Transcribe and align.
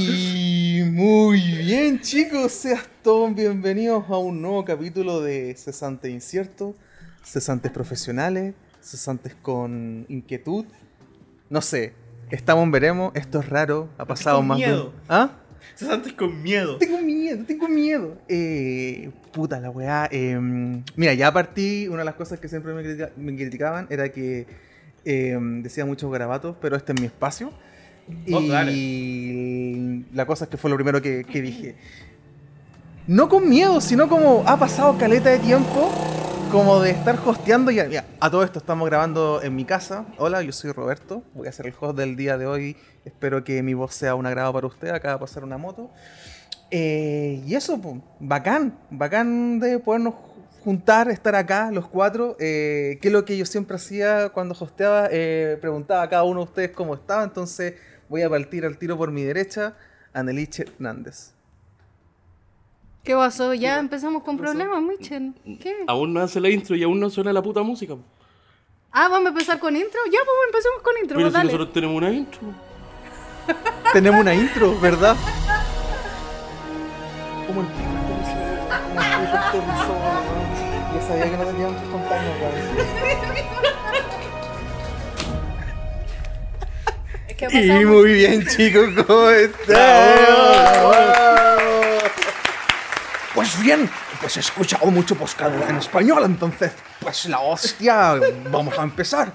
Y 0.00 0.82
muy 0.92 1.40
bien, 1.40 2.00
chicos, 2.00 2.52
sean 2.52 2.78
todos 3.02 3.34
bienvenidos 3.34 4.04
a 4.08 4.16
un 4.16 4.40
nuevo 4.40 4.64
capítulo 4.64 5.20
de 5.20 5.56
Cesantes 5.56 6.08
Incierto, 6.12 6.76
Cesantes 7.24 7.72
Profesionales, 7.72 8.54
Cesantes 8.80 9.34
con 9.42 10.06
Inquietud. 10.08 10.66
No 11.50 11.60
sé, 11.60 11.94
estamos 12.30 12.70
veremos, 12.70 13.10
esto 13.16 13.40
es 13.40 13.48
raro, 13.48 13.88
ha 13.98 14.04
pasado 14.04 14.40
más 14.40 14.58
miedo. 14.58 14.84
de... 14.90 14.90
¿Ah? 15.08 15.32
Cesantes 15.74 16.12
con 16.12 16.44
miedo. 16.44 16.76
Tengo 16.78 17.00
miedo, 17.02 17.44
tengo 17.44 17.68
miedo. 17.68 18.18
Eh, 18.28 19.10
puta 19.32 19.58
la 19.58 19.70
weá. 19.70 20.08
eh, 20.12 20.38
mira, 20.94 21.14
ya 21.14 21.32
partí, 21.32 21.88
una 21.88 21.98
de 21.98 22.04
las 22.04 22.14
cosas 22.14 22.38
que 22.38 22.48
siempre 22.48 22.72
me, 22.72 22.82
critica- 22.84 23.10
me 23.16 23.34
criticaban 23.34 23.88
era 23.90 24.10
que 24.12 24.46
eh, 25.04 25.36
decía 25.60 25.84
muchos 25.84 26.08
garabatos, 26.12 26.54
pero 26.60 26.76
este 26.76 26.92
es 26.92 27.00
mi 27.00 27.06
espacio. 27.08 27.50
Vos 28.28 28.42
y 28.42 28.48
dale. 28.48 30.04
la 30.14 30.26
cosa 30.26 30.44
es 30.44 30.50
que 30.50 30.56
fue 30.56 30.70
lo 30.70 30.76
primero 30.76 31.00
que, 31.02 31.24
que 31.24 31.42
dije. 31.42 31.76
No 33.08 33.28
con 33.30 33.48
miedo, 33.48 33.80
sino 33.80 34.06
como 34.06 34.44
ha 34.46 34.58
pasado 34.58 34.98
caleta 34.98 35.30
de 35.30 35.38
tiempo, 35.38 35.90
como 36.52 36.80
de 36.80 36.90
estar 36.90 37.18
hosteando. 37.24 37.70
Y, 37.70 37.78
a 37.80 38.30
todo 38.30 38.42
esto 38.42 38.58
estamos 38.58 38.86
grabando 38.86 39.40
en 39.42 39.56
mi 39.56 39.64
casa. 39.64 40.04
Hola, 40.18 40.42
yo 40.42 40.52
soy 40.52 40.72
Roberto. 40.72 41.22
Voy 41.32 41.48
a 41.48 41.52
ser 41.52 41.66
el 41.66 41.74
host 41.80 41.96
del 41.96 42.16
día 42.16 42.36
de 42.36 42.46
hoy. 42.46 42.76
Espero 43.06 43.44
que 43.44 43.62
mi 43.62 43.72
voz 43.72 43.94
sea 43.94 44.14
un 44.14 44.26
agrado 44.26 44.52
para 44.52 44.66
usted. 44.66 44.90
Acaba 44.90 45.14
de 45.14 45.20
pasar 45.20 45.42
una 45.42 45.56
moto. 45.56 45.90
Eh, 46.70 47.42
y 47.46 47.54
eso, 47.54 47.80
pues, 47.80 47.96
bacán. 48.20 48.78
Bacán 48.90 49.58
de 49.58 49.78
podernos 49.78 50.12
juntar, 50.62 51.10
estar 51.10 51.34
acá 51.34 51.70
los 51.70 51.88
cuatro. 51.88 52.36
Eh, 52.38 52.98
que 53.00 53.08
es 53.08 53.12
lo 53.14 53.24
que 53.24 53.38
yo 53.38 53.46
siempre 53.46 53.76
hacía 53.76 54.28
cuando 54.28 54.54
hosteaba. 54.58 55.08
eh, 55.10 55.56
preguntaba 55.62 56.02
a 56.02 56.08
cada 56.10 56.24
uno 56.24 56.40
de 56.40 56.44
ustedes 56.44 56.70
cómo 56.72 56.94
estaba. 56.94 57.24
Entonces 57.24 57.74
voy 58.08 58.22
a 58.22 58.30
partir 58.30 58.64
al 58.64 58.78
tiro 58.78 58.96
por 58.96 59.10
mi 59.10 59.22
derecha. 59.22 59.76
Aneliche 60.12 60.62
Hernández. 60.64 61.32
¿Qué 63.04 63.14
pasó? 63.14 63.54
Ya 63.54 63.78
empezamos 63.78 64.22
con 64.22 64.36
problemas, 64.36 64.82
Michel. 64.82 65.34
¿Qué? 65.60 65.84
Aún 65.86 66.12
no 66.12 66.20
hace 66.20 66.40
la 66.40 66.50
intro 66.50 66.76
y 66.76 66.82
aún 66.82 66.98
no 67.00 67.08
suena 67.10 67.32
la 67.32 67.42
puta 67.42 67.62
música. 67.62 67.94
Ah, 68.90 69.08
vamos 69.08 69.26
a 69.26 69.28
empezar 69.30 69.58
con 69.58 69.76
intro. 69.76 70.00
Ya, 70.06 70.18
pues 70.24 70.36
empecemos 70.46 70.82
con 70.82 70.94
intro. 71.00 71.16
Pero 71.16 71.26
pues, 71.26 71.32
si 71.32 71.38
dale. 71.38 71.52
nosotros 71.52 71.72
tenemos 71.72 71.96
una 71.96 72.10
intro. 72.10 72.40
Tenemos 73.92 74.20
una 74.20 74.34
intro, 74.34 74.78
¿verdad? 74.78 75.16
Como 77.46 77.62
el 77.62 77.66
pico 77.68 77.88
aterrizó, 77.96 78.36
como 78.88 79.00
el 79.00 79.08
pico 79.24 79.36
aterrizó, 79.38 79.92
weón. 79.94 80.48
Yo 80.94 81.00
sabía 81.06 81.24
que 81.30 81.36
no 81.38 81.44
teníamos 81.44 81.82
que 81.82 81.88
contarnos, 81.90 82.34
Y 87.40 87.84
muy 87.84 88.14
bien, 88.14 88.44
chicos, 88.46 88.88
¿cómo 89.06 89.30
están? 89.30 90.18
Pues 93.32 93.62
bien, 93.62 93.88
pues 94.20 94.36
he 94.36 94.40
escuchado 94.40 94.86
mucho 94.90 95.14
podcast 95.14 95.54
en 95.68 95.76
español, 95.76 96.24
entonces, 96.24 96.72
pues 96.98 97.26
la 97.26 97.38
hostia, 97.38 98.18
vamos 98.50 98.76
a 98.76 98.82
empezar. 98.82 99.32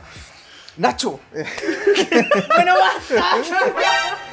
Nacho, 0.76 1.20
Bueno, 1.31 2.74
basta. 2.78 3.38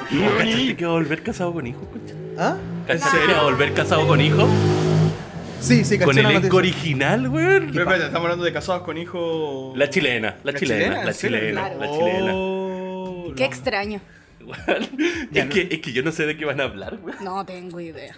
¿Cachaste 0.09 0.77
que 0.77 0.85
va 0.85 0.91
a 0.91 0.95
volver 0.95 1.23
casado 1.23 1.53
con 1.53 1.67
hijos? 1.67 1.85
concha? 1.93 2.15
¿ah? 2.39 2.57
¿Cachaste 2.87 3.19
que 3.27 3.33
va 3.33 3.41
a 3.41 3.45
volver 3.45 3.75
casado 3.75 4.09
con 4.09 4.21
hijos? 4.21 4.51
Sí, 5.61 5.85
sí, 5.85 5.99
Con 5.99 6.17
la 6.17 6.23
elenco 6.23 6.57
original. 6.57 7.31
Pero 7.31 7.67
espérate, 7.67 8.07
estamos 8.07 8.25
hablando 8.25 8.45
de 8.45 8.53
casados 8.53 8.83
con 8.83 8.97
hijos. 8.97 9.77
La 9.77 9.91
chilena, 9.91 10.37
la, 10.43 10.53
¿La 10.53 10.59
chilena, 10.59 11.05
la 11.05 11.13
chilena, 11.13 11.69
la 11.75 11.91
chilena. 11.91 12.70
Qué 13.35 13.43
no. 13.45 13.49
extraño. 13.49 14.01
Weón, 14.41 14.89
Es, 15.35 15.47
que, 15.47 15.69
es 15.71 15.81
que 15.81 15.93
yo 15.93 16.03
no 16.03 16.13
sé 16.13 16.25
de 16.27 16.37
qué 16.37 16.45
van 16.47 16.61
a 16.61 16.65
hablar, 16.65 16.99
weón. 17.03 17.19
No 17.23 17.45
tengo 17.45 17.79
idea. 17.81 18.17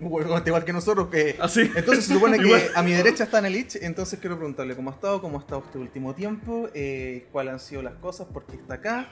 Bueno, 0.00 0.42
igual 0.44 0.64
que 0.64 0.72
nosotros, 0.74 1.08
que... 1.08 1.36
Ah, 1.40 1.48
sí. 1.48 1.62
Entonces 1.74 2.04
se 2.04 2.12
supone 2.14 2.38
que 2.42 2.68
a 2.74 2.82
mi 2.82 2.92
derecha 2.92 3.24
está 3.24 3.40
Nelich, 3.40 3.76
entonces 3.80 4.18
quiero 4.20 4.36
preguntarle 4.36 4.76
cómo 4.76 4.90
ha 4.90 4.94
estado, 4.94 5.20
cómo 5.22 5.38
ha 5.38 5.40
estado 5.40 5.62
este 5.64 5.78
último 5.78 6.14
tiempo, 6.14 6.68
eh, 6.74 7.26
cuáles 7.32 7.54
han 7.54 7.60
sido 7.60 7.80
las 7.82 7.94
cosas, 7.94 8.26
por 8.26 8.44
qué 8.44 8.56
está 8.56 8.74
acá. 8.74 9.08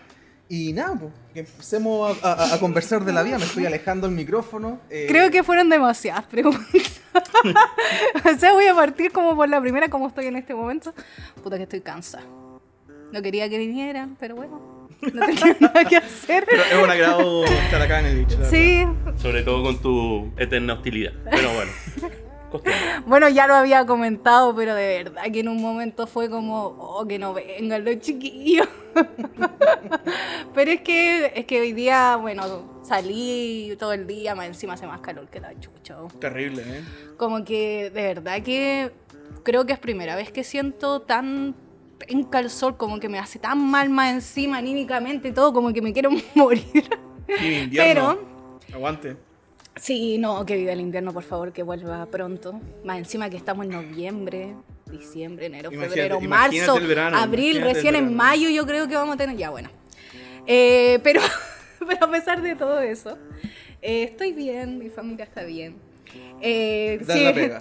Y 0.47 0.75
nada, 0.75 0.95
pues, 0.99 1.13
que 1.33 1.41
empecemos 1.41 2.23
a, 2.23 2.33
a- 2.35 2.55
a 2.55 2.61
conversar 2.61 3.03
de 3.07 3.13
la 3.15 3.23
vida, 3.23 3.39
me 3.39 3.47
estoy 3.47 3.65
alejando 3.65 4.07
el 4.07 4.13
micrófono. 4.13 4.79
eh, 4.91 5.07
Creo 5.09 5.31
que 5.31 5.43
fueron 5.43 5.71
demasiadas 5.71 6.25
preguntas. 6.27 7.01
o 7.15 8.39
sea, 8.39 8.53
voy 8.53 8.67
a 8.67 8.75
partir 8.75 9.11
como 9.13 9.35
por 9.35 9.49
la 9.49 9.61
primera, 9.63 9.89
como 9.89 10.09
estoy 10.09 10.27
en 10.27 10.37
este 10.37 10.55
momento. 10.55 10.93
Puta 11.43 11.57
que 11.57 11.63
estoy 11.63 11.81
cansada. 11.81 12.25
No 13.11 13.23
quería 13.23 13.49
que 13.49 13.57
vinieran, 13.57 14.17
pero 14.21 14.37
bueno. 14.37 14.74
No 15.01 15.27
tenía 15.27 15.57
nada 15.61 15.85
que 15.85 15.97
hacer. 15.97 16.47
Pero 16.49 16.63
es 16.63 16.83
un 16.83 16.91
agrado 16.91 17.45
estar 17.45 17.83
acá 17.83 18.01
en 18.01 18.07
el 18.07 18.19
Lich. 18.21 18.39
la 18.39 18.51
Sí, 18.51 18.87
Sobre 19.17 19.43
todo 19.43 19.63
con 19.63 19.81
tu 19.81 20.33
eterna 20.37 20.75
hostilidad. 20.75 21.13
Pero 21.31 21.53
bueno. 21.53 21.73
Bueno, 23.07 23.29
ya 23.29 23.47
lo 23.47 23.55
había 23.55 23.85
comentado, 23.85 24.55
pero 24.55 24.75
de 24.75 25.03
verdad 25.03 25.25
que 25.33 25.41
en 25.41 25.49
un 25.49 25.61
momento 25.61 26.07
fue 26.07 26.31
como, 26.31 26.67
oh, 26.67 27.07
que 27.07 27.19
no 27.19 27.35
vengan 27.35 27.85
los 27.85 27.99
chiquillos. 27.99 28.69
pero 30.55 30.71
es 30.71 30.81
que, 30.83 31.33
es 31.35 31.47
que 31.47 31.61
hoy 31.61 31.73
día, 31.73 32.17
bueno, 32.17 32.81
salí 32.85 33.75
todo 33.79 33.93
el 33.93 34.07
día, 34.07 34.35
más 34.35 34.47
encima 34.47 34.75
hace 34.75 34.87
más 34.87 35.01
calor 35.01 35.29
que 35.29 35.41
la 35.41 35.59
chucha. 35.59 35.97
verdad. 35.97 36.19
Terrible, 36.21 36.63
¿eh? 36.63 36.85
Como 37.17 37.45
que 37.45 37.91
de 37.91 38.03
verdad 38.03 38.43
que 38.43 38.93
creo 39.43 39.67
que 39.67 39.73
es 39.73 39.79
primera 39.79 40.17
vez 40.17 40.31
que 40.31 40.45
siento 40.45 41.03
tan 41.03 41.55
penca 42.07 42.39
el 42.41 42.51
sol, 42.51 42.77
como 42.77 43.01
que 43.01 43.09
me 43.09 43.19
hace 43.19 43.39
tan 43.39 43.59
mal 43.71 43.91
más 43.91 44.13
encima 44.13 44.59
anímicamente 44.59 45.33
todo, 45.33 45.53
como 45.53 45.73
que 45.73 45.83
me 45.83 45.93
quiero 45.93 46.11
morir. 46.35 46.65
Y. 47.41 47.69
Pero 47.77 48.19
Aguante. 48.73 49.17
Sí, 49.77 50.19
no, 50.19 50.47
que 50.47 50.57
viva 50.57 50.73
el 50.73 50.81
invierno, 50.81 51.13
por 51.13 51.25
favor, 51.25 51.53
que 51.53 51.63
vuelva 51.63 52.07
pronto. 52.07 52.61
Más 52.85 52.99
encima 52.99 53.29
que 53.29 53.37
estamos 53.37 53.67
en 53.67 53.73
noviembre, 53.73 54.55
diciembre, 54.91 55.47
enero, 55.47 55.71
Imagínate- 55.73 55.89
febrero, 55.89 56.21
marzo, 56.21 56.75
verano, 56.81 57.17
abril, 57.19 57.61
recién 57.61 57.97
en 57.97 58.15
mayo 58.15 58.49
yo 58.51 58.67
creo 58.67 58.87
que 58.87 58.95
vamos 58.95 59.15
a 59.15 59.19
tener... 59.19 59.37
Ya, 59.37 59.51
bueno. 59.51 59.71
Eh, 60.47 61.01
pero, 61.03 61.21
pero 61.87 62.07
a 62.07 62.11
pesar 62.11 62.41
de 62.41 62.55
todo 62.55 62.81
eso, 62.81 63.19
eh, 63.83 64.05
estoy 64.05 64.33
bien, 64.33 64.79
mi 64.79 64.91
familia 64.91 65.25
está 65.25 65.43
bien. 65.43 65.77
Eh, 66.41 67.01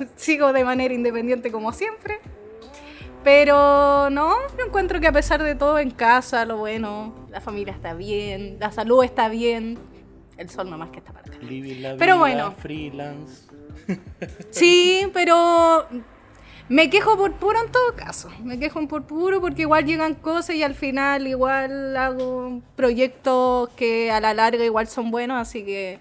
sigo 0.16 0.54
de 0.54 0.64
manera 0.64 0.94
independiente 0.94 1.52
como 1.52 1.74
siempre. 1.74 2.20
Pero 3.24 4.10
no, 4.10 4.36
yo 4.58 4.66
encuentro 4.66 5.00
que 5.00 5.08
a 5.08 5.12
pesar 5.12 5.42
de 5.42 5.56
todo 5.56 5.80
en 5.80 5.92
casa, 5.92 6.46
lo 6.46 6.58
bueno, 6.58 7.14
la 7.30 7.40
familia 7.40 7.74
está 7.74 7.94
bien, 7.94 8.58
la 8.60 8.72
salud 8.72 9.04
está 9.04 9.30
bien, 9.30 9.80
el 10.38 10.50
sol 10.50 10.70
nomás 10.70 10.90
que 10.90 11.00
está 11.00 11.14
para 11.14 11.26
acá. 11.26 11.38
La 11.42 11.96
Pero 11.98 11.98
vida 11.98 12.18
bueno. 12.18 12.52
Freelance. 12.52 13.48
Sí, 14.52 15.08
pero 15.14 15.86
me 16.70 16.90
quejo 16.90 17.18
por 17.18 17.34
puro 17.34 17.62
en 17.64 17.72
todo 17.72 17.96
caso. 17.96 18.30
Me 18.44 18.58
quejo 18.60 18.86
por 18.88 19.04
puro 19.04 19.42
porque 19.42 19.64
igual 19.64 19.86
llegan 19.86 20.16
cosas 20.16 20.56
y 20.56 20.64
al 20.64 20.76
final 20.76 21.28
igual 21.28 21.96
hago 21.98 22.62
proyectos 22.76 23.70
que 23.70 24.12
a 24.12 24.20
la 24.20 24.34
larga 24.34 24.64
igual 24.64 24.88
son 24.88 25.12
buenos, 25.12 25.42
así 25.42 25.64
que 25.66 26.00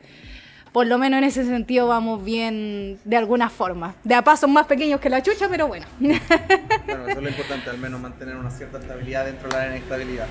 por 0.72 0.86
lo 0.86 0.96
menos 0.98 1.18
en 1.18 1.24
ese 1.24 1.44
sentido 1.44 1.86
vamos 1.86 2.24
bien 2.24 2.98
de 3.04 3.16
alguna 3.16 3.50
forma. 3.50 3.94
De 4.04 4.14
a 4.14 4.22
pasos 4.24 4.48
más 4.48 4.66
pequeños 4.66 5.00
que 5.00 5.10
la 5.10 5.22
chucha, 5.22 5.48
pero 5.48 5.68
bueno. 5.68 5.86
Bueno, 6.00 6.16
eso 7.08 7.18
es 7.18 7.22
lo 7.22 7.28
importante, 7.28 7.70
al 7.70 7.78
menos 7.78 8.00
mantener 8.00 8.36
una 8.36 8.50
cierta 8.50 8.78
estabilidad 8.78 9.26
dentro 9.26 9.48
de 9.48 9.56
la 9.56 9.66
inestabilidad. 9.76 10.26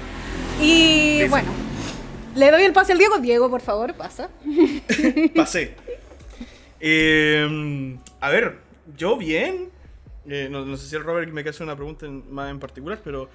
Y 0.59 1.23
bueno, 1.29 1.49
le 2.35 2.49
doy 2.51 2.63
el 2.63 2.73
pase 2.73 2.91
al 2.93 2.97
Diego. 2.97 3.19
Diego, 3.19 3.49
por 3.49 3.61
favor, 3.61 3.93
pasa. 3.93 4.29
Pasé. 5.35 5.75
Eh, 6.79 7.97
a 8.19 8.29
ver, 8.29 8.57
yo 8.97 9.17
bien. 9.17 9.69
Eh, 10.27 10.47
no, 10.51 10.65
no 10.65 10.77
sé 10.77 10.87
si 10.87 10.95
el 10.95 11.03
Robert 11.03 11.27
me 11.29 11.41
quiere 11.41 11.49
hacer 11.51 11.63
una 11.65 11.75
pregunta 11.75 12.05
en- 12.05 12.31
más 12.33 12.49
en 12.51 12.59
particular, 12.59 12.99
pero 13.03 13.29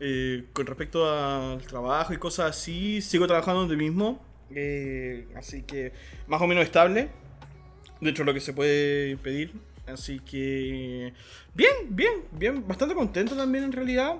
eh, 0.00 0.44
con 0.52 0.66
respecto 0.66 1.08
al 1.10 1.62
trabajo 1.62 2.12
y 2.12 2.18
cosas 2.18 2.50
así, 2.56 3.00
sigo 3.00 3.26
trabajando 3.26 3.60
donde 3.60 3.76
mismo. 3.76 4.20
Eh, 4.54 5.26
así 5.36 5.62
que 5.62 5.92
más 6.26 6.40
o 6.42 6.46
menos 6.46 6.64
estable. 6.64 7.08
Dentro 8.00 8.24
de 8.24 8.30
lo 8.30 8.34
que 8.34 8.40
se 8.40 8.52
puede 8.52 9.16
pedir. 9.18 9.52
Así 9.86 10.18
que. 10.20 11.12
Bien, 11.54 11.72
bien, 11.90 12.12
bien. 12.32 12.66
Bastante 12.66 12.94
contento 12.94 13.36
también 13.36 13.64
en 13.64 13.72
realidad. 13.72 14.16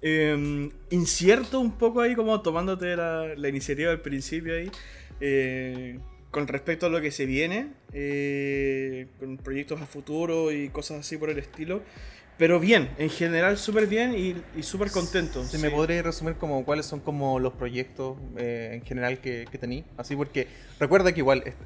Eh, 0.00 0.70
incierto 0.90 1.60
un 1.60 1.72
poco 1.72 2.00
ahí, 2.00 2.14
como 2.14 2.40
tomándote 2.40 2.96
la, 2.96 3.34
la 3.36 3.48
iniciativa 3.48 3.90
al 3.90 4.00
principio 4.00 4.54
ahí. 4.56 4.70
eh, 5.20 5.98
con 6.30 6.46
respecto 6.46 6.86
a 6.86 6.88
lo 6.90 7.00
que 7.00 7.10
se 7.10 7.26
viene. 7.26 7.70
eh, 7.92 9.08
con 9.18 9.38
proyectos 9.38 9.80
a 9.80 9.86
futuro 9.86 10.52
y 10.52 10.68
cosas 10.70 11.00
así 11.00 11.16
por 11.16 11.30
el 11.30 11.38
estilo. 11.38 11.82
Pero 12.38 12.60
bien, 12.60 12.88
en 12.98 13.10
general 13.10 13.58
súper 13.58 13.86
bien 13.88 14.14
y, 14.16 14.36
y 14.56 14.62
súper 14.62 14.90
contento. 14.92 15.44
¿Se 15.44 15.56
sí. 15.56 15.62
me 15.62 15.70
podría 15.70 16.02
resumir 16.02 16.34
como 16.36 16.64
cuáles 16.64 16.86
son 16.86 17.00
como 17.00 17.40
los 17.40 17.52
proyectos 17.54 18.16
eh, 18.36 18.70
en 18.74 18.82
general 18.86 19.18
que, 19.18 19.46
que 19.50 19.58
tení? 19.58 19.84
Así 19.96 20.14
porque 20.14 20.46
recuerda 20.78 21.12
que 21.12 21.18
igual 21.20 21.42
est- 21.44 21.58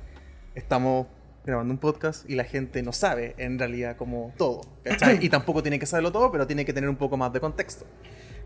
estamos 0.55 1.07
grabando 1.45 1.75
un 1.75 1.79
podcast 1.79 2.29
y 2.31 2.37
la 2.37 2.45
gente 2.45 2.83
no 2.83 2.93
sabe 2.93 3.35
en 3.37 3.59
realidad 3.59 3.97
como 3.97 4.33
todo, 4.39 4.63
¿cachai? 4.83 5.19
y 5.25 5.29
tampoco 5.29 5.63
tiene 5.63 5.79
que 5.79 5.85
saberlo 5.87 6.11
todo, 6.11 6.33
pero 6.33 6.47
tiene 6.47 6.65
que 6.65 6.73
tener 6.73 6.89
un 6.89 6.97
poco 6.97 7.17
más 7.19 7.33
de 7.35 7.41
contexto. 7.41 7.85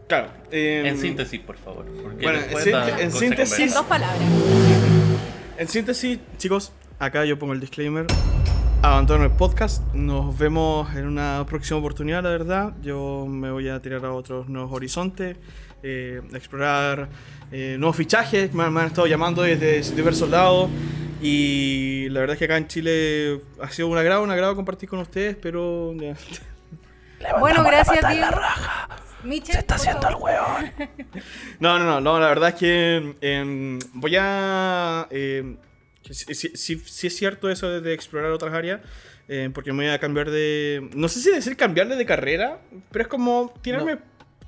Claro. 0.09 0.31
eh, 0.51 0.83
En 0.85 0.99
síntesis, 0.99 1.41
por 1.41 1.57
favor. 1.59 1.85
Bueno, 2.21 2.39
en 2.41 3.01
en 3.01 3.13
síntesis- 3.13 3.61
En 3.61 3.71
dos 3.75 3.87
palabras. 3.87 4.21
En 5.59 5.69
síntesis, 5.69 6.19
chicos, 6.39 6.73
acá 6.99 7.25
yo 7.25 7.39
pongo 7.39 7.53
el 7.53 7.61
disclaimer. 7.61 8.07
Abandono 8.87 9.25
el 9.25 9.33
podcast. 9.33 9.83
Nos 9.95 10.39
vemos 10.39 10.95
en 10.95 11.09
una 11.09 11.45
próxima 11.49 11.81
oportunidad, 11.81 12.23
la 12.23 12.31
verdad. 12.31 12.73
Yo 12.83 13.27
me 13.29 13.51
voy 13.51 13.69
a 13.69 13.83
tirar 13.83 14.05
a 14.05 14.13
otros 14.13 14.49
nuevos 14.49 14.73
horizontes, 14.73 15.37
eh, 15.83 16.23
explorar 16.33 17.09
eh, 17.51 17.75
nuevos 17.81 17.97
fichajes. 17.97 18.55
Me, 18.55 18.71
me 18.71 18.83
han 18.83 18.87
estado 18.87 19.09
llamando 19.09 19.43
desde 19.43 19.81
diversos 19.97 20.31
lados. 20.31 20.71
Y 21.21 22.09
la 22.11 22.21
verdad 22.21 22.35
es 22.35 22.39
que 22.39 22.45
acá 22.45 22.59
en 22.59 22.69
Chile 22.69 23.41
ha 23.61 23.69
sido 23.71 23.89
un 23.89 23.99
agrado, 23.99 24.23
un 24.23 24.31
agrado 24.31 24.55
compartir 24.55 24.89
con 24.89 25.01
ustedes, 25.01 25.35
pero 25.35 25.93
ya. 25.95 26.15
Bueno, 27.41 27.65
gracias, 27.65 28.09
Diego. 28.09 28.29
Michel, 29.25 29.55
Se 29.55 29.59
está 29.59 29.75
haciendo 29.75 30.09
el 30.09 30.15
hueón. 30.15 30.73
No, 31.59 31.81
no, 31.81 31.85
no, 31.85 32.01
no, 32.01 32.21
la 32.21 32.29
verdad 32.29 32.51
es 32.51 32.55
que 32.55 33.17
em, 33.21 33.81
voy 33.95 34.15
a... 34.17 35.09
em, 35.11 35.57
sí, 36.11 36.35
sí- 36.35 36.53
sí- 36.55 36.83
sí 36.85 37.07
es 37.07 37.17
cierto 37.17 37.49
eso 37.51 37.69
de, 37.71 37.81
de 37.81 37.93
explorar 37.95 38.31
otras 38.33 38.53
áreas, 38.55 38.81
em, 39.29 39.53
porque 39.53 39.73
me 39.73 39.85
voy 39.85 39.93
a 39.93 39.99
cambiar 39.99 40.31
de... 40.31 40.89
No 40.95 41.09
sé 41.09 41.21
si 41.21 41.31
decir 41.31 41.57
cambiarle 41.57 41.97
de 41.97 42.07
carrera, 42.07 42.61
pero 42.91 43.03
es 43.03 43.09
como 43.09 43.53
tirarme... 43.63 43.99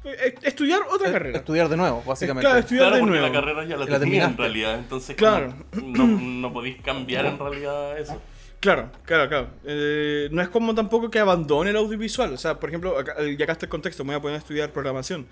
eh, 0.04 0.34
estudiar 0.42 0.80
otra 0.90 1.10
carrera. 1.12 1.38
Estudiar 1.38 1.68
de 1.68 1.76
nuevo, 1.76 2.02
básicamente. 2.06 2.46
Claro, 2.46 2.58
estudiar 2.60 2.82
Claro, 2.84 2.96
de 2.96 3.00
porque 3.02 3.18
nuevo. 3.18 3.26
la 3.34 3.40
carrera 3.40 3.64
ya 3.64 3.76
la, 3.76 3.84
La 3.86 3.98
tenía 4.00 4.24
en 4.24 4.36
realidad, 4.36 4.78
entonces 4.78 5.16
Claro. 5.16 5.54
no, 5.82 6.06
no 6.06 6.52
podéis 6.52 6.80
cambiar 6.82 7.26
en 7.26 7.38
realidad 7.38 7.98
eso. 7.98 8.20
Claro, 8.60 8.90
claro, 9.04 9.28
claro. 9.28 9.48
Eh, 9.64 10.28
no 10.32 10.42
es 10.42 10.48
como 10.48 10.74
tampoco 10.74 11.08
que 11.12 11.20
abandone 11.20 11.70
el 11.70 11.76
audiovisual. 11.76 12.32
O 12.32 12.36
sea, 12.36 12.58
por 12.58 12.68
ejemplo, 12.68 12.98
acá, 12.98 13.14
ya 13.24 13.44
acá 13.44 13.52
está 13.52 13.66
el 13.66 13.70
contexto, 13.70 14.02
me 14.04 14.08
voy 14.14 14.18
a 14.18 14.20
poner 14.20 14.34
a 14.34 14.38
estudiar 14.38 14.72
programación. 14.72 15.28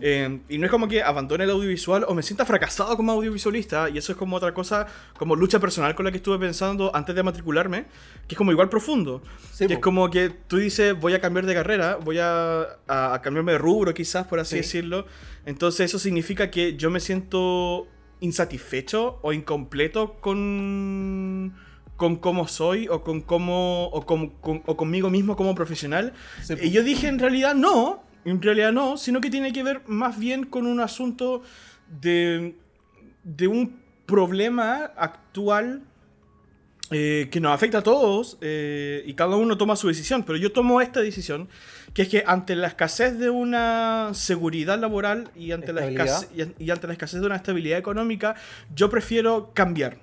Eh, 0.00 0.40
y 0.48 0.56
no 0.56 0.64
es 0.64 0.70
como 0.70 0.88
que 0.88 1.02
abandone 1.02 1.44
el 1.44 1.50
audiovisual 1.50 2.06
o 2.08 2.14
me 2.14 2.22
sienta 2.22 2.46
fracasado 2.46 2.96
como 2.96 3.12
audiovisualista. 3.12 3.90
Y 3.90 3.98
eso 3.98 4.12
es 4.12 4.18
como 4.18 4.36
otra 4.36 4.54
cosa, 4.54 4.86
como 5.18 5.36
lucha 5.36 5.58
personal 5.60 5.94
con 5.94 6.06
la 6.06 6.10
que 6.10 6.16
estuve 6.16 6.38
pensando 6.38 6.90
antes 6.96 7.14
de 7.14 7.22
matricularme, 7.22 7.84
que 8.26 8.34
es 8.34 8.38
como 8.38 8.50
igual 8.50 8.70
profundo. 8.70 9.20
Sí, 9.52 9.66
que 9.66 9.74
es 9.74 9.78
como 9.80 10.08
que 10.10 10.30
tú 10.30 10.56
dices, 10.56 10.98
voy 10.98 11.12
a 11.12 11.20
cambiar 11.20 11.44
de 11.44 11.52
carrera, 11.52 11.96
voy 12.02 12.18
a, 12.18 12.62
a- 12.88 13.12
a 13.14 13.20
cambiarme 13.20 13.52
de 13.52 13.58
rubro 13.58 13.92
quizás, 13.92 14.26
por 14.26 14.40
así 14.40 14.52
Sí. 14.52 14.56
decirlo. 14.62 15.04
Entonces 15.44 15.80
eso 15.84 15.98
significa 15.98 16.50
que 16.50 16.76
yo 16.78 16.88
me 16.88 17.00
siento 17.00 17.88
insatisfecho 18.20 19.18
o 19.20 19.34
incompleto 19.34 20.14
con, 20.20 21.54
con 22.00 22.16
cómo 22.16 22.48
soy 22.48 22.88
o 22.88 23.04
con 23.04 23.20
cómo 23.20 23.88
o, 23.92 24.06
con- 24.06 24.30
con- 24.40 24.62
o 24.64 24.74
conmigo 24.74 25.10
mismo 25.10 25.36
como 25.36 25.54
profesional. 25.54 26.14
Sí, 26.42 26.54
y 26.62 26.70
yo 26.70 26.82
dije 26.82 27.08
en 27.08 27.18
realidad 27.18 27.54
no, 27.54 28.02
en 28.24 28.40
realidad 28.40 28.72
no, 28.72 28.96
sino 28.96 29.20
que 29.20 29.28
tiene 29.28 29.52
que 29.52 29.62
ver 29.62 29.82
más 29.86 30.18
bien 30.18 30.44
con 30.44 30.66
un 30.66 30.80
asunto 30.80 31.42
de, 32.00 32.54
de 33.22 33.46
un 33.48 33.82
problema 34.06 34.92
actual 34.96 35.82
eh, 36.90 37.28
que 37.30 37.38
nos 37.38 37.52
afecta 37.52 37.78
a 37.78 37.82
todos 37.82 38.38
eh, 38.40 39.02
y 39.06 39.12
cada 39.12 39.36
uno 39.36 39.58
toma 39.58 39.76
su 39.76 39.86
decisión, 39.88 40.22
pero 40.24 40.38
yo 40.38 40.50
tomo 40.52 40.80
esta 40.80 41.00
decisión, 41.02 41.48
que 41.92 42.00
es 42.02 42.08
que 42.08 42.24
ante 42.26 42.56
la 42.56 42.66
escasez 42.68 43.18
de 43.18 43.28
una 43.28 44.08
seguridad 44.14 44.78
laboral 44.80 45.30
y 45.36 45.52
ante, 45.52 45.72
la 45.74 45.82
escasez, 45.86 46.30
y, 46.58 46.64
y 46.64 46.70
ante 46.70 46.86
la 46.86 46.94
escasez 46.94 47.20
de 47.20 47.26
una 47.26 47.36
estabilidad 47.36 47.78
económica, 47.78 48.34
yo 48.74 48.88
prefiero 48.88 49.50
cambiar. 49.52 49.98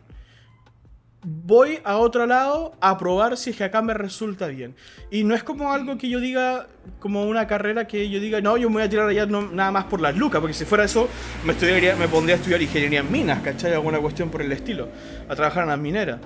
Voy 1.29 1.79
a 1.83 1.97
otro 1.97 2.25
lado 2.25 2.71
a 2.79 2.97
probar 2.97 3.35
si 3.35 3.49
es 3.49 3.57
que 3.57 3.65
acá 3.65 3.81
me 3.81 3.93
resulta 3.93 4.47
bien. 4.47 4.75
Y 5.11 5.25
no 5.25 5.35
es 5.35 5.43
como 5.43 5.73
algo 5.73 5.97
que 5.97 6.07
yo 6.09 6.21
diga, 6.21 6.67
como 7.01 7.25
una 7.25 7.47
carrera 7.47 7.85
que 7.85 8.09
yo 8.09 8.21
diga, 8.21 8.39
no, 8.39 8.55
yo 8.55 8.69
me 8.69 8.75
voy 8.75 8.83
a 8.83 8.89
tirar 8.89 9.09
allá 9.09 9.25
no- 9.25 9.41
nada 9.51 9.69
más 9.71 9.83
por 9.85 9.99
las 9.99 10.15
lucas, 10.15 10.39
porque 10.39 10.53
si 10.53 10.63
fuera 10.63 10.85
eso, 10.85 11.09
me, 11.43 11.51
estudiaría, 11.51 11.97
me 11.97 12.07
pondría 12.07 12.35
a 12.35 12.39
estudiar 12.39 12.61
ingeniería 12.61 13.01
en 13.01 13.11
minas, 13.11 13.41
¿cachai? 13.41 13.73
Alguna 13.73 13.99
cuestión 13.99 14.29
por 14.29 14.41
el 14.41 14.53
estilo, 14.53 14.87
a 15.27 15.35
trabajar 15.35 15.63
en 15.63 15.69
las 15.69 15.79
mineras. 15.79 16.19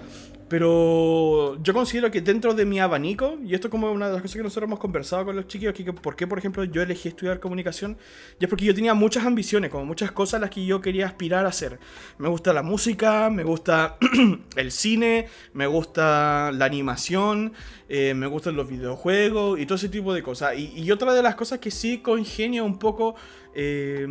Pero 0.52 1.58
yo 1.64 1.74
considero 1.74 2.12
que 2.12 2.20
dentro 2.20 2.54
de 2.54 2.66
mi 2.66 2.78
abanico, 2.78 3.38
y 3.42 3.56
esto 3.56 3.68
es 3.68 3.72
como 3.72 3.90
una 3.90 4.08
de 4.08 4.14
las 4.16 4.22
cosas 4.22 4.36
que 4.36 4.44
nosotros 4.44 4.68
hemos 4.68 4.80
conversado 4.80 5.24
con 5.24 5.38
los 5.38 5.48
chiquillos, 5.48 5.74
que 5.74 5.94
por 5.94 6.18
qué, 6.18 6.28
por 6.28 6.40
ejemplo, 6.40 6.66
yo 6.66 6.82
elegí 6.82 7.08
estudiar 7.08 7.40
comunicación, 7.40 7.98
y 8.38 8.44
es 8.44 8.50
porque 8.50 8.66
yo 8.66 8.76
tenía 8.76 8.94
muchas 8.94 9.26
ambiciones, 9.26 9.72
como 9.72 9.86
muchas 9.86 10.12
cosas 10.12 10.34
a 10.34 10.40
las 10.40 10.50
que 10.50 10.66
yo 10.66 10.82
quería 10.82 11.06
aspirar 11.06 11.46
a 11.46 11.48
hacer. 11.48 11.80
Me 12.18 12.28
gusta 12.28 12.52
la 12.52 12.64
música, 12.64 13.30
me 13.30 13.46
gusta 13.46 13.96
el 14.58 14.74
cine, 14.74 15.30
me 15.54 15.68
gusta 15.68 16.52
la 16.52 16.66
animación, 16.66 17.54
eh, 17.88 18.14
me 18.14 18.28
gustan 18.28 18.58
los 18.58 18.68
videojuegos 18.68 19.58
y 19.58 19.66
todo 19.66 19.78
ese 19.78 19.88
tipo 19.88 20.14
de 20.14 20.22
cosas. 20.22 20.58
Y, 20.58 20.92
otra 20.92 21.14
de 21.14 21.24
las 21.24 21.36
cosas 21.36 21.60
que 21.60 21.72
sí 21.72 22.00
congenio 22.00 22.66
un 22.66 22.78
poco... 22.78 23.16
eh, 23.56 24.06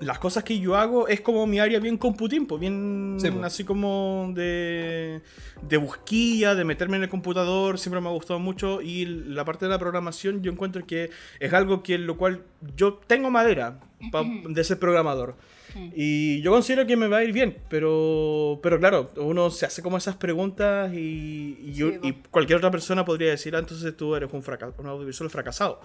las 0.00 0.18
cosas 0.18 0.44
que 0.44 0.58
yo 0.58 0.76
hago 0.76 1.08
es 1.08 1.20
como 1.20 1.46
mi 1.46 1.58
área 1.58 1.78
bien 1.80 1.96
computín, 1.96 2.46
pues 2.46 2.60
bien 2.60 3.16
Sí, 3.18 3.30
pues. 3.30 3.44
así 3.44 3.64
como 3.64 4.30
de, 4.34 5.20
de 5.62 5.76
busquilla, 5.78 6.54
de 6.54 6.64
meterme 6.64 6.96
en 6.98 7.04
el 7.04 7.08
computador, 7.08 7.78
siempre 7.78 8.00
me 8.00 8.08
ha 8.08 8.12
gustado 8.12 8.38
mucho 8.38 8.82
y 8.82 9.06
la 9.06 9.44
parte 9.44 9.64
de 9.64 9.70
la 9.70 9.78
programación 9.78 10.42
yo 10.42 10.52
encuentro 10.52 10.86
que 10.86 11.10
es 11.40 11.52
algo 11.52 11.82
que 11.82 11.94
en 11.94 12.06
lo 12.06 12.16
cual 12.16 12.42
yo 12.76 12.94
tengo 13.06 13.30
madera 13.30 13.80
de 14.48 14.64
ser 14.64 14.78
programador. 14.78 15.34
Y 15.94 16.40
yo 16.40 16.52
considero 16.52 16.86
que 16.86 16.96
me 16.96 17.06
va 17.06 17.18
a 17.18 17.24
ir 17.24 17.32
bien, 17.34 17.58
pero, 17.68 18.60
pero 18.62 18.78
claro, 18.78 19.10
uno 19.16 19.50
se 19.50 19.66
hace 19.66 19.82
como 19.82 19.98
esas 19.98 20.16
preguntas 20.16 20.90
y, 20.94 21.58
y 21.62 21.72
yo- 21.74 21.88
y 22.02 22.12
pues. 22.12 22.28
cualquier 22.30 22.56
otra 22.58 22.70
persona 22.70 23.04
podría 23.04 23.28
decir, 23.30 23.54
ah, 23.54 23.58
entonces 23.58 23.94
tú 23.94 24.14
eres 24.16 24.32
un, 24.32 24.42
fracaso, 24.42 24.74
un 24.78 24.86
audiovisual 24.86 25.28
fracasado 25.28 25.80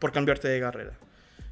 por 0.00 0.10
cambiarte 0.10 0.48
de 0.48 0.58
carrera. 0.60 0.92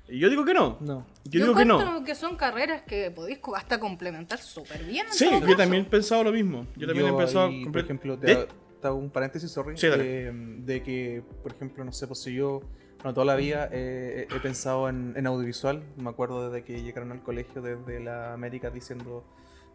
Y 0.08 0.18
yo 0.18 0.28
digo 0.28 0.44
que 0.44 0.52
no. 0.54 0.76
No. 0.80 1.06
Yo, 1.24 1.40
digo 1.40 1.54
que 1.54 1.64
no. 1.64 1.80
encuentro 1.80 2.04
que 2.04 2.14
son 2.14 2.36
carreras 2.36 2.82
que 2.82 3.10
podéis 3.10 3.38
hasta 3.56 3.80
complementar 3.80 4.38
súper 4.38 4.84
bien. 4.84 5.06
en 5.06 5.12
Sí, 5.12 5.24
todo 5.26 5.40
yo 5.40 5.46
caso. 5.46 5.56
también 5.56 5.82
he 5.84 5.88
pensado 5.88 6.24
lo 6.24 6.32
mismo. 6.32 6.66
Yo 6.76 6.86
también 6.86 7.08
he 7.08 7.12
pensado. 7.16 7.46
ahí, 7.48 7.64
por 7.64 7.78
ejemplo, 7.80 8.18
te, 8.18 8.32
hago- 8.32 8.46
te 8.82 8.86
hago 8.86 8.96
un 8.98 9.10
paréntesis, 9.10 9.50
sorry. 9.50 9.76
Sí, 9.78 9.86
dale. 9.86 10.28
eh, 10.28 10.32
de 10.34 10.82
que, 10.82 11.22
por 11.42 11.52
ejemplo, 11.52 11.82
no 11.84 11.92
sé, 11.92 12.06
pues 12.06 12.20
si 12.20 12.34
yo, 12.34 12.60
bueno, 12.98 13.14
toda 13.14 13.24
la 13.24 13.34
vida 13.36 13.70
eh, 13.72 14.28
he 14.30 14.40
pensado 14.40 14.90
en, 14.90 15.14
en 15.16 15.26
audiovisual. 15.26 15.82
Me 15.96 16.10
acuerdo 16.10 16.50
desde 16.50 16.64
que 16.64 16.82
llegaron 16.82 17.10
al 17.10 17.22
colegio 17.22 17.62
desde 17.62 17.98
la 18.00 18.34
América 18.34 18.68
diciendo 18.70 19.24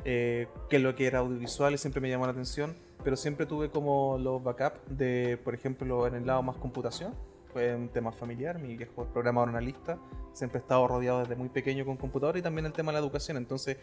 eh, 0.05 0.47
qué 0.69 0.75
es 0.77 0.83
lo 0.83 0.95
que 0.95 1.07
era 1.07 1.19
audiovisual 1.19 1.73
y 1.73 1.77
siempre 1.79 2.01
me 2.01 2.09
llamó 2.09 2.25
la 2.27 2.33
atención. 2.33 2.75
Pero 3.03 3.15
siempre 3.15 3.45
tuve 3.47 3.69
como 3.71 4.17
los 4.19 4.43
backup 4.43 4.85
de, 4.89 5.39
por 5.43 5.55
ejemplo, 5.55 6.05
en 6.05 6.13
el 6.15 6.27
lado 6.27 6.43
más 6.43 6.57
computación. 6.57 7.15
Fue 7.53 7.75
un 7.75 7.89
tema 7.89 8.11
familiar, 8.11 8.59
mi 8.59 8.77
viejo 8.77 9.03
es 9.03 9.09
programador 9.09 9.49
analista, 9.49 9.97
siempre 10.33 10.59
he 10.59 10.61
estado 10.61 10.87
rodeado 10.87 11.21
desde 11.21 11.35
muy 11.35 11.49
pequeño 11.49 11.83
con 11.83 11.97
computador 11.97 12.37
y 12.37 12.41
también 12.41 12.65
el 12.67 12.73
tema 12.73 12.91
de 12.91 12.93
la 12.93 12.99
educación, 12.99 13.37
entonces 13.37 13.77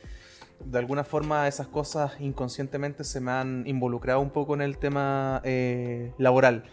de 0.65 0.79
alguna 0.79 1.03
forma 1.03 1.49
esas 1.49 1.67
cosas 1.67 2.13
inconscientemente 2.21 3.03
se 3.03 3.21
me 3.21 3.33
han 3.33 3.65
involucrado 3.67 4.21
un 4.21 4.31
poco 4.31 4.55
en 4.55 4.63
el 4.63 4.79
tema 4.79 5.41
eh, 5.45 6.13
laboral. 6.19 6.65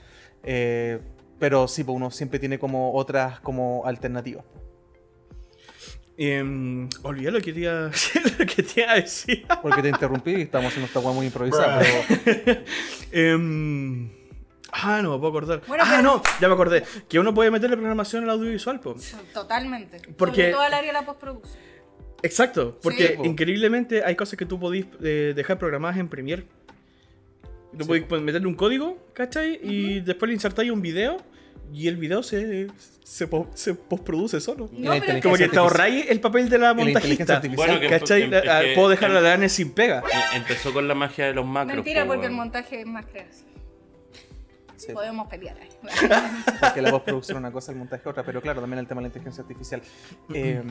Eh, 0.44 1.00
pero 1.40 1.68
sí, 1.68 1.84
pues 1.84 1.96
uno 1.96 2.12
siempre 2.12 2.40
tiene 2.40 2.60
como 2.60 2.94
otras 2.94 3.40
como 3.40 3.84
alternativas. 3.86 4.46
Em, 6.16 6.88
olvidé 7.02 7.32
lo 7.32 7.42
que, 7.42 7.54
te 7.54 7.62
iba, 7.62 7.90
lo 8.40 8.46
que 8.46 8.64
te 8.64 8.82
iba 8.82 8.92
a 8.92 8.96
decir. 8.96 9.46
Porque 9.62 9.82
te 9.82 9.90
interrumpí 9.90 10.32
y 10.32 10.42
estamos 10.44 10.68
haciendo 10.68 10.88
esta 10.88 11.00
muy 11.12 11.26
improvisada. 11.26 11.82
pero 11.82 12.62
ah, 14.74 15.02
no 15.02 15.12
me 15.14 15.18
puedo 15.20 15.30
acordar. 15.30 15.62
Bueno, 15.68 15.84
ah, 15.86 15.90
pero- 15.92 16.02
no, 16.04 16.22
ya 16.42 16.48
me 16.48 16.54
acordé. 16.54 16.84
Que 17.08 17.20
uno 17.20 17.34
puede 17.34 17.52
meterle 17.52 17.76
programación 17.78 18.24
al 18.24 18.32
audiovisual, 18.32 18.80
po. 18.80 18.96
Totalmente. 19.34 20.02
Porque- 20.18 20.36
Sobre 20.42 20.52
todo 20.54 20.64
el 20.66 20.74
área 20.74 20.88
de 20.88 20.94
la 20.94 21.06
postproducción. 21.06 21.58
Exacto, 22.22 22.80
porque 22.82 23.08
Sí, 23.08 23.14
po. 23.18 23.26
increíblemente 23.26 24.04
hay 24.04 24.16
cosas 24.16 24.38
que 24.38 24.46
tú 24.46 24.60
podís 24.60 24.86
eh, 25.04 25.34
dejar 25.36 25.58
programadas 25.60 25.98
en 25.98 26.08
Premiere. 26.08 26.44
Tú 27.78 27.80
Sí, 27.84 27.88
podís 27.88 28.04
po. 28.04 28.10
pues, 28.10 28.22
meterle 28.22 28.48
un 28.48 28.56
código, 28.56 28.98
¿cachai? 29.14 29.60
Y 29.62 30.00
después 30.00 30.28
le 30.30 30.34
insertáis 30.36 30.72
un 30.72 30.82
video 30.82 31.18
y 31.74 31.88
el 31.88 31.98
video 31.98 32.22
se, 32.24 32.68
se, 33.04 33.28
po- 33.28 33.50
se 33.56 33.74
postproduce 33.74 34.40
solo. 34.40 34.70
No, 34.72 34.92
pero 35.00 35.22
Como 35.22 35.36
que 35.36 35.44
que 35.46 35.50
te 35.50 35.58
ahorráis 35.60 36.06
el 36.10 36.20
papel 36.22 36.48
de 36.50 36.60
la 36.60 36.74
montajista. 36.74 37.42
Bueno, 37.56 37.80
que- 37.80 37.88
¿Cachai? 37.90 38.22
em- 38.24 38.32
Ah, 38.48 38.62
que- 38.62 38.74
Puedo 38.76 38.90
dejar 38.90 39.10
a 39.12 39.18
em- 39.18 39.24
la 39.24 39.30
Dani 39.30 39.50
sin 39.50 39.72
pega. 39.74 40.00
Eh, 40.02 40.38
Empezó 40.38 40.72
con 40.72 40.88
la 40.88 40.94
magia 40.96 41.26
de 41.28 41.34
los 41.34 41.46
macros. 41.46 41.76
Mentira, 41.76 42.04
po, 42.04 42.10
porque 42.10 42.28
el 42.28 42.32
weón. 42.32 42.38
montaje 42.38 42.80
es 42.82 42.86
más 42.86 43.06
creativo. 43.06 43.50
Sí, 44.88 44.94
Podemos 44.94 45.28
pelear 45.28 45.58
ahí. 45.60 45.70
porque 46.60 46.82
la 46.82 46.92
postproducción 46.92 47.38
es 47.38 47.40
una 47.40 47.52
cosa, 47.52 47.72
el 47.72 47.78
montaje 47.78 48.08
otra, 48.10 48.24
pero 48.24 48.42
claro, 48.42 48.62
también 48.62 48.80
el 48.80 48.88
tema 48.88 49.00
de 49.00 49.04
la 49.04 49.08
inteligencia 49.08 49.42
artificial. 49.44 49.82
Eh, 50.34 50.64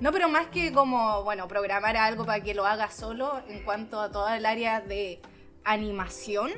No, 0.00 0.12
pero 0.12 0.28
más 0.28 0.46
que 0.48 0.72
como, 0.72 1.22
bueno, 1.24 1.48
programar 1.48 1.96
algo 1.96 2.24
para 2.24 2.42
que 2.42 2.54
lo 2.54 2.64
haga 2.66 2.90
solo 2.90 3.40
en 3.48 3.62
cuanto 3.64 4.00
a 4.00 4.10
toda 4.12 4.36
el 4.36 4.46
área 4.46 4.80
de 4.80 5.20
animación, 5.64 6.50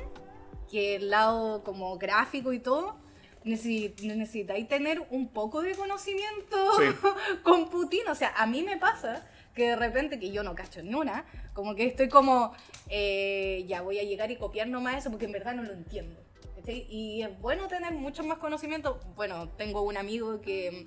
que 0.70 0.96
el 0.96 1.10
lado 1.10 1.62
como 1.64 1.98
gráfico 1.98 2.52
y 2.52 2.60
todo, 2.60 2.96
necesi- 3.44 3.94
necesitáis 4.02 4.68
tener 4.68 5.04
un 5.10 5.28
poco 5.28 5.62
de 5.62 5.74
conocimiento 5.74 6.56
Sí. 6.78 6.84
computín. 7.42 8.06
O 8.08 8.14
sea, 8.14 8.32
a 8.36 8.46
mí 8.46 8.62
me 8.62 8.76
pasa 8.76 9.26
que 9.54 9.70
de 9.70 9.76
repente, 9.76 10.20
que 10.20 10.30
yo 10.30 10.42
no 10.44 10.54
cacho 10.54 10.82
ni 10.82 10.94
una, 10.94 11.24
como 11.54 11.74
que 11.74 11.84
estoy 11.86 12.08
como, 12.08 12.52
eh, 12.88 13.64
ya 13.66 13.82
voy 13.82 13.98
a 13.98 14.04
llegar 14.04 14.30
y 14.30 14.36
copiar 14.36 14.68
nomás 14.68 14.98
eso 14.98 15.10
porque 15.10 15.24
en 15.26 15.32
verdad 15.32 15.54
no 15.54 15.62
lo 15.64 15.72
entiendo. 15.72 16.20
¿Cachai? 16.56 16.86
Y 16.88 17.22
es 17.22 17.40
bueno 17.40 17.68
tener 17.68 17.92
mucho 17.92 18.22
más 18.24 18.38
conocimiento. 18.38 19.00
Bueno, 19.16 19.48
tengo 19.50 19.82
un 19.82 19.96
amigo 19.96 20.40
que 20.40 20.86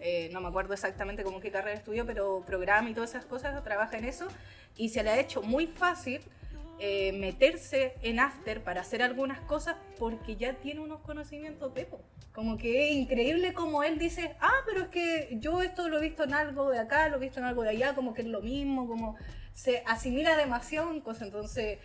eh, 0.00 0.28
no 0.32 0.40
me 0.40 0.48
acuerdo 0.48 0.74
exactamente 0.74 1.24
como 1.24 1.40
qué 1.40 1.50
carrera 1.50 1.76
estudió, 1.76 2.04
pero 2.06 2.42
programa 2.46 2.90
y 2.90 2.94
todas 2.94 3.10
esas 3.10 3.24
cosas, 3.24 3.62
trabaja 3.64 3.96
en 3.98 4.04
eso, 4.04 4.28
y 4.76 4.90
se 4.90 5.02
le 5.02 5.10
ha 5.10 5.20
hecho 5.20 5.42
muy 5.42 5.66
fácil 5.66 6.20
eh, 6.78 7.12
meterse 7.12 7.94
en 8.02 8.20
After 8.20 8.62
para 8.62 8.82
hacer 8.82 9.02
algunas 9.02 9.40
cosas 9.40 9.76
porque 9.98 10.36
ya 10.36 10.54
tiene 10.54 10.80
unos 10.80 11.00
conocimientos 11.00 11.72
pepo. 11.72 12.02
Como 12.34 12.58
que 12.58 12.90
es 12.90 12.96
increíble 12.96 13.54
como 13.54 13.82
él 13.82 13.98
dice, 13.98 14.36
ah, 14.40 14.60
pero 14.66 14.82
es 14.82 14.88
que 14.88 15.38
yo 15.40 15.62
esto 15.62 15.88
lo 15.88 15.98
he 15.98 16.02
visto 16.02 16.24
en 16.24 16.34
algo 16.34 16.70
de 16.70 16.78
acá, 16.78 17.08
lo 17.08 17.16
he 17.16 17.20
visto 17.20 17.40
en 17.40 17.46
algo 17.46 17.62
de 17.62 17.70
allá, 17.70 17.94
como 17.94 18.12
que 18.12 18.20
es 18.20 18.28
lo 18.28 18.42
mismo, 18.42 18.86
como 18.86 19.16
se 19.54 19.82
asimila 19.86 20.36
demasiado 20.36 20.90
en 20.90 21.00
cosas, 21.00 21.22
entonces 21.22 21.78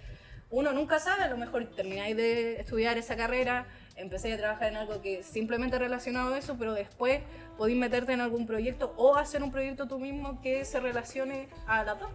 uno 0.51 0.73
nunca 0.73 0.99
sabe, 0.99 1.23
a 1.23 1.29
lo 1.29 1.37
mejor 1.37 1.65
termináis 1.75 2.15
de 2.15 2.59
estudiar 2.59 2.97
esa 2.97 3.15
carrera, 3.15 3.65
empecé 3.95 4.33
a 4.33 4.37
trabajar 4.37 4.69
en 4.69 4.77
algo 4.77 5.01
que 5.01 5.23
simplemente 5.23 5.79
relacionado 5.79 6.33
a 6.33 6.37
eso, 6.37 6.55
pero 6.59 6.73
después 6.73 7.21
podéis 7.57 7.77
meterte 7.77 8.13
en 8.13 8.21
algún 8.21 8.45
proyecto 8.45 8.93
o 8.97 9.15
hacer 9.15 9.43
un 9.43 9.51
proyecto 9.51 9.87
tú 9.87 9.99
mismo 9.99 10.41
que 10.41 10.65
se 10.65 10.79
relacione 10.79 11.47
a 11.67 11.83
la 11.83 11.95
dos. 11.95 12.09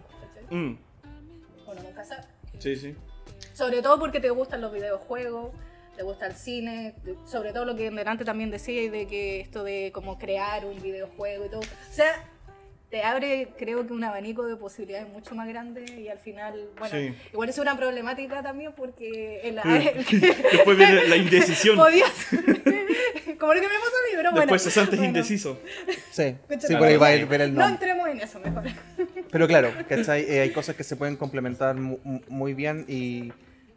Mm, 0.49 0.75
Uno 1.67 1.83
nunca 1.83 2.03
sabe. 2.03 2.23
sí, 2.59 2.75
sí. 2.75 2.95
Sobre 3.53 3.81
todo 3.81 3.99
porque 3.99 4.19
te 4.19 4.29
gustan 4.29 4.61
los 4.61 4.71
videojuegos, 4.71 5.51
te 5.95 6.03
gusta 6.03 6.27
el 6.27 6.35
cine, 6.35 6.93
sobre 7.25 7.53
todo 7.53 7.65
lo 7.65 7.75
que 7.75 7.89
delante 7.89 8.23
también 8.23 8.51
decía 8.51 8.83
y 8.83 8.89
de 8.89 9.07
que 9.07 9.39
esto 9.41 9.63
de 9.63 9.91
como 9.91 10.19
crear 10.19 10.63
un 10.65 10.79
videojuego 10.81 11.45
y 11.45 11.49
todo. 11.49 11.61
O 11.61 11.91
sea, 11.93 12.23
te 12.89 13.03
abre 13.03 13.49
creo 13.57 13.85
que 13.85 13.91
un 13.93 14.03
abanico 14.03 14.45
de 14.45 14.55
posibilidades 14.55 15.09
mucho 15.09 15.35
más 15.35 15.47
grande 15.49 15.83
y 15.99 16.07
al 16.07 16.19
final, 16.19 16.69
bueno, 16.79 16.95
Sí. 16.97 17.13
igual 17.33 17.49
es 17.49 17.57
una 17.57 17.75
problemática 17.77 18.41
también 18.41 18.71
porque 18.75 19.41
el, 19.43 19.55
Después 20.51 20.77
viene 20.77 21.07
la 21.07 21.17
indecisión. 21.17 21.75
podías 21.75 22.09
como 23.39 23.53
lo 23.53 23.61
que 23.61 23.67
me 23.67 23.73
pasó 23.73 23.95
a 23.97 24.03
mí, 24.09 24.15
pero 24.15 24.31
bueno. 24.31 24.41
Después 24.41 24.63
cesantes 24.63 24.97
bueno. 24.99 25.05
indeciso. 25.09 25.59
Sí, 26.11 26.23
Escucha, 26.23 26.67
sí, 26.67 26.75
por 26.75 26.87
ahí 26.87 26.97
va 26.97 27.07
a 27.07 27.15
ir 27.15 27.23
no, 27.23 27.27
ver 27.27 27.41
el 27.41 27.53
No 27.53 27.59
nombre. 27.67 27.73
entremos 27.75 28.07
en 28.09 28.21
eso 28.21 28.39
mejor. 28.39 28.63
Pero 29.31 29.47
claro, 29.47 29.71
¿cachai? 29.87 30.23
Eh, 30.23 30.39
hay 30.41 30.51
cosas 30.51 30.75
que 30.75 30.83
se 30.83 30.95
pueden 30.95 31.17
complementar 31.17 31.75
mu- 31.75 31.99
mu- 32.03 32.21
muy 32.29 32.53
bien 32.53 32.85
y 32.87 33.31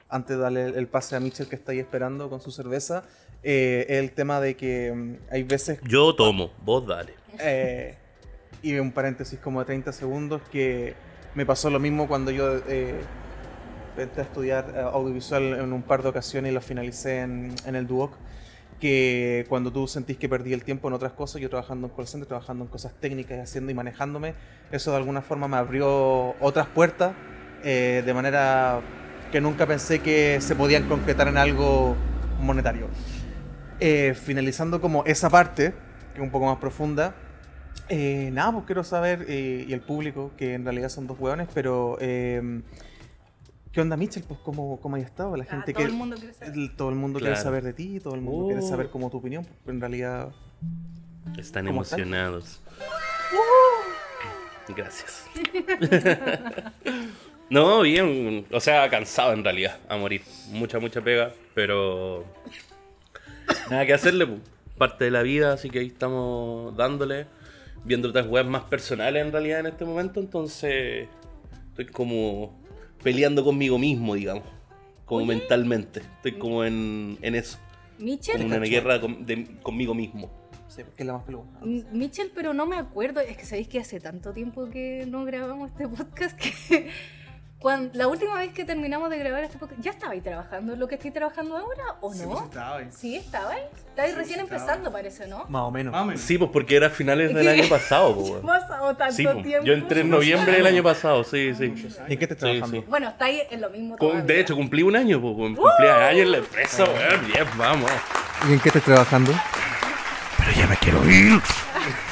antes 0.08 0.36
de 0.36 0.42
darle 0.42 0.64
el, 0.66 0.74
el 0.76 0.86
pase 0.86 1.16
a 1.16 1.20
Mitchell 1.20 1.48
que 1.48 1.56
está 1.56 1.72
ahí 1.72 1.78
esperando 1.80 2.30
con 2.30 2.40
su 2.40 2.50
cerveza, 2.52 3.04
eh, 3.42 3.86
el 3.88 4.12
tema 4.12 4.40
de 4.40 4.54
que 4.56 4.92
mm, 4.94 5.14
hay 5.32 5.42
veces, 5.42 5.80
Yo 5.82 6.14
tomo, 6.14 6.52
vos 6.62 6.86
dale. 6.86 7.14
eh, 7.40 7.96
y 8.62 8.78
un 8.78 8.92
paréntesis 8.92 9.38
como 9.38 9.60
de 9.60 9.66
30 9.66 9.92
segundos, 9.92 10.42
que 10.50 10.94
me 11.34 11.46
pasó 11.46 11.70
lo 11.70 11.78
mismo 11.78 12.08
cuando 12.08 12.30
yo 12.30 12.58
eh, 12.68 13.00
entré 13.96 14.22
a 14.22 14.24
estudiar 14.24 14.72
eh, 14.74 14.80
audiovisual 14.80 15.60
en 15.60 15.72
un 15.72 15.82
par 15.82 16.02
de 16.02 16.08
ocasiones 16.08 16.50
y 16.50 16.54
lo 16.54 16.60
finalicé 16.60 17.20
en, 17.20 17.54
en 17.66 17.74
el 17.74 17.86
Duoc, 17.86 18.12
que 18.80 19.44
cuando 19.48 19.70
tú 19.70 19.86
sentís 19.86 20.16
que 20.16 20.28
perdí 20.28 20.52
el 20.52 20.64
tiempo 20.64 20.88
en 20.88 20.94
otras 20.94 21.12
cosas, 21.12 21.40
yo 21.40 21.50
trabajando 21.50 21.86
en 21.86 21.92
call 21.94 22.06
center, 22.06 22.26
trabajando 22.26 22.64
en 22.64 22.70
cosas 22.70 22.92
técnicas, 22.98 23.36
y 23.36 23.40
haciendo 23.40 23.70
y 23.70 23.74
manejándome, 23.74 24.34
eso 24.72 24.90
de 24.90 24.96
alguna 24.96 25.20
forma 25.20 25.46
me 25.46 25.56
abrió 25.56 26.34
otras 26.40 26.66
puertas 26.66 27.12
eh, 27.62 28.02
de 28.04 28.14
manera 28.14 28.80
que 29.30 29.40
nunca 29.40 29.66
pensé 29.66 30.00
que 30.00 30.40
se 30.40 30.56
podían 30.56 30.88
concretar 30.88 31.28
en 31.28 31.36
algo 31.36 31.94
monetario. 32.40 32.88
Eh, 33.78 34.14
finalizando 34.14 34.80
como 34.80 35.04
esa 35.04 35.30
parte, 35.30 35.72
que 36.14 36.20
es 36.20 36.22
un 36.22 36.30
poco 36.30 36.46
más 36.46 36.58
profunda, 36.58 37.14
eh, 37.90 38.30
nada, 38.32 38.52
pues 38.52 38.64
quiero 38.66 38.82
saber, 38.84 39.26
eh, 39.28 39.64
y 39.68 39.72
el 39.72 39.80
público, 39.82 40.30
que 40.38 40.54
en 40.54 40.64
realidad 40.64 40.88
son 40.88 41.06
dos 41.06 41.18
hueones, 41.20 41.48
pero 41.52 41.96
eh, 42.00 42.62
¿qué 43.72 43.80
onda 43.80 43.96
Mitchell? 43.96 44.24
Pues 44.26 44.40
cómo, 44.40 44.80
cómo 44.80 44.96
has 44.96 45.02
estado, 45.02 45.36
la 45.36 45.44
Ah, 45.44 45.50
gente 45.50 45.72
todo 45.72 45.82
que... 45.84 45.90
el 45.90 45.96
mundo 45.96 46.16
quiere 46.16 46.34
saber. 46.34 46.54
el- 46.54 46.76
todo 46.76 46.88
el 46.90 46.94
mundo 46.96 47.18
quiere 47.20 47.36
saber 47.36 47.62
de 47.64 47.72
ti, 47.72 48.00
todo 48.00 48.14
el 48.14 48.20
mundo 48.22 48.46
quiere 48.46 48.62
Oh. 48.62 48.68
saber 48.68 48.90
como 48.90 49.10
tu 49.10 49.18
opinión, 49.18 49.44
pues 49.64 49.74
en 49.74 49.80
realidad... 49.80 50.28
Están 51.36 51.66
¿Cómo 51.66 51.80
emocionados. 51.80 52.60
Gracias. 54.76 55.26
no, 57.50 57.80
bien. 57.82 58.46
O 58.52 58.60
sea, 58.60 58.88
cansado 58.88 59.32
en 59.32 59.44
realidad, 59.44 59.78
a 59.88 59.96
morir. 59.96 60.22
Mucha, 60.52 60.78
mucha 60.78 61.00
pega, 61.00 61.32
pero. 61.54 62.24
Nada 63.70 63.84
que 63.86 63.94
hacerle, 63.94 64.26
pu. 64.26 64.38
parte 64.78 65.04
de 65.04 65.10
la 65.10 65.22
vida, 65.22 65.52
así 65.52 65.70
que 65.70 65.80
ahí 65.80 65.88
estamos 65.88 66.76
dándole. 66.76 67.26
Viendo 67.84 68.08
otras 68.08 68.26
webs 68.26 68.48
más 68.48 68.64
personales 68.64 69.24
en 69.24 69.32
realidad 69.32 69.60
en 69.60 69.66
este 69.66 69.84
momento, 69.84 70.20
entonces. 70.20 71.08
Estoy 71.70 71.86
como 71.86 72.60
peleando 73.02 73.42
conmigo 73.44 73.78
mismo, 73.78 74.14
digamos. 74.14 74.44
Como 75.06 75.20
Oye. 75.24 75.38
mentalmente. 75.38 76.00
Estoy 76.16 76.32
como 76.32 76.64
en, 76.64 77.16
en 77.22 77.34
eso. 77.34 77.58
Como 77.96 78.10
Mitchell, 78.10 78.44
una 78.44 78.58
cacho. 78.58 78.70
guerra 78.70 79.00
con- 79.00 79.24
de- 79.24 79.56
conmigo 79.62 79.94
mismo. 79.94 80.30
Sí, 80.68 80.82
porque 80.84 81.02
es 81.02 81.06
la 81.06 81.14
más 81.14 81.24
peluda. 81.24 81.44
Mitchell, 81.92 82.30
pero 82.34 82.54
no 82.54 82.64
me 82.66 82.76
acuerdo, 82.76 83.20
es 83.20 83.36
que 83.36 83.44
sabéis 83.44 83.66
que 83.68 83.80
hace 83.80 83.98
tanto 83.98 84.32
tiempo 84.32 84.68
que 84.70 85.04
no 85.08 85.24
grabamos 85.24 85.70
este 85.70 85.88
podcast 85.88 86.38
que 86.38 86.88
cuando, 87.60 87.90
la 87.98 88.08
última 88.08 88.36
vez 88.38 88.52
que 88.54 88.64
terminamos 88.64 89.10
de 89.10 89.18
grabar 89.18 89.44
este 89.44 89.58
podcast, 89.58 89.80
¿ya 89.82 89.90
estabais 89.90 90.22
trabajando 90.22 90.72
en 90.72 90.80
lo 90.80 90.88
que 90.88 90.94
estoy 90.94 91.10
trabajando 91.10 91.58
ahora 91.58 91.84
o 92.00 92.12
Sí, 92.12 92.22
no? 92.22 92.30
pues, 92.30 92.44
estaba 92.44 92.76
ahí. 92.78 92.88
Sí, 92.90 93.16
estabais. 93.16 93.60
Estabais 93.90 94.12
Sí, 94.14 94.18
recién 94.18 94.38
sí, 94.38 94.44
estaba. 94.44 94.60
empezando, 94.62 94.90
parece, 94.92 95.26
¿no? 95.28 95.44
Más 95.48 95.62
o 95.62 95.70
menos. 95.70 95.92
Más 95.92 96.02
o 96.02 96.04
menos. 96.06 96.20
Sí, 96.22 96.38
pues 96.38 96.50
porque 96.52 96.76
era 96.76 96.86
a 96.86 96.90
finales 96.90 97.28
Es 97.30 97.36
del 97.36 97.48
año 97.48 97.68
pasado, 97.68 98.10
weón. 98.16 98.40
pasado 98.46 98.96
tanto 98.96 99.14
Sí, 99.14 99.24
po. 99.26 99.42
tiempo. 99.42 99.66
yo 99.66 99.74
entré 99.74 100.00
en 100.00 100.08
noviembre 100.10 100.52
del 100.52 100.66
año 100.66 100.82
pasado, 100.82 101.22
sí, 101.22 101.52
sí. 101.54 101.64
¿Y 102.08 102.12
en 102.14 102.18
qué 102.18 102.26
te 102.26 102.32
estás 102.34 102.48
Sí, 102.50 102.56
trabajando? 102.56 102.80
sí. 102.80 102.84
Bueno, 102.88 103.08
estáis 103.10 103.42
en 103.50 103.60
lo 103.60 103.68
mismo 103.68 103.98
Con- 103.98 104.08
todavía. 104.08 104.34
de 104.34 104.40
hecho, 104.40 104.56
cumplí 104.56 104.82
un 104.82 104.96
año, 104.96 105.20
pues, 105.20 105.34
cumplí 105.34 105.86
años 105.86 106.22
en 106.22 106.32
la 106.32 106.38
empresa, 106.38 106.84
weón. 106.84 107.26
Bien, 107.26 107.44
vamos. 107.58 107.90
¿Y 108.48 108.52
en 108.54 108.60
qué 108.60 108.68
estás 108.70 108.84
trabajando? 108.84 109.32
Pero 110.38 110.52
ya 110.52 110.66
me 110.66 110.76
quiero 110.78 111.04
ir. 111.10 111.40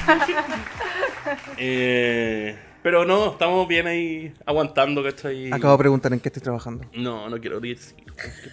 eh, 1.57 2.59
pero 2.82 3.04
no, 3.04 3.32
estamos 3.32 3.66
bien 3.68 3.87
ahí 3.87 4.32
aguantando, 4.47 5.02
¿cachai? 5.02 5.52
Acabo 5.52 5.73
de 5.75 5.78
preguntar 5.78 6.12
en 6.12 6.20
qué 6.20 6.28
estoy 6.28 6.42
trabajando. 6.42 6.85
No, 6.94 7.28
no 7.28 7.38
quiero 7.40 7.61
decir. 7.61 7.94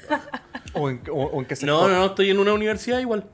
¿O 0.73 0.89
en, 0.89 1.01
o- 1.09 1.25
o 1.25 1.39
en 1.39 1.45
qué 1.45 1.55
sector? 1.55 1.81
No, 1.81 1.87
no, 1.87 1.99
no, 1.99 2.05
estoy 2.07 2.29
en 2.29 2.39
una 2.39 2.53
universidad 2.53 2.99
igual. 2.99 3.25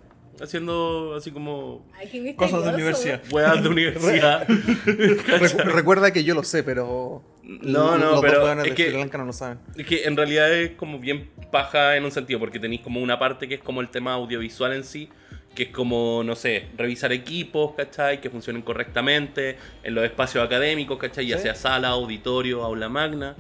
Haciendo 0.42 1.14
así 1.16 1.30
como 1.30 1.86
Ay, 2.00 2.34
Cosas 2.36 2.64
de 2.66 2.74
universidad. 2.74 3.22
weas 3.32 3.62
de 3.62 3.70
universidad. 3.70 4.48
Recu- 4.86 5.64
recuerda 5.66 6.12
que 6.12 6.24
yo 6.24 6.34
lo 6.34 6.44
sé, 6.44 6.64
pero. 6.64 7.22
No, 7.44 7.98
no, 7.98 8.06
los 8.06 8.12
dos 8.14 8.22
pero 8.22 8.44
hueones 8.46 8.66
es 8.66 8.72
de 8.72 8.76
que- 8.76 8.90
Sri 8.90 8.98
Lanka 9.00 9.18
no 9.20 9.26
lo 9.26 9.34
saben. 9.34 9.60
Es 9.76 9.86
que 9.86 10.04
en 10.06 10.16
realidad 10.18 10.52
es 10.52 10.72
como 10.72 10.98
bien 11.00 11.30
paja 11.52 11.96
en 11.96 12.06
un 12.06 12.12
sentido, 12.12 12.40
porque 12.40 12.60
tenéis 12.60 12.82
como 12.82 13.02
una 13.02 13.20
parte 13.20 13.48
que 13.48 13.56
es 13.56 13.62
como 13.62 13.82
el 13.82 13.90
tema 13.90 14.14
audiovisual 14.14 14.74
en 14.74 14.84
sí, 14.84 15.10
que 15.56 15.64
es 15.64 15.70
como, 15.70 16.24
no 16.24 16.36
sé, 16.36 16.68
revisar 16.78 17.12
equipos, 17.12 17.74
¿cachai? 17.76 18.22
Que 18.22 18.30
funcionen 18.30 18.62
correctamente 18.62 19.58
en 19.84 19.96
los 19.96 20.04
espacios 20.06 20.44
académicos, 20.44 20.98
¿cachai? 20.98 21.28
Ya 21.28 21.38
Sí. 21.38 21.44
sea 21.44 21.56
sala, 21.56 21.90
auditorio, 21.90 22.64
aula 22.64 22.88
magna, 22.90 23.36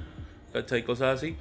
¿cachai? 0.51 0.83
Cosas 0.83 1.17
así. 1.17 1.35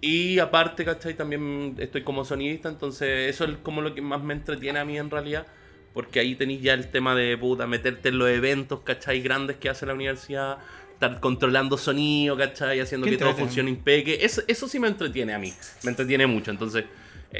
Y 0.00 0.38
aparte, 0.38 0.84
¿cachai? 0.84 1.14
También 1.14 1.74
estoy 1.78 2.02
como 2.02 2.24
sonidista, 2.24 2.68
entonces 2.68 3.30
eso 3.30 3.44
es 3.46 3.56
como 3.62 3.80
lo 3.80 3.94
que 3.94 4.02
más 4.02 4.22
me 4.22 4.34
entretiene 4.34 4.78
a 4.78 4.84
mí 4.84 4.98
en 4.98 5.10
realidad. 5.10 5.46
Porque 5.94 6.20
ahí 6.20 6.34
tenéis 6.34 6.60
ya 6.60 6.74
el 6.74 6.88
tema 6.88 7.14
de 7.14 7.38
puta, 7.38 7.66
meterte 7.66 8.10
en 8.10 8.18
los 8.18 8.28
eventos, 8.28 8.80
¿cachai? 8.80 9.22
Grandes 9.22 9.56
que 9.56 9.70
hace 9.70 9.86
la 9.86 9.94
universidad, 9.94 10.58
estar 10.92 11.20
controlando 11.20 11.78
sonido, 11.78 12.36
¿cachai? 12.36 12.80
Haciendo 12.80 13.06
que 13.06 13.16
todo 13.16 13.34
funcione 13.34 13.70
impeque. 13.70 14.18
Eso, 14.20 14.42
eso 14.46 14.68
sí 14.68 14.78
me 14.78 14.88
entretiene 14.88 15.32
a 15.32 15.38
mí, 15.38 15.54
me 15.84 15.90
entretiene 15.90 16.26
mucho. 16.26 16.50
Entonces, 16.50 16.84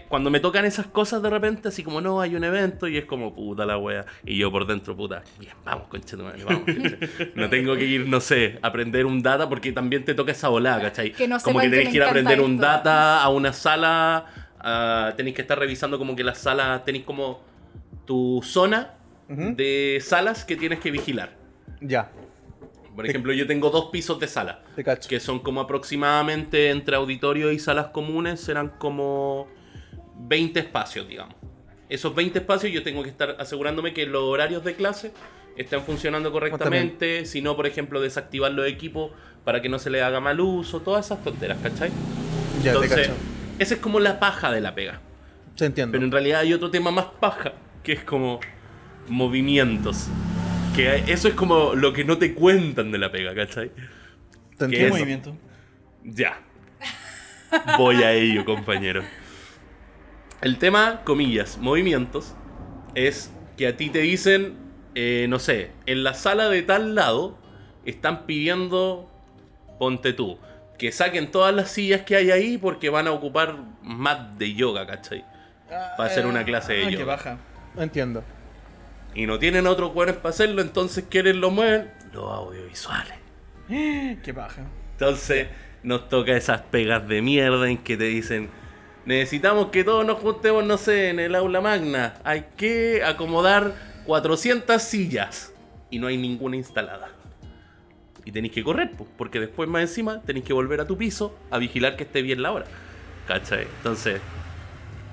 cuando 0.09 0.31
me 0.31 0.40
tocan 0.40 0.64
esas 0.64 0.87
cosas 0.87 1.23
de 1.23 1.31
repente, 1.31 1.69
así 1.69 1.83
como 1.83 2.00
no, 2.00 2.21
hay 2.21 2.35
un 2.35 2.45
evento 2.45 2.88
y 2.88 2.97
es 2.97 3.05
como 3.05 3.35
puta 3.35 3.64
la 3.64 3.78
wea. 3.78 4.05
Y 4.25 4.37
yo 4.38 4.50
por 4.50 4.66
dentro, 4.66 4.97
puta, 4.97 5.23
bien, 5.38 5.55
vamos, 5.64 5.88
conchetumare, 5.88 6.45
vamos. 6.45 6.62
conche. 6.64 6.99
no 7.35 7.49
tengo 7.49 7.75
que 7.76 7.85
ir, 7.85 8.07
no 8.07 8.21
sé, 8.21 8.59
a 8.62 8.69
aprender 8.69 9.07
un 9.07 9.23
data 9.23 9.49
porque 9.49 9.73
también 9.73 10.05
te 10.05 10.14
toca 10.14 10.33
esa 10.33 10.49
volada, 10.49 10.83
¿cachai? 10.83 11.12
Que 11.12 11.28
no 11.28 11.38
como 11.40 11.61
que 11.61 11.69
tenés 11.69 11.88
que 11.88 11.97
ir 11.97 12.02
a 12.02 12.09
aprender 12.09 12.40
un 12.40 12.59
data 12.59 13.23
a 13.23 13.28
una 13.28 13.52
sala, 13.52 14.26
ah, 14.61 15.14
tenéis 15.16 15.37
que 15.37 15.43
estar 15.43 15.59
revisando 15.59 15.99
como 15.99 16.14
que 16.14 16.25
las 16.25 16.38
salas, 16.38 16.85
tenéis 16.85 17.05
como 17.05 17.40
tu 18.05 18.40
zona 18.43 18.95
de 19.28 20.00
salas 20.02 20.45
que 20.45 20.57
tienes 20.57 20.81
que 20.81 20.90
vigilar. 20.90 21.31
Ya, 21.81 22.11
Por 22.95 23.07
ejemplo, 23.07 23.33
yo 23.33 23.47
tengo 23.47 23.71
dos 23.71 23.87
pisos 23.90 24.19
de 24.19 24.28
sala, 24.28 24.62
te 24.75 24.83
cacho. 24.83 25.09
que 25.09 25.21
son 25.21 25.40
como 25.40 25.61
aproximadamente 25.61 26.71
entre 26.71 26.97
auditorio 26.97 27.52
y 27.52 27.59
salas 27.59 27.88
comunes, 27.88 28.40
serán 28.40 28.71
como 28.78 29.49
20 30.18 30.61
espacios, 30.61 31.08
digamos. 31.08 31.35
Esos 31.88 32.14
20 32.14 32.38
espacios 32.40 32.73
yo 32.73 32.82
tengo 32.82 33.02
que 33.02 33.11
estar 33.11 33.37
asegurándome 33.38 33.92
que 33.92 34.06
los 34.06 34.23
horarios 34.23 34.64
de 34.64 34.75
clase 34.75 35.12
estén 35.56 35.82
funcionando 35.82 36.32
correctamente, 36.32 37.25
si 37.26 37.40
no, 37.42 37.56
por 37.56 37.66
ejemplo, 37.66 38.00
desactivar 38.00 38.52
los 38.52 38.66
equipos 38.66 39.12
para 39.44 39.62
que 39.62 39.68
no 39.68 39.78
se 39.78 39.90
le 39.90 40.02
haga 40.02 40.20
mal 40.20 40.40
uso, 40.40 40.80
todas 40.80 41.06
esas 41.06 41.23
tonteras, 41.23 41.58
¿cachai? 41.62 41.90
Ya, 42.62 42.73
te 42.73 42.78
Entonces, 42.78 43.08
cacho. 43.08 43.12
esa 43.58 43.75
es 43.75 43.80
como 43.80 44.00
la 44.00 44.18
paja 44.18 44.50
de 44.50 44.61
la 44.61 44.75
pega. 44.75 45.00
Se 45.54 45.66
entiende. 45.66 45.92
Pero 45.92 46.04
en 46.04 46.12
realidad 46.12 46.40
hay 46.40 46.52
otro 46.52 46.70
tema 46.70 46.90
más 46.90 47.06
paja, 47.20 47.52
que 47.82 47.92
es 47.92 48.02
como 48.04 48.40
movimientos. 49.08 50.08
Que 50.75 51.04
eso 51.06 51.28
es 51.28 51.35
como 51.35 51.75
lo 51.75 51.92
que 51.92 52.04
no 52.04 52.18
te 52.18 52.35
cuentan 52.35 52.90
de 52.90 52.99
la 52.99 53.11
pega, 53.11 53.35
¿cachai? 53.35 53.70
Te 53.70 53.75
¿qué 53.75 53.87
¿Qué 54.58 54.64
entiendo. 54.64 54.94
movimiento? 54.94 55.37
Ya. 56.04 56.40
Voy 57.78 58.02
a 58.02 58.12
ello, 58.12 58.44
compañero. 58.44 59.02
El 60.43 60.59
tema, 60.59 61.02
comillas, 61.05 61.59
movimientos, 61.59 62.35
es 62.95 63.33
que 63.57 63.66
a 63.69 63.76
ti 63.76 63.90
te 63.90 64.00
dicen, 64.00 64.55
eh, 64.95 65.26
no 65.28 65.38
sé, 65.38 65.71
en 65.87 66.05
la 66.05 66.14
sala 66.14 66.49
de 66.49 66.62
tal 66.62 66.95
lado 66.95 67.38
están 67.85 68.26
pidiendo, 68.26 69.11
ponte 69.78 70.12
tú, 70.12 70.38
que 70.78 70.93
saquen 70.93 71.31
todas 71.31 71.55
las 71.55 71.71
sillas 71.71 72.02
que 72.02 72.16
hay 72.16 72.31
ahí 72.31 72.59
porque 72.59 72.90
van 72.90 73.07
a 73.07 73.12
ocupar 73.12 73.57
más 73.83 74.38
de 74.38 74.52
yoga, 74.55 74.87
¿cachai? 74.87 75.25
Para 75.69 76.11
hacer 76.11 76.26
una 76.26 76.45
clase 76.45 76.75
de 76.75 76.85
Ah, 76.85 76.87
que 76.88 76.93
yoga. 76.93 77.05
baja. 77.05 77.38
Entiendo. 77.76 78.23
Y 79.14 79.26
no 79.26 79.38
tienen 79.38 79.66
otros 79.66 79.93
cuernos 79.93 80.19
para 80.19 80.31
hacerlo, 80.31 80.61
entonces 80.61 81.05
quieren 81.09 81.40
lo 81.40 81.50
mueven 81.50 81.90
los 82.12 82.31
audiovisuales. 82.31 83.14
Que 84.23 84.33
baja. 84.33 84.62
Entonces 84.93 85.49
nos 85.83 86.09
toca 86.09 86.37
esas 86.37 86.61
pegas 86.62 87.07
de 87.09 87.23
mierda 87.23 87.69
en 87.69 87.78
que 87.78 87.97
te 87.97 88.05
dicen, 88.05 88.49
necesitamos 89.06 89.68
que 89.68 89.84
todos 89.84 90.04
nos 90.04 90.18
juntemos, 90.18 90.64
no 90.64 90.76
sé, 90.76 91.10
en 91.10 91.20
el 91.20 91.34
aula 91.34 91.60
magna. 91.60 92.14
Hay 92.25 92.46
que 92.56 93.02
acomodar 93.02 93.72
400 94.04 94.82
sillas 94.82 95.54
y 95.90 95.98
no 95.98 96.08
hay 96.08 96.18
ninguna 96.18 96.56
instalada. 96.56 97.08
Y 98.25 98.32
tenéis 98.32 98.52
que 98.52 98.64
correr, 98.64 98.90
porque 99.16 99.38
después 99.38 99.68
más 99.68 99.82
encima 99.82 100.20
tenéis 100.22 100.44
que 100.44 100.52
volver 100.52 100.80
a 100.80 100.86
tu 100.86 100.98
piso 100.98 101.38
a 101.50 101.58
vigilar 101.58 101.96
que 101.96 102.02
esté 102.02 102.22
bien 102.22 102.42
la 102.42 102.52
hora. 102.52 102.66
¿Cachai? 103.28 103.62
Entonces, 103.78 104.20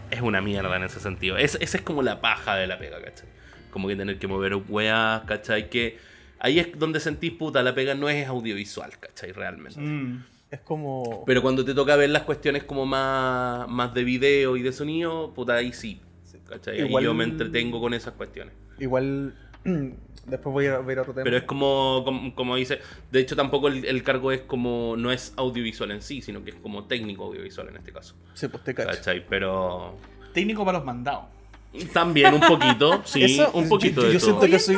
es 0.10 0.22
una 0.22 0.42
mierda 0.42 0.76
en 0.76 0.84
ese 0.84 1.00
sentido. 1.00 1.38
Es, 1.38 1.58
esa 1.62 1.78
es 1.78 1.84
como 1.84 2.02
la 2.02 2.22
paja 2.22 2.56
de 2.56 2.66
la 2.66 2.80
pega, 2.80 3.00
¿cachai? 3.02 3.28
Como 3.70 3.88
que 3.88 3.96
tener 3.96 4.18
que 4.18 4.28
mover 4.28 4.56
weas, 4.68 5.22
¿cachai? 5.26 5.70
Que 5.70 6.00
ahí 6.40 6.60
es 6.60 6.68
donde 6.78 7.00
sentís, 7.00 7.32
puta, 7.32 7.62
la 7.62 7.76
pega 7.76 7.94
no 7.94 8.10
es 8.10 8.28
audiovisual, 8.28 8.98
¿cachai? 9.00 9.32
Realmente. 9.32 9.80
Mm. 9.80 10.24
Es 10.54 10.60
como. 10.60 11.24
Pero 11.26 11.42
cuando 11.42 11.66
te 11.66 11.74
toca 11.74 11.96
ver 11.96 12.12
las 12.12 12.22
cuestiones 12.24 12.64
como 12.64 12.86
más, 12.86 13.68
más 13.68 13.92
de 13.96 14.04
video 14.04 14.56
y 14.56 14.62
de 14.62 14.72
sonido, 14.72 15.34
puta, 15.34 15.56
ahí 15.56 15.74
sí. 15.74 16.00
¿cachai? 16.48 16.80
Ahí 16.80 16.88
Igual- 16.88 17.04
yo 17.06 17.14
me 17.16 17.24
entretengo 17.24 17.82
con 17.82 17.96
esas 17.96 18.14
cuestiones. 18.14 18.54
Igual. 18.78 19.34
Después 20.28 20.54
voy 20.54 20.68
a 20.68 20.78
ver 20.78 21.00
otro 21.00 21.12
tema. 21.14 21.24
Pero 21.24 21.38
es 21.38 21.44
como, 21.44 22.04
como, 22.06 22.34
como 22.36 22.56
dice, 22.56 22.80
de 23.12 23.20
hecho 23.20 23.36
tampoco 23.36 23.68
el, 23.68 23.84
el 23.84 24.04
cargo 24.04 24.32
es 24.32 24.42
como, 24.42 24.96
no 24.96 25.12
es 25.12 25.34
audiovisual 25.36 25.90
en 25.92 26.02
sí, 26.04 26.22
sino 26.22 26.44
que 26.46 26.52
es 26.52 26.56
como 26.58 26.86
técnico 26.86 27.26
audiovisual 27.26 27.68
en 27.70 27.78
este 27.78 27.92
caso. 27.92 28.16
Sí, 28.36 28.48
pues 28.48 28.64
te 28.64 28.74
cacho. 28.76 28.90
¿Cachai? 28.90 29.26
Pero 29.28 29.98
Técnico 30.34 30.64
para 30.64 30.78
los 30.78 30.86
mandados. 30.86 31.26
También 31.92 32.34
un 32.34 32.40
poquito, 32.42 33.02
sí, 33.06 33.24
Eso, 33.24 33.52
un 33.54 33.68
poquito 33.68 34.02
yo, 34.02 34.08
de 34.08 34.14
yo 34.14 34.20
siento 34.20 34.42
que 34.42 34.60
soy. 34.60 34.76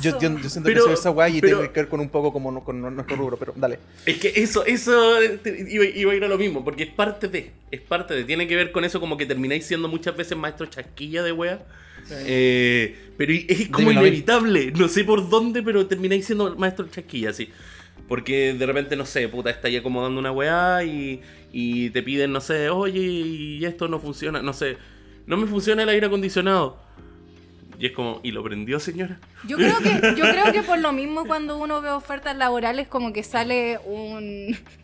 Yo, 0.00 0.18
yo- 0.18 0.38
yo 0.38 0.48
siento 0.48 0.62
Pero- 0.64 0.80
que 0.80 0.86
soy 0.86 0.94
esa 0.94 1.10
guay 1.10 1.38
y 1.38 1.40
pero- 1.40 1.58
tiene 1.58 1.72
que 1.72 1.80
ver 1.80 1.88
con 1.88 2.00
un 2.00 2.08
poco 2.08 2.32
como 2.32 2.50
no- 2.50 2.64
con 2.64 2.80
nuestro 2.80 3.16
rubro, 3.16 3.36
pero 3.36 3.52
dale. 3.56 3.78
Es 4.06 4.18
que 4.18 4.32
eso, 4.36 4.64
eso 4.64 5.22
iba, 5.22 5.84
iba 5.84 6.12
a 6.12 6.14
ir 6.16 6.24
a 6.24 6.28
lo 6.28 6.38
mismo, 6.38 6.64
porque 6.64 6.82
es 6.84 6.90
parte 6.90 7.28
de, 7.28 7.52
es 7.70 7.80
parte 7.80 8.14
de, 8.14 8.24
tiene 8.24 8.46
que 8.48 8.56
ver 8.56 8.72
con 8.72 8.84
eso 8.84 8.98
como 9.00 9.16
que 9.16 9.26
termináis 9.26 9.64
siendo 9.66 9.88
muchas 9.88 10.16
veces 10.16 10.36
maestro 10.36 10.66
chasquilla 10.66 11.22
de 11.22 11.32
wea. 11.32 11.64
Eh, 12.10 12.96
pero 13.16 13.32
es 13.32 13.68
como 13.68 13.90
Dímelo 13.90 14.00
inevitable, 14.06 14.72
no 14.72 14.88
sé 14.88 15.04
por 15.04 15.28
dónde, 15.28 15.62
pero 15.62 15.86
termináis 15.86 16.26
siendo 16.26 16.56
maestro 16.56 16.88
chasquilla, 16.88 17.32
sí. 17.32 17.48
Porque 18.08 18.52
de 18.54 18.66
repente, 18.66 18.96
no 18.96 19.06
sé, 19.06 19.28
puta, 19.28 19.50
está 19.50 19.68
ahí 19.68 19.76
acomodando 19.76 20.18
una 20.18 20.32
weá 20.32 20.82
y, 20.84 21.22
y 21.52 21.90
te 21.90 22.02
piden, 22.02 22.32
no 22.32 22.40
sé, 22.40 22.68
oye, 22.68 22.98
y 23.00 23.64
esto 23.64 23.86
no 23.88 24.00
funciona, 24.00 24.42
no 24.42 24.52
sé, 24.52 24.76
no 25.26 25.36
me 25.36 25.46
funciona 25.46 25.82
el 25.82 25.88
aire 25.88 26.06
acondicionado. 26.06 26.78
Y 27.78 27.86
es 27.86 27.92
como, 27.92 28.20
¿y 28.22 28.30
lo 28.30 28.44
prendió, 28.44 28.78
señora? 28.78 29.18
Yo 29.46 29.56
creo 29.56 29.78
que, 29.78 30.14
yo 30.16 30.24
creo 30.24 30.52
que 30.52 30.62
por 30.66 30.78
lo 30.78 30.92
mismo 30.92 31.24
cuando 31.24 31.58
uno 31.58 31.80
ve 31.80 31.90
ofertas 31.90 32.36
laborales 32.36 32.86
como 32.86 33.12
que 33.12 33.22
sale 33.22 33.80
un, 33.84 34.56
un 34.56 34.81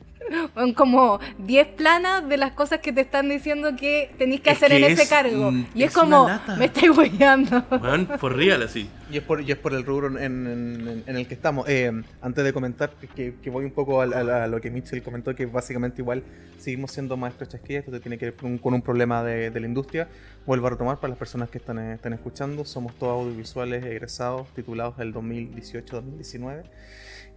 como 0.76 1.20
10 1.38 1.68
planas 1.68 2.28
de 2.28 2.36
las 2.36 2.52
cosas 2.52 2.80
que 2.80 2.92
te 2.92 3.00
están 3.02 3.28
diciendo 3.28 3.76
que 3.76 4.10
tenéis 4.18 4.40
que 4.40 4.50
Es 4.50 4.56
hacer 4.56 4.70
que 4.70 4.76
en 4.78 4.84
ese 4.92 5.02
es, 5.02 5.08
cargo. 5.08 5.50
mm, 5.52 5.66
Y 5.74 5.82
es, 5.82 5.88
es 5.90 5.94
como, 5.94 6.28
me 6.58 6.64
estáis 6.66 6.90
hueveando. 6.96 7.64
Man, 7.80 8.08
for 8.18 8.34
real, 8.36 8.62
así. 8.62 8.88
Y 9.10 9.16
es 9.18 9.22
por, 9.22 9.40
y 9.40 9.50
es 9.50 9.56
por 9.56 9.72
el 9.72 9.84
rubro 9.84 10.08
en, 10.18 10.46
en- 10.46 11.02
en 11.06 11.16
el 11.16 11.26
que 11.26 11.34
estamos. 11.34 11.66
Eh, 11.68 11.90
antes 12.20 12.44
de 12.44 12.52
comentar, 12.52 12.90
que, 13.14 13.34
que 13.42 13.50
voy 13.50 13.64
un 13.64 13.70
poco 13.72 14.02
a, 14.02 14.04
a- 14.04 14.44
a 14.44 14.46
lo 14.46 14.60
que 14.60 14.70
Mitchell 14.70 15.02
comentó, 15.02 15.34
que 15.34 15.46
básicamente 15.46 16.02
igual 16.02 16.22
seguimos 16.58 16.90
siendo 16.92 17.16
maestros 17.16 17.48
chasquillas, 17.48 17.84
esto 17.86 18.00
tiene 18.00 18.18
que 18.18 18.26
ver 18.26 18.34
con 18.34 18.50
un, 18.52 18.58
con 18.58 18.74
un 18.74 18.82
problema 18.82 19.22
de, 19.22 19.50
de 19.50 19.60
la 19.60 19.66
industria. 19.66 20.08
Vuelvo 20.44 20.66
a 20.66 20.70
retomar 20.70 20.96
para 20.98 21.08
las 21.10 21.18
personas 21.18 21.48
que 21.50 21.58
están, 21.58 21.78
están 21.78 22.12
escuchando, 22.12 22.64
somos 22.64 22.94
todos 22.98 23.22
audiovisuales 23.24 23.84
egresados, 23.84 24.48
titulados 24.54 24.96
del 24.98 25.14
2018-2019, 25.14 26.62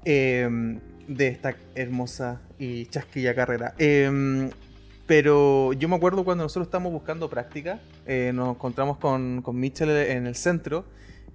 eh, 0.06 0.50
de 1.08 1.28
esta 1.28 1.56
hermosa 1.76 2.42
y 2.58 2.86
chasquilla 2.88 3.36
carrera. 3.36 3.74
Eh, 3.78 4.50
pero 5.12 5.74
yo 5.74 5.90
me 5.90 5.98
acuerdo 5.98 6.24
cuando 6.24 6.46
nosotros 6.46 6.68
estábamos 6.68 6.94
buscando 6.94 7.30
práctica, 7.30 7.80
eh, 8.06 8.32
nos 8.34 8.56
encontramos 8.56 8.98
con, 8.98 9.42
con 9.42 9.60
Mitchell 9.60 9.90
en 9.90 10.26
el 10.26 10.36
centro 10.36 10.86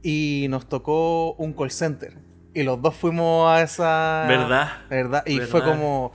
y 0.03 0.47
nos 0.49 0.67
tocó 0.67 1.35
un 1.35 1.53
call 1.53 1.71
center. 1.71 2.15
Y 2.55 2.63
los 2.63 2.81
dos 2.81 2.95
fuimos 2.95 3.51
a 3.51 3.61
esa... 3.61 4.25
¿Verdad? 4.27 4.69
¿Verdad? 4.89 5.23
Y 5.27 5.41
¿Verdad? 5.41 5.51
fue 5.51 5.63
como... 5.63 6.13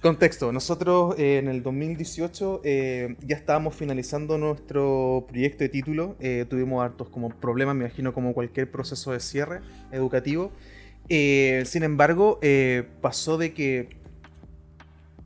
Contexto, 0.00 0.50
nosotros 0.50 1.14
eh, 1.18 1.36
en 1.36 1.48
el 1.48 1.62
2018 1.62 2.62
eh, 2.64 3.16
ya 3.20 3.36
estábamos 3.36 3.74
finalizando 3.74 4.38
nuestro 4.38 5.26
proyecto 5.28 5.62
de 5.62 5.68
título, 5.68 6.16
eh, 6.20 6.46
tuvimos 6.48 6.82
hartos 6.82 7.10
como 7.10 7.28
problemas, 7.28 7.76
me 7.76 7.84
imagino 7.84 8.14
como 8.14 8.32
cualquier 8.32 8.70
proceso 8.70 9.12
de 9.12 9.20
cierre 9.20 9.60
educativo. 9.92 10.52
Eh, 11.08 11.64
sin 11.66 11.82
embargo, 11.82 12.38
eh, 12.42 12.84
pasó 13.00 13.36
de 13.38 13.52
que 13.52 13.88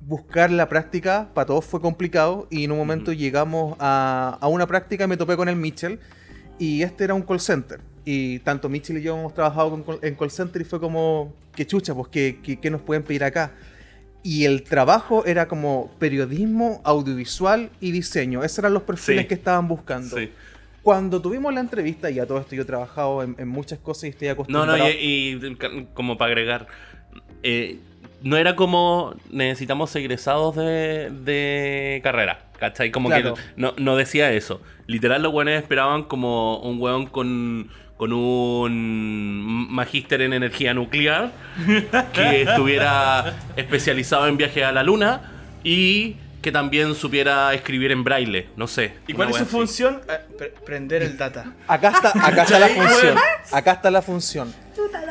buscar 0.06 0.50
la 0.50 0.68
práctica 0.68 1.30
para 1.34 1.46
todos 1.46 1.64
fue 1.64 1.80
complicado 1.80 2.46
y 2.50 2.64
en 2.64 2.72
un 2.72 2.78
momento 2.78 3.10
Ujú. 3.10 3.18
llegamos 3.20 3.76
a, 3.80 4.38
a 4.40 4.48
una 4.48 4.66
práctica 4.66 5.04
y 5.04 5.06
me 5.08 5.16
topé 5.16 5.36
con 5.36 5.48
el 5.48 5.56
Mitchell 5.56 5.98
y 6.58 6.82
este 6.82 7.04
era 7.04 7.14
un 7.14 7.22
call 7.22 7.40
center. 7.40 7.80
Y 8.04 8.38
tanto 8.40 8.68
Mitchell 8.68 8.98
y 8.98 9.02
yo 9.02 9.16
hemos 9.18 9.32
trabajado 9.34 9.70
con 9.70 9.82
call- 9.84 9.98
en 10.02 10.14
call 10.14 10.30
center 10.30 10.60
y 10.60 10.64
fue 10.64 10.78
como, 10.78 11.32
qué 11.54 11.66
chucha, 11.66 11.94
pues, 11.94 12.08
¿qué, 12.08 12.38
qué, 12.42 12.60
qué 12.60 12.70
nos 12.70 12.82
pueden 12.82 13.02
pedir 13.02 13.24
acá? 13.24 13.52
Y 14.22 14.44
el 14.44 14.62
trabajo 14.62 15.24
era 15.26 15.48
como 15.48 15.90
periodismo, 15.98 16.80
audiovisual 16.84 17.70
y 17.80 17.90
diseño. 17.92 18.42
Esos 18.44 18.58
eran 18.60 18.74
los 18.74 18.82
perfiles 18.82 19.22
Sí. 19.22 19.28
que 19.28 19.34
estaban 19.34 19.68
buscando. 19.68 20.16
Sí. 20.16 20.30
Cuando 20.84 21.20
tuvimos 21.20 21.52
la 21.52 21.60
entrevista, 21.60 22.10
y 22.10 22.20
a 22.20 22.26
todo 22.26 22.38
esto 22.38 22.54
yo 22.54 22.62
he 22.62 22.66
trabajado 22.66 23.22
en, 23.22 23.34
en 23.38 23.48
muchas 23.48 23.78
cosas 23.80 24.04
y 24.04 24.08
estoy 24.08 24.28
No, 24.28 24.32
acostumbrado. 24.34 24.76
no, 24.78 24.88
y, 24.88 25.40
y 25.42 25.86
como 25.94 26.16
para 26.16 26.28
agregar, 26.28 26.66
eh, 27.42 27.78
no 28.22 28.36
era 28.36 28.54
como 28.54 29.14
necesitamos 29.30 29.94
egresados 29.96 30.54
de, 30.56 31.10
de 31.10 32.00
carrera, 32.02 32.44
¿cachai? 32.58 32.90
Como 32.90 33.08
Claro. 33.08 33.34
que 33.34 33.40
no, 33.56 33.72
no 33.78 33.96
decía 33.96 34.30
eso. 34.32 34.60
Literal, 34.86 35.22
los 35.22 35.32
weones 35.32 35.60
esperaban 35.62 36.04
como 36.04 36.58
un 36.60 36.78
weón 36.80 37.06
con, 37.06 37.68
con 37.96 38.12
un 38.12 39.66
magíster 39.70 40.20
en 40.22 40.32
energía 40.32 40.74
nuclear 40.74 41.32
que 42.12 42.42
estuviera 42.42 43.34
especializado 43.56 44.26
en 44.28 44.36
viajes 44.36 44.64
a 44.64 44.72
la 44.72 44.82
luna 44.82 45.32
y 45.64 46.16
que 46.44 46.52
también 46.52 46.94
supiera 46.94 47.54
escribir 47.54 47.90
en 47.90 48.04
braille, 48.04 48.48
no 48.54 48.66
sé. 48.66 48.92
¿Y 49.06 49.14
cuál 49.14 49.30
es 49.30 49.36
su 49.36 49.42
así. 49.44 49.50
función? 49.50 50.02
Eh, 50.08 50.18
pre- 50.36 50.54
prender 50.64 51.02
el 51.02 51.16
data. 51.16 51.54
Acá 51.66 51.88
está, 51.88 52.10
acá 52.10 52.42
está 52.42 52.58
la 52.58 52.68
función. 52.76 53.18
Acá 53.50 53.72
está 53.72 53.90
la 53.90 54.02
función. 54.02 54.54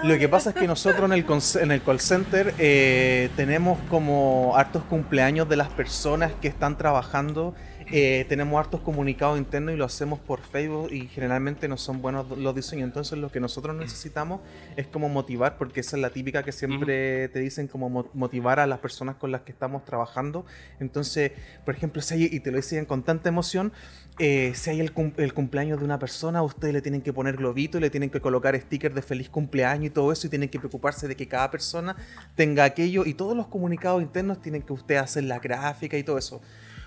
Lo 0.04 0.18
que 0.20 0.30
pasa 0.30 0.52
es 0.52 0.56
que 0.58 0.68
nosotros 0.68 1.06
en 1.12 1.14
el, 1.14 1.26
en 1.64 1.72
el 1.72 1.82
call 1.82 2.00
center 2.00 2.54
eh, 2.60 3.30
tenemos 3.36 3.80
como 3.90 4.54
hartos 4.56 4.84
cumpleaños 4.84 5.50
de 5.50 5.56
las 5.56 5.70
personas 5.70 6.32
que 6.40 6.48
están 6.50 6.78
trabajando. 6.78 7.56
Eh, 7.96 8.26
tenemos 8.28 8.60
hartos 8.60 8.82
comunicados 8.82 9.38
internos 9.38 9.76
y 9.76 9.78
lo 9.78 9.86
hacemos 9.86 10.18
por 10.18 10.42
Facebook 10.42 10.92
y 10.92 11.08
generalmente 11.08 11.68
no 11.68 11.78
son 11.78 12.02
buenos 12.02 12.28
los 12.38 12.56
diseños. 12.56 12.88
Entonces 12.88 13.20
lo 13.20 13.30
que 13.32 13.40
nosotros 13.40 13.76
necesitamos 13.76 14.42
es 14.76 14.88
como 14.88 15.10
motivar, 15.10 15.58
porque 15.60 15.82
esa 15.82 15.96
es 15.96 16.02
la 16.02 16.10
típica 16.10 16.42
que 16.42 16.52
siempre 16.52 17.30
te 17.30 17.40
dicen 17.40 17.68
como 17.68 17.90
mo- 17.90 18.10
motivar 18.16 18.60
a 18.60 18.66
las 18.66 18.80
personas 18.80 19.18
con 19.18 19.32
las 19.32 19.42
que 19.42 19.52
estamos 19.52 19.86
trabajando. 19.86 20.44
Entonces, 20.80 21.34
por 21.66 21.76
ejemplo, 21.76 22.02
si 22.02 22.16
hay, 22.16 22.30
y 22.32 22.40
te 22.40 22.50
lo 22.50 22.58
dicen 22.58 22.86
con 22.86 23.04
tanta 23.04 23.30
emoción, 23.30 23.72
eh, 24.18 24.54
si 24.56 24.72
hay 24.72 24.80
el, 24.80 24.92
cum- 24.92 25.14
el 25.18 25.36
cumpleaños 25.36 25.78
de 25.78 25.86
una 25.86 26.00
persona, 26.00 26.42
ustedes 26.42 26.74
le 26.74 26.82
tienen 26.82 27.02
que 27.04 27.14
poner 27.14 27.38
globito 27.38 27.80
le 27.80 27.92
tienen 27.92 28.10
que 28.10 28.20
colocar 28.22 28.60
stickers 28.60 28.96
de 28.96 29.04
feliz 29.04 29.30
cumpleaños 29.30 29.86
y 29.86 29.90
todo 29.92 30.12
eso, 30.12 30.26
y 30.26 30.30
tienen 30.32 30.50
que 30.50 30.58
preocuparse 30.58 31.08
de 31.08 31.16
que 31.16 31.28
cada 31.28 31.52
persona 31.52 31.96
tenga 32.36 32.64
aquello, 32.64 33.06
y 33.06 33.14
todos 33.14 33.38
los 33.38 33.48
comunicados 33.48 34.02
internos 34.02 34.42
tienen 34.42 34.64
que 34.64 34.74
ustedes 34.74 35.02
hacer 35.04 35.26
la 35.26 35.38
gráfica 35.38 35.96
y 35.96 36.04
todo 36.04 36.18
eso. 36.18 36.42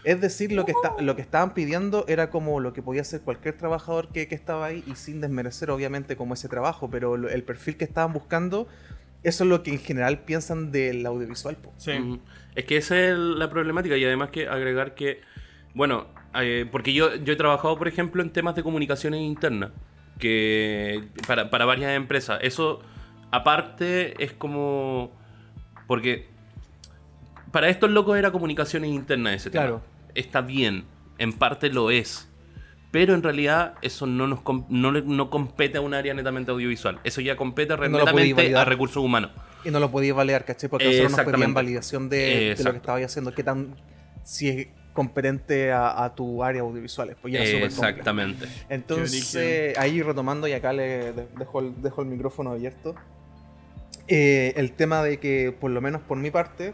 Es 0.07 0.21
decir, 0.21 0.53
lo 0.53 0.64
que, 0.64 0.73
está, 0.73 0.95
lo 1.03 1.16
que 1.16 1.23
estaban 1.23 1.53
pidiendo 1.53 2.05
era 2.09 2.31
como 2.31 2.61
lo 2.61 2.73
que 2.73 2.81
podía 2.81 3.03
hacer 3.03 3.21
cualquier 3.23 3.57
trabajador 3.59 4.09
que, 4.09 4.29
que 4.29 4.35
estaba 4.35 4.66
ahí, 4.66 4.83
y 4.87 4.95
sin 4.95 5.21
desmerecer 5.21 5.71
obviamente 5.71 6.16
como 6.16 6.35
ese 6.35 6.49
trabajo, 6.49 6.88
pero 6.88 7.16
lo- 7.16 7.29
el 7.29 7.42
perfil 7.42 7.77
que 7.77 7.85
estaban 7.85 8.12
buscando, 8.12 8.69
eso 9.25 9.45
es 9.45 9.51
lo 9.51 9.62
que 9.62 9.73
en 9.73 9.81
general 9.81 10.21
piensan 10.21 10.71
del 10.71 11.05
audiovisual. 11.05 11.57
po. 11.57 11.73
Sí. 11.77 12.21
Es 12.55 12.64
que 12.64 12.77
esa 12.77 12.97
es 12.99 13.19
la 13.19 13.51
problemática 13.51 13.97
y 13.97 14.05
además 14.05 14.31
que 14.31 14.47
agregar 14.49 14.95
que, 14.95 15.21
bueno, 15.75 16.07
eh, 16.35 16.66
porque 16.71 16.92
yo, 16.95 17.14
yo 17.16 17.33
he 17.33 17.37
trabajado, 17.37 17.77
por 17.77 17.88
ejemplo, 17.88 18.23
en 18.23 18.31
temas 18.31 18.55
de 18.55 18.62
comunicaciones 18.62 19.21
internas, 19.21 19.71
que 20.21 21.09
para, 21.27 21.51
para 21.51 21.64
varias 21.64 21.97
empresas. 21.97 22.38
Eso, 22.42 22.81
aparte, 23.33 24.23
es 24.23 24.33
como... 24.33 25.11
Porque 25.87 26.27
para 27.53 27.69
estos 27.69 27.90
locos 27.90 28.16
era 28.16 28.31
comunicaciones 28.31 28.90
internas 28.90 29.35
ese 29.35 29.51
tema. 29.51 29.64
Claro. 29.64 29.96
Está 30.16 30.40
bien, 30.40 30.85
en 31.18 31.33
parte 31.33 31.68
lo 31.70 31.90
es. 31.90 32.29
pero 32.92 33.12
en 33.14 33.22
realidad 33.22 33.74
eso 33.83 34.07
no 34.07 34.26
nos 34.26 34.40
no, 34.70 34.90
le- 34.90 35.02
no 35.02 35.29
compete 35.29 35.76
a 35.76 35.81
un 35.83 35.92
área 35.92 36.14
netamente 36.14 36.50
audiovisual. 36.50 36.98
Eso 37.05 37.20
ya 37.20 37.37
compete 37.37 37.74
netamente 38.05 38.42
a 38.57 38.64
recursos 38.64 38.96
humanos. 39.05 39.31
Y 39.64 39.70
no 39.70 39.81
lo 39.81 39.90
podías 39.90 40.16
validar, 40.16 40.44
¿cachai? 40.46 40.70
Porque 40.70 40.87
nosotros 40.87 41.11
nos 41.11 41.20
pedían 41.33 41.55
validación 41.55 42.09
de, 42.09 42.16
de 42.57 42.64
lo 42.64 42.70
que 42.72 42.76
estabas 42.79 43.02
haciendo, 43.05 43.35
qué 43.35 43.42
tan. 43.42 43.74
si 44.24 44.48
es 44.48 44.68
competente 44.94 45.72
a, 45.72 46.05
a 46.05 46.14
tu 46.14 46.42
área 46.42 46.62
audiovisual. 46.62 47.14
Pues 47.20 47.35
ya. 47.35 47.40
Exactamente. 47.66 48.46
Entonces, 48.70 49.76
ahí 49.79 50.00
retomando, 50.00 50.48
y 50.48 50.52
acá 50.52 50.72
le 50.72 51.12
de- 51.12 51.29
dejo 51.38 51.61
el, 51.61 51.83
dejo 51.83 52.00
el 52.00 52.09
micrófono 52.09 52.52
abierto. 52.52 52.94
eh, 54.09 54.55
el 54.57 54.72
tema 54.72 55.02
de 55.02 55.18
que, 55.18 55.52
por 55.59 55.70
lo 55.70 55.81
menos 55.81 56.00
por 56.02 56.16
mi 56.16 56.31
parte, 56.31 56.72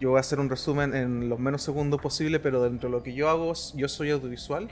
yo 0.00 0.10
voy 0.10 0.18
a 0.18 0.20
hacer 0.20 0.38
un 0.38 0.48
resumen 0.48 0.94
en 0.94 1.28
los 1.28 1.38
menos 1.40 1.62
segundos 1.62 2.00
posible, 2.00 2.38
pero 2.38 2.62
dentro 2.62 2.88
de 2.88 2.96
lo 2.96 3.02
que 3.02 3.14
yo 3.14 3.28
hago, 3.28 3.52
yo 3.74 3.88
soy 3.88 4.10
audiovisual. 4.10 4.68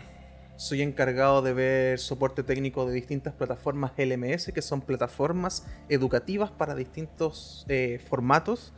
Soy 0.57 0.81
encargado 0.83 1.43
de 1.43 1.53
ver 1.53 1.99
soporte 1.99 2.43
técnico 2.43 2.87
de 2.87 2.95
distintas 2.95 3.35
plataformas 3.35 3.93
LMS, 3.99 4.53
que 4.55 4.63
son 4.63 4.81
plataformas 4.81 5.67
educativas 5.89 6.51
para 6.51 6.75
distintos 6.75 7.67
eh, 7.69 8.01
formatos. 8.09 8.73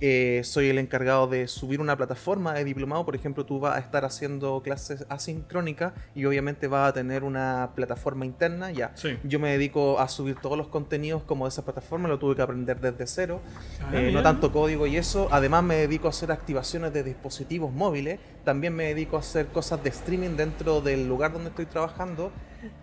Eh, 0.00 0.42
soy 0.44 0.68
el 0.68 0.78
encargado 0.78 1.26
de 1.26 1.48
subir 1.48 1.80
una 1.80 1.96
plataforma 1.96 2.52
de 2.52 2.64
diplomado. 2.64 3.04
Por 3.06 3.14
ejemplo, 3.16 3.46
tú 3.46 3.60
vas 3.60 3.76
a 3.76 3.78
estar 3.78 4.04
haciendo 4.04 4.60
clases 4.62 5.06
asincrónicas 5.08 5.94
y 6.14 6.26
obviamente 6.26 6.66
vas 6.68 6.90
a 6.90 6.92
tener 6.92 7.24
una 7.24 7.70
plataforma 7.74 8.26
interna. 8.26 8.70
Ya, 8.72 8.92
Sí. 8.94 9.18
yo 9.24 9.38
me 9.40 9.50
dedico 9.52 9.98
a 9.98 10.08
subir 10.08 10.36
todos 10.40 10.58
los 10.58 10.68
contenidos 10.68 11.22
como 11.22 11.46
de 11.46 11.48
esa 11.48 11.64
plataforma. 11.64 12.08
Lo 12.08 12.18
tuve 12.18 12.36
que 12.36 12.42
aprender 12.42 12.78
desde 12.80 13.06
cero. 13.06 13.40
Ah, 13.82 13.90
Eh, 13.96 14.12
no 14.12 14.22
tanto 14.22 14.52
código 14.52 14.86
y 14.86 14.96
eso. 14.98 15.28
Además, 15.30 15.64
me 15.64 15.76
dedico 15.76 16.08
a 16.08 16.10
hacer 16.10 16.30
activaciones 16.30 16.92
de 16.92 17.02
dispositivos 17.02 17.72
móviles. 17.72 18.20
También 18.44 18.74
me 18.74 18.84
dedico 18.84 19.16
a 19.16 19.20
hacer 19.20 19.46
cosas 19.46 19.82
de 19.82 19.88
streaming 19.88 20.36
dentro 20.36 20.80
del 20.82 21.08
lugar 21.08 21.32
donde 21.32 21.48
estoy 21.48 21.66
trabajando. 21.66 22.32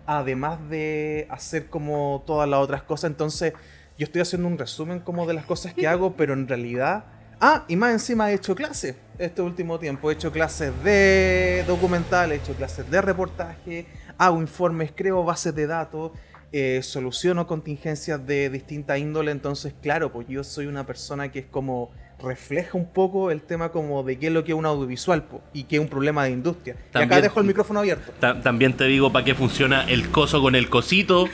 Además 0.06 0.58
de 0.68 1.26
hacer 1.30 1.66
como 1.68 2.22
todas 2.26 2.48
las 2.48 2.60
otras 2.60 2.82
cosas. 2.82 3.10
Entonces, 3.10 3.52
yo 3.96 4.04
estoy 4.04 4.22
haciendo 4.22 4.48
un 4.48 4.58
resumen 4.58 5.00
como 5.00 5.26
de 5.26 5.34
las 5.34 5.44
cosas 5.44 5.72
que 5.72 5.86
hago, 5.86 6.16
pero 6.16 6.32
en 6.32 6.48
realidad. 6.48 7.04
Ah, 7.40 7.64
y 7.68 7.76
más 7.76 7.92
encima 7.92 8.30
he 8.30 8.34
hecho 8.34 8.54
clases 8.54 8.96
este 9.18 9.42
último 9.42 9.78
tiempo. 9.78 10.10
He 10.10 10.14
hecho 10.14 10.32
clases 10.32 10.72
de 10.82 11.64
documental, 11.66 12.32
he 12.32 12.36
hecho 12.36 12.54
clases 12.54 12.90
de 12.90 13.00
reportaje, 13.00 13.86
hago 14.18 14.40
informes, 14.40 14.92
creo 14.94 15.24
bases 15.24 15.54
de 15.54 15.66
datos, 15.66 16.12
eh, 16.52 16.80
soluciono 16.82 17.46
contingencias 17.46 18.24
de 18.26 18.50
distinta 18.50 18.98
índole. 18.98 19.30
Entonces, 19.30 19.74
claro, 19.80 20.12
pues 20.12 20.26
yo 20.28 20.42
soy 20.42 20.66
una 20.66 20.86
persona 20.86 21.30
que 21.30 21.40
es 21.40 21.46
como 21.46 21.90
refleja 22.24 22.76
un 22.78 22.92
poco 22.92 23.30
el 23.30 23.42
tema 23.42 23.70
como 23.70 24.02
de 24.02 24.18
qué 24.18 24.26
es 24.28 24.32
lo 24.32 24.44
que 24.44 24.52
es 24.52 24.58
un 24.58 24.66
audiovisual 24.66 25.22
po, 25.24 25.42
y 25.52 25.64
qué 25.64 25.76
es 25.76 25.82
un 25.82 25.88
problema 25.88 26.24
de 26.24 26.30
industria. 26.30 26.76
y 26.94 26.98
acá 26.98 27.20
dejo 27.20 27.40
el 27.40 27.46
micrófono 27.46 27.80
abierto. 27.80 28.12
Ta- 28.20 28.40
También 28.40 28.72
te 28.74 28.84
digo 28.84 29.12
para 29.12 29.24
qué 29.24 29.34
funciona 29.34 29.84
el 29.88 30.08
coso 30.10 30.40
con 30.42 30.54
el 30.54 30.68
cosito, 30.70 31.28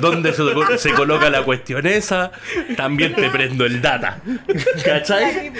donde 0.00 0.32
se, 0.32 0.42
se 0.78 0.92
coloca 0.92 1.30
la 1.30 1.42
cuestión 1.44 1.86
esa. 1.86 2.32
También 2.76 3.14
te 3.14 3.28
prendo 3.30 3.64
el 3.64 3.80
data. 3.82 4.20
¿Cachai? 4.84 5.52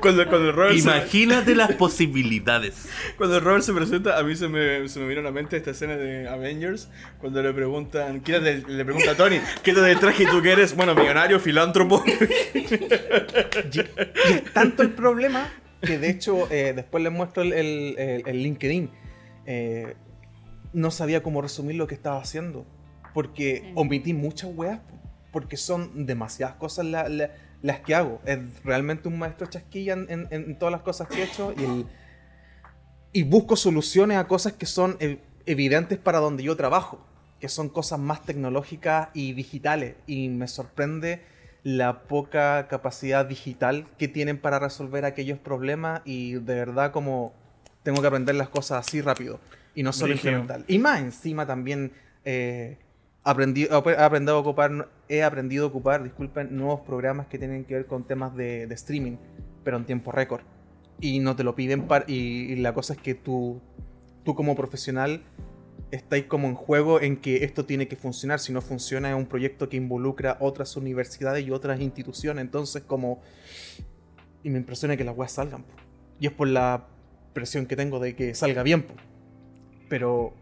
Cuando, 0.00 0.24
cuando, 0.28 0.48
el 0.48 0.52
Robert 0.52 0.74
se, 0.76 0.80
Imagínate 0.80 1.54
las 1.54 1.72
posibilidades. 1.72 2.88
cuando 3.16 3.36
el 3.38 3.42
Robert 3.44 3.64
se 3.64 3.72
presenta, 3.72 4.18
a 4.18 4.22
mí 4.22 4.36
se 4.36 4.48
me, 4.48 4.88
se 4.88 5.00
me 5.00 5.08
vino 5.08 5.20
a 5.20 5.24
la 5.24 5.30
mente 5.32 5.56
esta 5.56 5.70
escena 5.72 5.96
de 5.96 6.28
Avengers, 6.28 6.88
cuando 7.18 7.42
le 7.42 7.52
preguntan, 7.52 8.22
le 8.24 8.84
pregunta 8.84 9.12
a 9.12 9.14
Tony, 9.14 9.40
quítate 9.62 9.90
el 9.90 9.98
traje 9.98 10.22
y 10.24 10.26
tú 10.26 10.40
que 10.42 10.52
eres, 10.52 10.74
bueno, 10.76 10.94
millonario, 10.94 11.40
filántropo. 11.40 12.02
Y, 14.30 14.32
es 14.32 14.52
tanto 14.52 14.82
el 14.82 14.92
problema 14.94 15.48
que 15.80 15.98
de 15.98 16.08
hecho 16.10 16.50
eh, 16.50 16.72
después 16.74 17.02
les 17.04 17.12
muestro 17.12 17.42
el, 17.42 17.52
el- 17.52 17.94
el- 17.98 18.22
el 18.28 18.42
LinkedIn. 18.42 18.90
Eh, 19.46 19.94
no 20.72 20.90
sabía 20.90 21.22
cómo 21.22 21.40
resumir 21.42 21.76
lo 21.76 21.86
que 21.86 21.94
estaba 21.94 22.18
haciendo. 22.20 22.66
Porque 23.12 23.72
omití 23.76 24.12
muchas 24.12 24.50
weas. 24.54 24.80
po, 24.80 24.98
Porque 25.32 25.56
son 25.56 26.06
demasiadas 26.06 26.56
cosas 26.56 26.86
la- 26.86 27.08
la- 27.08 27.30
las 27.62 27.80
que 27.80 27.94
hago. 27.94 28.20
Es 28.24 28.38
realmente 28.64 29.08
un 29.08 29.18
maestro 29.18 29.46
chasquilla 29.46 29.92
en, 29.94 30.06
en- 30.10 30.28
en 30.30 30.58
todas 30.58 30.72
las 30.72 30.80
cosas 30.82 31.08
que 31.08 31.20
he 31.20 31.24
hecho. 31.24 31.52
Y, 31.52 31.86
y 33.12 33.22
busco 33.22 33.54
soluciones 33.56 34.16
a 34.18 34.26
cosas 34.26 34.54
que 34.54 34.66
son 34.66 34.98
ev- 34.98 35.18
evidentes 35.46 35.98
para 35.98 36.18
donde 36.18 36.42
yo 36.42 36.56
trabajo. 36.56 37.06
Que 37.40 37.48
son 37.48 37.68
cosas 37.68 37.98
más 38.00 38.22
tecnológicas 38.24 39.08
y 39.14 39.32
digitales. 39.34 39.94
Y 40.06 40.28
me 40.30 40.48
sorprende 40.48 41.22
la 41.64 42.02
poca 42.02 42.68
capacidad 42.68 43.24
digital 43.24 43.86
que 43.98 44.06
tienen 44.06 44.38
para 44.38 44.58
resolver 44.58 45.06
aquellos 45.06 45.38
problemas 45.38 46.02
y 46.04 46.34
de 46.34 46.54
verdad 46.54 46.92
como 46.92 47.32
tengo 47.82 48.02
que 48.02 48.06
aprender 48.06 48.34
las 48.34 48.50
cosas 48.50 48.86
así 48.86 49.00
rápido 49.00 49.40
y 49.74 49.82
no 49.82 49.92
solo 49.92 50.12
implementar. 50.12 50.62
Y 50.68 50.78
más 50.78 51.00
encima 51.00 51.46
también 51.46 51.92
eh, 52.24 52.76
aprendí, 53.24 53.64
he 53.64 53.96
aprendido 53.96 54.36
a 54.36 54.38
ocupar, 54.38 54.88
he 55.08 55.22
aprendido 55.22 55.64
a 55.64 55.68
ocupar, 55.68 56.02
disculpen, 56.02 56.54
nuevos 56.54 56.80
programas 56.80 57.26
que 57.28 57.38
tienen 57.38 57.64
que 57.64 57.74
ver 57.74 57.86
con 57.86 58.04
temas 58.04 58.36
de, 58.36 58.66
de 58.66 58.74
streaming, 58.74 59.16
pero 59.64 59.78
en 59.78 59.86
tiempo 59.86 60.12
récord. 60.12 60.42
Y 61.00 61.18
no 61.18 61.34
te 61.34 61.44
lo 61.44 61.54
piden 61.54 61.88
par 61.88 62.04
y, 62.06 62.52
y 62.52 62.56
la 62.56 62.74
cosa 62.74 62.92
es 62.92 63.00
que 63.00 63.14
tú, 63.14 63.60
tú 64.22 64.34
como 64.34 64.54
profesional 64.54 65.22
estáis 65.94 66.24
como 66.24 66.48
en 66.48 66.54
juego 66.54 67.00
en 67.00 67.16
que 67.16 67.44
esto 67.44 67.64
tiene 67.64 67.88
que 67.88 67.96
funcionar. 67.96 68.40
Si 68.40 68.52
no 68.52 68.60
funciona, 68.60 69.10
es 69.10 69.16
un 69.16 69.26
proyecto 69.26 69.68
que 69.68 69.76
involucra 69.76 70.36
otras 70.40 70.76
universidades 70.76 71.46
y 71.46 71.50
otras 71.50 71.80
instituciones. 71.80 72.42
Entonces, 72.44 72.82
como. 72.82 73.22
Y 74.42 74.50
me 74.50 74.58
impresiona 74.58 74.96
que 74.96 75.04
las 75.04 75.16
weas 75.16 75.32
salgan. 75.32 75.62
po. 75.62 75.72
Y 76.20 76.26
es 76.26 76.32
por 76.32 76.48
la 76.48 76.86
presión 77.32 77.66
que 77.66 77.76
tengo 77.76 77.98
de 78.00 78.14
que 78.14 78.34
salga 78.34 78.62
bien. 78.62 78.82
po. 78.82 78.94
Pero. 79.88 80.34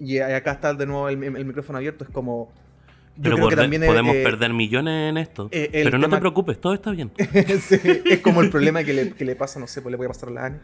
Y 0.00 0.18
acá 0.18 0.52
está 0.52 0.74
de 0.74 0.86
nuevo 0.86 1.08
el, 1.08 1.22
el 1.22 1.44
micrófono 1.44 1.78
abierto. 1.78 2.04
Es 2.04 2.10
como. 2.10 2.52
Yo 3.16 3.22
Pero 3.22 3.36
creo 3.36 3.48
que 3.48 3.56
también 3.56 3.82
podemos 3.86 4.16
eh, 4.16 4.24
perder 4.24 4.52
millones 4.52 5.08
en 5.10 5.18
esto. 5.18 5.48
eh, 5.52 5.68
Pero 5.72 5.98
no 5.98 6.06
tema- 6.06 6.16
te 6.16 6.20
preocupes, 6.20 6.60
todo 6.60 6.74
está 6.74 6.90
bien. 6.90 7.12
Sí, 7.60 7.78
es 8.06 8.18
como 8.18 8.40
el 8.42 8.50
problema 8.50 8.82
que 8.82 8.92
le, 8.92 9.12
que 9.12 9.24
le 9.24 9.36
pasa, 9.36 9.60
no 9.60 9.68
sé, 9.68 9.82
pues 9.82 9.92
le 9.92 9.96
puede 9.98 10.08
pasar 10.08 10.30
a 10.30 10.32
la 10.32 10.46
ANI. 10.46 10.58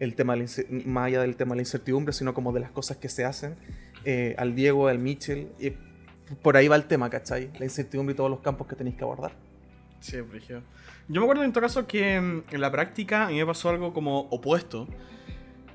El 0.00 0.14
tema, 0.14 0.34
de 0.36 0.40
la 0.46 0.82
más 0.86 1.06
allá 1.06 1.20
del 1.22 1.36
tema 1.36 1.50
de 1.52 1.56
la 1.56 1.62
incertidumbre, 1.62 2.12
sino 2.12 2.34
como 2.34 2.52
de 2.52 2.60
las 2.60 2.70
cosas 2.70 2.96
que 2.96 3.08
se 3.08 3.24
hacen. 3.24 3.54
eh, 4.06 4.34
al 4.38 4.54
Diego, 4.54 4.88
al 4.88 4.98
Mitchell. 4.98 5.48
y 5.58 5.72
por 6.42 6.56
ahí 6.56 6.68
va 6.68 6.76
el 6.76 6.84
tema, 6.84 7.08
¿cachai? 7.10 7.50
La 7.58 7.64
incertidumbre 7.64 8.12
y 8.12 8.16
todos 8.16 8.28
los 8.30 8.40
campos 8.40 8.66
que 8.66 8.76
tenéis 8.76 8.96
que 8.96 9.04
abordar. 9.04 9.32
Sí, 10.00 10.20
brígido. 10.20 10.60
Yo 11.08 11.20
me 11.20 11.24
acuerdo 11.26 11.44
en 11.44 11.52
todo 11.52 11.62
caso 11.62 11.86
que 11.86 12.20
mm, 12.20 12.42
en 12.50 12.60
la 12.60 12.70
práctica 12.70 13.26
a 13.26 13.28
mí 13.30 13.36
me 13.38 13.46
pasó 13.46 13.70
algo 13.70 13.92
como 13.94 14.20
opuesto. 14.30 14.86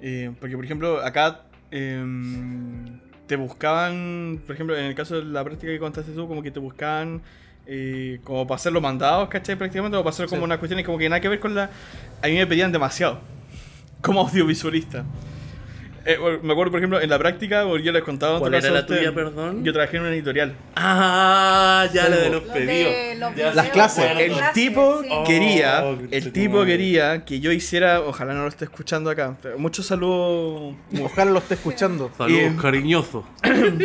Eh, 0.02 0.32
porque, 0.40 0.56
por 0.56 0.66
ejemplo, 0.66 1.02
acá 1.04 1.44
em, 1.72 3.00
te 3.28 3.36
buscaban, 3.36 4.42
por 4.46 4.56
ejemplo, 4.56 4.78
en 4.78 4.86
el 4.86 4.96
caso 4.96 5.16
de 5.20 5.26
la 5.26 5.44
práctica 5.44 5.72
que 5.72 5.80
contaste 5.80 6.12
tú, 6.12 6.28
como 6.28 6.42
que 6.44 6.52
te 6.52 6.60
buscaban 6.60 7.22
eh, 7.68 8.20
como 8.24 8.48
para 8.48 8.56
hacer 8.58 8.72
los 8.74 8.82
mandados, 8.82 9.30
¿cachai? 9.30 9.56
Prácticamente, 9.56 9.96
o 9.98 10.04
para 10.04 10.10
hacer 10.12 10.26
como 10.28 10.42
Sí. 10.42 10.46
una 10.46 10.58
cuestión 10.58 10.80
y 10.80 10.84
como 10.84 10.98
que 10.98 11.08
nada 11.10 11.20
que 11.22 11.30
ver 11.30 11.40
con 11.40 11.54
la... 11.54 11.70
A 12.24 12.28
mí 12.28 12.34
me 12.36 12.48
pedían 12.48 12.72
demasiado, 12.72 13.20
como 14.02 14.22
audiovisualista. 14.22 15.04
Eh, 16.06 16.18
me 16.42 16.54
acuerdo, 16.54 16.72
por 16.72 16.80
ejemplo, 16.80 17.00
en 17.02 17.10
la 17.10 17.20
práctica, 17.20 17.66
porque 17.66 17.84
yo 17.84 17.92
les 17.92 18.02
contaba... 18.04 18.40
¿Cuál 18.40 18.54
era 18.56 18.72
la 18.72 18.86
tuya, 18.86 19.14
perdón? 19.14 19.64
Yo 19.64 19.74
trabajé 19.74 19.98
en 19.98 20.04
una 20.04 20.12
editorial. 20.14 20.56
Ah, 20.76 21.86
ya 21.94 22.06
Sí, 22.06 22.12
le 22.12 22.18
de 22.18 22.30
los 22.30 22.44
Los 22.46 22.52
pedidos. 22.54 22.92
de 22.94 23.16
los 23.20 23.30
Ya 23.30 23.36
videos, 23.36 23.56
Las 23.56 23.70
clases. 23.70 24.06
las 24.06 24.20
El 24.22 24.32
clases, 24.32 24.54
tipo 24.54 25.02
sí. 25.04 25.10
Oh, 25.12 25.24
quería, 25.26 25.84
el 26.10 26.32
tipo 26.32 26.66
quería 26.66 27.26
que 27.26 27.40
yo 27.42 27.52
hiciera, 27.52 28.00
ojalá 28.02 28.34
no 28.34 28.44
lo 28.44 28.48
esté 28.48 28.64
escuchando 28.66 29.10
acá, 29.12 29.38
pero 29.42 29.60
muchos 29.60 29.86
saludos. 29.86 30.74
Ojalá 31.00 31.30
lo 31.32 31.40
esté 31.40 31.56
escuchando. 31.56 32.10
Saludos 32.18 32.60
cariñosos. 32.62 33.26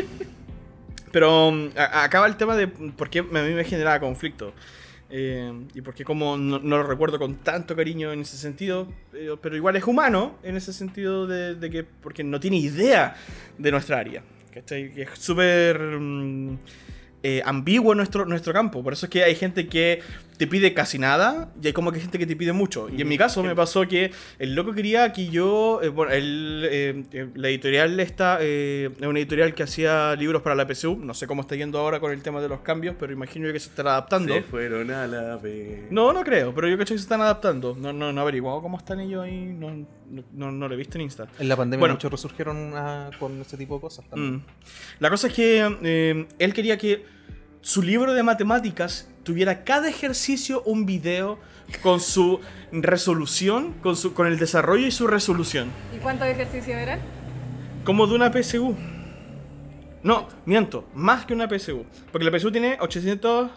Pero 1.12 1.48
um, 1.48 1.70
a- 1.76 2.02
acaba 2.04 2.26
el 2.26 2.36
tema 2.36 2.56
de 2.56 2.66
por 2.66 3.08
qué 3.08 3.20
a 3.20 3.22
mí 3.22 3.52
me 3.54 3.64
generaba 3.64 4.00
conflicto. 4.00 4.52
Eh, 5.10 5.66
y 5.74 5.80
por 5.82 5.94
qué 5.94 6.04
como 6.04 6.36
no, 6.36 6.58
no 6.58 6.78
lo 6.78 6.82
recuerdo 6.82 7.18
con 7.18 7.36
tanto 7.36 7.76
cariño 7.76 8.12
en 8.12 8.20
ese 8.22 8.36
sentido, 8.36 8.88
eh, 9.12 9.36
pero 9.40 9.56
igual 9.56 9.76
es 9.76 9.84
humano 9.84 10.36
en 10.42 10.56
ese 10.56 10.72
sentido 10.72 11.26
de, 11.26 11.70
que 11.70 11.84
porque 11.84 12.24
no 12.24 12.40
tiene 12.40 12.56
idea 12.56 13.14
de 13.58 13.70
nuestra 13.70 13.98
área. 13.98 14.22
Que 14.50 14.62
Es 14.96 15.18
súper 15.18 15.78
mm, 15.78 16.58
eh, 17.24 17.40
ambiguo 17.46 17.94
nuestro, 17.94 18.26
nuestro 18.26 18.52
campo. 18.52 18.84
Por 18.84 18.92
eso 18.92 19.06
es 19.06 19.10
que 19.10 19.24
hay 19.24 19.34
gente 19.34 19.66
que 19.66 20.02
te 20.36 20.46
pide 20.46 20.74
casi 20.74 20.98
nada 20.98 21.48
y 21.62 21.68
hay 21.68 21.72
como 21.72 21.90
que 21.90 22.00
gente 22.00 22.18
que 22.18 22.26
te 22.26 22.36
pide 22.36 22.52
mucho. 22.52 22.88
Y 22.90 23.00
en 23.00 23.08
mi 23.08 23.16
caso 23.16 23.42
me 23.42 23.54
pasó 23.54 23.88
que 23.88 24.10
el 24.38 24.54
loco 24.54 24.74
quería 24.74 25.12
que 25.12 25.28
yo, 25.28 25.80
eh, 25.82 25.88
bueno, 25.88 26.12
él, 26.12 26.68
eh, 26.70 27.04
eh, 27.12 27.28
la 27.34 27.48
editorial 27.48 27.98
esta 27.98 28.38
eh, 28.40 28.90
es 29.00 29.06
una 29.06 29.18
editorial 29.18 29.54
que 29.54 29.62
hacía 29.62 30.14
libros 30.16 30.42
para 30.42 30.54
la 30.54 30.66
PSU. 30.66 30.96
No 30.96 31.14
sé 31.14 31.26
cómo 31.26 31.42
está 31.42 31.56
yendo 31.56 31.78
ahora 31.78 31.98
con 31.98 32.12
el 32.12 32.22
tema 32.22 32.42
de 32.42 32.48
los 32.48 32.60
cambios, 32.60 32.94
pero 32.98 33.12
imagino 33.12 33.50
que 33.52 33.60
se 33.60 33.70
estará 33.70 33.92
adaptando. 33.92 34.34
Se 34.34 34.42
fueron 34.42 34.90
a 34.90 35.06
la 35.06 35.36
vez. 35.36 35.90
No, 35.90 36.12
no 36.12 36.22
creo, 36.24 36.54
pero 36.54 36.68
yo 36.68 36.74
creo 36.76 36.86
que 36.86 36.94
se 36.94 36.94
están 36.96 37.22
adaptando. 37.22 37.76
No, 37.78 37.92
no, 37.92 38.12
no 38.12 38.20
averiguado 38.20 38.60
cómo 38.60 38.76
están 38.76 39.00
ellos 39.00 39.24
ahí. 39.24 39.54
No, 39.58 39.86
no, 40.14 40.24
no, 40.32 40.52
no 40.52 40.68
lo 40.68 40.74
he 40.74 40.76
visto 40.76 40.98
en 40.98 41.02
Insta. 41.02 41.26
En 41.38 41.48
la 41.48 41.56
pandemia 41.56 41.80
Bueno. 41.80 41.94
muchos 41.94 42.10
resurgieron 42.10 42.72
ah, 42.74 43.10
con 43.18 43.40
ese 43.40 43.56
tipo 43.56 43.74
de 43.76 43.80
cosas 43.80 44.08
también. 44.08 44.36
Mm. 44.36 44.42
La 45.00 45.10
cosa 45.10 45.26
es 45.28 45.32
que 45.32 45.76
eh, 45.82 46.26
él 46.38 46.54
quería 46.54 46.78
que 46.78 47.04
su 47.60 47.82
libro 47.82 48.14
de 48.14 48.22
matemáticas 48.22 49.08
tuviera 49.22 49.64
cada 49.64 49.88
ejercicio 49.88 50.62
un 50.64 50.86
video 50.86 51.38
con 51.82 52.00
su 52.00 52.40
resolución, 52.72 53.72
con, 53.82 53.96
su, 53.96 54.12
con 54.14 54.26
el 54.26 54.38
desarrollo 54.38 54.86
y 54.86 54.90
su 54.90 55.06
resolución. 55.06 55.70
¿Y 55.96 55.98
cuántos 55.98 56.28
ejercicios 56.28 56.76
eran? 56.76 57.00
como 57.84 58.06
de 58.06 58.14
una 58.14 58.32
PSU. 58.32 58.74
No, 60.02 60.28
miento, 60.44 60.86
más 60.94 61.24
que 61.24 61.34
una 61.34 61.48
PSU. 61.48 61.84
Porque 62.10 62.28
la 62.28 62.36
PSU 62.36 62.50
tiene 62.50 62.76
800... 62.80 63.50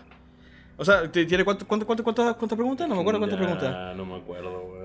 O 0.79 0.85
sea, 0.85 1.11
¿tiene 1.11 1.43
cuánto, 1.43 1.65
cuánto, 1.67 1.87
cuánto, 1.87 2.03
cuántas, 2.03 2.35
cuántas 2.35 2.55
preguntas? 2.55 2.87
No 2.87 2.95
me 2.95 3.01
acuerdo 3.01 3.19
cuántas 3.19 3.39
preguntas. 3.39 3.95
No 3.95 4.05
me 4.05 4.15
acuerdo, 4.17 4.63
weón. 4.63 4.76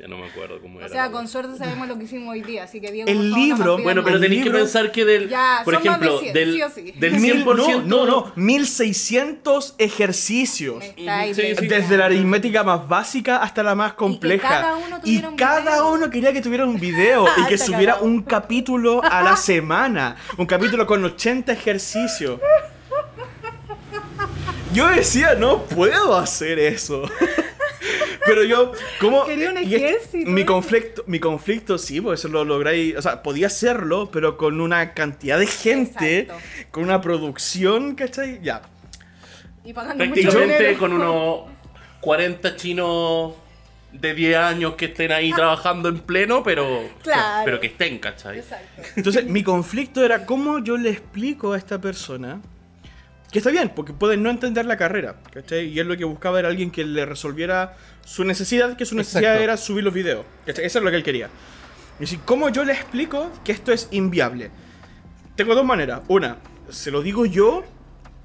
Ya 0.00 0.08
no 0.08 0.16
me 0.16 0.28
acuerdo 0.28 0.62
cómo 0.62 0.78
O 0.78 0.80
era. 0.80 0.88
sea, 0.88 1.06
la 1.06 1.10
con 1.12 1.28
suerte 1.28 1.58
sabemos 1.58 1.86
lo 1.86 1.98
que 1.98 2.04
hicimos 2.04 2.32
hoy 2.32 2.40
día, 2.40 2.64
así 2.64 2.80
que 2.80 2.90
Diego. 2.90 3.10
El 3.10 3.32
libro, 3.32 3.76
Bueno, 3.82 4.02
pero 4.02 4.18
tenéis 4.18 4.44
que 4.44 4.50
pensar 4.50 4.90
que 4.92 5.04
del. 5.04 5.28
Ya, 5.28 5.60
por 5.62 5.74
son 5.74 5.84
más 5.84 6.00
de 6.00 6.06
ejemplo, 6.06 6.20
100, 6.20 6.32
del, 6.32 6.52
sí 6.54 6.62
o 6.62 6.70
sí. 6.70 6.92
del 6.92 7.12
Mil- 7.18 7.44
100%. 7.44 7.82
no, 7.84 8.06
no, 8.06 8.06
no, 8.06 8.32
1600 8.34 9.74
ejercicios. 9.76 10.82
Sí. 10.96 11.04
Desde 11.68 11.98
la 11.98 12.06
aritmética 12.06 12.64
más 12.64 12.88
básica 12.88 13.42
hasta 13.42 13.62
la 13.62 13.74
más 13.74 13.92
compleja. 13.92 14.48
cada 14.48 14.76
uno 14.76 14.96
Y 15.04 15.18
tuviera 15.18 15.28
un 15.28 15.36
cada 15.36 15.60
video. 15.60 15.92
uno 15.92 16.08
quería 16.10 16.32
que 16.32 16.40
tuviera 16.40 16.64
un 16.64 16.80
video 16.80 17.26
y 17.36 17.44
que 17.46 17.58
subiera 17.58 17.96
un 17.96 18.22
capítulo 18.22 19.02
a 19.04 19.20
la 19.22 19.36
semana. 19.36 20.16
Un 20.38 20.46
capítulo 20.46 20.86
con 20.86 21.04
80 21.04 21.52
ejercicios. 21.52 22.40
Yo 24.72 24.88
decía, 24.88 25.34
no 25.34 25.64
puedo 25.64 26.16
hacer 26.16 26.58
eso. 26.58 27.02
Pero 28.26 28.44
yo, 28.44 28.72
¿cómo? 29.00 29.24
Quería 29.24 29.50
un 29.50 29.58
es- 29.58 29.72
ejército, 29.72 30.30
Mi 30.30 30.42
¿eh? 30.42 30.46
conflicto, 30.46 31.04
mi 31.06 31.18
conflicto, 31.20 31.78
sí, 31.78 32.00
pues 32.00 32.20
eso 32.20 32.28
lo 32.28 32.44
lográis. 32.44 32.96
O 32.96 33.02
sea, 33.02 33.22
podía 33.22 33.46
hacerlo, 33.48 34.10
pero 34.12 34.36
con 34.36 34.60
una 34.60 34.92
cantidad 34.94 35.38
de 35.38 35.46
gente, 35.46 36.20
Exacto. 36.20 36.42
con 36.70 36.84
una 36.84 37.00
producción, 37.00 37.94
¿cachai? 37.94 38.40
Ya. 38.42 38.62
Y 39.64 39.72
pagando 39.72 40.04
mucho 40.04 40.14
Prácticamente 40.20 40.58
dinero. 40.58 40.78
con 40.78 40.92
unos 40.92 41.40
40 42.00 42.56
chinos 42.56 43.34
de 43.92 44.14
10 44.14 44.36
años 44.36 44.74
que 44.74 44.84
estén 44.86 45.10
ahí 45.12 45.32
trabajando 45.32 45.88
en 45.88 45.98
pleno, 46.00 46.42
pero, 46.42 46.88
Claro. 47.02 47.42
pero 47.44 47.58
que 47.60 47.66
estén, 47.68 47.98
¿cachai? 47.98 48.38
Exacto. 48.38 48.82
Entonces, 48.96 49.24
mi 49.26 49.42
conflicto 49.42 50.04
era 50.04 50.24
cómo 50.26 50.60
yo 50.60 50.76
le 50.76 50.90
explico 50.90 51.52
a 51.54 51.58
esta 51.58 51.80
persona 51.80 52.40
que 53.30 53.38
está 53.38 53.50
bien, 53.50 53.72
porque 53.74 53.92
puede 53.92 54.16
no 54.16 54.30
entender 54.30 54.66
la 54.66 54.76
carrera, 54.76 55.16
¿cachai? 55.32 55.68
Y 55.68 55.78
él 55.78 55.86
lo 55.88 55.96
que 55.96 56.04
buscaba 56.04 56.38
era 56.40 56.48
alguien 56.48 56.70
que 56.70 56.84
le 56.84 57.06
resolviera 57.06 57.76
su 58.04 58.24
necesidad, 58.24 58.76
que 58.76 58.84
su 58.84 58.96
necesidad 58.96 59.34
Exacto. 59.34 59.44
era 59.44 59.56
subir 59.56 59.84
los 59.84 59.94
videos, 59.94 60.26
¿cachai? 60.46 60.64
Eso 60.64 60.78
es 60.78 60.84
lo 60.84 60.90
que 60.90 60.96
él 60.96 61.02
quería. 61.04 61.28
Y 61.98 62.02
decir, 62.02 62.18
¿cómo 62.24 62.48
yo 62.48 62.64
le 62.64 62.72
explico 62.72 63.30
que 63.44 63.52
esto 63.52 63.72
es 63.72 63.88
inviable? 63.92 64.50
Tengo 65.36 65.54
dos 65.54 65.64
maneras. 65.64 66.00
Una, 66.08 66.38
se 66.70 66.90
lo 66.90 67.02
digo 67.02 67.24
yo 67.26 67.64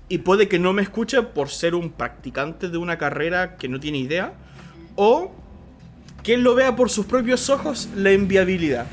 y 0.09 0.19
puede 0.19 0.47
que 0.47 0.59
no 0.59 0.73
me 0.73 0.81
escuche 0.81 1.21
por 1.21 1.49
ser 1.49 1.75
un 1.75 1.91
practicante 1.91 2.69
de 2.69 2.77
una 2.77 2.97
carrera 2.97 3.57
que 3.57 3.67
no 3.67 3.79
tiene 3.79 3.97
idea. 3.99 4.33
O 4.95 5.33
que 6.23 6.33
él 6.35 6.41
lo 6.41 6.55
vea 6.55 6.75
por 6.75 6.89
sus 6.89 7.05
propios 7.05 7.49
ojos 7.49 7.89
la 7.95 8.11
inviabilidad. 8.11 8.87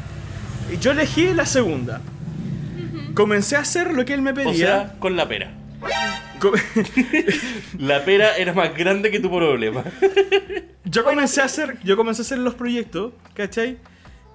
Y 0.71 0.79
yo 0.79 0.91
elegí 0.91 1.33
la 1.33 1.47
segunda. 1.47 2.01
Comencé 3.15 3.57
a 3.57 3.61
hacer 3.61 3.93
lo 3.95 4.05
que 4.05 4.15
él 4.15 4.23
me 4.23 4.33
O 4.33 4.35
pedía. 4.35 4.55
sea, 4.55 4.95
con 4.99 5.17
la 5.17 5.27
pera. 5.29 5.53
La 7.79 8.05
pera 8.05 8.37
era 8.37 8.53
más 8.53 8.75
grande 8.77 9.11
que 9.11 9.21
tu 9.21 9.31
problema. 9.31 9.85
yo 10.85 11.05
comencé 11.05 11.41
a 11.41 11.45
hacer, 11.45 11.79
yo 11.85 11.97
comencé 11.97 12.23
a 12.23 12.25
hacer 12.25 12.39
los 12.39 12.55
proyectos, 12.55 13.13
¿cachai? 13.35 13.79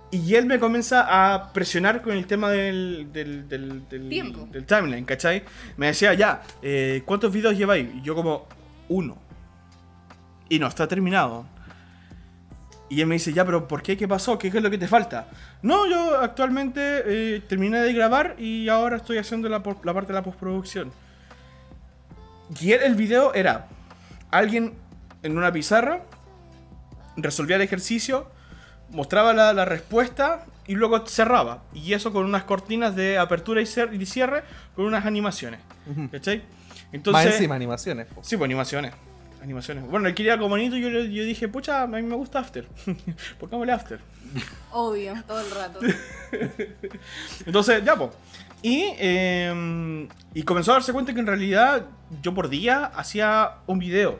Y 0.10 0.36
él 0.36 0.45
me 0.45 0.57
comienza 0.57 1.05
a 1.33 1.51
presionar 1.51 2.01
con 2.01 2.13
el 2.13 2.25
tema 2.27 2.49
del, 2.49 3.10
del, 3.12 3.49
del, 3.49 3.88
del- 3.89 4.07
Tiempo. 4.10 4.47
del 4.51 4.65
timeline, 4.65 5.03
¿cachai? 5.05 5.43
Me 5.75 5.88
decía, 5.88 6.13
ya, 6.13 6.43
eh, 6.62 7.01
¿cuántos 7.05 7.33
videos 7.33 7.57
lleváis? 7.57 7.89
Y 7.93 8.01
yo 8.03 8.15
como, 8.15 8.47
uno. 8.88 9.17
Y 10.47 10.60
no, 10.60 10.67
está 10.67 10.88
terminado. 10.88 11.45
Y 12.89 13.01
él 13.01 13.07
me 13.07 13.15
dice, 13.15 13.33
ya, 13.33 13.43
pero 13.43 13.67
¿por 13.67 13.81
qué? 13.81 13.97
¿Qué 13.97 14.07
pasó? 14.07 14.38
¿Qué 14.39 14.47
es 14.47 14.53
lo 14.53 14.69
que 14.69 14.77
te 14.77 14.88
falta? 14.88 15.27
No, 15.62 15.86
yo 15.88 16.17
actualmente 16.21 16.79
eh, 17.05 17.41
terminé 17.45 17.81
de 17.81 17.91
grabar 17.91 18.36
y 18.39 18.69
ahora 18.69 18.95
estoy 18.95 19.17
haciendo 19.17 19.49
la 19.49 19.62
parte 19.62 20.07
de 20.07 20.13
la 20.13 20.23
postproducción. 20.23 20.89
Y 22.62 22.71
el 22.71 22.95
video 22.95 23.33
era 23.33 23.67
alguien 24.31 24.73
en 25.23 25.38
una 25.38 25.51
pizarra, 25.51 26.01
resolvía 27.17 27.55
el 27.57 27.62
ejercicio, 27.62 28.29
mostraba 28.89 29.33
la, 29.33 29.53
la 29.53 29.65
respuesta 29.65 30.45
y 30.65 30.75
luego 30.75 31.05
cerraba. 31.07 31.63
Y 31.73 31.93
eso 31.93 32.12
con 32.13 32.25
unas 32.25 32.43
cortinas 32.43 32.95
de 32.95 33.17
apertura 33.17 33.62
y, 33.62 33.65
cer- 33.65 33.99
y 33.99 34.05
cierre, 34.05 34.43
con 34.75 34.86
unas 34.86 35.05
animaciones. 35.05 35.60
¿Cachai? 36.12 36.38
Más 36.39 36.45
Entonces, 36.93 37.33
encima, 37.33 37.55
animaciones. 37.55 38.07
po. 38.07 38.23
Sí, 38.23 38.38
pues 38.38 38.47
animaciones. 38.47 38.93
Animaciones. 39.41 39.86
Bueno, 39.89 40.07
él 40.07 40.15
quería 40.15 40.33
algo 40.33 40.49
bonito 40.49 40.75
y 40.75 40.81
yo, 40.81 40.89
yo 40.89 41.23
dije, 41.23 41.47
pucha, 41.47 41.83
a 41.83 41.88
mí 41.88 42.01
me 42.01 42.15
gusta 42.15 42.39
After. 42.39 42.67
Pongámosle 43.39 43.71
After. 43.71 43.99
Obvio, 44.71 45.13
todo 45.27 45.39
el 45.41 45.51
rato. 45.51 45.79
Entonces, 47.45 47.83
ya, 47.83 47.95
pues. 47.95 48.12
Y, 48.62 48.86
eh, 48.98 50.08
y 50.34 50.43
comenzó 50.43 50.72
a 50.72 50.76
darse 50.76 50.91
cuenta 50.93 51.13
que 51.13 51.20
en 51.20 51.28
realidad 51.28 51.86
yo 52.22 52.34
por 52.34 52.50
día 52.50 52.86
hacía 52.86 53.58
un 53.67 53.80
video. 53.80 54.20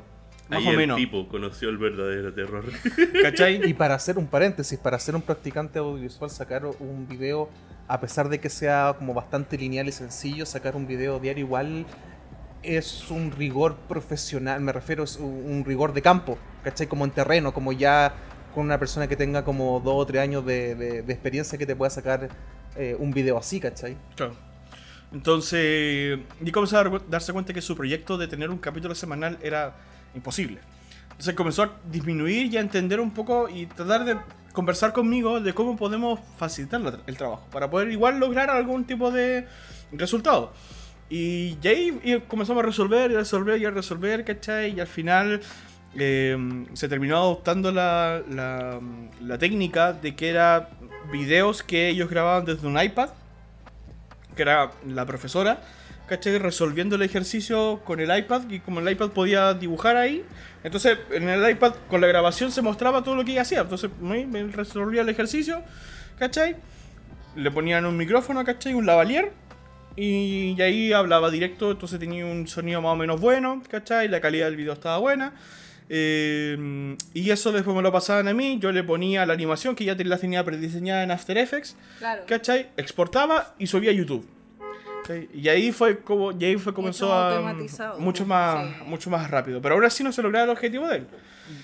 Más 0.50 0.60
Ahí 0.60 0.68
o 0.68 0.72
el 0.72 0.78
menos. 0.78 0.96
tipo 0.98 1.28
conoció 1.28 1.70
el 1.70 1.78
verdadero 1.78 2.34
terror. 2.34 2.64
¿Cachai? 3.22 3.68
Y 3.70 3.74
para 3.74 3.96
hacer 3.96 4.18
un 4.18 4.28
paréntesis, 4.28 4.80
para 4.80 4.98
ser 5.00 5.16
un 5.16 5.22
practicante 5.22 5.80
audiovisual, 5.80 6.30
sacar 6.30 6.66
un 6.66 7.08
video, 7.08 7.50
a 7.88 8.00
pesar 8.00 8.30
de 8.30 8.40
que 8.40 8.50
sea 8.50 8.96
como 8.98 9.14
bastante 9.14 9.58
lineal 9.58 9.88
y 9.90 9.92
sencillo, 9.92 10.46
sacar 10.46 10.76
un 10.76 10.88
video 10.88 11.20
diario 11.20 11.46
igual 11.46 11.86
es 12.64 13.12
un 13.12 13.32
rigor 13.32 13.76
profesional, 13.88 14.60
me 14.62 14.72
refiero, 14.72 15.04
es 15.04 15.18
un, 15.18 15.44
un 15.46 15.64
rigor 15.66 15.94
de 15.94 16.02
campo, 16.02 16.38
¿cachai? 16.64 16.88
Como 16.88 17.06
en 17.06 17.12
terreno, 17.12 17.54
como 17.54 17.72
ya 17.74 18.14
con 18.54 18.66
una 18.66 18.80
persona 18.80 19.08
que 19.08 19.16
tenga 19.16 19.44
como 19.46 19.80
dos 19.82 19.94
o 19.96 20.06
tres 20.06 20.22
años 20.22 20.46
de, 20.46 20.76
de- 20.76 21.02
de 21.04 21.14
experiencia 21.14 21.58
que 21.58 21.66
te 21.66 21.76
pueda 21.76 21.90
sacar 21.90 22.30
eh, 22.78 22.96
un 22.98 23.12
video 23.12 23.38
así, 23.38 23.60
¿cachai? 23.60 23.98
Claro. 24.16 24.36
Entonces, 25.14 26.20
y 26.42 26.52
comenzó 26.52 26.78
a 26.78 26.84
dar- 26.84 27.10
darse 27.10 27.34
cuenta 27.34 27.54
que 27.54 27.62
su 27.62 27.76
proyecto 27.76 28.18
de 28.18 28.28
tener 28.28 28.50
un 28.50 28.58
capítulo 28.58 28.94
semanal 28.94 29.38
era 29.42 29.76
imposible. 30.14 30.60
Entonces 31.12 31.34
comenzó 31.34 31.64
a 31.64 31.72
disminuir 31.90 32.54
y 32.54 32.58
a 32.58 32.60
entender 32.60 33.00
un 33.00 33.12
poco 33.12 33.50
y 33.50 33.66
tratar 33.66 34.06
de 34.06 34.18
conversar 34.54 34.94
conmigo 34.94 35.40
de 35.40 35.54
cómo 35.54 35.78
podemos 35.78 36.20
facilitar 36.38 37.02
el 37.08 37.18
trabajo 37.18 37.48
para 37.52 37.70
poder 37.70 37.92
igual 37.92 38.20
lograr 38.20 38.50
algún 38.50 38.86
tipo 38.86 39.12
de 39.12 39.48
resultado. 39.92 40.54
Y, 41.10 41.58
ahí 41.66 42.24
comenzamos 42.28 42.64
a 42.64 42.66
resolver 42.66 43.12
y 43.12 43.16
a 43.16 43.20
resolver 43.20 43.62
y 43.62 43.66
a 43.66 43.72
resolver, 43.72 44.26
¿cachai? 44.26 44.76
Y 44.76 44.80
al 44.80 44.88
final 44.88 45.42
eh, 46.00 46.38
se 46.74 46.88
terminó 46.88 47.18
adoptando 47.18 47.72
la, 47.72 48.22
la, 48.30 49.38
técnica 49.40 49.94
de 49.94 50.16
que 50.16 50.30
era 50.30 50.70
videos 51.12 51.64
que 51.64 51.90
ellos 51.90 52.10
grababan 52.10 52.46
desde 52.46 52.68
un 52.68 52.80
iPad 52.80 53.10
que 54.36 54.44
era 54.44 54.72
la 54.86 55.08
profesora, 55.08 55.62
¿cachai? 56.08 56.38
Resolviendo 56.38 56.96
el 56.96 57.02
ejercicio 57.02 57.82
con 57.84 58.00
el 58.00 58.16
iPad 58.16 58.44
y 58.50 58.60
como 58.60 58.80
el 58.80 58.90
iPad 58.92 59.10
podía 59.10 59.56
dibujar 59.56 59.98
ahí, 59.98 60.24
entonces 60.64 61.00
en 61.12 61.28
el 61.28 61.50
iPad 61.50 61.74
con 61.90 62.00
la 62.00 62.08
grabación 62.08 62.52
se 62.52 62.62
mostraba 62.62 63.04
todo 63.04 63.16
lo 63.16 63.26
que 63.26 63.32
ella 63.32 63.42
hacía, 63.42 63.62
entonces 63.62 63.90
me 64.00 64.26
resolvía 64.52 65.02
el 65.02 65.10
ejercicio, 65.10 65.64
¿cachai? 66.20 66.56
Le 67.36 67.50
ponían 67.50 67.88
un 67.88 67.98
micrófono, 67.98 68.46
¿cachai? 68.46 68.76
Un 68.76 68.86
lavalier 68.86 69.32
y, 69.96 70.54
y 70.56 70.62
ahí 70.62 70.94
hablaba 70.94 71.32
directo, 71.32 71.72
entonces 71.72 72.00
tenía 72.00 72.24
un 72.24 72.48
sonido 72.48 72.84
más 72.84 72.94
o 72.94 72.96
menos 72.96 73.20
bueno, 73.20 73.64
¿cachai? 73.68 74.08
La 74.08 74.22
calidad 74.22 74.46
del 74.46 74.56
video 74.56 74.74
estaba 74.74 75.00
buena. 75.00 75.34
Eh, 75.90 76.96
y 77.14 77.30
eso 77.30 77.52
después 77.52 77.76
me 77.76 77.82
lo 77.82 77.92
pasaban 77.92 78.28
a 78.28 78.34
mí, 78.34 78.60
yo 78.60 78.72
le 78.72 78.84
ponía 78.84 79.26
la 79.26 79.34
animación 79.34 79.76
que 79.76 79.86
ya 79.86 79.96
la 79.96 80.18
tenía 80.18 80.44
prediseñada 80.44 81.04
en 81.04 81.12
After 81.12 81.38
Effects, 81.38 81.78
Claro. 82.00 82.24
¿cachai? 82.28 82.70
Exportaba 82.78 83.56
y 83.58 83.68
subía 83.68 83.92
a 83.92 83.94
YouTube. 83.94 84.28
¿cachai? 85.04 85.30
Y 85.34 85.48
ahí 85.48 85.72
fue 85.72 86.00
como 86.00 86.34
y 86.34 86.44
ahí 86.44 86.58
fue 86.58 86.74
comenzó 86.74 87.06
Mucho 87.06 87.16
a 87.16 87.98
mucho 88.00 88.26
más 88.26 88.68
Sí. 88.68 88.74
mucho 88.86 89.10
más 89.10 89.32
rápido, 89.32 89.62
pero 89.62 89.76
aún 89.76 89.86
así 89.86 90.04
no 90.04 90.12
se 90.12 90.22
lograba 90.22 90.44
el 90.46 90.50
objetivo 90.52 90.88
de 90.88 90.98
él. 90.98 91.08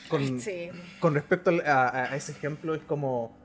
Con, 0.07 0.39
Sí. 0.39 0.69
con 1.01 1.13
respecto 1.13 1.51
a, 1.65 1.71
a- 1.89 2.03
a 2.13 2.15
ese 2.15 2.31
ejemplo, 2.31 2.73
es 2.75 2.81
como. 2.83 3.35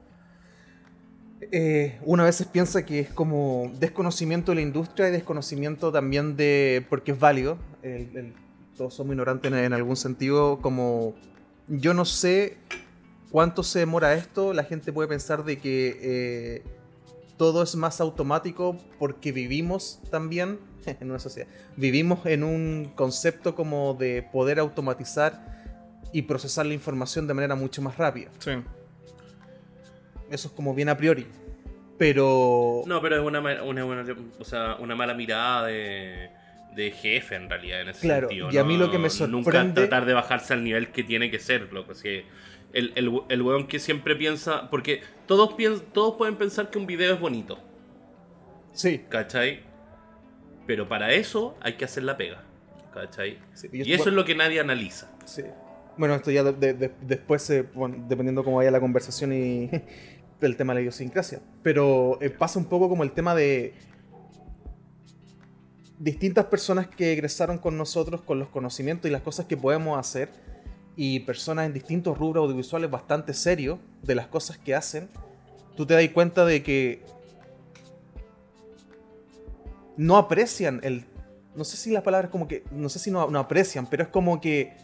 eh, 1.52 1.98
una 2.04 2.24
veces 2.24 2.46
piensa 2.48 2.84
que 2.84 3.00
es 3.00 3.10
como 3.10 3.70
desconocimiento 3.78 4.50
de 4.52 4.56
la 4.56 4.60
industria 4.62 5.08
y 5.08 5.12
desconocimiento 5.12 5.90
también 5.92 6.36
de. 6.36 6.84
porque 6.88 7.12
es 7.12 7.18
válido. 7.18 7.58
el- 7.82 8.16
el- 8.16 8.32
todos 8.78 8.94
somos 8.94 9.12
ignorantes 9.12 9.52
en, 9.52 9.58
en 9.58 9.72
algún 9.74 9.96
sentido. 9.96 10.60
Como. 10.62 11.14
Yo 11.66 11.92
no 11.92 12.06
sé 12.06 12.56
cuánto 13.30 13.62
se 13.62 13.80
demora 13.80 14.14
esto. 14.14 14.54
La 14.54 14.64
gente 14.64 14.92
puede 14.92 15.08
pensar 15.08 15.44
de 15.44 15.58
que 15.58 15.98
eh, 16.00 16.62
todo 17.36 17.62
es 17.62 17.76
más 17.76 18.00
automático 18.00 18.78
porque 18.98 19.32
vivimos 19.32 20.00
también 20.10 20.58
en 20.86 21.10
una 21.10 21.18
sociedad. 21.18 21.48
Vivimos 21.76 22.24
en 22.24 22.42
un 22.44 22.90
concepto 22.94 23.54
como 23.54 23.92
de 23.94 24.22
poder 24.32 24.58
automatizar 24.58 25.58
y 26.10 26.22
procesar 26.22 26.64
la 26.64 26.72
información 26.72 27.26
de 27.26 27.34
manera 27.34 27.54
mucho 27.54 27.82
más 27.82 27.98
rápida. 27.98 28.30
Sí. 28.38 28.52
Eso 30.30 30.48
es 30.48 30.54
como 30.54 30.74
bien 30.74 30.88
a 30.88 30.96
priori. 30.96 31.26
Pero 31.98 32.82
No, 32.86 33.00
pero 33.02 33.16
es 33.16 33.22
una, 33.26 33.40
una, 33.62 33.84
buena- 33.84 34.04
o 34.38 34.44
sea, 34.44 34.76
una 34.76 34.94
mala 34.94 35.14
mirada 35.14 35.66
de, 35.66 36.30
de 36.74 36.90
jefe 36.92 37.34
en 37.34 37.48
realidad 37.50 37.80
en 37.82 37.88
ese 37.88 38.00
Claro, 38.02 38.28
sentido. 38.28 38.50
y 38.52 38.58
a 38.58 38.64
mí 38.64 38.76
lo 38.76 38.90
que 38.90 38.98
me 38.98 39.08
Nunca 39.28 39.50
sorprende- 39.50 39.74
tratar 39.74 40.06
de 40.06 40.14
bajarse 40.14 40.52
al 40.54 40.62
nivel 40.64 40.88
que 40.92 41.02
tiene 41.02 41.30
que 41.30 41.38
ser, 41.38 41.72
loco. 41.72 41.92
así 41.92 42.22
el, 42.72 42.92
el, 42.96 43.10
el 43.28 43.42
weón 43.42 43.66
que 43.66 43.78
siempre 43.78 44.14
piensa. 44.14 44.68
Porque 44.70 45.00
todos, 45.26 45.56
piens- 45.56 45.82
todos 45.92 46.16
pueden 46.16 46.36
pensar 46.36 46.70
que 46.70 46.78
un 46.78 46.86
video 46.86 47.14
es 47.14 47.20
bonito. 47.20 47.58
Sí. 48.72 49.02
¿Cachai? 49.08 49.60
Pero 50.66 50.88
para 50.88 51.12
eso 51.12 51.56
hay 51.62 51.74
que 51.74 51.84
hacer 51.84 52.02
la 52.04 52.16
pega. 52.16 52.42
¿Cachai? 52.92 53.38
Sí, 53.54 53.68
y 53.72 53.92
eso 53.92 54.08
es 54.08 54.14
lo 54.14 54.24
que 54.24 54.34
nadie 54.34 54.60
analiza. 54.60 55.10
Sí. 55.24 55.42
Bueno, 55.96 56.14
esto 56.14 56.30
ya 56.30 56.44
de- 56.44 56.52
de- 56.52 56.74
de- 56.74 56.92
después, 57.00 57.48
eh, 57.50 57.64
bueno, 57.74 58.04
dependiendo 58.08 58.44
cómo 58.44 58.58
vaya 58.58 58.70
la 58.70 58.80
conversación 58.80 59.32
y 59.32 59.70
el 60.40 60.56
tema 60.56 60.72
de 60.72 60.76
la 60.76 60.80
idiosincrasia. 60.82 61.40
Pero 61.62 62.18
eh, 62.20 62.30
pasa 62.30 62.58
un 62.58 62.66
poco 62.66 62.88
como 62.88 63.02
el 63.02 63.12
tema 63.12 63.34
de 63.34 63.74
distintas 65.98 66.46
personas 66.46 66.86
que 66.86 67.12
egresaron 67.12 67.58
con 67.58 67.76
nosotros 67.76 68.22
con 68.22 68.38
los 68.38 68.48
conocimientos 68.48 69.08
y 69.08 69.12
las 69.12 69.22
cosas 69.22 69.46
que 69.46 69.56
podemos 69.56 69.98
hacer 69.98 70.30
y 70.96 71.20
personas 71.20 71.66
en 71.66 71.72
distintos 71.72 72.18
rubros 72.18 72.42
audiovisuales 72.44 72.90
bastante 72.90 73.34
serios 73.34 73.78
de 74.02 74.14
las 74.14 74.26
cosas 74.26 74.58
que 74.58 74.74
hacen, 74.74 75.08
tú 75.76 75.86
te 75.86 75.94
das 75.94 76.08
cuenta 76.12 76.44
de 76.44 76.62
que 76.62 77.04
no 79.96 80.16
aprecian 80.16 80.80
el... 80.82 81.04
No 81.54 81.64
sé 81.64 81.76
si 81.76 81.90
las 81.90 82.02
palabras 82.02 82.30
como 82.30 82.46
que... 82.46 82.64
No 82.70 82.88
sé 82.88 82.98
si 82.98 83.10
no, 83.10 83.28
no 83.30 83.38
aprecian, 83.38 83.86
pero 83.88 84.04
es 84.04 84.08
como 84.08 84.40
que... 84.40 84.76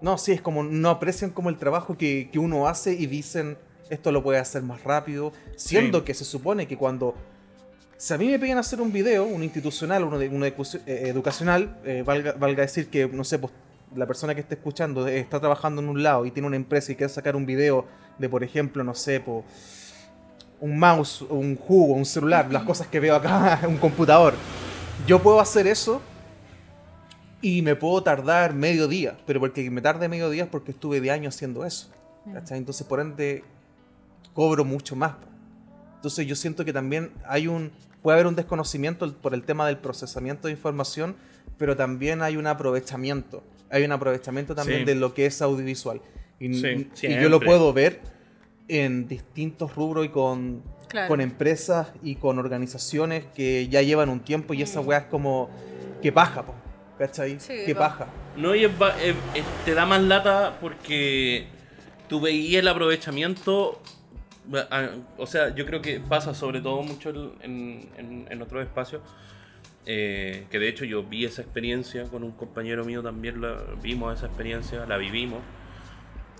No, 0.00 0.16
sí, 0.18 0.32
es 0.32 0.40
como 0.40 0.62
no 0.62 0.90
aprecian 0.90 1.30
como 1.30 1.48
el 1.48 1.58
trabajo 1.58 1.96
que, 1.96 2.28
que 2.32 2.38
uno 2.38 2.68
hace 2.68 2.92
y 2.92 3.06
dicen 3.06 3.58
esto 3.90 4.12
lo 4.12 4.22
puede 4.22 4.38
hacer 4.38 4.62
más 4.62 4.84
rápido, 4.84 5.32
siendo 5.56 6.00
Sí. 6.00 6.04
que 6.04 6.14
se 6.14 6.24
supone 6.24 6.66
que 6.66 6.76
cuando... 6.76 7.14
Si 7.98 8.14
a 8.14 8.16
mí 8.16 8.28
me 8.28 8.38
piden 8.38 8.58
hacer 8.58 8.80
un 8.80 8.92
video, 8.92 9.24
un 9.24 9.42
institucional, 9.42 10.04
uno, 10.04 10.20
de, 10.20 10.28
uno 10.28 10.46
eh, 10.46 10.54
educacional, 10.86 11.80
eh, 11.84 12.04
valga, 12.06 12.32
valga 12.32 12.62
decir 12.62 12.88
que, 12.88 13.08
no 13.08 13.24
sé, 13.24 13.40
pues 13.40 13.52
la 13.96 14.06
persona 14.06 14.36
que 14.36 14.40
esté 14.40 14.54
escuchando 14.54 15.08
eh, 15.08 15.18
está 15.18 15.40
trabajando 15.40 15.82
en 15.82 15.88
un 15.88 16.00
lado 16.00 16.24
y 16.24 16.30
tiene 16.30 16.46
una 16.46 16.54
empresa 16.54 16.92
y 16.92 16.94
quiere 16.94 17.12
sacar 17.12 17.34
un 17.34 17.44
video 17.44 17.86
de, 18.16 18.28
por 18.28 18.44
ejemplo, 18.44 18.84
no 18.84 18.94
sé, 18.94 19.18
pues, 19.18 19.44
un 20.60 20.78
mouse, 20.78 21.22
un 21.22 21.56
jugo, 21.56 21.94
un 21.94 22.04
celular, 22.04 22.52
las 22.52 22.62
cosas 22.62 22.86
que 22.86 23.00
veo 23.00 23.16
acá, 23.16 23.62
un 23.68 23.78
computador. 23.78 24.34
Yo 25.04 25.20
puedo 25.20 25.40
hacer 25.40 25.66
eso 25.66 26.00
y 27.42 27.62
me 27.62 27.74
puedo 27.74 28.00
tardar 28.04 28.54
medio 28.54 28.86
día, 28.86 29.18
pero 29.26 29.40
porque 29.40 29.68
me 29.72 29.80
tarde 29.80 30.08
medio 30.08 30.30
día 30.30 30.44
es 30.44 30.48
porque 30.48 30.70
estuve 30.70 31.00
de 31.00 31.10
años 31.10 31.34
haciendo 31.34 31.64
eso. 31.64 31.88
¿cachai? 32.32 32.58
Entonces, 32.58 32.86
por 32.86 33.00
ende, 33.00 33.42
cobro 34.34 34.64
mucho 34.64 34.94
más. 34.94 35.14
Entonces, 35.96 36.26
yo 36.28 36.36
siento 36.36 36.64
que 36.64 36.72
también 36.72 37.10
hay 37.26 37.48
un. 37.48 37.72
Puede 38.02 38.14
haber 38.16 38.26
un 38.26 38.36
desconocimiento 38.36 39.12
por 39.14 39.34
el 39.34 39.42
tema 39.42 39.66
del 39.66 39.78
procesamiento 39.78 40.48
de 40.48 40.52
información, 40.52 41.16
pero 41.56 41.76
también 41.76 42.22
hay 42.22 42.36
un 42.36 42.46
aprovechamiento. 42.46 43.42
Hay 43.70 43.84
un 43.84 43.92
aprovechamiento 43.92 44.54
también 44.54 44.80
Sí. 44.80 44.84
de 44.86 44.94
lo 44.94 45.14
que 45.14 45.26
es 45.26 45.42
audiovisual. 45.42 46.00
Y, 46.40 46.54
Sí, 46.54 46.88
y 47.02 47.20
yo 47.20 47.28
lo 47.28 47.40
puedo 47.40 47.72
ver 47.72 48.00
en 48.68 49.08
distintos 49.08 49.74
rubros 49.74 50.06
y 50.06 50.08
con, 50.10 50.62
Claro. 50.88 51.08
con 51.08 51.20
empresas 51.20 51.88
y 52.02 52.14
con 52.16 52.38
organizaciones 52.38 53.24
que 53.34 53.68
ya 53.68 53.82
llevan 53.82 54.08
un 54.08 54.20
tiempo 54.20 54.54
y 54.54 54.62
esa 54.62 54.80
Mm. 54.80 54.86
weá 54.88 54.98
es 54.98 55.04
como. 55.06 55.50
que 56.00 56.12
paja, 56.12 56.44
po, 56.46 56.54
¿cachai? 56.96 57.40
Sí, 57.40 57.54
que 57.66 57.74
paja. 57.74 58.06
No, 58.36 58.54
y 58.54 58.64
es 58.64 58.70
es- 59.02 59.16
es- 59.34 59.64
te 59.64 59.74
da 59.74 59.84
más 59.84 60.00
lata 60.00 60.56
porque 60.60 61.48
tú 62.08 62.20
veías 62.20 62.60
el 62.60 62.68
aprovechamiento. 62.68 63.82
Ah, 64.70 64.88
O 65.16 65.26
sea, 65.26 65.54
yo 65.54 65.66
creo 65.66 65.80
que 65.82 66.00
pasa 66.00 66.34
sobre 66.34 66.60
todo 66.60 66.82
mucho 66.82 67.10
en, 67.42 67.90
en, 67.96 68.26
en 68.30 68.42
otros 68.42 68.62
espacios. 68.64 69.02
eh, 69.86 70.46
que 70.50 70.58
de 70.58 70.68
hecho 70.68 70.84
yo 70.84 71.04
vi 71.04 71.24
esa 71.24 71.42
experiencia 71.42 72.04
con 72.10 72.22
un 72.24 72.32
compañero 72.32 72.84
mío 72.84 73.02
también, 73.02 73.40
la, 73.40 73.64
vimos 73.82 74.14
esa 74.18 74.26
experiencia, 74.26 74.86
la 74.86 74.96
vivimos. 74.98 75.44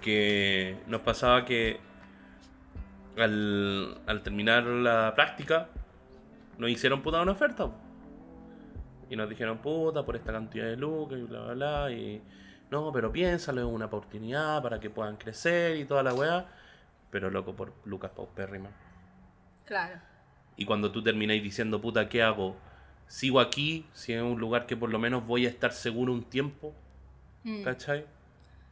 Que 0.01 0.83
nos 0.87 1.01
pasaba 1.03 1.45
que 1.45 1.81
al, 3.17 4.01
al 4.07 4.23
terminar 4.23 4.65
la 4.65 5.13
práctica 5.15 5.71
nos 6.59 6.71
hicieron 6.71 7.03
puta 7.03 7.23
una 7.23 7.33
oferta. 7.33 7.71
Y 9.11 9.17
nos 9.17 9.29
dijeron, 9.29 9.59
puta, 9.59 10.05
por 10.05 10.17
esta 10.17 10.33
cantidad 10.33 10.67
de 10.67 10.77
lucas 10.77 11.19
y 11.19 11.23
bla, 11.23 11.41
bla, 11.45 11.55
bla. 11.55 11.91
Y 11.93 12.23
no, 12.71 12.93
pero 12.93 13.11
piénsalo, 13.13 13.61
es 13.63 13.67
una 13.67 13.87
oportunidad 13.87 14.63
para 14.63 14.81
que 14.81 14.91
puedan 14.91 15.17
crecer 15.17 15.77
y 15.77 15.85
toda 15.87 16.03
la 16.03 16.15
weá. 16.15 16.47
Pero 17.11 17.31
loco, 17.31 17.55
por 17.57 17.73
Lucas 17.85 18.11
Paupérrima. 18.15 18.71
Claro. 19.65 20.01
Y 20.57 20.65
cuando 20.65 20.91
tú 20.93 21.03
termináis 21.03 21.43
diciendo, 21.43 21.81
puta, 21.81 22.09
¿qué 22.09 22.23
hago? 22.23 22.57
¿Sigo 23.07 23.41
aquí? 23.41 23.87
Si 23.95 24.13
es 24.13 24.21
un 24.23 24.39
lugar 24.39 24.67
que 24.67 24.77
por 24.77 24.91
lo 24.91 24.99
menos 24.99 25.27
voy 25.27 25.47
a 25.47 25.49
estar 25.49 25.73
seguro 25.73 26.13
un 26.13 26.25
tiempo, 26.25 26.75
Mm. 27.45 27.63
¿cachai? 27.63 28.05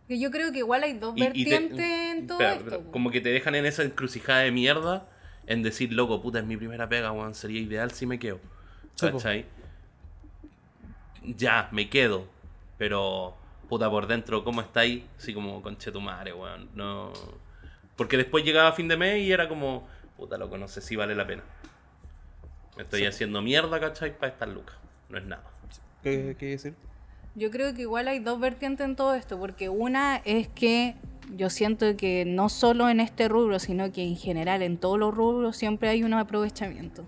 Que 0.08 0.18
Yo 0.20 0.30
creo 0.30 0.52
que 0.52 0.58
igual 0.58 0.82
hay 0.82 0.94
dos 0.98 1.14
Y- 1.16 1.20
y 1.20 1.22
te- 1.24 1.50
vertientes 1.50 1.80
en 1.86 2.26
todo 2.26 2.40
espera, 2.40 2.76
esto. 2.76 2.90
como 2.92 3.10
que 3.10 3.20
te 3.20 3.28
dejan 3.30 3.54
en 3.54 3.64
esa 3.66 3.82
encrucijada 3.84 4.40
de 4.40 4.50
mierda 4.52 5.08
en 5.46 5.62
decir, 5.62 5.92
loco, 5.92 6.20
puta, 6.20 6.40
es 6.40 6.44
mi 6.44 6.56
primera 6.56 6.88
pega, 6.88 7.12
weón, 7.12 7.34
sería 7.34 7.60
ideal 7.60 7.90
si 7.92 8.04
me 8.06 8.18
quedo. 8.18 8.40
Sí. 8.96 9.06
¿Cachai? 9.10 9.46
Ya, 11.24 11.68
me 11.72 11.88
quedo. 11.88 12.26
Pero, 12.78 13.36
puta, 13.68 13.88
por 13.90 14.06
dentro, 14.06 14.44
¿cómo 14.44 14.60
estáis? 14.60 15.02
Así 15.18 15.32
como, 15.34 15.62
conche 15.62 15.90
tu 15.90 16.00
madre, 16.00 16.32
weón. 16.32 16.68
No. 16.74 17.12
Porque 17.96 18.16
después 18.16 18.44
llegaba 18.44 18.72
fin 18.72 18.88
de 18.88 18.96
mes 18.96 19.22
y 19.22 19.32
era 19.32 19.48
como, 19.48 19.86
puta, 20.16 20.36
loco, 20.38 20.58
no 20.58 20.68
sé 20.68 20.80
si 20.80 20.96
vale 20.96 21.14
la 21.14 21.26
pena. 21.26 21.42
Me 22.76 22.82
estoy 22.82 23.00
Sí. 23.00 23.06
haciendo 23.06 23.40
mierda, 23.42 23.80
¿cachai? 23.80 24.16
Para 24.16 24.32
estas 24.32 24.48
lucas. 24.50 24.76
No 25.08 25.18
es 25.18 25.24
nada. 25.24 25.44
¿Qué, 26.02 26.36
qué 26.38 26.46
decir? 26.46 26.74
Yo 27.34 27.50
creo 27.50 27.74
que 27.74 27.82
igual 27.82 28.08
hay 28.08 28.18
dos 28.18 28.38
vertientes 28.40 28.84
en 28.86 28.96
todo 28.96 29.14
esto, 29.14 29.38
porque 29.38 29.68
una 29.68 30.16
es 30.24 30.48
que 30.48 30.94
yo 31.34 31.50
siento 31.50 31.96
que 31.96 32.24
no 32.26 32.48
solo 32.48 32.88
en 32.88 33.00
este 33.00 33.28
rubro, 33.28 33.58
sino 33.58 33.90
que 33.92 34.02
en 34.04 34.16
general 34.16 34.62
en 34.62 34.78
todos 34.78 34.98
los 34.98 35.14
rubros 35.14 35.56
siempre 35.56 35.88
hay 35.88 36.02
un 36.04 36.14
aprovechamiento. 36.14 37.04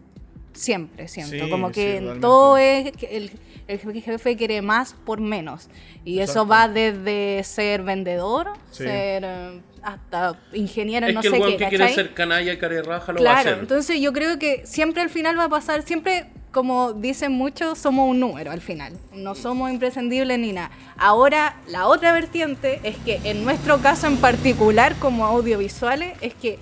Siempre, 0.52 1.08
siento. 1.08 1.44
Sí, 1.44 1.50
Como 1.50 1.70
que 1.70 2.16
todo 2.20 2.56
es 2.56 2.92
que 2.92 3.16
el, 3.16 3.30
el 3.68 3.78
jefe 4.02 4.37
quiere 4.37 4.61
más 4.62 4.94
por 5.04 5.20
menos. 5.20 5.68
Y 6.04 6.20
eso 6.20 6.46
va 6.46 6.68
desde 6.68 7.42
ser 7.44 7.82
vendedor, 7.82 8.48
Sí. 8.70 8.84
ser 8.84 9.24
eh, 9.24 9.61
hasta 9.82 10.38
ingeniero, 10.52 11.06
es 11.06 11.14
no 11.14 11.20
que 11.20 11.30
sé 11.30 11.40
qué. 11.40 11.56
que 11.56 11.68
quiere 11.68 11.94
ser 11.94 12.14
canalla 12.14 12.52
y 12.52 12.56
raja 12.56 13.12
lo 13.12 13.22
va 13.22 13.30
a 13.32 13.38
hacer. 13.40 13.58
entonces 13.61 14.00
yo 14.00 14.12
creo 14.12 14.38
que 14.38 14.66
siempre 14.66 15.02
al 15.02 15.11
final 15.11 15.38
va 15.38 15.44
a 15.44 15.48
pasar, 15.48 15.82
siempre, 15.82 16.26
como 16.50 16.92
dicen 16.92 17.32
muchos, 17.32 17.78
somos 17.78 18.08
un 18.11 18.18
número 18.18 18.50
al 18.50 18.61
final. 18.61 18.94
No 19.12 19.34
somos 19.34 19.70
imprescindibles 19.70 20.38
ni 20.38 20.52
nada. 20.52 20.70
Ahora, 20.96 21.56
la 21.68 21.87
otra 21.87 22.12
vertiente 22.12 22.80
es 22.82 22.96
que 22.98 23.20
en 23.24 23.44
nuestro 23.44 23.78
caso 23.78 24.06
en 24.08 24.16
particular, 24.16 24.96
como 24.98 25.24
audiovisuales, 25.24 26.16
es 26.20 26.34
que 26.34 26.58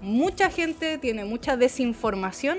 mucha 0.00 0.50
gente 0.50 0.98
tiene 0.98 1.24
mucha 1.24 1.56
desinformación 1.56 2.58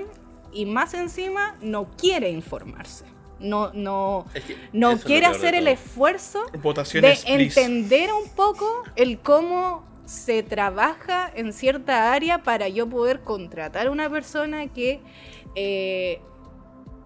y 0.52 0.66
más 0.66 0.94
encima 0.94 1.56
no 1.60 1.88
quiere 1.96 2.30
informarse. 2.30 3.04
No, 3.40 3.72
no, 3.72 4.26
Es 4.34 4.44
que 4.44 4.56
no 4.72 4.98
quiere 4.98 5.26
hacer 5.26 5.54
el 5.54 5.68
esfuerzo 5.68 6.44
de 6.52 6.58
please. 6.58 7.22
entender 7.26 8.10
un 8.12 8.28
poco 8.30 8.82
el 8.96 9.20
cómo 9.20 9.86
se 10.06 10.42
trabaja 10.42 11.30
en 11.34 11.52
cierta 11.52 12.12
área 12.12 12.42
para 12.42 12.68
yo 12.68 12.88
poder 12.88 13.20
contratar 13.20 13.86
a 13.86 13.90
una 13.90 14.10
persona 14.10 14.66
que 14.68 15.00
eh, 15.54 16.20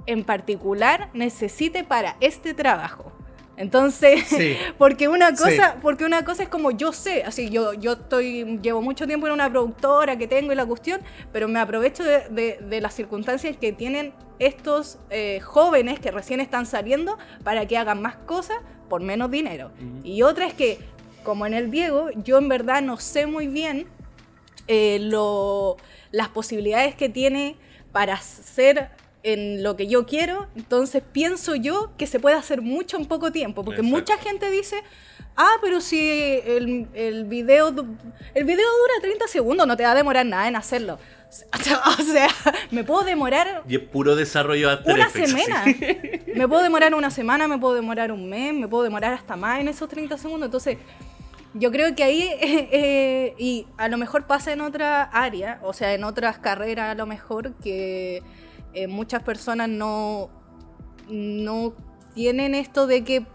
en 0.07 0.25
particular 0.25 1.11
necesite 1.13 1.85
para 1.85 2.17
este 2.21 2.55
trabajo. 2.55 3.13
Entonces, 3.57 4.25
Sí. 4.29 4.57
porque 4.79 5.09
una 5.09 5.37
Sí. 5.37 5.43
cosa, 5.45 5.77
porque 5.83 6.05
una 6.05 6.25
cosa 6.25 6.43
es 6.43 6.49
como 6.49 6.71
yo 6.71 6.93
sé, 6.93 7.23
así 7.25 7.51
yo, 7.51 7.75
yo 7.75 7.93
estoy, 7.93 8.59
llevo 8.63 8.81
mucho 8.83 9.07
tiempo 9.07 9.27
en 9.27 9.35
una 9.35 9.51
productora 9.51 10.17
que 10.17 10.27
tengo 10.27 10.53
y 10.53 10.57
la 10.57 10.65
cuestión, 10.67 11.01
pero 11.33 11.49
me 11.49 11.59
aprovecho 11.61 12.03
de, 12.03 12.21
de- 12.31 12.59
de 12.61 12.81
las 12.81 12.95
circunstancias 12.95 13.57
que 13.57 13.73
tienen 13.73 14.13
estos 14.39 14.99
eh, 15.11 15.41
jóvenes 15.41 16.01
que 16.01 16.11
recién 16.11 16.41
están 16.41 16.67
saliendo 16.67 17.19
para 17.45 17.67
que 17.67 17.77
hagan 17.77 18.01
más 18.03 18.17
cosas 18.17 18.57
por 18.89 19.01
menos 19.03 19.31
dinero. 19.31 19.71
Y 20.03 20.23
otra 20.23 20.47
es 20.47 20.55
que, 20.55 20.79
como 21.23 21.47
en 21.47 21.55
el 21.55 21.71
Diego, 21.71 22.09
yo 22.25 22.39
en 22.39 22.49
verdad 22.49 22.83
no 22.83 22.99
sé 22.99 23.27
muy 23.27 23.47
bien 23.47 23.87
eh, 24.67 24.99
lo- 25.01 25.77
las 26.11 26.29
posibilidades 26.29 26.95
que 26.95 27.09
tiene 27.09 27.57
para 27.93 28.15
hacer 28.15 28.91
en 29.23 29.63
lo 29.63 29.77
que 29.77 29.87
yo 29.87 30.07
quiero, 30.07 30.49
entonces 30.57 31.03
pienso 31.13 31.55
yo 31.55 31.93
que 31.97 32.07
se 32.07 32.19
puede 32.19 32.37
hacer 32.37 32.61
mucho 32.61 32.97
en 32.97 33.07
poco 33.07 33.31
tiempo, 33.33 33.65
porque 33.65 33.81
Exacto. 33.81 33.97
mucha 33.99 34.19
gente 34.19 34.51
dice, 34.51 34.83
ah, 35.37 35.55
pero 35.61 35.81
si 35.81 36.41
el, 36.45 36.89
el 36.95 37.25
video 37.25 37.69
el 38.35 38.45
video 38.45 38.67
dura 38.67 38.95
30 39.01 39.29
segundos, 39.29 39.67
no 39.67 39.77
te 39.77 39.85
va 39.85 39.93
a 39.93 39.95
demorar 39.95 40.27
nada 40.27 40.49
en 40.49 40.57
hacerlo. 40.57 40.99
O 41.99 42.03
sea, 42.03 42.29
me 42.71 42.85
puedo 42.85 43.05
demorar 43.05 43.63
Y 43.67 43.77
es 43.77 43.83
puro 43.83 44.15
desarrollo 44.15 44.71
After 44.71 44.95
una 44.95 45.07
Effects, 45.07 45.33
así. 45.35 45.43
semana. 45.43 45.65
Me 46.35 46.47
puedo 46.49 46.63
demorar 46.63 46.95
una 46.95 47.11
semana, 47.11 47.49
me 47.49 47.59
puedo 47.59 47.75
demorar 47.75 48.13
un 48.13 48.29
mes, 48.29 48.53
me 48.53 48.69
puedo 48.69 48.85
demorar 48.85 49.15
hasta 49.15 49.37
más 49.37 49.61
en 49.61 49.69
esos 49.69 49.89
30 49.89 50.17
segundos. 50.19 50.47
Entonces, 50.47 50.77
yo 51.55 51.71
creo 51.71 51.95
que 51.95 52.03
ahí, 52.05 52.23
eh, 52.23 52.39
eh, 52.73 53.35
y 53.39 53.67
a 53.77 53.89
lo 53.89 53.97
mejor 53.99 54.27
pasa 54.27 54.53
en 54.53 54.61
otra 54.61 55.03
área, 55.05 55.59
o 55.63 55.73
sea, 55.73 55.95
en 55.95 56.05
otras 56.05 56.39
carreras 56.39 56.91
a 56.91 56.95
lo 56.95 57.07
mejor, 57.07 57.55
que 57.63 58.23
eh, 58.75 58.87
muchas 58.87 59.23
personas 59.23 59.69
no, 59.69 60.31
no 61.09 61.73
tienen 62.15 62.55
esto 62.55 62.87
de 62.87 63.05
que 63.05 63.27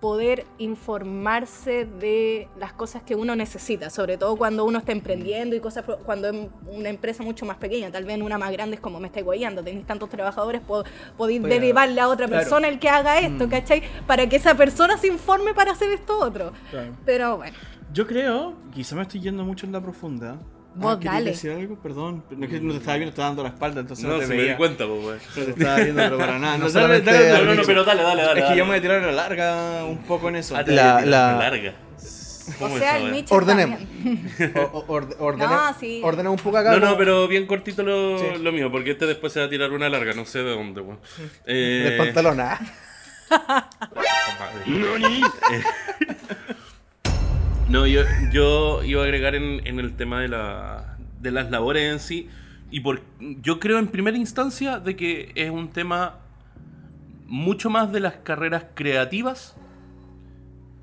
poder 0.00 0.44
informarse 0.58 1.86
de 1.86 2.46
las 2.58 2.74
cosas 2.74 3.02
que 3.02 3.14
uno 3.14 3.34
necesita, 3.36 3.88
sobre 3.88 4.18
todo 4.18 4.36
cuando 4.36 4.66
uno 4.66 4.78
está 4.78 4.92
emprendiendo 4.92 5.56
y 5.56 5.60
cosas, 5.60 5.82
cuando 6.04 6.28
es 6.28 6.36
una 6.66 6.90
empresa 6.90 7.22
mucho 7.22 7.46
más 7.46 7.56
pequeña, 7.56 7.90
tal 7.90 8.04
vez 8.04 8.20
una 8.20 8.36
más 8.36 8.52
grande 8.52 8.74
es 8.74 8.82
como 8.82 9.00
me 9.00 9.06
estáis 9.06 9.24
guayando, 9.24 9.64
tenéis 9.64 9.86
tantos 9.86 10.10
trabajadores, 10.10 10.60
po- 10.60 10.84
podéis 11.16 11.42
derivarle 11.42 11.98
a 12.02 12.08
otra 12.08 12.26
claro. 12.26 12.42
persona 12.42 12.68
el 12.68 12.78
que 12.78 12.90
haga 12.90 13.18
esto, 13.18 13.48
¿cachai? 13.48 13.82
Para 14.06 14.28
que 14.28 14.36
esa 14.36 14.54
persona 14.54 14.98
se 14.98 15.06
informe 15.06 15.54
para 15.54 15.72
hacer 15.72 15.90
esto 15.90 16.18
otro. 16.18 16.52
Claro. 16.70 16.92
Pero 17.06 17.38
bueno, 17.38 17.56
Yo 17.94 18.06
creo, 18.06 18.52
quizá 18.74 18.96
me 18.96 19.02
estoy 19.02 19.20
yendo 19.22 19.42
mucho 19.42 19.64
en 19.64 19.72
la 19.72 19.80
profunda. 19.80 20.36
Vos 20.76 20.96
¿querías 20.96 21.14
dale. 21.14 21.30
decir 21.30 21.50
algo? 21.52 21.76
Perdón. 21.76 22.24
No, 22.30 22.48
que 22.48 22.60
no 22.60 22.72
te 22.72 22.78
estaba 22.78 22.96
viendo, 22.96 23.10
estaba 23.10 23.28
dando 23.28 23.42
la 23.44 23.48
espalda, 23.50 23.80
entonces 23.80 24.04
no, 24.04 24.14
No, 24.14 24.18
te 24.18 24.26
se 24.26 24.34
me 24.34 24.42
di 24.42 24.54
cuenta, 24.54 24.86
pues. 24.86 25.22
No 25.36 25.44
te 25.44 25.50
estaba 25.50 25.76
viendo, 25.76 26.02
pero 26.02 26.18
para 26.18 26.38
nada. 26.38 26.58
No 26.58 26.64
No, 26.66 26.70
dale, 26.70 27.00
dale, 27.00 27.18
al 27.30 27.46
dale, 27.46 27.56
No, 27.56 27.62
pero 27.64 27.84
dale, 27.84 28.02
dale, 28.02 28.22
dale. 28.22 28.40
Es 28.40 28.46
que 28.46 28.56
yo 28.56 28.64
me 28.64 28.70
voy 28.70 28.78
a 28.78 28.82
tirar 28.82 29.02
a 29.02 29.06
la 29.06 29.12
larga 29.12 29.84
un 29.84 29.98
poco 29.98 30.28
en 30.28 30.36
eso. 30.36 30.56
Ah, 30.56 30.62
La- 30.66 31.00
larga. 31.04 31.74
o 31.96 32.58
¿Cómo 32.58 32.74
es 32.76 32.82
sea, 32.82 32.98
el? 32.98 33.10
Micho 33.12 33.34
Ordenemos. 33.34 33.80
O- 34.56 34.60
o- 34.78 34.86
orde- 34.88 35.16
ordene- 35.18 35.46
No, 35.48 35.74
sí. 35.80 36.00
ordena 36.04 36.28
un 36.30 36.36
poco 36.38 36.58
acá. 36.58 36.72
No, 36.72 36.78
no, 36.78 36.86
como- 36.88 36.98
pero 36.98 37.28
bien 37.28 37.46
cortito 37.46 37.82
lo, 37.82 38.18
Sí. 38.18 38.26
lo 38.42 38.52
mío, 38.52 38.70
porque 38.70 38.90
este 38.90 39.06
después 39.06 39.32
se 39.32 39.40
va 39.40 39.46
a 39.46 39.48
tirar 39.48 39.70
una 39.72 39.88
larga, 39.88 40.12
no 40.12 40.24
sé 40.26 40.40
de 40.40 40.50
dónde, 40.50 40.80
weón. 40.82 40.98
Eh, 41.46 41.82
Del 41.88 41.96
pantalón, 41.96 42.40
ah. 42.40 42.60
No, 47.68 47.86
yo, 47.86 48.02
yo 48.30 48.82
iba 48.84 49.02
a 49.02 49.04
agregar 49.04 49.34
en, 49.34 49.66
en 49.66 49.80
el 49.80 49.96
tema 49.96 50.20
de, 50.20 50.28
la, 50.28 50.98
de 51.20 51.30
las 51.30 51.50
labores 51.50 51.92
en 51.92 51.98
sí. 51.98 52.28
Y 52.70 52.80
por, 52.80 53.02
yo 53.20 53.58
creo 53.60 53.78
en 53.78 53.88
primera 53.88 54.16
instancia 54.16 54.78
de 54.78 54.96
que 54.96 55.32
es 55.34 55.50
un 55.50 55.70
tema 55.70 56.20
mucho 57.26 57.70
más 57.70 57.90
de 57.92 58.00
las 58.00 58.14
carreras 58.16 58.66
creativas 58.74 59.56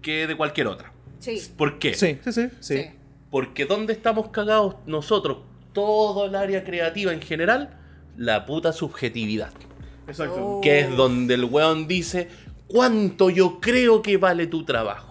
que 0.02 0.26
de 0.28 0.36
cualquier 0.36 0.68
otra. 0.68 0.92
Sí. 1.20 1.40
¿Por 1.56 1.80
qué? 1.80 1.94
Sí, 1.94 2.18
sí, 2.24 2.50
sí. 2.60 2.86
Porque 3.30 3.66
¿dónde 3.66 3.94
estamos 3.94 4.30
cagados 4.30 4.76
nosotros? 4.86 5.40
Todo 5.74 6.26
el 6.26 6.36
área 6.36 6.64
creativa 6.64 7.14
en 7.14 7.22
general, 7.22 7.78
la 8.18 8.46
puta 8.46 8.74
subjetividad. 8.74 9.52
Exacto. 10.08 10.58
Oh. 10.58 10.62
Que 10.62 10.82
es 10.82 10.96
donde 10.98 11.36
el 11.36 11.46
weón 11.46 11.88
dice, 11.88 12.28
¿cuánto 12.68 13.30
yo 13.30 13.60
creo 13.62 14.02
que 14.02 14.18
vale 14.18 14.48
tu 14.48 14.66
trabajo? 14.66 15.11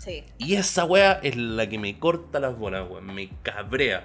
Sí. 0.00 0.24
Y 0.38 0.54
esa 0.54 0.86
weá 0.86 1.20
es 1.22 1.36
la 1.36 1.68
que 1.68 1.78
me 1.78 1.98
corta 1.98 2.40
las 2.40 2.58
bolas, 2.58 2.88
weón. 2.88 3.06
Me 3.14 3.28
cabrea. 3.42 4.04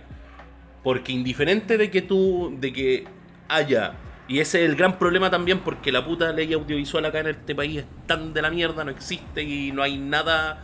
Porque 0.83 1.13
indiferente 1.13 1.77
de 1.77 1.89
que 1.89 2.01
tú, 2.01 2.53
de 2.59 2.73
que 2.73 3.05
haya, 3.47 3.93
y 4.27 4.39
ese 4.39 4.63
es 4.63 4.69
el 4.69 4.75
gran 4.75 4.99
problema 4.99 5.31
también, 5.31 5.59
porque 5.61 5.91
la 5.93 6.05
puta 6.05 6.31
ley 6.33 6.51
audiovisual 6.53 7.05
acá 7.05 7.21
en 7.21 7.27
este 7.27 7.55
país 7.55 7.77
es 7.77 7.85
tan 8.07 8.33
de 8.33 8.41
la 8.41 8.49
mierda, 8.51 8.83
no 8.83 8.91
existe 8.91 9.41
y 9.43 9.71
no 9.71 9.81
hay 9.83 9.97
nada 9.97 10.61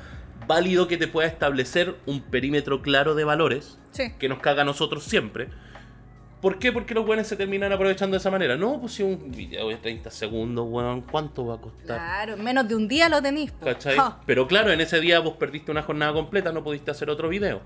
válido 0.48 0.88
que 0.88 0.98
te 0.98 1.08
pueda 1.08 1.28
establecer 1.28 1.96
un 2.06 2.22
perímetro 2.22 2.82
claro 2.82 3.16
de 3.16 3.24
valores 3.24 3.78
Sí. 3.92 4.12
que 4.20 4.28
nos 4.28 4.40
caga 4.40 4.64
a 4.64 4.66
nosotros 4.66 5.04
siempre. 5.04 5.48
¿Por 6.42 6.58
qué? 6.58 6.72
Porque 6.72 6.96
los 6.96 7.06
weones 7.06 7.28
se 7.28 7.36
terminan 7.36 7.72
aprovechando 7.72 8.16
de 8.16 8.18
esa 8.18 8.32
manera. 8.32 8.58
No, 8.58 8.80
pues 8.80 8.94
si 8.94 9.04
un 9.04 9.32
video 9.32 9.70
de 9.70 9.78
30 9.78 10.10
segundos, 10.10 10.66
weón, 10.68 11.02
¿cuánto 11.02 11.46
va 11.46 11.56
a 11.56 11.58
costar? 11.58 11.98
Claro, 11.98 12.34
en 12.34 12.44
menos 12.44 12.68
de 12.68 12.76
un 12.76 12.88
día 12.88 13.10
lo 13.10 13.22
tenéis. 13.22 13.52
po. 13.52 13.66
¿Cachai? 13.66 13.96
Pero 14.26 14.48
claro, 14.48 14.72
en 14.72 14.82
ese 14.82 15.00
día 15.00 15.20
vos 15.20 15.36
perdiste 15.36 15.70
una 15.72 15.84
jornada 15.84 16.14
completa, 16.14 16.52
no 16.52 16.64
pudiste 16.64 16.90
hacer 16.90 17.12
otro 17.12 17.30
video. 17.30 17.62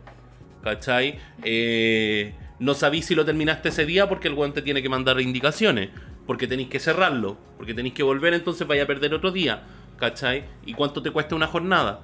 ¿Cachai? 0.61 1.17
Eh, 1.43 2.33
no 2.59 2.73
sabís 2.73 3.05
si 3.05 3.15
lo 3.15 3.23
terminaste 3.23 3.69
ese 3.69 3.85
día 3.85 4.09
porque 4.09 4.27
el 4.27 4.33
weón 4.33 4.53
te 4.53 4.61
tiene 4.61 4.81
que 4.81 4.89
mandar 4.89 5.21
indicaciones. 5.21 5.89
Porque 6.27 6.45
tenéis 6.47 6.67
que 6.67 6.79
cerrarlo. 6.79 7.37
Porque 7.55 7.73
tenéis 7.73 7.93
que 7.93 8.03
volver, 8.03 8.33
entonces 8.33 8.67
vaya 8.67 8.83
a 8.83 8.87
perder 8.87 9.13
otro 9.13 9.31
día. 9.31 9.63
¿Cachai? 9.97 10.43
¿Y 10.65 10.73
cuánto 10.73 11.01
te 11.01 11.11
cuesta 11.11 11.35
una 11.35 11.47
jornada? 11.47 12.01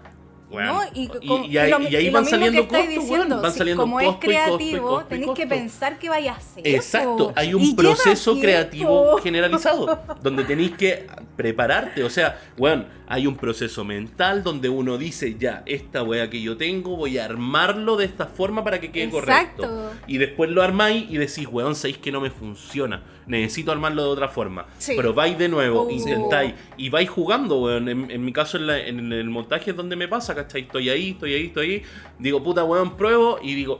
No, 0.51 0.81
y, 0.93 1.07
con- 1.07 1.45
y 1.45 1.57
ahí, 1.57 1.71
lo- 1.71 1.81
y 1.81 1.95
ahí 1.95 2.03
y 2.03 2.07
lo 2.07 2.13
van 2.13 2.25
saliendo 2.25 2.61
que 2.63 2.67
costos, 2.67 2.89
diciendo. 2.89 3.41
Van 3.41 3.51
si- 3.51 3.57
saliendo 3.57 3.83
como 3.83 3.95
costos 3.97 4.13
es 4.15 4.19
creativo, 4.19 4.87
costos 4.89 5.05
y 5.05 5.19
tenéis 5.19 5.31
que 5.37 5.47
pensar 5.47 5.99
qué 5.99 6.09
vaya 6.09 6.33
a 6.33 6.37
hacer. 6.37 6.67
Exacto, 6.67 7.33
hay 7.35 7.53
un 7.53 7.75
proceso 7.75 8.39
creativo 8.39 9.17
generalizado 9.23 9.99
donde 10.21 10.43
tenéis 10.43 10.71
que 10.71 11.07
prepararte. 11.35 12.03
O 12.03 12.09
sea, 12.09 12.39
bueno, 12.57 12.85
hay 13.07 13.27
un 13.27 13.35
proceso 13.35 13.83
mental 13.83 14.43
donde 14.43 14.69
uno 14.69 14.97
dice, 14.97 15.35
ya, 15.39 15.63
esta 15.65 16.03
wea 16.03 16.29
que 16.29 16.41
yo 16.41 16.57
tengo, 16.57 16.95
voy 16.95 17.17
a 17.17 17.25
armarlo 17.25 17.95
de 17.97 18.05
esta 18.05 18.25
forma 18.27 18.63
para 18.63 18.79
que 18.79 18.91
quede 18.91 19.05
Exacto. 19.05 19.63
correcto. 19.63 19.91
Y 20.07 20.17
después 20.17 20.49
lo 20.49 20.61
armáis 20.61 21.05
y 21.09 21.17
decís, 21.17 21.47
weón, 21.49 21.75
sabéis 21.75 21.97
que 21.97 22.11
no 22.11 22.21
me 22.21 22.29
funciona. 22.31 23.03
Necesito 23.27 23.71
armarlo 23.71 24.03
de 24.03 24.09
otra 24.09 24.27
forma. 24.29 24.65
Sí. 24.77 24.93
Pero 24.95 25.13
vais 25.13 25.37
de 25.37 25.47
nuevo, 25.47 25.83
Oh. 25.83 25.89
intentáis 25.89 26.53
y 26.77 26.89
vais 26.89 27.09
jugando, 27.09 27.59
weón. 27.61 27.87
En, 27.87 28.09
en 28.11 28.25
mi 28.25 28.33
caso, 28.33 28.57
en, 28.57 28.67
la- 28.67 28.79
en 28.79 29.11
el 29.13 29.29
montaje 29.29 29.71
es 29.71 29.77
donde 29.77 29.95
me 29.95 30.07
pasa, 30.07 30.33
¿cachai? 30.35 30.61
Estoy 30.63 30.89
ahí, 30.89 31.11
estoy 31.11 31.33
ahí, 31.33 31.45
estoy 31.47 31.71
ahí. 31.71 31.83
Digo, 32.19 32.43
puta, 32.43 32.63
weón, 32.63 32.97
pruebo 32.97 33.39
y 33.41 33.53
digo, 33.55 33.79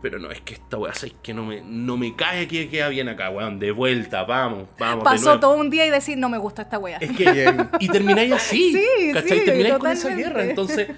pero 0.00 0.20
no, 0.20 0.30
es 0.30 0.40
que 0.42 0.54
esta 0.54 0.76
weá, 0.78 0.94
sabéis 0.94 1.16
que 1.22 1.34
no 1.34 1.44
me, 1.44 1.60
no 1.60 1.96
me 1.96 2.14
cae 2.14 2.46
que 2.46 2.68
queda 2.68 2.88
bien 2.88 3.08
acá, 3.08 3.30
weón. 3.30 3.58
De 3.58 3.72
vuelta, 3.72 4.22
vamos, 4.24 4.68
vamos. 4.78 5.02
Pasó 5.02 5.40
todo 5.40 5.56
un 5.56 5.70
día 5.70 5.84
y 5.86 5.90
decir, 5.90 6.16
no 6.16 6.28
me 6.28 6.38
gusta 6.38 6.62
esta 6.62 6.78
wea. 6.78 6.98
Es 6.98 7.10
que, 7.16 7.30
Bien. 7.32 7.68
y 7.80 7.88
termináis 7.88 8.32
así, 8.32 8.72
Sí, 8.72 9.12
¿cachai? 9.12 9.40
sí, 9.40 9.44
termináis 9.44 9.74
con 9.78 9.90
esa 9.90 10.14
guerra. 10.14 10.44
Entonces, 10.44 10.88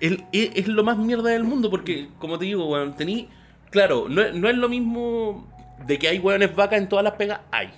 el- 0.00 0.24
es, 0.32 0.50
es 0.54 0.68
lo 0.68 0.84
más 0.84 0.96
mierda 0.98 1.30
del 1.30 1.44
mundo 1.44 1.68
porque, 1.70 2.08
como 2.18 2.38
te 2.38 2.44
digo, 2.44 2.64
weón, 2.66 2.94
tení, 2.96 3.28
claro, 3.70 4.06
no, 4.08 4.22
es- 4.22 4.34
no 4.34 4.48
es 4.48 4.56
lo 4.56 4.68
mismo 4.68 5.51
de 5.86 5.98
que 5.98 6.08
hay 6.08 6.18
weones 6.18 6.54
vacas 6.54 6.78
en 6.78 6.88
todas 6.88 7.04
las 7.04 7.14
pegas, 7.14 7.40
hay. 7.50 7.70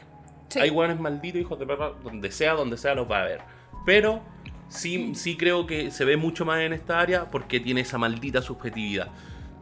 Sí. 0.49 0.61
Hay 0.61 0.71
weones 0.71 1.01
malditos, 1.01 1.41
hijos 1.41 1.59
de 1.59 1.67
perra, 1.67 1.93
donde 2.03 2.31
sea, 2.31 2.53
donde 2.55 2.77
sea 2.77 2.95
los 2.95 3.11
va 3.11 3.21
a 3.23 3.25
ver. 3.25 3.41
Pero 3.87 4.21
sí, 4.69 5.15
sí 5.15 5.37
creo 5.37 5.67
que 5.67 5.91
se 5.91 6.05
ve 6.05 6.17
mucho 6.17 6.45
más 6.45 6.61
en 6.61 6.73
esta 6.73 7.01
área 7.01 7.31
porque 7.31 7.61
tiene 7.61 7.81
esa 7.81 7.99
maldita 7.99 8.43
subjetividad. 8.43 9.09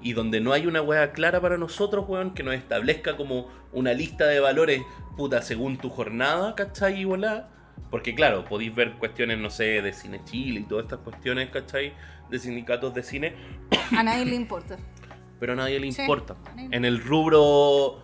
Y 0.03 0.15
donde 0.15 0.41
no 0.41 0.53
hay 0.53 0.67
una 0.67 0.83
weá 0.83 1.13
clara 1.13 1.41
para 1.41 1.57
nosotros, 1.57 2.05
weón, 2.09 2.35
que 2.35 2.43
nos 2.43 2.55
establezca 2.55 3.17
como 3.17 3.49
una 3.73 3.93
lista 3.95 4.27
de 4.27 4.41
valores, 4.41 4.83
puta, 5.17 5.41
según 5.43 5.77
tu 5.79 5.91
jornada, 5.91 6.55
¿cachai? 6.57 7.01
Y 7.01 7.05
volá. 7.05 7.49
Porque 7.91 8.15
claro, 8.15 8.45
podéis 8.45 8.75
ver 8.75 8.95
cuestiones, 8.95 9.39
no 9.39 9.49
sé, 9.51 9.81
de 9.81 9.93
Cine 9.93 10.21
Chile 10.25 10.61
y 10.61 10.63
todas 10.65 10.85
estas 10.85 10.99
cuestiones, 11.01 11.51
¿cachai? 11.51 11.93
De 12.31 12.39
sindicatos 12.39 12.93
de 12.95 13.03
cine, 13.03 13.35
A 13.97 14.03
nadie 14.03 14.25
le 14.25 14.35
importa. 14.35 14.77
pero 15.39 15.53
a 15.53 15.57
nadie 15.57 15.79
le 15.79 15.93
Sí, 15.93 16.01
importa. 16.01 16.35
nadie 16.57 16.69
En 16.73 16.85
el 16.85 17.01
rubro 17.03 18.03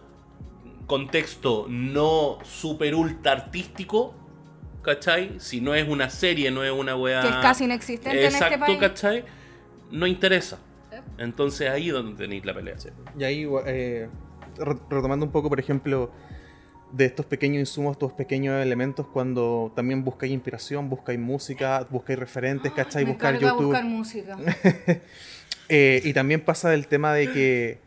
contexto 0.88 1.66
no 1.68 2.38
super 2.42 2.96
ultra 2.96 3.30
artístico, 3.32 4.14
¿cachai? 4.82 5.34
Si 5.38 5.60
no 5.60 5.74
es 5.76 5.86
una 5.88 6.10
serie, 6.10 6.50
no 6.50 6.64
es 6.64 6.72
una 6.72 6.96
weá. 6.96 7.20
Que 7.22 7.28
es 7.28 7.34
casi 7.36 7.64
inexistente 7.64 8.24
Exacto, 8.24 8.46
en 8.46 8.52
este 8.54 8.66
país. 8.66 8.78
¿cachai? 8.80 9.24
No 9.92 10.06
interesa. 10.08 10.58
Entonces 11.18 11.68
ahí 11.70 11.88
es 11.88 11.94
donde 11.94 12.16
tenéis 12.16 12.44
la 12.44 12.54
pelea. 12.54 12.74
Y 13.16 13.22
ahí, 13.24 13.46
eh, 13.66 14.08
re- 14.56 14.76
retomando 14.90 15.24
un 15.26 15.30
poco, 15.32 15.48
por 15.48 15.60
ejemplo, 15.60 16.10
de 16.92 17.04
estos 17.04 17.26
pequeños 17.26 17.60
insumos, 17.60 17.92
estos 17.92 18.12
pequeños 18.14 18.62
elementos, 18.62 19.06
cuando 19.06 19.70
también 19.76 20.04
buscáis 20.04 20.32
inspiración, 20.32 20.88
buscáis 20.88 21.18
música, 21.18 21.86
buscáis 21.90 22.18
referentes, 22.18 22.72
¿cachai? 22.72 23.04
Me 23.04 23.12
Buscar 23.12 23.38
YouTube. 23.38 23.66
buscar 23.66 23.84
música. 23.84 24.36
Eh, 25.70 26.00
y 26.02 26.14
también 26.14 26.40
pasa 26.40 26.72
el 26.72 26.86
tema 26.86 27.12
de 27.12 27.30
que 27.30 27.78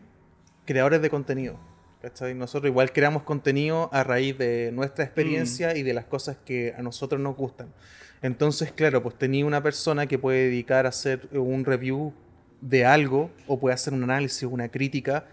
creadores 0.65 1.01
de 1.01 1.09
contenido, 1.09 1.57
¿cachai? 2.01 2.33
Nosotros 2.33 2.69
igual 2.69 2.91
creamos 2.91 3.23
contenido 3.23 3.89
a 3.93 4.03
raíz 4.03 4.37
de 4.37 4.71
nuestra 4.73 5.05
experiencia 5.05 5.77
y 5.77 5.83
de 5.83 5.93
las 5.93 6.05
cosas 6.05 6.37
que 6.43 6.73
a 6.77 6.81
nosotros 6.81 7.21
nos 7.21 7.35
gustan. 7.35 7.73
Entonces, 8.21 8.71
claro, 8.71 9.01
pues 9.01 9.17
tenía 9.17 9.45
una 9.45 9.63
persona 9.63 10.07
que 10.07 10.19
puede 10.19 10.45
dedicar 10.45 10.85
a 10.85 10.89
hacer 10.89 11.27
un 11.31 11.65
review 11.65 12.13
de 12.61 12.85
algo 12.85 13.31
o 13.47 13.59
puede 13.59 13.73
hacer 13.73 13.93
un 13.93 14.03
análisis, 14.03 14.43
una 14.43 14.69
crítica 14.69 15.25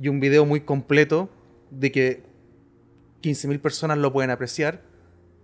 y 0.00 0.08
un 0.08 0.20
video 0.20 0.44
muy 0.44 0.60
completo 0.60 1.28
de 1.70 1.90
que 1.92 2.22
15.000 3.22 3.60
personas 3.60 3.98
lo 3.98 4.12
pueden 4.12 4.30
apreciar, 4.30 4.80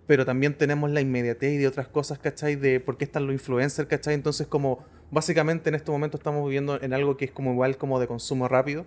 pero 0.07 0.25
también 0.25 0.53
tenemos 0.53 0.89
la 0.91 1.01
inmediatez 1.01 1.53
y 1.53 1.57
de 1.57 1.67
otras 1.67 1.87
cosas, 1.87 2.19
¿cachai? 2.19 2.55
De 2.55 2.79
por 2.79 2.97
qué 2.97 3.03
están 3.03 3.25
los 3.25 3.33
influencers, 3.33 3.89
¿cachai? 3.89 4.13
Entonces, 4.13 4.47
como 4.47 4.85
básicamente 5.11 5.69
en 5.69 5.75
este 5.75 5.91
momento 5.91 6.17
estamos 6.17 6.45
viviendo 6.45 6.81
en 6.81 6.93
algo 6.93 7.17
que 7.17 7.25
es 7.25 7.31
como 7.31 7.51
igual 7.51 7.77
como 7.77 7.99
de 7.99 8.07
consumo 8.07 8.47
rápido. 8.47 8.85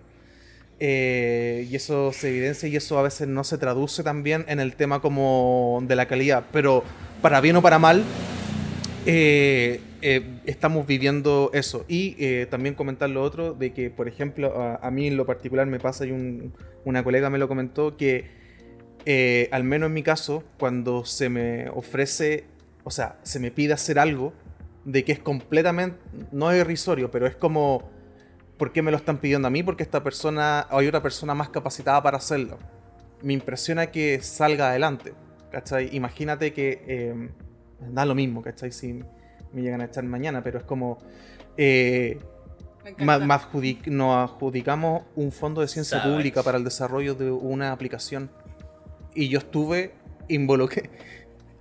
Eh, 0.79 1.67
y 1.69 1.75
eso 1.75 2.11
se 2.13 2.29
evidencia 2.29 2.69
y 2.69 2.75
eso 2.75 2.97
a 2.99 3.01
veces 3.03 3.27
no 3.27 3.43
se 3.43 3.57
traduce 3.57 4.03
también 4.03 4.45
en 4.47 4.59
el 4.59 4.75
tema 4.75 5.01
como 5.01 5.79
de 5.87 5.95
la 5.95 6.07
calidad, 6.07 6.45
pero 6.51 6.83
para 7.21 7.41
bien 7.41 7.55
o 7.57 7.61
para 7.61 7.79
mal, 7.79 8.03
eh, 9.05 9.81
eh, 10.01 10.39
estamos 10.45 10.85
viviendo 10.87 11.51
eso. 11.53 11.85
Y 11.87 12.45
también 12.47 12.75
comentar 12.75 13.09
lo 13.09 13.23
otro, 13.23 13.53
de 13.53 13.73
que, 13.73 13.89
por 13.89 14.07
ejemplo, 14.07 14.61
a, 14.61 14.75
a 14.75 14.91
mí 14.91 15.07
en 15.07 15.17
lo 15.17 15.25
particular 15.25 15.65
me 15.67 15.79
pasa, 15.79 16.05
y 16.05 16.11
un- 16.11 16.53
una 16.85 17.03
colega 17.03 17.29
me 17.29 17.37
lo 17.37 17.47
comentó, 17.47 17.97
que 17.97 18.39
al 19.51 19.63
menos 19.63 19.87
en 19.87 19.93
mi 19.93 20.03
caso, 20.03 20.43
cuando 20.59 21.03
se 21.05 21.29
me 21.29 21.69
ofrece, 21.69 22.45
o 22.83 22.91
sea, 22.91 23.17
se 23.23 23.39
me 23.39 23.51
pide 23.51 23.73
hacer 23.73 23.99
algo, 23.99 24.33
de 24.85 25.03
que 25.03 25.11
es 25.11 25.19
completamente, 25.19 25.97
no 26.31 26.51
es 26.51 26.61
irrisorio, 26.61 27.11
pero 27.11 27.27
es 27.27 27.35
como, 27.35 27.89
¿por 28.59 28.71
qué 28.71 28.83
me 28.83 28.91
lo 28.91 28.97
están 28.97 29.17
pidiendo 29.17 29.47
a 29.47 29.51
mí? 29.51 29.63
Porque 29.63 29.81
esta 29.81 30.03
persona, 30.03 30.67
o 30.69 30.77
hay 30.77 30.87
otra 30.87 31.01
persona 31.01 31.33
más 31.33 31.49
capacitada 31.49 32.03
para 32.03 32.17
hacerlo. 32.17 32.59
Me 33.23 33.33
impresiona 33.33 33.87
que 33.87 34.21
salga 34.21 34.69
adelante, 34.69 35.13
¿cachai? 35.51 35.89
Imagínate 35.95 36.53
que... 36.53 36.83
eh, 36.87 37.29
da 37.91 38.05
lo 38.05 38.13
mismo, 38.13 38.41
¿cachai? 38.43 38.71
Si 38.71 39.01
me 39.53 39.61
llegan 39.63 39.81
a 39.81 39.85
echar 39.85 40.03
mañana, 40.03 40.43
pero 40.43 40.59
es 40.59 40.65
como... 40.65 40.99
eh, 41.57 42.19
Me 42.83 42.91
ma- 43.05 43.15
encanta. 43.15 43.25
ma 43.25 43.39
adjudic- 43.39 43.87
nos 43.87 44.29
adjudicamos 44.29 45.03
un 45.15 45.31
fondo 45.31 45.61
de 45.61 45.67
ciencia 45.67 45.97
Sabes. 45.99 46.13
pública 46.13 46.43
para 46.43 46.57
el 46.59 46.63
desarrollo 46.63 47.15
de 47.15 47.31
una 47.31 47.71
aplicación. 47.71 48.29
Y 49.15 49.29
yo 49.29 49.39
estuve 49.39 49.93
involucrado. 50.27 50.89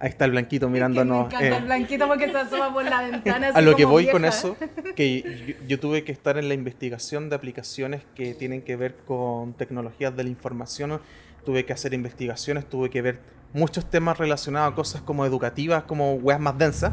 Ahí 0.00 0.10
está 0.10 0.26
el 0.26 0.30
blanquito 0.30 0.66
Que 0.66 0.70
me 0.70 0.74
mirándonos. 0.74 1.26
encanta 1.26 1.46
eh, 1.46 1.56
el 1.58 1.64
blanquito 1.64 2.06
porque 2.06 2.30
se 2.30 2.38
asoma 2.38 2.72
por 2.72 2.84
la 2.84 3.02
ventana. 3.02 3.48
a 3.54 3.60
lo 3.60 3.74
que 3.74 3.84
voy 3.84 4.06
con 4.08 4.22
vieja. 4.22 4.36
eso, 4.36 4.56
que 4.94 5.56
yo, 5.60 5.66
yo 5.66 5.80
tuve 5.80 6.04
que 6.04 6.12
estar 6.12 6.38
en 6.38 6.48
la 6.48 6.54
investigación 6.54 7.28
de 7.30 7.36
aplicaciones 7.36 8.02
que 8.14 8.34
tienen 8.34 8.62
que 8.62 8.76
ver 8.76 8.96
con 9.06 9.54
tecnologías 9.54 10.16
de 10.16 10.22
la 10.24 10.30
información, 10.30 11.00
tuve 11.44 11.64
que 11.64 11.72
hacer 11.72 11.94
investigaciones, 11.94 12.68
tuve 12.68 12.90
que 12.90 13.02
ver 13.02 13.20
muchos 13.52 13.88
temas 13.90 14.18
relacionados 14.18 14.72
a 14.72 14.76
cosas 14.76 15.02
como 15.02 15.24
educativas, 15.26 15.82
como 15.84 16.14
weas 16.14 16.40
más 16.40 16.56
densas. 16.58 16.92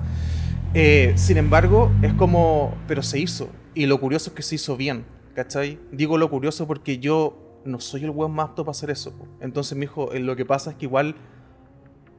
Eh, 0.73 1.13
sin 1.15 1.37
embargo, 1.37 1.91
es 2.01 2.13
como, 2.13 2.75
pero 2.87 3.03
se 3.03 3.19
hizo, 3.19 3.49
y 3.73 3.85
lo 3.85 3.99
curioso 3.99 4.31
es 4.31 4.35
que 4.35 4.41
se 4.41 4.55
hizo 4.55 4.75
bien, 4.75 5.05
¿cachai? 5.33 5.79
Digo 5.91 6.17
lo 6.17 6.29
curioso 6.29 6.67
porque 6.67 6.97
yo 6.97 7.61
no 7.65 7.79
soy 7.79 8.03
el 8.03 8.09
weón 8.09 8.31
más 8.31 8.49
apto 8.49 8.65
para 8.65 8.71
hacer 8.71 8.89
eso. 8.89 9.13
Entonces, 9.41 9.77
mi 9.77 9.85
hijo, 9.85 10.09
lo 10.13 10.35
que 10.35 10.45
pasa 10.45 10.71
es 10.71 10.75
que 10.75 10.85
igual 10.85 11.15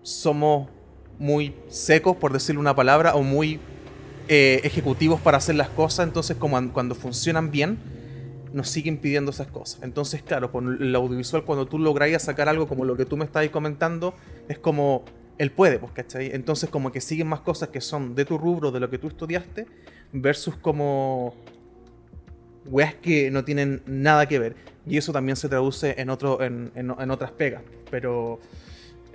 somos 0.03 0.69
muy 1.19 1.55
secos, 1.69 2.17
por 2.17 2.33
decirle 2.33 2.61
una 2.61 2.75
palabra, 2.75 3.15
o 3.15 3.23
muy 3.23 3.59
eh, 4.29 4.61
ejecutivos 4.65 5.21
para 5.21 5.39
hacer 5.39 5.55
las 5.55 5.69
cosas, 5.69 6.07
entonces 6.07 6.37
como 6.37 6.57
an- 6.57 6.71
cuando 6.71 6.95
funcionan 6.95 7.51
bien, 7.51 7.79
nos 8.53 8.69
siguen 8.71 8.99
pidiendo 8.99 9.31
esas 9.31 9.49
cosas. 9.49 9.83
Entonces, 9.83 10.23
claro, 10.23 10.51
con 10.51 10.83
el 10.83 10.95
audiovisual, 10.95 11.45
cuando 11.45 11.67
tú 11.67 11.79
lográis 11.79 12.21
sacar 12.23 12.49
algo 12.49 12.67
como 12.67 12.85
lo 12.85 12.97
que 12.97 13.05
tú 13.05 13.17
me 13.17 13.25
estabas 13.25 13.49
comentando, 13.51 14.15
es 14.49 14.59
como, 14.59 15.05
él 15.39 15.51
puede, 15.53 15.79
pues, 15.79 15.93
¿cachai? 15.93 16.31
Entonces 16.35 16.71
como 16.71 16.91
que 16.93 17.01
siguen 17.01 17.27
más 17.29 17.41
cosas 17.41 17.69
que 17.69 17.81
son 17.81 18.15
de 18.15 18.25
tu 18.25 18.39
rubro, 18.39 18.71
de 18.73 18.81
lo 18.81 18.89
que 18.91 18.99
tú 18.99 19.09
estudiaste, 19.09 19.67
versus 20.13 20.57
como 20.57 21.35
weas 22.67 22.95
que 22.95 23.31
no 23.31 23.45
tienen 23.45 23.83
nada 23.87 24.27
que 24.27 24.39
ver. 24.39 24.57
Y 24.87 24.97
eso 24.97 25.13
también 25.13 25.37
se 25.37 25.49
traduce 25.49 25.95
en, 26.01 26.11
otro, 26.11 26.43
en- 26.43 26.71
en 26.75 27.11
otras 27.11 27.31
pegas. 27.33 27.63
Pero 27.91 28.41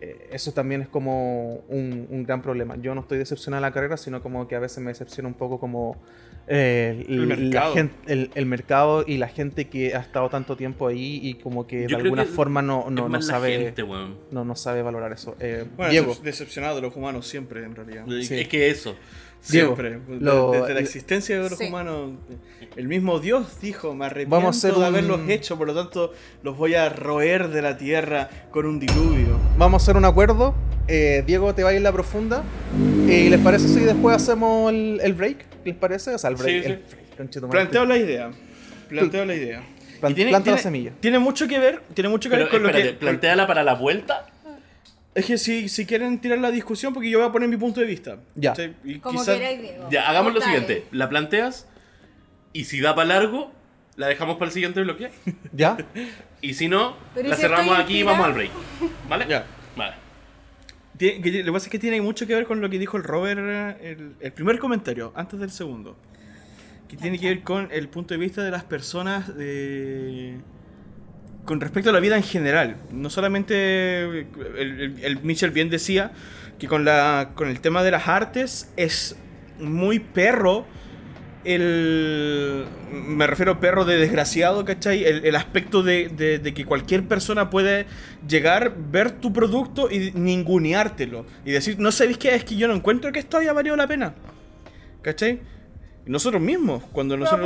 eh, 0.01 0.29
eso 0.31 0.51
también 0.51 0.81
es 0.81 0.87
como 0.89 1.57
un, 1.69 2.07
un 2.09 2.23
gran 2.23 2.41
problema. 2.41 2.75
Yo 2.77 2.93
no 2.95 3.01
estoy 3.01 3.17
decepcionado 3.19 3.61
de 3.63 3.69
la 3.69 3.73
carrera, 3.73 3.97
sino 3.97 4.21
como 4.21 4.47
que 4.47 4.55
a 4.55 4.59
veces 4.59 4.79
me 4.79 4.89
decepciona 4.89 5.27
un 5.29 5.35
poco 5.35 5.59
como 5.59 6.01
eh, 6.47 7.05
El 7.07 7.29
la 7.29 7.35
mercado. 7.35 7.73
gen- 7.75 7.91
el, 8.07 8.31
el 8.33 8.45
mercado 8.47 9.03
y 9.07 9.17
la 9.17 9.27
gente 9.27 9.69
que 9.69 9.93
ha 9.95 9.99
estado 9.99 10.29
tanto 10.29 10.57
tiempo 10.57 10.87
ahí 10.87 11.19
y 11.21 11.35
como 11.35 11.67
que 11.67 11.83
Yo 11.87 11.97
de 11.97 12.03
alguna 12.03 12.25
que 12.25 12.31
forma 12.31 12.61
no, 12.61 12.89
no, 12.89 13.07
la 13.07 13.21
sabe 13.21 13.57
gente, 13.73 13.83
no, 14.31 14.43
no 14.43 14.55
sabe 14.55 14.81
valorar 14.81 15.13
eso. 15.13 15.35
Eh, 15.39 15.65
Bueno, 15.77 15.91
Diego, 15.91 16.13
decep- 16.15 16.21
decepcionado 16.21 16.75
de 16.77 16.81
los 16.81 16.95
humanos 16.95 17.27
siempre, 17.27 17.63
en 17.63 17.75
realidad. 17.75 18.05
Sí. 18.21 18.39
Es 18.39 18.47
que 18.47 18.69
eso. 18.69 18.95
Diego, 19.49 19.75
Siempre. 19.75 19.99
Lo- 20.19 20.51
desde 20.51 20.73
la 20.75 20.79
existencia 20.81 21.41
de 21.41 21.49
los 21.49 21.57
Sí. 21.57 21.65
humanos. 21.67 22.11
El 22.75 22.87
mismo 22.87 23.19
Dios 23.19 23.59
dijo, 23.59 23.95
me 23.95 24.05
arrepiento 24.05 24.35
Vamos 24.35 24.55
a 24.55 24.57
hacer 24.59 24.71
de 24.73 24.77
un- 24.79 24.85
haberlos 24.85 25.29
hecho, 25.29 25.57
por 25.57 25.67
lo 25.67 25.73
tanto 25.73 26.13
los 26.43 26.55
voy 26.57 26.75
a 26.75 26.89
roer 26.89 27.49
de 27.49 27.61
la 27.61 27.77
tierra 27.77 28.29
con 28.51 28.65
un 28.65 28.79
diluvio. 28.79 29.39
vamos 29.57 29.81
a 29.81 29.83
hacer 29.83 29.97
un 29.97 30.05
acuerdo. 30.05 30.53
Eh, 30.87 31.23
Diego 31.25 31.55
te 31.55 31.63
va 31.63 31.69
a 31.69 31.73
ir 31.73 31.77
en 31.77 31.83
la 31.83 31.91
profunda. 31.91 32.43
¿Y 33.07 33.29
les 33.29 33.39
parece 33.39 33.67
si 33.67 33.79
después 33.79 34.15
hacemos 34.15 34.71
el, 34.71 34.99
el 35.03 35.13
break? 35.13 35.45
¿Les 35.65 35.75
parece? 35.75 36.13
O 36.15 36.17
sea, 36.17 36.29
el 36.29 36.35
break. 36.35 36.63
Sí, 36.63 36.67
sí. 36.67 36.71
el 36.71 37.41
break. 37.41 37.49
Planteo 37.51 37.85
la 37.85 37.97
idea. 37.97 38.31
Planteo 38.89 39.25
la 39.25 39.35
idea. 39.35 39.63
Plan- 39.99 40.11
Y 40.11 40.15
tiene, 40.15 40.31
planta 40.31 40.51
la 40.51 40.55
tiene- 40.57 40.63
semilla. 40.63 40.91
Tiene 40.99 41.19
mucho 41.19 41.47
que 41.47 41.59
ver, 41.59 41.81
tiene 41.93 42.09
mucho 42.09 42.29
que 42.29 42.35
Pero 42.35 42.45
ver 42.45 42.51
con 42.51 42.65
espérate, 42.65 42.85
lo 42.93 42.99
que. 42.99 43.05
planteala 43.05 43.45
para 43.47 43.63
la 43.63 43.75
vuelta. 43.75 44.25
Es 45.13 45.25
que 45.25 45.37
si, 45.37 45.67
si 45.67 45.85
quieren 45.85 46.19
tirar 46.21 46.39
la 46.39 46.51
discusión, 46.51 46.93
porque 46.93 47.09
yo 47.09 47.19
voy 47.19 47.27
a 47.27 47.31
poner 47.31 47.49
mi 47.49 47.57
punto 47.57 47.81
de 47.81 47.85
vista. 47.85 48.17
Ya. 48.35 48.53
Como 49.01 49.19
quizá- 49.19 49.33
queráis, 49.35 49.61
Diego. 49.61 49.89
Ya, 49.91 50.09
hagamos 50.09 50.33
lo 50.33 50.39
Dale. 50.39 50.51
siguiente. 50.51 50.87
La 50.91 51.09
planteas 51.09 51.67
y 52.53 52.63
si 52.65 52.79
da 52.79 52.95
para 52.95 53.07
largo, 53.09 53.51
la 53.97 54.07
dejamos 54.07 54.37
para 54.37 54.47
el 54.47 54.53
siguiente 54.53 54.81
bloque. 54.81 55.11
¿Ya? 55.53 55.75
Y 56.39 56.53
si 56.53 56.69
no, 56.69 56.95
Pero 57.13 57.27
¿y 57.27 57.29
la 57.31 57.35
si 57.35 57.41
cerramos 57.41 57.67
estoy 57.67 57.83
aquí 57.83 57.93
y 57.93 57.99
inspirada? 57.99 58.19
vamos 58.19 58.27
al 58.27 58.33
break. 58.33 58.51
¿Vale? 59.09 59.25
Ya. 59.27 59.45
Vale. 59.75 59.95
Tiene- 60.97 61.21
que- 61.21 61.39
lo 61.39 61.45
que 61.45 61.51
pasa 61.51 61.65
es 61.65 61.71
que 61.71 61.79
tiene 61.79 62.01
mucho 62.01 62.25
que 62.25 62.33
ver 62.35 62.45
con 62.45 62.61
lo 62.61 62.69
que 62.69 62.79
dijo 62.79 62.95
el 62.95 63.03
Robert, 63.03 63.39
eh, 63.81 63.91
el, 63.91 64.13
el 64.19 64.31
primer 64.31 64.59
comentario, 64.59 65.11
antes 65.15 65.39
del 65.39 65.51
segundo. 65.51 65.97
Que 66.87 66.95
tiene 66.97 67.19
que 67.19 67.27
ver 67.27 67.41
con 67.41 67.67
el 67.71 67.89
punto 67.89 68.13
de 68.13 68.17
vista 68.19 68.43
de 68.43 68.51
las 68.51 68.63
personas 68.63 69.35
de- 69.35 70.37
con 71.45 71.59
respecto 71.61 71.89
a 71.89 71.93
la 71.93 71.99
vida 71.99 72.17
en 72.17 72.23
general. 72.23 72.77
No 72.91 73.09
solamente 73.09 74.03
el, 74.03 74.27
el- 74.57 74.95
el 75.03 75.19
Mitchell 75.23 75.51
bien 75.51 75.69
decía 75.69 76.11
que 76.59 76.67
con, 76.67 76.85
la, 76.85 77.31
con 77.35 77.47
el 77.49 77.59
tema 77.61 77.83
de 77.83 77.91
las 77.91 78.07
artes 78.07 78.71
es 78.77 79.15
muy 79.59 79.99
perro 79.99 80.65
el... 81.43 82.65
Me 82.91 83.25
refiero 83.25 83.53
a 83.53 83.59
perro 83.59 83.85
de 83.85 83.97
desgraciado, 83.97 84.63
¿cachai? 84.65 85.03
El, 85.03 85.25
el 85.25 85.35
aspecto 85.35 85.81
de, 85.81 86.09
de- 86.09 86.37
de 86.39 86.53
que 86.53 86.65
cualquier 86.65 87.03
persona 87.07 87.49
puede 87.49 87.85
llegar, 88.27 88.75
ver 88.91 89.11
tu 89.11 89.33
producto 89.33 89.89
y 89.89 90.11
ninguneártelo. 90.13 91.25
Y 91.45 91.51
decir, 91.51 91.79
no 91.79 91.91
sabéis 91.91 92.17
qué, 92.19 92.35
es 92.35 92.43
que 92.43 92.55
yo 92.55 92.67
no 92.67 92.75
encuentro 92.75 93.11
que 93.11 93.19
esto 93.19 93.37
haya 93.37 93.53
valido 93.53 93.75
la 93.75 93.87
pena. 93.87 94.13
¿Cachai? 95.01 95.39
Nosotros 96.05 96.41
mismos, 96.41 96.83
cuando 96.91 97.15
Me 97.15 97.21
nosotros 97.23 97.45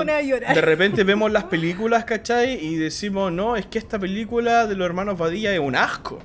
de 0.55 0.61
repente 0.61 1.03
vemos 1.03 1.31
las 1.31 1.43
películas, 1.45 2.05
¿cachai? 2.05 2.53
Y 2.65 2.75
decimos, 2.75 3.31
no, 3.31 3.55
es 3.57 3.65
que 3.65 3.77
esta 3.77 3.99
película 3.99 4.65
de 4.65 4.75
los 4.75 4.85
hermanos 4.85 5.17
Badilla 5.17 5.53
es 5.53 5.59
un 5.59 5.75
asco. 5.75 6.19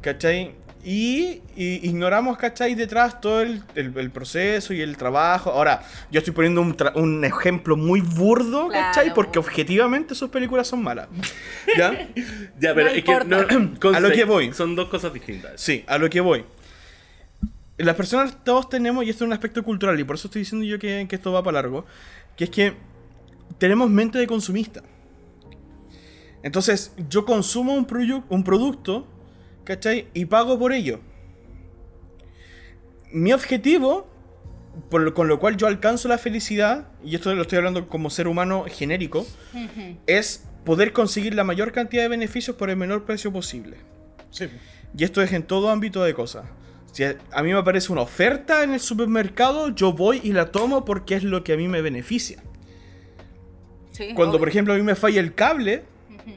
¿Cachai? 0.00 0.52
Y, 0.86 1.40
y 1.56 1.86
ignoramos, 1.88 2.36
¿cachai? 2.36 2.74
Detrás 2.74 3.18
todo 3.20 3.40
el, 3.40 3.62
el- 3.74 3.96
el 3.96 4.10
proceso 4.10 4.74
y 4.74 4.82
el 4.82 4.98
trabajo. 4.98 5.50
Ahora, 5.50 5.82
yo 6.10 6.18
estoy 6.18 6.34
poniendo 6.34 6.60
un, 6.60 6.76
tra- 6.76 6.92
un 6.94 7.24
ejemplo 7.24 7.74
muy 7.76 8.02
burdo, 8.02 8.68
¿cachai? 8.68 9.04
Claro. 9.04 9.14
Porque 9.14 9.38
objetivamente 9.38 10.14
sus 10.14 10.28
películas 10.28 10.66
son 10.66 10.82
malas. 10.82 11.08
¿Ya? 11.78 12.08
Ya, 12.60 12.74
pero 12.74 12.88
No 12.88 12.92
es 12.92 13.02
que 13.04 13.12
no, 13.24 13.94
A 13.96 14.00
lo 14.00 14.10
que 14.10 14.24
voy. 14.24 14.52
Son 14.52 14.74
dos 14.76 14.88
cosas 14.90 15.14
distintas. 15.14 15.52
Sí, 15.58 15.84
a 15.86 15.96
lo 15.96 16.10
que 16.10 16.20
voy. 16.20 16.44
Las 17.76 17.96
personas 17.96 18.44
todos 18.44 18.68
tenemos, 18.68 19.04
y 19.04 19.10
esto 19.10 19.24
es 19.24 19.26
un 19.28 19.32
aspecto 19.32 19.62
cultural, 19.64 19.98
y 19.98 20.04
por 20.04 20.16
eso 20.16 20.28
estoy 20.28 20.42
diciendo 20.42 20.64
yo 20.66 20.78
que, 20.78 21.06
que 21.08 21.16
esto 21.16 21.32
va 21.32 21.42
para 21.42 21.54
largo, 21.60 21.84
que 22.36 22.44
es 22.44 22.50
que 22.50 22.74
tenemos 23.58 23.90
mente 23.90 24.18
de 24.18 24.26
consumista. 24.26 24.82
Entonces, 26.42 26.92
yo 27.08 27.24
consumo 27.24 27.74
un, 27.74 27.86
proyu- 27.86 28.22
un 28.28 28.44
producto, 28.44 29.06
¿cachai? 29.64 30.08
Y 30.14 30.26
pago 30.26 30.58
por 30.58 30.72
ello. 30.72 31.00
Mi 33.12 33.32
objetivo, 33.32 34.06
por 34.90 35.00
lo- 35.00 35.14
con 35.14 35.26
lo 35.28 35.38
cual 35.40 35.56
yo 35.56 35.66
alcanzo 35.66 36.08
la 36.08 36.18
felicidad, 36.18 36.88
y 37.04 37.14
esto 37.14 37.34
lo 37.34 37.42
estoy 37.42 37.58
hablando 37.58 37.88
como 37.88 38.10
ser 38.10 38.28
humano 38.28 38.66
genérico, 38.68 39.26
es 40.06 40.44
poder 40.64 40.92
conseguir 40.92 41.34
la 41.34 41.44
mayor 41.44 41.72
cantidad 41.72 42.02
de 42.02 42.08
beneficios 42.08 42.56
por 42.56 42.70
el 42.70 42.76
menor 42.76 43.04
precio 43.04 43.32
posible. 43.32 43.78
Y 44.96 45.04
esto 45.04 45.22
es 45.22 45.32
en 45.32 45.42
todo 45.44 45.70
ámbito 45.70 46.02
de 46.04 46.14
cosas. 46.14 46.44
Si 46.94 47.02
a 47.02 47.42
mí 47.42 47.52
me 47.52 47.58
aparece 47.58 47.90
una 47.90 48.02
oferta 48.02 48.62
en 48.62 48.72
el 48.72 48.78
supermercado, 48.78 49.70
yo 49.74 49.92
voy 49.92 50.20
y 50.22 50.32
la 50.32 50.52
tomo 50.52 50.84
porque 50.84 51.16
es 51.16 51.24
lo 51.24 51.42
que 51.42 51.52
a 51.52 51.56
mí 51.56 51.66
me 51.66 51.82
beneficia. 51.82 52.40
Sí, 53.90 54.12
Cuando, 54.14 54.34
por 54.38 54.42
obvio. 54.42 54.50
ejemplo, 54.50 54.74
a 54.74 54.76
mí 54.76 54.82
me 54.84 54.94
falla 54.94 55.18
el 55.20 55.34
cable, 55.34 55.82
Ujú. 56.08 56.34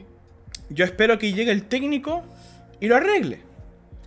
yo 0.70 0.84
espero 0.84 1.16
que 1.16 1.32
llegue 1.32 1.52
el 1.52 1.62
técnico 1.62 2.24
y 2.80 2.88
lo 2.88 2.96
arregle. 2.96 3.38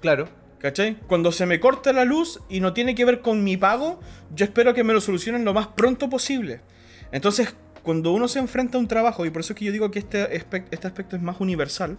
Claro. 0.02 0.28
¿Cachai? 0.60 0.98
Cuando 1.08 1.32
se 1.32 1.46
me 1.46 1.62
corta 1.62 1.94
la 1.94 2.04
luz 2.04 2.42
y 2.50 2.60
no 2.60 2.74
tiene 2.74 2.96
que 2.96 3.06
ver 3.06 3.22
con 3.22 3.46
mi 3.46 3.56
pago, 3.56 4.02
yo 4.36 4.44
espero 4.44 4.74
que 4.74 4.84
me 4.84 4.92
lo 4.92 5.00
solucionen 5.00 5.46
lo 5.46 5.54
más 5.54 5.68
pronto 5.68 6.10
posible. 6.10 6.60
Entonces, 7.14 7.56
cuando 7.82 8.12
uno 8.12 8.28
se 8.28 8.40
enfrenta 8.40 8.78
a 8.78 8.82
un 8.82 8.90
trabajo, 8.90 9.26
y 9.26 9.30
por 9.30 9.40
eso 9.40 9.54
es 9.54 9.60
que 9.60 9.64
yo 9.64 9.72
digo 9.72 9.90
que 9.90 10.00
este, 10.00 10.36
este 10.36 10.86
aspecto 10.88 11.16
es 11.16 11.22
más 11.22 11.40
universal, 11.40 11.98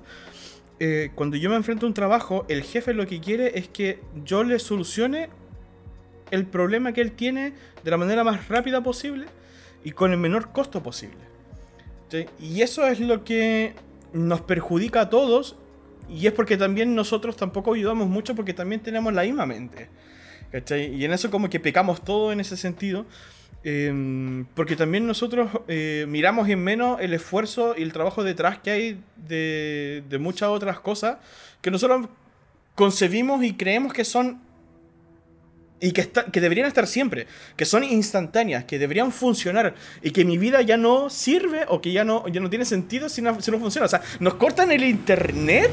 eh, 0.85 1.13
cuando 1.15 1.37
yo 1.37 1.49
me 1.49 1.55
enfrento 1.55 1.87
a 1.87 1.89
un 1.91 1.95
trabajo, 1.95 2.45
el 2.49 2.65
jefe 2.65 2.93
lo 2.93 3.07
que 3.07 3.21
quiere 3.21 3.57
es 3.57 3.69
que 3.69 4.01
yo 4.25 4.43
le 4.43 4.59
solucione 4.59 5.29
el 6.33 6.45
problema 6.45 6.93
que 6.93 7.03
él 7.03 7.13
tiene 7.13 7.53
de 7.85 7.91
la 7.93 7.97
manera 7.97 8.25
más 8.25 8.49
rápida 8.49 8.83
posible 8.83 9.27
y 9.85 9.93
con 9.93 10.11
el 10.11 10.19
menor 10.19 10.51
costo 10.51 10.83
posible. 10.83 11.21
Y 12.41 12.63
eso 12.63 12.85
es 12.89 12.99
lo 12.99 13.23
que 13.23 13.75
nos 14.13 14.41
perjudica 14.41 15.03
a 15.03 15.09
todos 15.09 15.55
y 16.11 16.27
es 16.27 16.33
porque 16.33 16.57
también 16.57 16.97
nosotros 16.97 17.37
tampoco 17.37 17.75
ayudamos 17.75 18.09
mucho 18.09 18.35
porque 18.35 18.53
también 18.53 18.81
tenemos 18.81 19.13
la 19.13 19.23
misma 19.23 19.47
mente. 19.47 19.89
Y 20.53 21.05
en 21.05 21.13
eso 21.13 21.31
como 21.31 21.49
que 21.49 21.61
pecamos 21.61 22.03
todo 22.03 22.33
en 22.33 22.41
ese 22.41 22.57
sentido. 22.57 23.07
Eh, 23.65 24.45
porque 24.55 24.77
también 24.77 25.07
nosotros 25.07 25.49
eh, 25.69 26.05
miramos 26.09 26.49
en 26.49 26.63
menos 26.63 27.01
el 27.01 27.15
esfuerzo 27.15 27.75
y 27.77 27.83
el 27.83 27.93
trabajo 27.93 28.25
detrás 28.25 28.59
que 28.59 28.71
hay 28.71 29.01
de, 29.17 30.03
de 30.09 30.19
muchas 30.19 30.49
otras 30.49 30.81
cosas 30.81 31.19
que 31.61 31.71
nosotros 31.71 32.09
concebimos 32.75 33.45
y 33.45 33.55
creemos 33.55 33.93
que 33.93 34.05
son 34.05 34.41
y 35.81 35.91
que, 35.93 36.01
está- 36.01 36.27
que 36.27 36.41
deberían 36.41 36.69
estar 36.69 36.87
siempre, 36.87 37.27
que 37.57 37.65
son 37.65 37.83
instantáneas, 37.83 38.65
que 38.65 38.79
deberían 38.79 39.11
funcionar 39.11 39.75
y 40.01 40.13
que 40.13 40.25
mi 40.25 40.39
vida 40.39 40.63
ya 40.63 40.77
no 40.77 41.11
sirve 41.11 41.65
o 41.69 41.81
que 41.81 41.91
ya 41.93 42.05
no, 42.05 42.27
ya 42.29 42.41
no 42.41 42.49
tiene 42.49 42.65
sentido 42.65 43.09
si 43.09 43.21
no, 43.21 43.41
si 43.41 43.51
no 43.51 43.59
funciona. 43.59 43.87
O 43.87 43.89
sea, 43.89 44.01
nos 44.21 44.35
cortan 44.35 44.71
el 44.71 44.85
internet, 44.85 45.71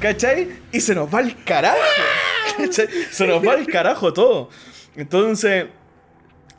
¿cachai? 0.00 0.48
Y 0.72 0.80
se 0.80 0.94
nos 0.94 1.12
va 1.12 1.20
el 1.20 1.40
carajo. 1.44 1.76
¿Cachai? 2.56 2.88
Se 3.12 3.26
nos 3.28 3.46
va 3.46 3.52
al 3.52 3.66
carajo 3.66 4.12
todo. 4.12 4.50
Entonces. 4.96 5.66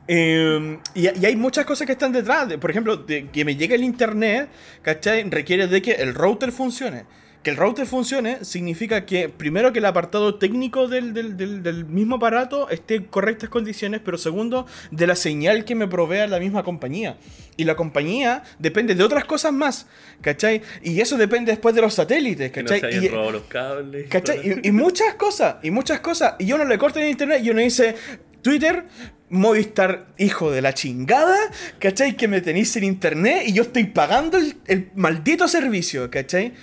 Eh, 0.07 0.79
y, 0.95 1.01
y 1.19 1.25
hay 1.25 1.35
muchas 1.35 1.65
cosas 1.65 1.85
que 1.85 1.93
están 1.93 2.11
detrás. 2.11 2.47
de- 2.49 2.57
por 2.57 2.71
ejemplo, 2.71 2.97
de 2.97 3.27
que 3.27 3.45
me 3.45 3.55
llegue 3.55 3.75
el 3.75 3.83
internet, 3.83 4.49
¿cachai? 4.81 5.23
Requiere 5.29 5.67
de 5.67 5.81
que 5.81 5.91
el 5.91 6.13
router 6.13 6.51
funcione. 6.51 7.05
Que 7.43 7.51
el 7.51 7.55
router 7.57 7.85
funcione 7.85 8.43
significa 8.43 9.05
que, 9.05 9.29
primero, 9.29 9.71
que 9.71 9.79
el 9.79 9.85
apartado 9.85 10.35
técnico 10.35 10.87
del, 10.89 11.13
del- 11.13 11.37
del- 11.37 11.63
del 11.63 11.85
mismo 11.85 12.15
aparato 12.15 12.67
esté 12.69 12.95
en 12.95 13.03
correctas 13.05 13.49
condiciones, 13.49 14.01
pero 14.03 14.17
segundo, 14.17 14.65
de 14.91 15.07
la 15.07 15.15
señal 15.15 15.63
que 15.63 15.75
me 15.75 15.87
provea 15.87 16.27
la 16.27 16.39
misma 16.39 16.63
compañía. 16.63 17.17
Y 17.55 17.63
la 17.63 17.75
compañía 17.75 18.43
depende 18.59 18.95
de 18.95 19.03
otras 19.03 19.23
cosas 19.25 19.53
más, 19.53 19.87
¿cachai? 20.21 20.61
Y 20.83 20.99
eso 20.99 21.15
depende 21.15 21.51
después 21.51 21.73
de 21.75 21.81
los 21.81 21.93
satélites, 21.93 22.51
Que 22.51 22.63
no 22.63 22.69
¿cachai? 22.69 22.79
se 22.81 22.87
hayan 22.87 23.03
Y- 23.03 23.07
robado 23.07 23.31
los 23.31 23.43
cables. 23.43 24.09
¿Cachai? 24.09 24.61
Y, 24.63 24.67
y 24.67 24.71
muchas 24.71 25.13
cosas, 25.13 25.57
y 25.63 25.71
muchas 25.71 25.99
cosas. 26.01 26.33
Y 26.39 26.51
uno 26.51 26.65
le 26.65 26.77
corta 26.77 26.99
en 27.01 27.09
internet 27.09 27.41
y 27.43 27.51
uno 27.51 27.61
dice, 27.61 27.95
Twitter, 28.41 28.85
Movistar, 29.29 30.07
hijo 30.17 30.51
de 30.51 30.61
la 30.61 30.73
chingada, 30.73 31.37
¿cachai? 31.79 32.15
Que 32.15 32.27
me 32.27 32.41
tenéis 32.41 32.71
sin 32.71 32.83
internet 32.83 33.43
y 33.45 33.53
yo 33.53 33.63
estoy 33.63 33.85
pagando 33.85 34.37
el, 34.37 34.55
el 34.67 34.89
maldito 34.95 35.47
servicio, 35.47 36.09
¿cachai? 36.09 36.53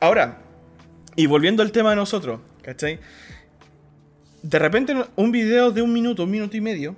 Ahora, 0.00 0.42
y 1.16 1.26
volviendo 1.26 1.62
al 1.62 1.72
tema 1.72 1.90
de 1.90 1.96
nosotros, 1.96 2.40
¿cachai? 2.62 2.98
De 4.42 4.58
repente 4.58 4.94
un 5.16 5.32
video 5.32 5.70
de 5.70 5.82
un 5.82 5.92
minuto, 5.92 6.24
un 6.24 6.30
minuto 6.30 6.56
y 6.56 6.60
medio, 6.60 6.96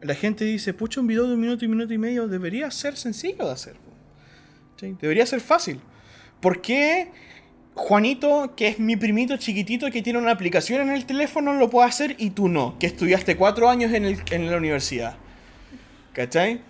la 0.00 0.14
gente 0.14 0.44
dice, 0.44 0.74
pucha, 0.74 1.00
un 1.00 1.06
video 1.06 1.26
de 1.26 1.34
un 1.34 1.40
minuto 1.40 1.64
y 1.64 1.68
minuto 1.68 1.92
y 1.92 1.98
medio 1.98 2.28
debería 2.28 2.70
ser 2.70 2.96
sencillo 2.96 3.46
de 3.46 3.52
hacer. 3.52 3.76
¿cachai? 4.72 4.96
Debería 5.00 5.26
ser 5.26 5.40
fácil. 5.40 5.80
¿Por 6.40 6.60
qué 6.60 7.10
Juanito, 7.76 8.54
que 8.56 8.68
es 8.68 8.78
mi 8.78 8.96
primito 8.96 9.36
chiquitito 9.36 9.90
que 9.90 10.00
tiene 10.02 10.18
una 10.18 10.30
aplicación 10.32 10.80
en 10.80 10.90
el 10.96 11.04
teléfono, 11.04 11.52
lo 11.54 11.68
puede 11.68 11.86
hacer 11.86 12.16
y 12.18 12.30
tú 12.30 12.48
no? 12.48 12.78
Que 12.78 12.86
estudiaste 12.86 13.36
cuatro 13.36 13.68
años 13.68 13.92
en, 13.92 14.04
en 14.06 14.50
la 14.50 14.56
universidad. 14.56 15.16
¿Cachai? 16.14 16.62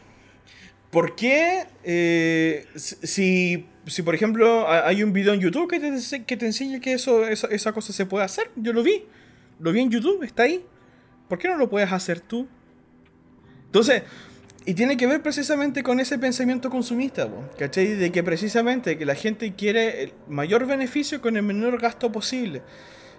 ¿Por 0.91 1.15
qué 1.15 1.65
eh, 1.85 2.67
si, 2.75 3.67
si, 3.87 4.03
por 4.03 4.17
ejemplo, 4.17 4.67
ha- 4.69 4.87
hay 4.89 5.05
un 5.05 5.13
video 5.13 5.33
en 5.35 5.41
YouTube 5.41 5.71
que 5.71 5.79
te, 5.79 6.25
que 6.25 6.37
te 6.37 6.47
enseña 6.47 6.81
que 6.81 6.95
eso, 6.95 7.25
esa, 7.27 7.47
esa 7.49 7.73
cosa 7.73 7.93
se 7.93 8.05
puede 8.05 8.25
hacer? 8.25 8.51
Yo 8.57 8.73
lo 8.73 8.83
vi. 8.83 9.05
Lo 9.61 9.71
vi 9.73 9.81
en 9.83 9.91
YouTube, 9.91 10.25
está 10.25 10.43
ahí. 10.43 10.65
¿Por 11.29 11.39
qué 11.39 11.47
no 11.49 11.57
lo 11.57 11.71
puedes 11.71 11.91
hacer 11.93 12.19
tú? 12.21 12.49
Entonces, 13.67 14.03
y 14.67 14.75
tiene 14.75 14.97
que 14.97 15.07
ver 15.07 15.23
precisamente 15.23 15.83
con 15.83 16.01
ese 16.01 16.19
pensamiento 16.19 16.69
consumista, 16.71 17.29
¿cachai? 17.59 17.95
De 17.95 18.11
que 18.13 18.23
precisamente 18.23 18.99
que 18.99 19.07
la 19.07 19.15
gente 19.15 19.55
quiere 19.55 20.03
el 20.03 20.13
mayor 20.29 20.67
beneficio 20.67 21.21
con 21.21 21.37
el 21.37 21.43
menor 21.45 21.81
gasto 21.81 22.11
posible. 22.13 22.63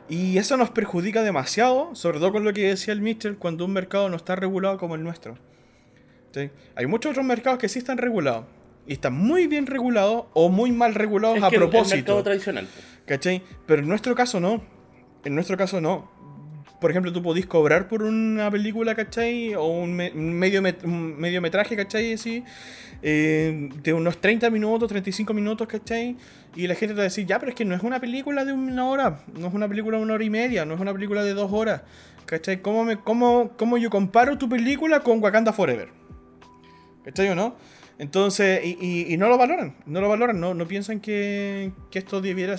Y 0.09 0.37
eso 0.37 0.55
nos 0.57 0.69
perjudica 0.69 1.23
demasiado, 1.23 1.95
sobre 1.95 2.19
todo 2.19 2.31
con 2.33 2.43
lo 2.43 2.53
que 2.53 2.67
decía 2.69 2.93
el 2.93 3.01
Mitchell, 3.01 3.37
cuando 3.37 3.65
un 3.65 3.73
mercado 3.73 4.07
no 4.09 4.15
está 4.17 4.35
regulado 4.35 4.77
como 4.77 4.95
el 4.95 5.03
nuestro. 5.03 5.37
¿sí? 6.33 6.49
Hay 6.75 6.85
muchos 6.85 7.11
otros 7.11 7.25
mercados 7.25 7.59
que 7.59 7.67
sí 7.69 7.79
están 7.79 7.97
regulados. 7.97 8.45
Y 8.85 8.93
están 8.93 9.13
muy 9.13 9.47
bien 9.47 9.65
regulados 9.65 10.25
o 10.33 10.47
muy 10.47 10.71
mal 10.71 10.95
regulados 10.95 11.37
Es 11.37 11.43
a 11.43 11.49
que 11.49 11.57
el- 11.57 11.63
El 11.63 11.69
propósito. 11.69 11.95
mercado 11.97 12.23
tradicional. 12.23 12.67
¿Cachai? 13.05 13.41
Pero 13.65 13.81
en 13.81 13.87
nuestro 13.89 14.15
caso 14.15 14.39
no. 14.39 14.61
En 15.25 15.35
nuestro 15.35 15.57
caso 15.57 15.81
no. 15.81 16.09
Por 16.79 16.91
ejemplo, 16.91 17.11
tú 17.11 17.23
podís 17.23 17.47
cobrar 17.47 17.87
por 17.87 18.03
una 18.03 18.51
película, 18.51 18.93
¿cachai? 18.93 19.55
O 19.55 19.65
un, 19.65 19.95
me- 19.95 20.11
medio, 20.11 20.61
met- 20.61 20.83
un 20.83 21.19
mediometraje, 21.19 21.75
¿cachai? 21.75 22.13
Así, 22.13 22.43
eh, 23.01 23.69
de 23.81 23.93
unos 23.93 24.19
30 24.21 24.49
minutos, 24.51 24.87
35 24.87 25.33
minutos, 25.33 25.67
¿cachai? 25.67 26.15
Y 26.55 26.67
la 26.67 26.75
gente 26.75 26.93
te 26.93 26.97
va 26.97 27.01
a 27.01 27.03
decir, 27.05 27.25
ya, 27.25 27.39
pero 27.39 27.49
es 27.49 27.55
que 27.55 27.65
no 27.65 27.73
es 27.75 27.81
una 27.81 27.99
película 27.99 28.45
de 28.45 28.53
una 28.53 28.85
hora, 28.85 29.21
no 29.33 29.47
es 29.47 29.53
una 29.55 29.67
película 29.67 29.97
de 29.97 30.03
una 30.03 30.13
hora 30.13 30.23
y 30.23 30.29
media, 30.29 30.65
no 30.65 30.75
es 30.75 30.79
una 30.79 30.93
película 30.93 31.23
de 31.23 31.33
dos 31.33 31.51
horas, 31.51 31.81
¿cachai? 32.27 32.61
¿Cómo, 32.61 32.83
me, 32.83 32.97
cómo, 32.97 33.51
cómo 33.57 33.77
yo 33.79 33.89
comparo 33.89 34.37
tu 34.37 34.47
película 34.47 34.99
con 34.99 35.21
Wakanda 35.23 35.53
Forever? 35.53 35.89
¿Cachai 37.05 37.29
o 37.29 37.35
no? 37.35 37.55
Entonces, 37.99 38.63
y, 38.63 38.77
y- 38.79 39.13
y 39.13 39.17
no 39.17 39.27
lo 39.27 39.37
valoran, 39.39 39.75
no 39.87 40.01
lo 40.01 40.07
valoran, 40.09 40.39
no, 40.39 40.53
no 40.53 40.67
piensan 40.67 40.99
que, 40.99 41.71
que 41.89 41.97
esto 41.97 42.21
debiera, 42.21 42.55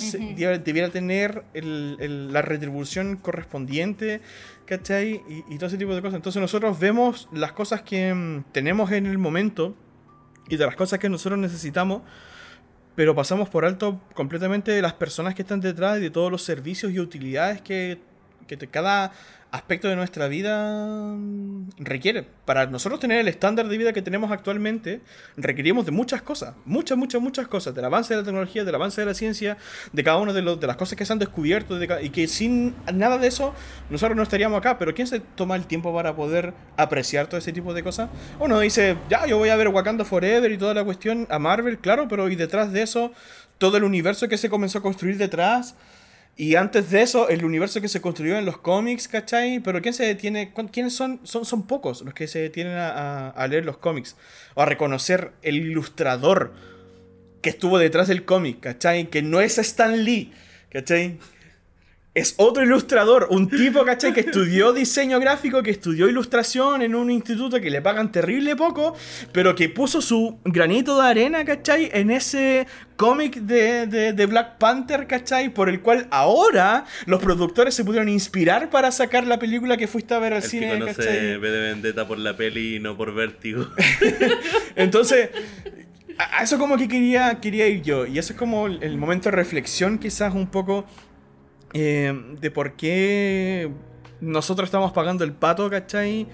tener 0.90 1.44
el- 1.54 1.96
el- 2.00 2.32
la 2.32 2.42
retribución 2.42 3.16
correspondiente, 3.16 4.20
¿cachai? 4.66 5.22
Y, 5.28 5.44
y 5.48 5.56
todo 5.58 5.66
ese 5.68 5.78
tipo 5.78 5.94
de 5.94 6.02
cosas. 6.02 6.16
Entonces 6.16 6.42
nosotros 6.42 6.80
vemos 6.80 7.28
las 7.32 7.52
cosas 7.52 7.82
que 7.82 8.12
mm, 8.12 8.44
tenemos 8.52 8.90
en 8.90 9.06
el 9.06 9.18
momento 9.18 9.76
y 10.48 10.56
de 10.56 10.66
las 10.66 10.74
cosas 10.74 10.98
que 10.98 11.08
nosotros 11.08 11.38
necesitamos, 11.38 12.02
pero 12.96 13.14
pasamos 13.14 13.48
por 13.48 13.64
alto 13.64 14.00
completamente 14.14 14.72
de 14.72 14.82
las 14.82 14.94
personas 14.94 15.36
que 15.36 15.42
están 15.42 15.60
detrás 15.60 15.98
y 15.98 16.00
de 16.00 16.10
todos 16.10 16.32
los 16.32 16.42
servicios 16.42 16.90
y 16.92 16.98
utilidades 16.98 17.60
que, 17.62 17.98
que 18.48 18.56
te- 18.56 18.66
cada 18.66 19.12
aspecto 19.50 19.88
de 19.88 19.96
nuestra 19.96 20.28
vida 20.28 21.14
mm, 21.16 21.70
requiere. 21.78 22.26
Para 22.44 22.66
nosotros 22.66 23.00
tener 23.00 23.18
el 23.18 23.28
estándar 23.28 23.68
de 23.68 23.78
vida 23.78 23.92
que 23.92 24.02
tenemos 24.02 24.30
actualmente, 24.30 25.00
requerimos 25.36 25.86
de 25.86 25.92
muchas 25.92 26.20
cosas, 26.22 26.54
muchas, 26.66 26.98
muchas, 26.98 27.20
muchas 27.22 27.48
cosas, 27.48 27.74
del 27.74 27.84
avance 27.84 28.12
de 28.14 28.20
la 28.20 28.24
tecnología, 28.24 28.64
del 28.64 28.74
avance 28.74 29.00
de 29.00 29.06
la 29.06 29.14
ciencia, 29.14 29.56
de 29.92 30.04
cada 30.04 30.18
una 30.18 30.32
de, 30.32 30.42
los- 30.42 30.60
de 30.60 30.66
las 30.66 30.76
cosas 30.76 30.96
que 30.98 31.04
se 31.06 31.12
han 31.12 31.18
descubierto, 31.18 31.78
de 31.78 31.88
y 32.02 32.10
que 32.10 32.28
sin 32.28 32.74
nada 32.92 33.16
de 33.18 33.28
eso 33.28 33.54
nosotros 33.90 34.16
no 34.16 34.22
estaríamos 34.22 34.58
acá, 34.58 34.78
pero 34.78 34.94
¿quién 34.94 35.06
se 35.06 35.20
toma 35.20 35.56
el 35.56 35.66
tiempo 35.66 35.94
para 35.94 36.14
poder 36.14 36.52
apreciar 36.76 37.26
todo 37.26 37.38
ese 37.38 37.52
tipo 37.52 37.72
de 37.72 37.82
cosas? 37.82 38.10
Uno 38.38 38.60
dice, 38.60 38.96
ya, 39.08 39.26
yo 39.26 39.38
voy 39.38 39.48
a 39.48 39.56
ver 39.56 39.68
Wakanda 39.68 40.04
Forever 40.04 40.52
y 40.52 40.58
toda 40.58 40.74
la 40.74 40.84
cuestión 40.84 41.26
a 41.30 41.38
Marvel, 41.38 41.78
claro, 41.78 42.06
pero 42.08 42.28
y 42.28 42.36
detrás 42.36 42.72
de 42.72 42.82
eso, 42.82 43.12
todo 43.56 43.76
el 43.78 43.84
universo 43.84 44.28
que 44.28 44.36
se 44.38 44.50
comenzó 44.50 44.78
a 44.78 44.82
construir 44.82 45.16
detrás. 45.16 45.74
Y 46.36 46.54
antes 46.54 46.90
de 46.90 47.02
eso, 47.02 47.28
el 47.28 47.44
universo 47.44 47.80
que 47.80 47.88
se 47.88 48.00
construyó 48.00 48.38
en 48.38 48.44
los 48.44 48.58
cómics, 48.58 49.08
¿cachai? 49.08 49.58
Pero 49.60 49.82
¿quién 49.82 49.92
se 49.92 50.04
detiene? 50.04 50.52
¿Quiénes 50.72 50.94
son? 50.94 51.20
Son, 51.24 51.44
son 51.44 51.66
pocos 51.66 52.02
los 52.02 52.14
que 52.14 52.28
se 52.28 52.38
detienen 52.38 52.74
a- 52.74 53.30
a 53.30 53.48
leer 53.48 53.64
los 53.64 53.78
cómics. 53.78 54.16
O 54.54 54.62
a 54.62 54.66
reconocer 54.66 55.32
el 55.42 55.56
ilustrador 55.56 56.52
que 57.42 57.50
estuvo 57.50 57.78
detrás 57.78 58.06
del 58.08 58.24
cómic, 58.24 58.60
¿cachai? 58.60 59.08
Que 59.10 59.20
no 59.22 59.40
es 59.40 59.58
Stan 59.58 60.04
Lee, 60.04 60.32
¿cachai? 60.70 61.18
Es 62.14 62.34
otro 62.38 62.64
ilustrador, 62.64 63.28
un 63.30 63.48
tipo, 63.48 63.84
¿cachai? 63.84 64.12
Que 64.12 64.20
estudió 64.20 64.72
diseño 64.72 65.20
gráfico, 65.20 65.62
que 65.62 65.70
estudió 65.70 66.08
ilustración 66.08 66.82
en 66.82 66.96
un 66.96 67.12
instituto 67.12 67.60
que 67.60 67.70
le 67.70 67.80
pagan 67.80 68.10
terrible 68.10 68.56
poco, 68.56 68.96
pero 69.30 69.54
que 69.54 69.68
puso 69.68 70.00
su 70.02 70.38
granito 70.44 71.00
de 71.00 71.06
arena, 71.06 71.44
¿cachai? 71.44 71.90
En 71.92 72.10
ese 72.10 72.66
cómic 72.96 73.36
de, 73.36 73.86
de- 73.86 74.12
de 74.14 74.26
Black 74.26 74.58
Panther, 74.58 75.06
¿cachai? 75.06 75.50
Por 75.54 75.68
el 75.68 75.80
cual 75.80 76.08
ahora 76.10 76.86
los 77.06 77.22
productores 77.22 77.74
se 77.74 77.84
pudieron 77.84 78.08
inspirar 78.08 78.68
para 78.68 78.90
sacar 78.90 79.24
la 79.24 79.38
película 79.38 79.76
que 79.76 79.86
fuiste 79.86 80.12
a 80.14 80.18
ver 80.18 80.32
al 80.32 80.42
El 80.42 80.48
cine, 80.48 80.70
conoce 80.72 80.94
¿cachai? 80.96 81.36
V 81.36 81.50
de 81.50 81.60
Vendetta 81.60 82.08
por 82.08 82.18
la 82.18 82.36
peli 82.36 82.76
y 82.76 82.80
no 82.80 82.96
por 82.96 83.14
Vértigo. 83.14 83.68
Entonces, 84.76 85.30
a 86.18 86.42
eso 86.42 86.58
como 86.58 86.76
que 86.76 86.88
quería, 86.88 87.38
quería 87.40 87.68
ir 87.68 87.82
yo. 87.82 88.06
Y 88.06 88.18
eso 88.18 88.32
es 88.32 88.38
como 88.38 88.66
el 88.66 88.96
momento 88.98 89.30
de 89.30 89.36
reflexión 89.36 89.98
quizás 89.98 90.34
un 90.34 90.48
poco 90.48 90.84
eh, 91.74 92.12
de 92.40 92.50
por 92.50 92.74
qué 92.74 93.70
nosotros 94.20 94.66
estamos 94.66 94.92
pagando 94.92 95.24
el 95.24 95.32
pato, 95.32 95.68
¿cachai? 95.70 96.26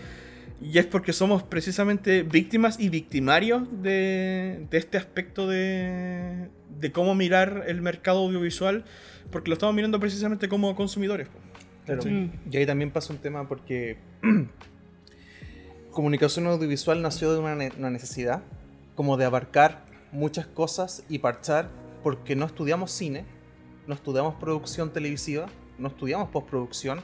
Y 0.63 0.79
es 0.79 0.87
porque 0.87 1.13
somos 1.13 1.43
precisamente 1.43 2.23
víctimas 2.23 2.79
y 2.81 2.89
victimarios 2.89 3.63
de, 3.83 4.67
de 4.71 4.79
este 4.79 4.97
aspecto 4.97 5.47
de, 5.47 6.49
de 6.81 6.93
cómo 6.93 7.15
mirar 7.15 7.65
el 7.67 7.83
mercado 7.83 8.21
audiovisual, 8.21 8.85
porque 9.31 9.49
lo 9.51 9.55
estamos 9.55 9.75
mirando 9.75 10.01
precisamente 10.01 10.49
como 10.49 10.75
consumidores. 10.75 11.29
Claro. 11.85 12.03
Mm. 12.05 12.31
Y 12.51 12.57
ahí 12.57 12.65
también 12.67 12.91
pasa 12.91 13.13
un 13.13 13.19
tema 13.19 13.47
porque 13.47 13.99
comunicación 15.91 16.47
audiovisual 16.47 17.03
nació 17.03 17.33
de 17.33 17.39
una, 17.41 17.55
ne- 17.55 17.73
una 17.79 17.91
necesidad, 17.91 18.43
como 18.95 19.17
de 19.17 19.25
abarcar 19.25 19.85
muchas 20.13 20.47
cosas 20.47 21.05
y 21.09 21.19
parchar, 21.19 21.69
porque 22.03 22.37
no 22.37 22.47
estudiamos 22.47 22.91
cine, 22.91 23.25
no 23.87 23.95
estudiamos 23.95 24.35
producción 24.37 24.93
televisiva, 24.93 25.47
no 25.79 25.89
estudiamos 25.89 26.29
postproducción, 26.31 27.01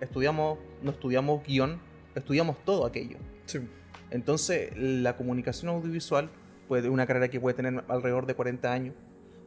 estudiamos, 0.00 0.58
no 0.82 0.90
estudiamos 0.90 1.44
guion, 1.44 1.78
estudiamos 2.14 2.56
todo 2.64 2.86
aquello. 2.86 3.18
Sí. 3.46 3.58
Entonces, 4.10 4.70
la 4.76 5.16
comunicación 5.16 5.70
audiovisual, 5.70 6.30
puede, 6.68 6.88
una 6.88 7.06
carrera 7.06 7.28
que 7.28 7.40
puede 7.40 7.54
tener 7.54 7.84
alrededor 7.88 8.26
de 8.26 8.34
40 8.34 8.72
años. 8.72 8.94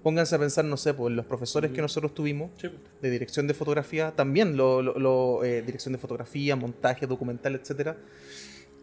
Pónganse 0.04 0.36
a 0.36 0.40
pensar, 0.40 0.64
no 0.66 0.78
sé, 0.78 0.94
pues 0.94 1.14
los 1.14 1.26
profesores 1.26 1.72
que 1.72 1.82
nosotros 1.82 2.14
tuvimos, 2.14 2.52
Sí. 2.58 2.70
de 3.02 3.10
dirección 3.10 3.48
de 3.48 3.54
fotografía, 3.54 4.12
también 4.16 4.56
lo, 4.56 4.82
lo- 4.82 4.98
lo, 4.98 5.44
eh, 5.44 5.62
dirección 5.62 5.92
de 5.92 5.98
fotografía, 5.98 6.56
montaje, 6.56 7.06
documental, 7.08 7.56
etcétera. 7.56 7.98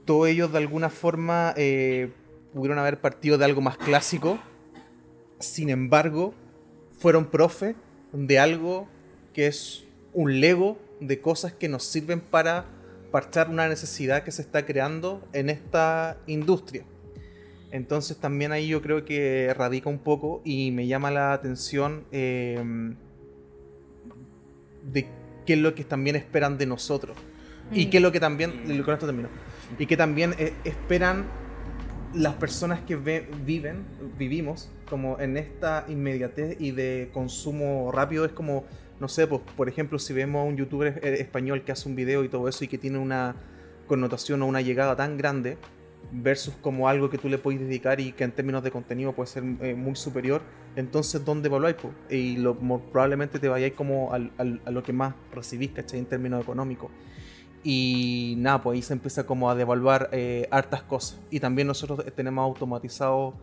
Todos 0.05 0.28
ellos 0.28 0.53
de 0.53 0.59
alguna 0.59 0.91
forma 0.91 1.55
eh, 1.57 2.11
pudieron 2.53 2.78
haber 2.78 3.01
partido 3.01 3.39
de 3.39 3.45
algo 3.47 3.61
más 3.62 3.76
clásico. 3.78 4.39
Sin 5.39 5.70
embargo, 5.70 6.34
fueron 7.07 7.26
profe 7.26 7.76
de 8.12 8.40
algo 8.40 8.88
que 9.32 9.46
es 9.46 9.84
un 10.12 10.40
lego 10.40 10.76
de 11.00 11.20
cosas 11.20 11.52
que 11.52 11.68
nos 11.68 11.84
sirven 11.84 12.18
para 12.18 12.64
parchar 13.12 13.48
una 13.48 13.68
necesidad 13.68 14.24
que 14.24 14.32
se 14.32 14.42
está 14.42 14.66
creando 14.66 15.22
en 15.32 15.48
esta 15.48 16.16
industria. 16.26 16.82
Entonces 17.70 18.16
también 18.16 18.50
ahí 18.50 18.66
yo 18.66 18.82
creo 18.82 19.04
que 19.04 19.54
radica 19.57 19.88
un 19.88 20.00
poco 20.00 20.42
y 20.44 20.72
me 20.72 20.88
llama 20.88 21.12
la 21.12 21.32
atención 21.32 22.02
eh, 22.11 22.61
de 24.92 25.07
qué 25.46 25.52
es 25.52 25.61
lo 25.61 25.76
que 25.76 25.84
también 25.84 26.16
esperan 26.16 26.59
de 26.59 26.66
nosotros. 26.66 27.16
Y 27.70 27.86
Mm. 27.86 27.90
qué 27.90 27.96
es 27.98 28.02
lo 28.02 28.11
que 28.11 28.18
también, 28.18 28.50
con 28.84 28.94
esto 28.94 29.07
termino, 29.07 29.28
y 29.78 29.86
que 29.86 29.96
también 29.96 30.34
eh, 30.38 30.54
esperan 30.64 31.26
las 32.14 32.34
personas 32.34 32.80
que 32.80 32.96
ve- 32.96 33.28
viven, 33.44 33.84
vivimos, 34.18 34.70
como 34.89 35.18
en 35.20 35.37
esta 35.37 35.84
inmediatez 35.89 36.57
y 36.61 36.70
de 36.70 37.11
consumo 37.12 37.91
rápido, 37.93 38.24
es 38.24 38.32
como, 38.32 38.64
no 39.01 39.09
sé, 39.09 39.26
pues, 39.26 39.43
por 39.57 39.68
ejemplo, 39.68 39.99
si 39.99 40.12
vemos 40.12 40.41
a 40.41 40.45
un 40.45 40.57
youtuber 40.57 41.01
eh, 41.03 41.16
español 41.20 41.62
que 41.64 41.72
hace 41.72 41.89
un 41.89 41.97
video 41.97 42.24
y 42.24 42.28
todo 42.28 42.49
eso 42.49 42.64
y 42.64 42.68
que 42.68 42.78
tiene 42.78 42.99
una 42.99 43.37
connotación 43.87 44.43
o 44.43 44.47
una 44.47 44.61
llegada 44.61 44.97
tan 44.97 45.16
grande, 45.16 45.59
versus 46.12 46.55
como 46.61 46.89
algo 46.89 47.11
que 47.11 47.18
tú 47.18 47.28
le 47.28 47.37
puedes 47.37 47.61
dedicar 47.61 47.99
y 48.01 48.12
que 48.12 48.22
en 48.22 48.30
términos 48.30 48.62
de 48.62 48.70
contenido 48.70 49.12
puede 49.12 49.26
ser 49.26 49.43
eh, 49.61 49.74
muy 49.74 49.97
superior, 49.97 50.41
entonces 50.76 51.24
¿dónde 51.24 51.49
evaluáis? 51.49 51.76
po? 51.76 51.91
Y 52.09 52.37
lo, 52.37 52.57
probablemente 52.57 53.39
te 53.41 53.49
vayáis 53.49 53.72
como 53.74 54.12
al- 54.12 54.30
a 54.39 54.70
lo 54.70 54.82
que 54.84 54.93
más 54.93 55.14
recibís, 55.32 55.70
¿cachai? 55.70 55.99
En 55.99 56.07
términos 56.07 56.43
económicos. 56.43 56.91
Y 57.64 58.34
nada, 58.39 58.62
pues 58.62 58.76
ahí 58.76 58.82
se 58.82 58.93
empieza 58.93 59.26
como 59.26 59.51
a 59.51 59.57
devaluar 59.57 60.09
eh, 60.12 60.47
hartas 60.53 60.82
cosas. 60.82 61.20
Y 61.30 61.41
también 61.41 61.66
nosotros 61.66 62.05
tenemos 62.14 62.45
automatizado 62.45 63.34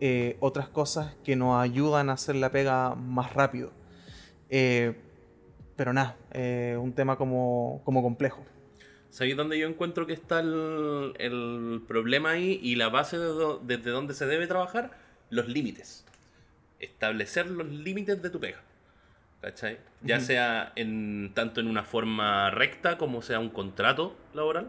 eh, 0.00 0.36
otras 0.40 0.68
cosas 0.68 1.16
que 1.24 1.36
nos 1.36 1.60
ayudan 1.60 2.10
a 2.10 2.14
hacer 2.14 2.36
la 2.36 2.50
pega 2.50 2.94
más 2.94 3.34
rápido. 3.34 3.72
Eh, 4.50 4.94
pero 5.76 5.92
nada, 5.92 6.16
eh, 6.32 6.76
un 6.80 6.92
tema 6.92 7.16
como, 7.16 7.82
como 7.84 8.02
complejo. 8.02 8.44
¿Sabéis 9.10 9.36
dónde 9.36 9.58
yo 9.58 9.68
encuentro 9.68 10.06
que 10.06 10.12
está 10.12 10.40
el, 10.40 11.14
el 11.18 11.82
problema 11.86 12.30
ahí 12.30 12.60
y 12.62 12.76
la 12.76 12.88
base 12.88 13.18
de 13.18 13.24
do- 13.24 13.60
desde 13.64 13.90
donde 13.90 14.14
se 14.14 14.26
debe 14.26 14.46
trabajar? 14.46 14.98
Los 15.30 15.48
límites. 15.48 16.04
Establecer 16.78 17.46
los 17.48 17.66
límites 17.66 18.22
de 18.22 18.30
tu 18.30 18.38
pega. 18.40 18.62
¿Cachai? 19.40 19.78
Ya 20.02 20.18
sea 20.20 20.72
en 20.74 21.32
tanto 21.34 21.60
en 21.60 21.68
una 21.68 21.84
forma 21.84 22.50
recta 22.50 22.98
como 22.98 23.22
sea 23.22 23.38
un 23.38 23.50
contrato 23.50 24.16
laboral 24.34 24.68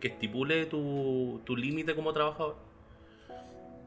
que 0.00 0.08
estipule 0.08 0.64
tu, 0.66 1.42
tu 1.44 1.56
límite 1.56 1.94
como 1.94 2.12
trabajador. 2.12 2.56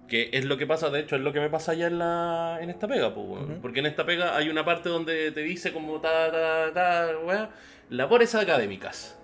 Que 0.09 0.29
es 0.33 0.45
lo 0.45 0.57
que 0.57 0.65
pasa, 0.65 0.89
de 0.89 1.01
hecho, 1.01 1.15
es 1.15 1.21
lo 1.21 1.31
que 1.31 1.39
me 1.39 1.49
pasa 1.49 1.73
ya 1.75 1.87
en, 1.87 1.99
la, 1.99 2.57
en 2.61 2.69
esta 2.69 2.87
pega. 2.87 3.09
Ujú. 3.09 3.59
porque 3.61 3.79
en 3.79 3.85
esta 3.85 4.05
pega 4.05 4.35
hay 4.35 4.49
una 4.49 4.65
parte 4.65 4.89
donde 4.89 5.31
te 5.31 5.41
dice 5.41 5.71
como 5.71 5.99
ta, 6.01 6.31
ta, 6.31 6.73
ta, 6.73 7.11
weá, 7.23 7.51
labores 7.89 8.33
académicas. 8.35 9.15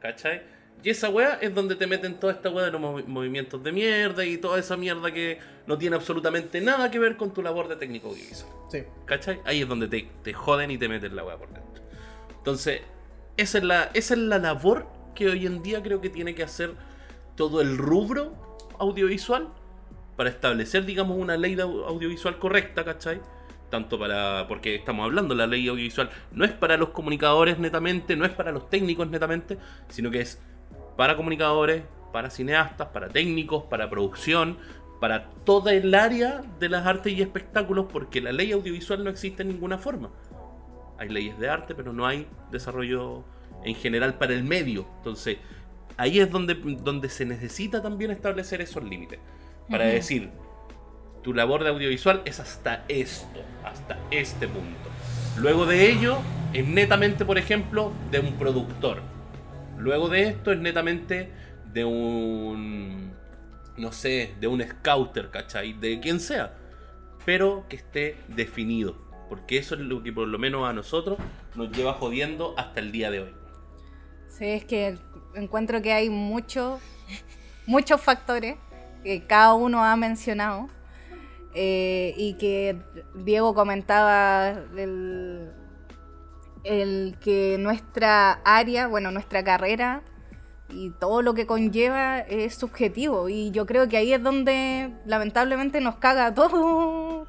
¿Cachai? 0.00 0.42
Y 0.82 0.90
esa 0.90 1.08
weá 1.08 1.38
es 1.40 1.52
donde 1.54 1.74
te 1.74 1.86
meten 1.88 2.20
toda 2.20 2.32
esta 2.32 2.50
weá 2.50 2.64
de 2.66 2.70
los 2.70 2.80
movi- 2.80 3.04
movimientos 3.06 3.62
de 3.64 3.72
mierda 3.72 4.24
y 4.24 4.38
toda 4.38 4.58
esa 4.60 4.76
mierda 4.76 5.10
que 5.12 5.38
no 5.66 5.76
tiene 5.76 5.96
absolutamente 5.96 6.60
nada 6.60 6.90
que 6.90 6.98
ver 7.00 7.16
con 7.16 7.32
tu 7.34 7.42
labor 7.42 7.66
de 7.68 7.76
técnico 7.76 8.08
audiovisual. 8.08 8.52
Sí. 8.70 8.84
¿Cachai? 9.04 9.40
Ahí 9.44 9.62
es 9.62 9.68
donde 9.68 9.88
te, 9.88 10.08
te 10.22 10.32
joden 10.32 10.70
y 10.70 10.78
te 10.78 10.88
meten 10.88 11.16
la 11.16 11.24
weá 11.24 11.36
por 11.36 11.48
dentro. 11.52 11.82
Entonces, 12.36 12.80
esa 13.36 13.58
es, 13.58 13.64
la, 13.64 13.90
esa 13.94 14.14
es 14.14 14.20
la 14.20 14.38
labor 14.38 14.86
que 15.16 15.28
hoy 15.28 15.46
en 15.46 15.62
día 15.62 15.82
creo 15.82 16.00
que 16.00 16.10
tiene 16.10 16.34
que 16.34 16.44
hacer 16.44 16.74
todo 17.36 17.60
el 17.60 17.76
rubro 17.76 18.34
audiovisual 18.78 19.48
para 20.18 20.30
establecer, 20.30 20.84
digamos, 20.84 21.16
una 21.16 21.36
ley 21.36 21.54
de 21.54 21.62
au- 21.62 21.86
audiovisual 21.86 22.38
correcta, 22.40 22.84
¿cachai? 22.84 23.20
Tanto 23.70 23.98
para. 24.00 24.46
Porque 24.48 24.74
estamos 24.74 25.04
hablando, 25.04 25.34
la 25.36 25.46
ley 25.46 25.68
audiovisual 25.68 26.10
no 26.32 26.44
es 26.44 26.50
para 26.50 26.76
los 26.76 26.88
comunicadores 26.88 27.60
netamente, 27.60 28.16
no 28.16 28.24
es 28.24 28.32
para 28.32 28.50
los 28.50 28.68
técnicos 28.68 29.08
netamente, 29.08 29.58
sino 29.88 30.10
que 30.10 30.20
es 30.22 30.40
para 30.96 31.16
comunicadores, 31.16 31.84
para 32.12 32.30
cineastas, 32.30 32.88
para 32.88 33.08
técnicos, 33.08 33.62
para 33.70 33.88
producción, 33.88 34.58
para 35.00 35.30
toda 35.44 35.72
el 35.72 35.94
área 35.94 36.42
de 36.58 36.68
las 36.68 36.84
artes 36.84 37.12
y 37.12 37.22
espectáculos, 37.22 37.86
porque 37.92 38.20
la 38.20 38.32
ley 38.32 38.50
audiovisual 38.50 39.04
no 39.04 39.10
existe 39.10 39.42
en 39.42 39.50
ninguna 39.50 39.78
forma. 39.78 40.10
Hay 40.98 41.10
leyes 41.10 41.38
de 41.38 41.48
arte, 41.48 41.76
pero 41.76 41.92
no 41.92 42.04
hay 42.08 42.26
desarrollo 42.50 43.22
en 43.64 43.76
general 43.76 44.14
para 44.14 44.34
el 44.34 44.42
medio. 44.42 44.84
Entonces, 44.96 45.38
ahí 45.96 46.18
es 46.18 46.28
donde, 46.28 46.54
donde 46.54 47.08
se 47.08 47.24
necesita 47.24 47.80
también 47.80 48.10
establecer 48.10 48.60
esos 48.60 48.82
límites. 48.82 49.20
Para 49.70 49.84
decir, 49.84 50.30
tu 51.22 51.34
labor 51.34 51.62
de 51.62 51.70
audiovisual 51.70 52.22
es 52.24 52.40
hasta 52.40 52.84
esto, 52.88 53.40
hasta 53.64 53.98
este 54.10 54.48
punto. 54.48 54.88
Luego 55.36 55.66
de 55.66 55.90
ello, 55.90 56.18
es 56.52 56.66
netamente, 56.66 57.24
por 57.24 57.38
ejemplo, 57.38 57.92
de 58.10 58.20
un 58.20 58.32
productor. 58.34 59.02
Luego 59.76 60.08
de 60.08 60.28
esto 60.28 60.52
es 60.52 60.58
netamente 60.58 61.30
de 61.72 61.84
un, 61.84 63.12
no 63.76 63.92
sé, 63.92 64.34
de 64.40 64.46
un 64.46 64.62
scouter, 64.62 65.30
¿cachai? 65.30 65.74
De 65.74 66.00
quien 66.00 66.18
sea. 66.18 66.54
Pero 67.24 67.66
que 67.68 67.76
esté 67.76 68.16
definido. 68.28 68.96
Porque 69.28 69.58
eso 69.58 69.74
es 69.74 69.82
lo 69.82 70.02
que 70.02 70.12
por 70.12 70.26
lo 70.26 70.38
menos 70.38 70.66
a 70.66 70.72
nosotros 70.72 71.18
nos 71.54 71.70
lleva 71.70 71.92
jodiendo 71.92 72.54
hasta 72.56 72.80
el 72.80 72.90
día 72.90 73.10
de 73.10 73.20
hoy. 73.20 73.34
Sí, 74.28 74.46
es 74.46 74.64
que 74.64 74.96
encuentro 75.34 75.82
que 75.82 75.92
hay 75.92 76.08
muchos 76.08 76.80
muchos 77.66 78.00
factores 78.00 78.56
que 79.02 79.24
cada 79.26 79.54
uno 79.54 79.84
ha 79.84 79.96
mencionado 79.96 80.68
eh, 81.54 82.14
y 82.16 82.34
que 82.34 82.76
Diego 83.14 83.54
comentaba 83.54 84.50
el, 84.76 85.50
el 86.64 87.16
que 87.20 87.56
nuestra 87.58 88.32
área, 88.44 88.86
bueno, 88.86 89.10
nuestra 89.10 89.42
carrera 89.44 90.02
y 90.70 90.90
todo 90.90 91.22
lo 91.22 91.32
que 91.34 91.46
conlleva 91.46 92.20
es 92.20 92.54
subjetivo 92.54 93.28
y 93.30 93.50
yo 93.52 93.64
creo 93.64 93.88
que 93.88 93.96
ahí 93.96 94.12
es 94.12 94.22
donde 94.22 94.92
lamentablemente 95.06 95.80
nos 95.80 95.96
caga 95.96 96.34
todo 96.34 97.26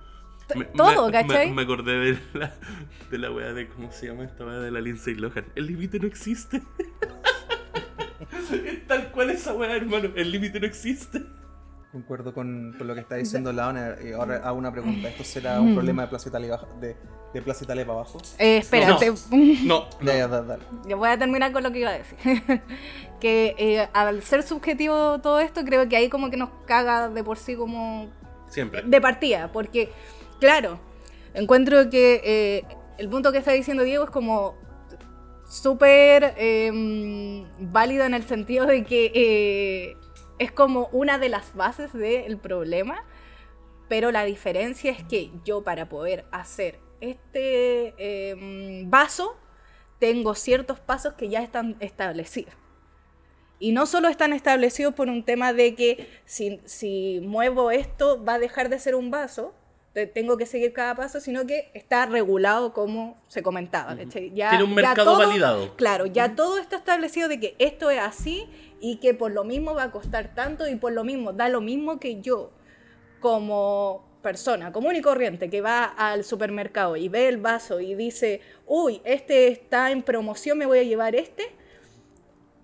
Me- 0.56 0.66
todo, 0.66 1.10
¿cachai? 1.12 1.48
Me, 1.50 1.56
me 1.56 1.62
acordé 1.62 1.98
de 2.00 2.20
la, 2.34 2.54
de 3.10 3.18
la 3.18 3.32
wea 3.32 3.54
de, 3.54 3.70
¿cómo 3.70 3.92
se 3.92 4.08
llama 4.08 4.26
esta 4.26 4.46
wea 4.46 4.60
de 4.60 4.72
la 4.72 4.82
Lindsay 4.82 5.16
Lohan? 5.16 5.46
El 5.56 5.68
límite 5.68 6.00
no 6.00 6.08
existe. 6.08 6.62
Tal 8.88 9.12
cual 9.12 9.30
esa 9.30 9.54
wea, 9.54 9.76
hermano. 9.76 10.10
El 10.16 10.32
límite 10.32 10.60
no 10.60 10.66
existe. 10.66 11.24
Concuerdo 11.92 12.34
con, 12.36 12.76
con 12.78 12.86
lo 12.88 12.94
que 12.94 13.02
está 13.02 13.16
diciendo 13.16 13.52
Laona. 13.52 13.96
Y 14.04 14.12
ahora 14.12 14.42
hago 14.44 14.58
una 14.60 14.72
pregunta. 14.72 15.10
¿Esto 15.10 15.24
será 15.24 15.60
un 15.60 15.74
problema 15.74 16.04
de 16.04 16.08
Plaza 16.10 16.30
Italia, 16.30 16.52
baja- 16.52 16.68
de, 16.80 16.96
de 17.34 17.42
Plaza 17.42 17.64
Italia 17.64 17.84
para 17.84 18.00
abajo? 18.00 18.20
Eh, 18.38 18.58
espérate. 18.58 19.12
No, 19.66 19.88
Ya, 20.02 20.16
ya, 20.16 20.28
da- 20.28 20.44
dale. 20.44 20.64
Yo 20.88 20.98
voy 20.98 21.10
a 21.10 21.18
terminar 21.18 21.52
con 21.52 21.64
lo 21.64 21.72
que 21.72 21.80
iba 21.80 21.90
a 21.90 21.94
decir. 21.98 22.18
que 23.20 23.56
eh, 23.58 23.88
al 23.94 24.22
ser 24.22 24.44
subjetivo 24.44 25.20
todo 25.20 25.40
esto, 25.40 25.66
creo 25.66 25.90
que 25.90 25.96
ahí 25.98 26.10
como 26.10 26.30
que 26.30 26.38
nos 26.38 26.50
caga 26.68 27.10
de 27.10 27.24
por 27.24 27.38
sí 27.40 27.56
como 27.56 28.08
siempre. 28.50 28.84
de 28.84 29.02
partida. 29.02 29.52
Porque, 29.52 29.90
claro, 30.40 30.80
encuentro 31.34 31.90
que 31.90 32.22
eh, 32.24 32.64
el 33.00 33.10
punto 33.10 33.32
que 33.32 33.40
está 33.40 33.52
diciendo 33.54 33.82
Diego 33.84 34.04
es 34.04 34.12
como 34.12 34.54
súper 35.50 36.36
eh, 36.38 37.44
válido 37.60 38.06
en 38.06 38.14
el 38.14 38.24
sentido 38.28 38.68
de 38.68 38.84
que 38.84 39.12
eh, 39.16 39.98
es 40.40 40.52
como 40.52 40.88
una 40.92 41.18
de 41.20 41.30
las 41.30 41.54
bases 41.56 41.94
del 41.94 42.38
problema. 42.38 43.04
Pero 43.88 44.12
la 44.12 44.24
diferencia 44.24 44.92
es 44.92 45.04
que 45.04 45.32
yo 45.44 45.64
para 45.64 45.90
poder 45.90 46.26
hacer 46.32 46.80
este 47.02 47.96
eh, 47.98 48.84
vaso 48.86 49.36
tengo 50.00 50.36
ciertos 50.36 50.80
pasos 50.80 51.14
que 51.16 51.28
ya 51.30 51.42
están 51.42 51.76
establecidos. 51.80 52.54
Y 53.58 53.72
no 53.74 53.86
solo 53.88 54.08
están 54.08 54.32
establecidos 54.32 54.94
por 54.94 55.10
un 55.10 55.24
tema 55.26 55.52
de 55.54 55.76
que 55.76 56.08
si, 56.26 56.62
si 56.66 57.20
muevo 57.24 57.72
esto 57.72 58.24
va 58.24 58.36
a 58.36 58.40
dejar 58.40 58.70
de 58.70 58.80
ser 58.80 58.96
un 58.96 59.12
vaso, 59.12 59.54
te- 59.94 60.06
tengo 60.08 60.38
que 60.38 60.46
seguir 60.46 60.72
cada 60.72 60.96
paso, 60.96 61.20
sino 61.20 61.46
que 61.46 61.70
está 61.74 62.06
regulado 62.06 62.72
como 62.74 63.20
se 63.28 63.42
comentaba. 63.44 63.98
¿cachai? 63.98 64.32
Ya- 64.34 64.52
Tiene 64.52 64.64
un 64.64 64.70
ya 64.70 64.76
mercado 64.76 65.14
todo- 65.16 65.28
validado. 65.28 65.76
Claro, 65.76 66.06
ya 66.06 66.36
todo 66.36 66.58
está 66.60 66.78
establecido 66.78 67.28
de 67.28 67.40
que 67.40 67.56
esto 67.60 67.90
es 67.90 68.00
así 68.00 68.48
y 68.82 68.98
que 68.98 69.14
por 69.14 69.32
lo 69.32 69.44
mismo 69.44 69.74
va 69.74 69.84
a 69.84 69.92
costar 69.92 70.34
tanto 70.36 70.68
y 70.68 70.76
por 70.76 70.94
lo 70.94 71.04
mismo 71.04 71.34
da 71.34 71.50
lo 71.50 71.62
mismo 71.62 72.00
que 72.00 72.22
yo 72.22 72.52
como 73.20 74.06
persona 74.22 74.72
común 74.72 74.96
y 74.96 75.02
corriente 75.02 75.50
que 75.50 75.62
va 75.62 75.84
al 75.86 76.24
supermercado 76.24 76.96
y 76.98 77.08
ve 77.10 77.28
el 77.28 77.38
vaso 77.38 77.80
y 77.80 77.96
dice, 77.96 78.42
uy, 78.68 79.02
este 79.06 79.48
está 79.48 79.92
en 79.92 80.04
promoción, 80.04 80.58
me 80.58 80.66
voy 80.66 80.80
a 80.80 80.84
llevar 80.84 81.16
este, 81.16 81.44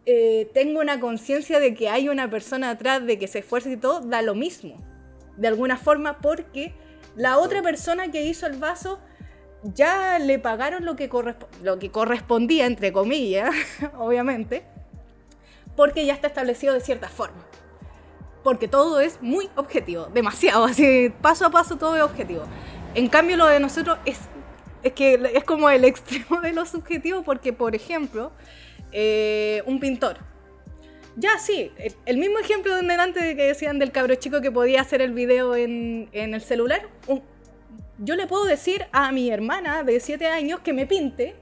eh, 0.05 0.49
tengo 0.53 0.80
una 0.82 0.99
conciencia 0.99 1.59
de 1.59 1.74
que 1.74 1.89
hay 1.89 2.09
una 2.09 2.30
persona 2.30 2.70
atrás, 2.72 3.05
de 3.05 3.18
que 3.18 3.28
se 3.28 3.39
esfuerza 3.39 3.72
y 3.72 3.78
todo, 3.78 4.01
da 4.01 4.22
lo 4.22 4.36
mismo, 4.36 4.76
de 5.38 5.47
alguna 5.47 5.78
forma, 5.78 6.20
porque 6.20 6.74
la 7.16 7.38
otra 7.39 7.61
persona 7.61 8.11
que 8.11 8.24
hizo 8.24 8.45
el 8.45 8.57
vaso 8.57 8.99
ya 9.63 10.20
le 10.20 10.38
pagaron 10.38 10.86
lo 10.86 10.95
que, 10.95 11.09
correspo- 11.09 11.47
lo 11.63 11.80
que 11.80 11.89
correspondía, 11.89 12.66
entre 12.68 12.91
comillas, 12.91 13.49
obviamente, 13.97 14.63
porque 15.76 16.05
ya 16.05 16.13
está 16.13 16.28
establecido 16.28 16.73
de 16.73 16.82
cierta 16.82 17.09
forma. 17.09 17.45
Porque 18.43 18.67
todo 18.67 18.99
es 18.99 19.21
muy 19.21 19.49
objetivo, 19.55 20.05
demasiado, 20.13 20.65
así, 20.65 21.11
paso 21.21 21.45
a 21.45 21.49
paso 21.49 21.78
todo 21.78 21.95
es 21.95 22.03
objetivo. 22.03 22.43
En 22.93 23.07
cambio, 23.09 23.38
lo 23.38 23.47
de 23.47 23.59
nosotros 23.59 23.97
es, 24.05 24.19
es 24.84 24.93
que 24.93 25.32
es 25.34 25.43
como 25.43 25.69
el 25.69 25.84
extremo 25.86 26.41
de 26.41 26.53
lo 26.53 26.65
subjetivo, 26.65 27.23
porque, 27.23 27.53
por 27.53 27.76
ejemplo, 27.76 28.32
eh, 28.91 29.61
un 29.65 29.80
pintor. 29.80 30.17
Ya, 31.17 31.39
sí, 31.39 31.71
el, 32.05 32.17
mismo 32.17 32.39
ejemplo 32.39 32.76
de 32.76 32.82
delante 32.82 33.23
de 33.23 33.36
que 33.38 33.43
decían 33.43 33.80
del 33.80 33.91
cabro 33.91 34.15
chico 34.15 34.41
que 34.41 34.51
podía 34.51 34.82
hacer 34.82 35.01
el 35.01 35.13
video 35.13 35.55
en, 35.55 36.09
el 36.11 36.41
celular. 36.41 36.89
yo 37.99 38.15
le 38.17 38.28
puedo 38.28 38.43
decir 38.43 38.86
a 38.91 39.13
mi 39.13 39.32
hermana 39.32 39.84
de 39.84 40.01
7 40.01 40.28
años 40.28 40.59
que 40.59 40.73
me 40.73 40.86
pinte 40.86 41.36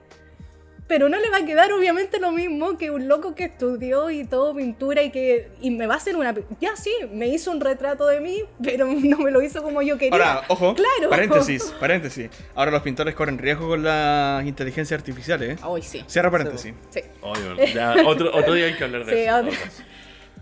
pero 0.87 1.07
no 1.09 1.17
le 1.19 1.29
va 1.29 1.37
a 1.37 1.45
quedar 1.45 1.71
obviamente 1.71 2.19
lo 2.19 2.31
mismo 2.31 2.77
que 2.77 2.91
un 2.91 3.07
loco 3.07 3.35
que 3.35 3.45
estudió 3.45 4.09
y 4.09 4.25
todo 4.25 4.53
pintura 4.55 5.01
y 5.01 5.11
que 5.11 5.49
y 5.61 5.71
me 5.71 5.87
va 5.87 5.95
a 5.95 5.97
hacer 5.97 6.15
una... 6.15 6.35
Ya 6.59 6.75
sí, 6.75 6.91
me 7.11 7.27
hizo 7.27 7.51
un 7.51 7.61
retrato 7.61 8.05
de 8.07 8.19
mí, 8.19 8.39
pero 8.61 8.85
no 8.87 9.17
me 9.19 9.31
lo 9.31 9.41
hizo 9.41 9.63
como 9.63 9.81
yo 9.81 9.97
quería. 9.97 10.13
Ahora, 10.13 10.45
ojo, 10.49 10.75
Claro. 10.75 11.09
paréntesis, 11.09 11.63
paréntesis. 11.79 12.29
Ahora 12.55 12.71
los 12.71 12.81
pintores 12.81 13.15
corren 13.15 13.37
riesgo 13.37 13.67
con 13.69 13.83
las 13.83 14.45
inteligencias 14.45 14.99
artificiales, 14.99 15.57
¿eh? 15.59 15.63
Hoy 15.65 15.81
sí. 15.81 16.03
Cierra 16.07 16.29
paréntesis. 16.29 16.73
Sí. 16.89 17.01
Obvio, 17.21 17.55
ya, 17.73 17.95
otro, 18.05 18.35
otro 18.35 18.53
día 18.53 18.65
hay 18.65 18.73
que 18.75 18.83
hablar 18.83 19.05
de 19.05 19.13
Sí, 19.13 19.19
eso. 19.21 19.35
otro. 19.37 19.51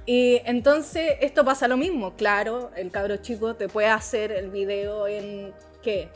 Y 0.07 0.41
entonces 0.45 1.13
esto 1.21 1.45
pasa 1.45 1.67
lo 1.67 1.77
mismo. 1.77 2.15
Claro, 2.15 2.71
el 2.75 2.89
cabro 2.89 3.17
chico 3.17 3.55
te 3.55 3.69
puede 3.69 3.87
hacer 3.87 4.31
el 4.31 4.49
video 4.49 5.07
en, 5.07 5.53
¿qué? 5.83 6.09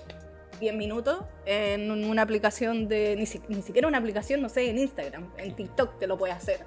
10 0.60 0.76
minutos 0.76 1.20
en 1.45 1.91
una 1.91 2.22
aplicación 2.22 2.88
de, 2.88 3.16
ni, 3.16 3.26
si- 3.26 3.41
ni 3.47 3.62
siquiera 3.62 3.88
una 3.88 3.97
aplicación, 3.97 4.41
no 4.41 4.49
sé, 4.49 4.70
en 4.70 4.78
Instagram, 4.80 5.30
en 5.38 5.56
TikTok 5.56 5.99
te 5.99 6.08
lo 6.08 6.18
puede 6.18 6.34
hacer. 6.34 6.60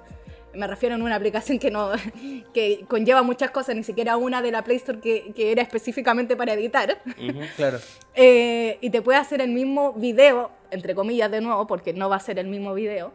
Me 0.53 0.65
refiero 0.65 0.95
a 0.95 0.97
una 0.97 1.15
aplicación 1.15 1.59
que 1.59 1.69
no 1.69 1.91
que 2.53 2.83
conlleva 2.87 3.21
muchas 3.21 3.51
cosas, 3.51 3.75
ni 3.75 3.83
siquiera 3.83 4.17
una 4.17 4.41
de 4.41 4.51
la 4.51 4.63
Play 4.63 4.77
Store 4.77 4.99
que, 4.99 5.31
que 5.35 5.51
era 5.51 5.61
específicamente 5.61 6.35
para 6.35 6.53
editar. 6.53 7.01
Ujú. 7.05 7.39
Claro. 7.55 7.77
Eh, 8.15 8.77
y 8.81 8.89
te 8.89 9.01
puede 9.01 9.19
hacer 9.19 9.41
el 9.41 9.49
mismo 9.51 9.93
video, 9.93 10.49
entre 10.71 10.95
comillas 10.95 11.29
de 11.29 11.41
nuevo, 11.41 11.67
porque 11.67 11.93
no 11.93 12.09
va 12.09 12.15
a 12.15 12.19
ser 12.19 12.39
el 12.39 12.47
mismo 12.47 12.73
video, 12.73 13.11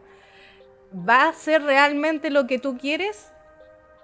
va 1.07 1.27
a 1.29 1.33
ser 1.33 1.61
realmente 1.63 2.29
lo 2.29 2.47
que 2.47 2.57
tú 2.57 2.77
quieres, 2.77 3.31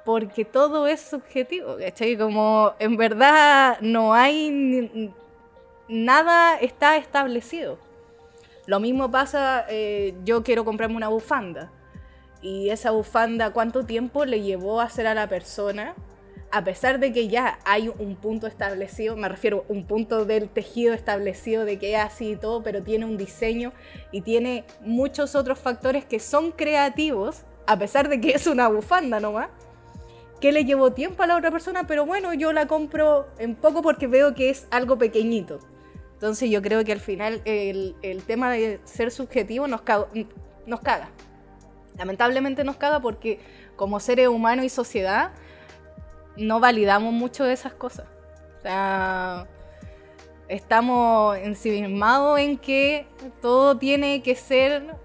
porque 0.03 0.43
todo 0.45 0.87
es 0.87 0.99
subjetivo, 0.99 1.77
¿cachai? 1.79 2.17
Como 2.17 2.73
en 2.79 2.97
verdad 2.97 3.77
no 3.81 4.13
hay 4.13 5.09
nada 5.91 6.55
está 6.55 6.95
establecido. 6.95 7.77
Lo 8.65 8.79
mismo 8.79 9.11
pasa, 9.11 9.65
eh, 9.69 10.15
yo 10.23 10.43
quiero 10.43 10.63
comprarme 10.63 10.95
una 10.95 11.09
bufanda. 11.09 11.71
Y 12.41 12.69
esa 12.69 12.91
bufanda, 12.91 13.51
¿cuánto 13.51 13.85
tiempo 13.85 14.25
le 14.25 14.41
llevó 14.41 14.79
a 14.79 14.85
hacer 14.85 15.05
a 15.05 15.13
la 15.13 15.27
persona? 15.27 15.93
A 16.51 16.63
pesar 16.63 16.99
de 16.99 17.11
que 17.11 17.27
ya 17.27 17.59
hay 17.65 17.89
un 17.89 18.15
punto 18.15 18.47
establecido, 18.47 19.15
me 19.15 19.29
refiero 19.29 19.65
un 19.67 19.85
punto 19.85 20.25
del 20.25 20.49
tejido 20.49 20.93
establecido 20.93 21.65
de 21.65 21.77
que 21.77 21.93
es 21.93 21.99
así 21.99 22.31
y 22.31 22.35
todo, 22.35 22.63
pero 22.63 22.81
tiene 22.81 23.05
un 23.05 23.17
diseño 23.17 23.73
y 24.11 24.21
tiene 24.21 24.65
muchos 24.81 25.35
otros 25.35 25.59
factores 25.59 26.05
que 26.05 26.19
son 26.19 26.51
creativos, 26.51 27.43
a 27.67 27.77
pesar 27.77 28.09
de 28.09 28.19
que 28.19 28.31
es 28.31 28.47
una 28.47 28.67
bufanda 28.69 29.19
nomás, 29.19 29.49
que 30.39 30.51
le 30.51 30.65
llevó 30.65 30.91
tiempo 30.91 31.23
a 31.23 31.27
la 31.27 31.37
otra 31.37 31.51
persona, 31.51 31.85
pero 31.85 32.05
bueno, 32.05 32.33
yo 32.33 32.51
la 32.51 32.65
compro 32.65 33.27
en 33.37 33.55
poco 33.55 33.81
porque 33.81 34.07
veo 34.07 34.33
que 34.33 34.49
es 34.49 34.67
algo 34.71 34.97
pequeñito. 34.97 35.59
Entonces 36.21 36.51
yo 36.51 36.61
creo 36.61 36.85
que 36.85 36.91
al 36.91 36.99
final 36.99 37.41
el, 37.45 38.23
tema 38.27 38.51
de 38.51 38.79
ser 38.83 39.09
subjetivo 39.09 39.65
nos, 39.65 39.81
nos 40.67 40.79
caga. 40.81 41.09
Lamentablemente 41.97 42.63
nos 42.63 42.77
caga 42.77 42.99
porque 42.99 43.39
como 43.75 43.99
seres 43.99 44.27
humanos 44.27 44.63
y 44.63 44.69
sociedad 44.69 45.31
no 46.37 46.59
validamos 46.59 47.11
mucho 47.11 47.43
de 47.43 47.53
esas 47.53 47.73
cosas. 47.73 48.05
O 48.59 48.61
sea, 48.61 49.47
estamos 50.47 51.37
ensimismados 51.37 52.39
en 52.39 52.59
que 52.59 53.07
todo 53.41 53.79
tiene 53.79 54.21
que 54.21 54.35
ser 54.35 54.95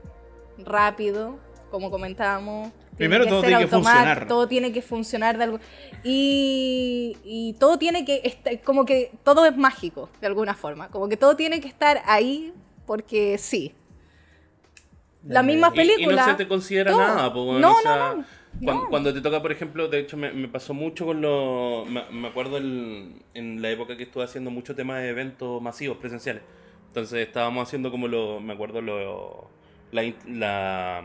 rápido, 0.59 1.39
como 1.71 1.91
comentábamos. 1.91 2.73
Primero 2.97 3.27
todo 3.27 3.43
tiene 3.43 3.59
que 3.61 3.67
funcionar. 3.67 4.27
Todo 4.29 4.49
tiene 4.49 4.73
que 4.73 4.83
funcionar 4.83 5.37
de 5.39 5.45
algo. 5.45 5.61
Y, 6.03 7.17
y 7.25 7.55
todo 7.59 7.79
tiene 7.79 8.05
que 8.05 8.23
estar, 8.25 8.61
como 8.63 8.85
que 8.85 9.13
todo 9.25 9.45
es 9.47 9.57
mágico, 9.57 10.09
de 10.21 10.27
alguna 10.27 10.55
forma. 10.55 10.89
Como 10.89 11.09
que 11.09 11.17
todo 11.17 11.37
tiene 11.37 11.61
que 11.61 11.69
estar 11.69 12.01
ahí 12.07 12.53
porque 12.87 13.37
sí. 13.39 13.75
Las 15.27 15.45
mismas 15.45 15.73
Y- 15.75 15.81
Y, 15.81 15.87
películas. 15.89 16.27
no 16.27 16.33
se 16.33 16.39
te 16.39 16.49
considera 16.49 16.91
todo. 16.93 17.01
nada, 17.01 17.29
No, 17.61 17.73
o 17.77 17.81
sea, 17.83 17.97
no, 17.97 18.17
no, 18.17 18.25
cuan- 18.63 18.77
no. 18.85 18.89
Cuando, 18.89 19.13
te 19.13 19.21
toca, 19.21 19.43
por 19.43 19.51
ejemplo, 19.53 19.89
de 19.89 19.99
hecho 19.99 20.17
me, 20.17 20.33
me 20.33 20.49
pasó 20.49 20.73
mucho 20.73 21.05
con 21.05 21.21
los... 21.21 21.89
Me, 21.89 22.03
me 22.13 22.29
acuerdo 22.29 22.57
el- 22.59 23.23
en 23.35 23.61
la 23.61 23.71
época 23.71 23.97
que 23.97 24.05
estuve 24.05 24.25
haciendo 24.25 24.51
mucho 24.51 24.75
tema 24.75 24.99
de 25.01 25.09
eventos 25.11 25.61
masivos, 25.61 25.99
presenciales. 25.99 26.43
Entonces 26.89 27.27
estábamos 27.27 27.67
haciendo 27.67 27.91
como 27.91 28.07
lo... 28.09 28.41
Me 28.41 28.53
acuerdo 28.55 28.81
lo... 28.81 29.51
La, 29.93 31.03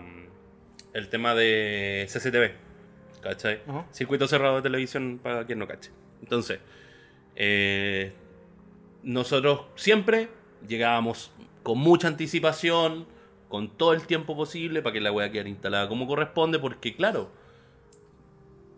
el 0.93 1.09
tema 1.09 1.35
de 1.35 2.07
CCTV, 2.07 2.51
¿cachai? 3.21 3.61
Circuito 3.91 4.27
cerrado 4.27 4.57
de 4.57 4.61
televisión 4.61 5.19
para 5.21 5.45
quien 5.45 5.59
no 5.59 5.67
cache. 5.67 5.91
Entonces, 6.21 6.59
eh, 7.35 8.13
nosotros 9.03 9.65
siempre 9.75 10.29
llegábamos 10.67 11.31
con 11.63 11.77
mucha 11.77 12.07
anticipación, 12.07 13.05
con 13.49 13.69
todo 13.69 13.93
el 13.93 14.05
tiempo 14.07 14.35
posible 14.35 14.81
para 14.81 14.93
que 14.93 15.01
la 15.01 15.11
wea 15.11 15.31
quedara 15.31 15.49
instalada 15.49 15.87
como 15.87 16.07
corresponde, 16.07 16.59
porque 16.59 16.95
claro, 16.95 17.29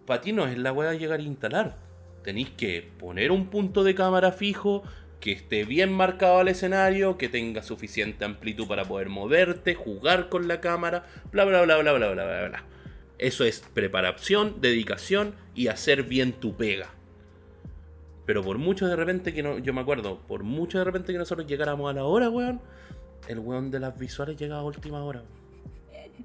para 0.06 0.22
ti 0.22 0.32
no 0.32 0.48
es 0.48 0.58
la 0.58 0.72
wea 0.72 0.94
llegar 0.94 1.20
a 1.20 1.24
instalar. 1.24 1.78
Tenéis 2.24 2.52
que 2.52 2.90
poner 3.00 3.32
un 3.32 3.48
punto 3.48 3.84
de 3.84 3.96
cámara 3.96 4.32
fijo, 4.32 4.84
que 5.24 5.32
esté 5.32 5.64
bien 5.64 5.94
marcado 5.94 6.40
al 6.40 6.50
escenario, 6.50 7.18
que 7.18 7.30
tenga 7.30 7.64
suficiente 7.64 8.26
amplitud 8.26 8.68
para 8.68 8.84
poder 8.84 9.08
moverte, 9.08 9.74
jugar 9.74 10.28
con 10.28 10.50
la 10.50 10.60
cámara, 10.60 11.06
bla 11.32 11.46
bla 11.46 11.62
bla 11.62 11.78
bla 11.78 11.94
bla 11.94 12.12
bla 12.12 12.26
bla 12.26 12.48
bla. 12.50 12.64
Eso 13.20 13.46
es 13.46 13.62
preparación, 13.74 14.60
dedicación 14.60 15.34
y 15.56 15.68
hacer 15.68 16.04
bien 16.04 16.34
tu 16.34 16.58
pega. 16.58 16.90
Pero 18.26 18.44
por 18.44 18.58
mucho 18.58 18.86
de 18.86 18.98
repente 18.98 19.34
que 19.34 19.42
no, 19.42 19.60
yo 19.60 19.74
me 19.74 19.80
acuerdo, 19.80 20.20
por 20.28 20.44
mucho 20.44 20.78
de 20.78 20.84
repente 20.84 21.14
que 21.14 21.20
nosotros 21.20 21.48
llegáramos 21.48 21.90
a 21.90 21.94
la 21.94 22.04
hora, 22.04 22.30
weón, 22.30 22.60
el 23.30 23.40
weón 23.40 23.72
de 23.72 23.80
las 23.80 23.98
visuales 23.98 24.36
llegaba 24.36 24.60
a 24.60 24.66
última 24.66 25.06
hora. 25.06 25.24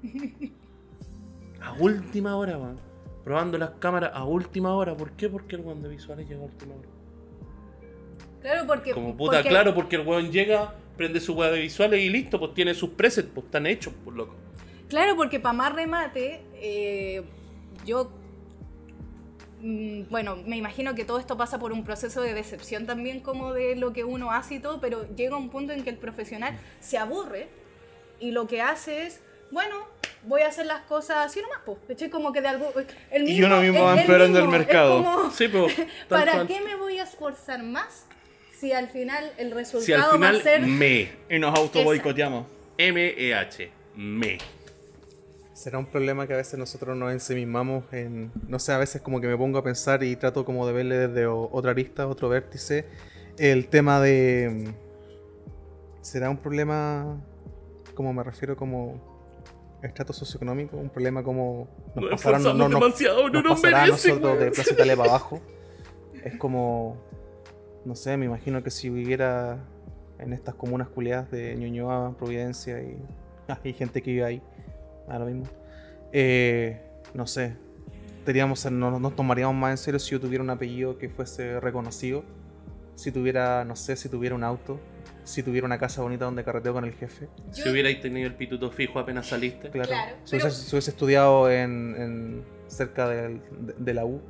weón. 0.03 0.51
A 1.61 1.73
última 1.73 2.35
hora, 2.35 2.57
weón. 2.57 2.79
Probando 3.23 3.57
las 3.57 3.71
cámaras 3.79 4.11
a 4.13 4.25
última 4.25 4.73
hora. 4.73 4.95
¿Por 4.95 5.11
qué? 5.11 5.29
Porque 5.29 5.55
el 5.55 5.61
weón 5.61 5.81
de 5.81 5.89
visuales 5.89 6.27
llega 6.27 6.41
a 6.41 6.45
última 6.45 6.73
hora. 6.75 6.98
Claro, 8.41 8.65
porque. 8.67 8.91
Como 8.93 9.15
puta, 9.17 9.37
porque- 9.37 9.49
claro, 9.49 9.73
porque 9.75 9.95
el 9.97 10.07
weón 10.07 10.31
llega, 10.31 10.73
prende 10.97 11.19
su 11.19 11.33
weá 11.33 11.51
de 11.51 11.59
visuales 11.59 11.99
y 12.01 12.09
listo, 12.09 12.39
pues 12.39 12.53
tiene 12.53 12.73
sus 12.73 12.91
presets, 12.91 13.29
pues 13.33 13.45
están 13.45 13.65
hechos, 13.67 13.93
por 14.03 14.13
loco. 14.15 14.35
Claro, 14.89 15.15
porque 15.15 15.39
para 15.39 15.53
más 15.53 15.73
remate, 15.73 16.41
eh, 16.55 17.23
yo. 17.85 18.11
mm, 19.61 20.03
Bueno, 20.09 20.37
me 20.45 20.57
imagino 20.57 20.95
que 20.95 21.05
todo 21.05 21.19
esto 21.19 21.37
pasa 21.37 21.59
por 21.59 21.71
un 21.71 21.83
proceso 21.83 22.21
de 22.21 22.33
decepción 22.33 22.85
también, 22.85 23.19
como 23.19 23.53
de 23.53 23.75
lo 23.75 23.93
que 23.93 24.03
uno 24.03 24.31
hace 24.31 24.55
y 24.55 24.59
todo, 24.59 24.79
pero 24.81 25.05
llega 25.15 25.35
un 25.37 25.49
punto 25.49 25.73
en 25.73 25.83
que 25.83 25.89
el 25.89 25.97
profesional 25.97 26.57
se 26.79 26.97
aburre 26.97 27.49
y 28.19 28.31
lo 28.31 28.47
que 28.47 28.61
hace 28.61 29.05
es, 29.07 29.21
bueno, 29.51 29.75
voy 30.23 30.41
a 30.41 30.47
hacer 30.47 30.65
las 30.65 30.81
cosas 30.81 31.25
así 31.27 31.41
nomás, 31.41 31.59
pues. 31.65 31.77
¿cachai? 31.87 32.09
Como 32.09 32.31
que 32.33 32.41
de 32.41 32.47
algo. 32.47 32.71
El 33.11 33.27
Y 33.29 33.41
uno 33.43 33.61
mismo 33.61 33.83
va 33.83 33.93
el 33.93 33.99
empeorando 33.99 34.39
el 34.39 34.45
mismo, 34.45 34.59
es 34.59 34.67
mercado. 34.67 35.03
como, 35.03 35.31
Sí, 35.31 35.47
pues. 35.47 35.73
¿Para 36.09 36.31
cual. 36.33 36.47
qué 36.47 36.61
me 36.61 36.75
voy 36.75 36.97
a 36.99 37.03
esforzar 37.03 37.61
más 37.63 38.05
si 38.59 38.71
al 38.73 38.89
final 38.89 39.31
el 39.37 39.51
resultado 39.51 39.85
Si 39.85 39.93
al 39.93 40.21
va 40.21 40.29
a 40.29 40.35
ser. 40.41 40.61
me, 40.61 41.09
Y 41.29 41.39
nos 41.39 41.57
auto 41.57 41.83
boicoteamos. 41.83 42.45
M-E-H, 42.77 43.69
me. 43.95 44.37
¿Será 45.53 45.77
un 45.77 45.85
problema 45.87 46.25
que 46.25 46.33
a 46.33 46.37
veces 46.37 46.57
nosotros 46.57 46.95
nos 46.95 47.11
ensimismamos 47.11 47.83
en... 47.91 48.31
No 48.47 48.59
sé, 48.59 48.71
a 48.71 48.77
veces 48.77 49.01
como 49.01 49.19
que 49.19 49.27
me 49.27 49.35
pongo 49.37 49.57
a 49.59 49.63
pensar 49.63 50.03
y 50.03 50.15
trato 50.15 50.45
como 50.45 50.65
de 50.65 50.71
verle 50.73 50.97
desde 51.07 51.25
otra 51.25 51.71
arista, 51.71 52.07
otro 52.07 52.29
vértice, 52.29 52.85
el 53.37 53.67
tema 53.67 53.99
de... 53.99 54.49
mm, 54.67 56.01
¿Será 56.01 56.29
un 56.29 56.37
problema, 56.37 57.21
como 57.93 58.13
me 58.13 58.23
refiero, 58.23 58.55
como 58.55 59.01
estrato 59.83 60.13
socioeconómico? 60.13 60.77
Un 60.77 60.89
problema 60.89 61.23
como... 61.23 61.67
Nos 61.95 62.09
pasará- 62.11 62.37
esforzamos 62.37 62.69
demasiado, 62.69 63.29
no 63.29 63.41
nos 63.41 63.59
pasará 63.59 63.83
a 63.83 63.87
nosotros 63.87 64.39
de. 64.39 64.51
Plaza 64.51 64.73
Italia 64.73 64.95
para 64.95 65.09
abajo. 65.09 65.41
Es 66.23 66.37
como... 66.37 67.08
No 67.89 67.95
sé, 67.95 68.17
me 68.17 68.25
imagino 68.27 68.61
que 68.61 68.69
si 68.69 68.87
viviera 68.87 69.57
en 70.19 70.31
estas 70.31 70.53
comunas 70.53 70.89
culiadas 70.89 71.31
de 71.31 71.55
Ñuñoa, 71.55 72.15
Providencia 72.19 72.79
y 72.83 72.95
hay 73.63 73.73
gente 73.73 74.03
que 74.03 74.11
vive 74.11 74.23
ahí, 74.25 74.41
a 75.07 75.17
lo 75.17 75.25
mismo. 75.25 75.45
Eh, 76.13 76.79
no 77.15 77.25
sé, 77.25 77.55
teníamos, 78.25 78.63
no, 78.71 78.99
nos 78.99 79.15
tomaríamos 79.15 79.55
más 79.55 79.71
en 79.71 79.77
serio 79.79 79.99
si 79.99 80.11
yo 80.11 80.21
tuviera 80.21 80.43
un 80.43 80.51
apellido 80.51 80.99
que 80.99 81.09
fuese 81.09 81.59
reconocido, 81.59 82.23
si 82.93 83.11
tuviera, 83.11 83.65
no 83.65 83.75
sé, 83.75 83.95
si 83.95 84.07
tuviera 84.07 84.35
un 84.35 84.43
auto, 84.43 84.79
si 85.23 85.41
tuviera 85.41 85.65
una 85.65 85.79
casa 85.79 86.03
bonita 86.03 86.25
donde 86.25 86.43
carreteo 86.43 86.73
con 86.73 86.85
el 86.85 86.93
jefe. 86.93 87.27
Si 87.49 87.63
Yo- 87.63 87.71
hubierais 87.71 87.99
tenido 88.01 88.27
el 88.27 88.35
pituto 88.35 88.69
fijo 88.69 88.99
apenas 88.99 89.25
saliste. 89.25 89.71
Claro, 89.71 89.89
Claro, 89.89 90.15
si, 90.25 90.31
pero- 90.33 90.43
hubiese, 90.45 90.61
si 90.63 90.75
hubiese 90.75 90.91
estudiado 90.91 91.49
en, 91.49 91.95
en- 91.97 92.43
cerca 92.67 93.09
del- 93.09 93.41
de, 93.65 93.73
de 93.79 93.93
la 93.95 94.05
U 94.05 94.21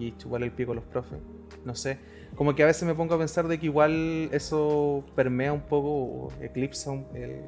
y 0.00 0.16
chuparle 0.16 0.46
el 0.46 0.52
pico 0.52 0.72
a 0.72 0.74
los 0.74 0.84
profes, 0.84 1.20
no 1.64 1.76
sé. 1.76 2.12
Como 2.36 2.54
que 2.54 2.62
a 2.62 2.66
veces 2.66 2.82
me 2.84 2.94
pongo 2.94 3.14
a 3.14 3.18
pensar 3.18 3.46
de 3.46 3.58
que 3.60 3.66
igual 3.66 4.28
eso 4.32 5.04
permea 5.14 5.52
un 5.52 5.60
poco 5.62 5.88
o 5.88 6.32
eclipsa 6.42 6.90
un- 6.90 7.06
el- 7.14 7.44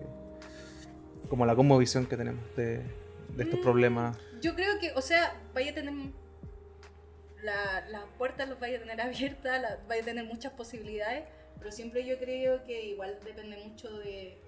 como 1.29 1.45
la 1.45 1.55
visión 1.79 2.07
que 2.07 2.17
tenemos 2.17 2.45
de, 2.57 2.79
de 3.31 3.43
estos 3.43 3.59
Mm. 3.59 3.63
problemas. 3.63 4.17
Yo 4.41 4.55
creo 4.55 4.79
que, 4.79 4.93
o 4.93 5.01
sea, 5.01 5.35
vaya 5.55 5.73
a 5.73 5.75
tener. 5.75 5.95
la- 7.43 7.87
las 7.91 8.05
puertas 8.19 8.49
los 8.49 8.59
vaya 8.59 8.79
a 8.79 8.81
tener 8.81 9.01
abiertas, 9.41 9.61
la- 9.63 9.79
vaya 9.89 10.03
a 10.03 10.05
tener 10.05 10.25
muchas 10.25 10.53
posibilidades, 10.53 11.29
pero 11.59 11.71
siempre 11.71 12.05
yo 12.05 12.19
creo 12.19 12.65
que 12.65 12.87
igual 12.87 13.19
depende 13.25 13.57
mucho 13.59 13.99
de, 13.99 14.39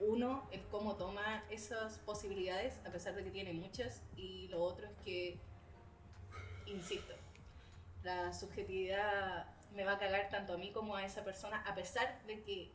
uno, 0.00 0.46
el 0.52 0.60
cómo 0.70 0.96
toma 0.96 1.44
esas 1.50 1.98
posibilidades, 2.00 2.74
a 2.84 2.90
pesar 2.90 3.14
de 3.14 3.24
que 3.24 3.30
tiene 3.30 3.52
muchas, 3.54 4.02
y 4.16 4.48
lo 4.48 4.60
otro 4.62 4.86
es 4.86 4.92
que, 5.04 5.38
insisto, 6.66 7.14
la 8.02 8.32
subjetividad 8.34 9.46
me 9.76 9.84
va 9.84 9.92
a 9.92 9.98
cagar 9.98 10.28
tanto 10.30 10.54
a 10.54 10.56
mí 10.56 10.72
como 10.72 10.96
a 10.96 11.04
esa 11.04 11.22
persona, 11.22 11.62
a 11.66 11.74
pesar 11.74 12.20
de 12.26 12.42
que 12.42 12.72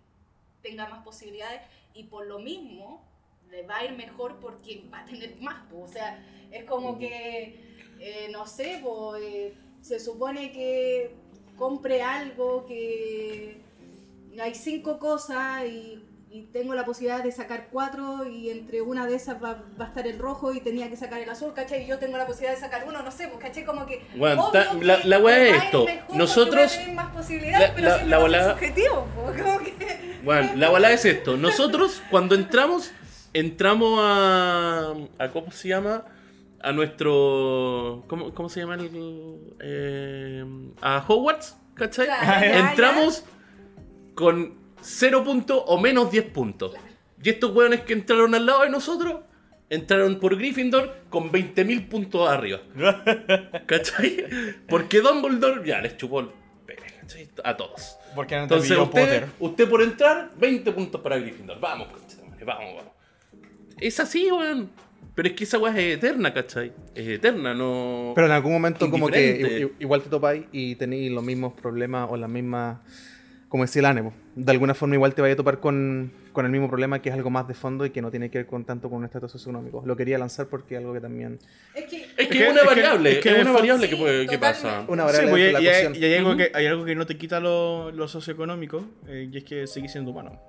tenga 0.62 0.88
más 0.88 1.04
posibilidades, 1.04 1.62
y 1.93 2.04
por 2.04 2.28
lo 2.28 2.39
mismo 2.39 3.04
le 3.49 3.64
va 3.64 3.80
a 3.80 3.86
ir 3.86 3.91
mejor 3.93 4.39
porque 4.39 4.88
va 4.93 4.99
a 4.99 5.06
tener 5.06 5.36
más. 5.41 5.66
po. 5.70 5.82
O 5.82 5.88
sea, 5.88 6.24
es 6.52 6.64
como 6.66 6.97
que, 6.97 7.76
eh, 7.99 8.30
no 8.32 8.45
sé, 8.45 8.80
po, 8.82 9.16
eh, 9.16 9.54
se 9.82 9.99
supone 9.99 10.52
que 10.52 11.16
compre 11.58 12.02
algo 12.02 12.66
que 12.66 13.62
hay 14.39 14.56
cinco 14.56 14.99
cosas 14.99 15.66
y, 15.66 16.04
y 16.32 16.43
tengo 16.53 16.73
la 16.73 16.86
posibilidad 16.86 17.23
de 17.23 17.32
sacar 17.32 17.67
cuatro 17.71 18.25
y 18.25 18.49
entre 18.49 18.82
una 18.82 19.05
de 19.05 19.15
esas 19.15 19.43
va, 19.43 19.63
va 19.79 19.86
a 19.86 19.88
estar 19.89 20.07
el 20.07 20.17
rojo 20.17 20.53
y 20.53 20.61
tenía 20.61 20.89
que 20.89 20.95
sacar 20.95 21.19
el 21.21 21.29
azul, 21.29 21.53
¿cachai? 21.53 21.84
Y 21.84 21.88
yo 21.88 21.99
tengo 21.99 22.17
la 22.17 22.25
posibilidad 22.25 22.53
de 22.55 22.59
sacar 22.61 22.86
uno, 22.88 23.01
no 23.03 23.11
sé, 23.11 23.27
pues, 23.27 23.39
¿cachai? 23.43 23.65
Como 23.65 23.86
que... 23.86 24.01
Bueno, 24.15 24.49
ta- 24.51 24.71
que 24.71 24.86
la- 24.86 24.99
la 25.03 25.19
me 25.19 25.49
es 25.49 25.63
esto. 25.63 25.86
Nosotros- 26.13 26.79
más 26.93 27.13
posibilidades, 27.13 27.69
la- 27.69 27.75
pero 27.75 27.88
la- 27.89 27.97
la 27.97 27.97
va 27.97 28.03
a 28.03 28.07
ser 28.07 28.19
volada- 28.21 28.53
subjetivo, 28.53 29.05
po, 29.15 29.21
como 29.43 29.59
que... 29.59 30.11
Bueno, 30.23 30.51
la 30.55 30.69
bola 30.69 30.91
es 30.91 31.03
esto. 31.05 31.36
Nosotros, 31.36 32.01
cuando 32.11 32.36
entramos, 32.36 32.91
entramos 33.34 33.99
a. 34.01 34.93
a 35.17 35.29
¿Cómo 35.29 35.51
se 35.51 35.69
llama? 35.69 36.05
A 36.61 36.71
nuestro. 36.71 38.03
¿Cómo, 38.07 38.32
cómo 38.34 38.47
se 38.47 38.59
llama 38.59 38.75
el. 38.75 39.39
eh, 39.59 40.45
a 40.79 41.03
Hogwarts? 41.07 41.57
¿Cachai? 41.73 42.05
Claro, 42.05 42.41
ya, 42.45 42.69
entramos 42.69 43.23
con 44.13 44.61
0 44.82 45.23
puntos 45.23 45.63
o 45.67 45.79
menos 45.79 46.11
10 46.11 46.25
puntos. 46.25 46.73
Y 47.23 47.29
estos 47.29 47.55
hueones 47.55 47.82
que 47.82 47.93
entraron 47.93 48.34
al 48.36 48.45
lado 48.45 48.63
de 48.63 48.69
nosotros. 48.69 49.21
Entraron 49.69 50.19
por 50.19 50.36
Gryffindor 50.36 51.03
con 51.09 51.32
20.000 51.32 51.88
puntos 51.88 52.29
arriba. 52.29 52.59
¿Cachai? 53.65 54.25
Porque 54.67 54.99
Dumbledore 54.99 55.65
ya 55.65 55.79
les 55.79 55.95
chupó 55.95 56.19
el 56.19 56.27
pene, 56.65 56.82
¿cachai? 56.99 57.29
A 57.45 57.55
todos. 57.55 57.97
Porque 58.13 58.36
no 58.36 58.47
te 58.47 58.55
Entonces 58.55 58.77
usted, 58.77 59.27
usted 59.39 59.69
por 59.69 59.82
entrar, 59.82 60.32
20 60.38 60.71
puntos 60.73 60.99
para 60.99 61.17
Gryffindor. 61.19 61.57
Vamos, 61.61 61.88
vamos, 62.45 62.75
vamos. 62.75 62.91
Es 63.79 63.97
así, 64.01 64.29
weón. 64.29 64.69
Pero 65.15 65.27
es 65.27 65.36
que 65.36 65.43
esa 65.43 65.57
weá 65.57 65.77
es 65.77 65.97
eterna, 65.97 66.34
¿cachai? 66.34 66.71
Es 66.95 67.07
eterna, 67.07 67.53
no. 67.53 68.13
Pero 68.15 68.27
en 68.27 68.34
algún 68.34 68.53
momento 68.53 68.89
como 68.89 69.07
que 69.07 69.69
igual 69.79 70.01
te 70.01 70.09
topáis 70.09 70.45
y 70.51 70.75
tenéis 70.75 71.11
los 71.11 71.23
mismos 71.23 71.53
problemas 71.53 72.07
o 72.09 72.15
las 72.15 72.29
mismas, 72.29 72.79
como 73.52 73.64
decía 73.66 73.82
el 73.82 73.86
ánimo. 73.88 74.14
De 74.34 74.49
alguna 74.49 74.74
forma 74.74 74.95
igual 74.95 75.14
te 75.14 75.22
vaya 75.22 75.34
a 75.34 75.36
topar 75.36 75.60
con, 75.60 76.14
con 76.32 76.45
el 76.45 76.52
mismo 76.54 76.70
problema 76.70 77.02
que 77.02 77.10
es 77.10 77.16
algo 77.16 77.30
más 77.30 77.49
de 77.49 77.54
fondo 77.54 77.86
y 77.86 77.89
que 77.89 78.02
no 78.02 78.10
tiene 78.10 78.32
que 78.32 78.38
ver 78.38 78.47
con 78.47 78.64
tanto 78.64 78.89
con 78.89 78.99
un 78.99 79.04
estatus 79.04 79.30
socioeconómico. 79.34 79.84
Lo 79.86 79.97
quería 79.97 80.18
lanzar 80.18 80.47
porque 80.47 80.76
es 80.76 80.80
algo 80.80 80.93
que 80.93 81.02
también... 81.02 81.38
Es 81.76 81.84
que... 81.84 81.97
es 82.18 82.28
que 82.30 82.45
es 82.45 82.49
una 82.49 82.62
es 82.62 82.66
variable, 82.66 83.10
es 83.12 83.18
es, 83.18 83.24
que 83.24 83.30
el 83.30 83.41
una 83.41 83.52
variable 83.52 83.89
que, 83.89 83.97
puede- 83.97 84.26
que 84.26 84.38
pasa. 84.39 84.86
Una 84.88 85.06
Sí, 85.10 85.26
variable 85.26 85.32
pues, 85.32 85.41
y, 85.64 85.68
hay, 85.68 85.76
ecuación. 85.82 85.95
y 85.95 86.06
hay 86.06 86.14
algo 86.16 86.38
que, 86.38 86.52
hay 86.54 86.66
algo 86.66 86.86
que 86.86 86.95
no 86.95 87.06
te 87.06 87.18
quita 87.18 87.41
lo, 87.41 87.91
lo 87.91 88.08
socioeconómico, 88.08 88.86
eh, 89.10 89.28
y 89.30 89.38
es 89.38 89.43
que 89.43 89.68
seguís 89.68 89.91
siendo 89.91 90.12
humano. 90.12 90.39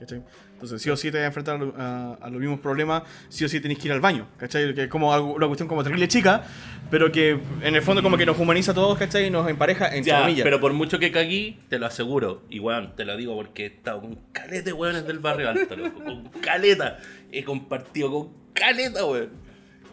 ¿Cachai? 0.00 0.22
Entonces, 0.52 0.82
sí 0.82 0.90
o 0.90 0.96
sí 0.96 1.10
te 1.10 1.18
vas 1.18 1.24
a 1.24 1.26
enfrentar 1.26 1.60
a, 1.76 1.82
a- 1.82 2.14
a 2.26 2.30
los 2.30 2.40
mismos 2.40 2.60
problemas, 2.60 3.02
sí 3.28 3.44
o 3.44 3.48
sí 3.48 3.60
tenés 3.60 3.78
que 3.78 3.88
ir 3.88 3.92
al 3.92 4.00
baño, 4.00 4.26
¿cachai? 4.38 4.74
Que 4.74 4.84
es 4.84 4.88
como 4.88 5.12
algo- 5.12 5.34
una 5.34 5.46
cuestión 5.46 5.68
como 5.68 5.82
terrible 5.84 6.08
chica, 6.08 6.42
pero 6.90 7.10
que 7.12 7.38
en 7.62 7.74
el 7.74 7.82
fondo 7.82 8.02
como 8.02 8.16
que 8.16 8.26
nos 8.26 8.38
humaniza 8.38 8.72
a 8.72 8.74
todos, 8.74 8.98
¿cachai? 8.98 9.26
Y 9.26 9.30
nos 9.30 9.48
empareja 9.48 9.86
entre 9.88 10.10
Ya, 10.12 10.20
comillas. 10.22 10.44
pero 10.44 10.60
por 10.60 10.72
mucho 10.72 10.98
que 10.98 11.10
caguí, 11.12 11.58
te 11.68 11.78
lo 11.78 11.86
aseguro. 11.86 12.42
Weón, 12.50 12.94
te 12.96 13.04
lo 13.04 13.16
digo 13.16 13.34
porque 13.36 13.64
he 13.64 13.66
estado 13.66 14.00
con 14.00 14.18
caleta 14.32 14.64
de 14.64 14.72
weones 14.72 15.06
del 15.06 15.18
barrio 15.18 15.48
alto, 15.50 15.76
loco. 15.76 16.02
Con 16.02 16.28
caleta. 16.40 16.98
He 17.30 17.44
compartido 17.44 18.10
con 18.10 18.28
caleta, 18.54 19.04
weón. 19.04 19.30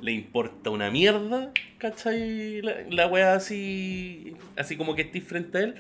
Le 0.02 0.12
importa 0.12 0.70
una 0.70 0.92
mierda, 0.92 1.52
¿cachai? 1.78 2.62
La, 2.62 2.76
la 2.90 3.08
wea 3.08 3.34
así. 3.34 4.36
Así 4.58 4.76
como 4.76 4.94
que 4.96 5.04
estés 5.04 5.24
frente 5.24 5.58
a 5.58 5.62
él. 5.62 5.76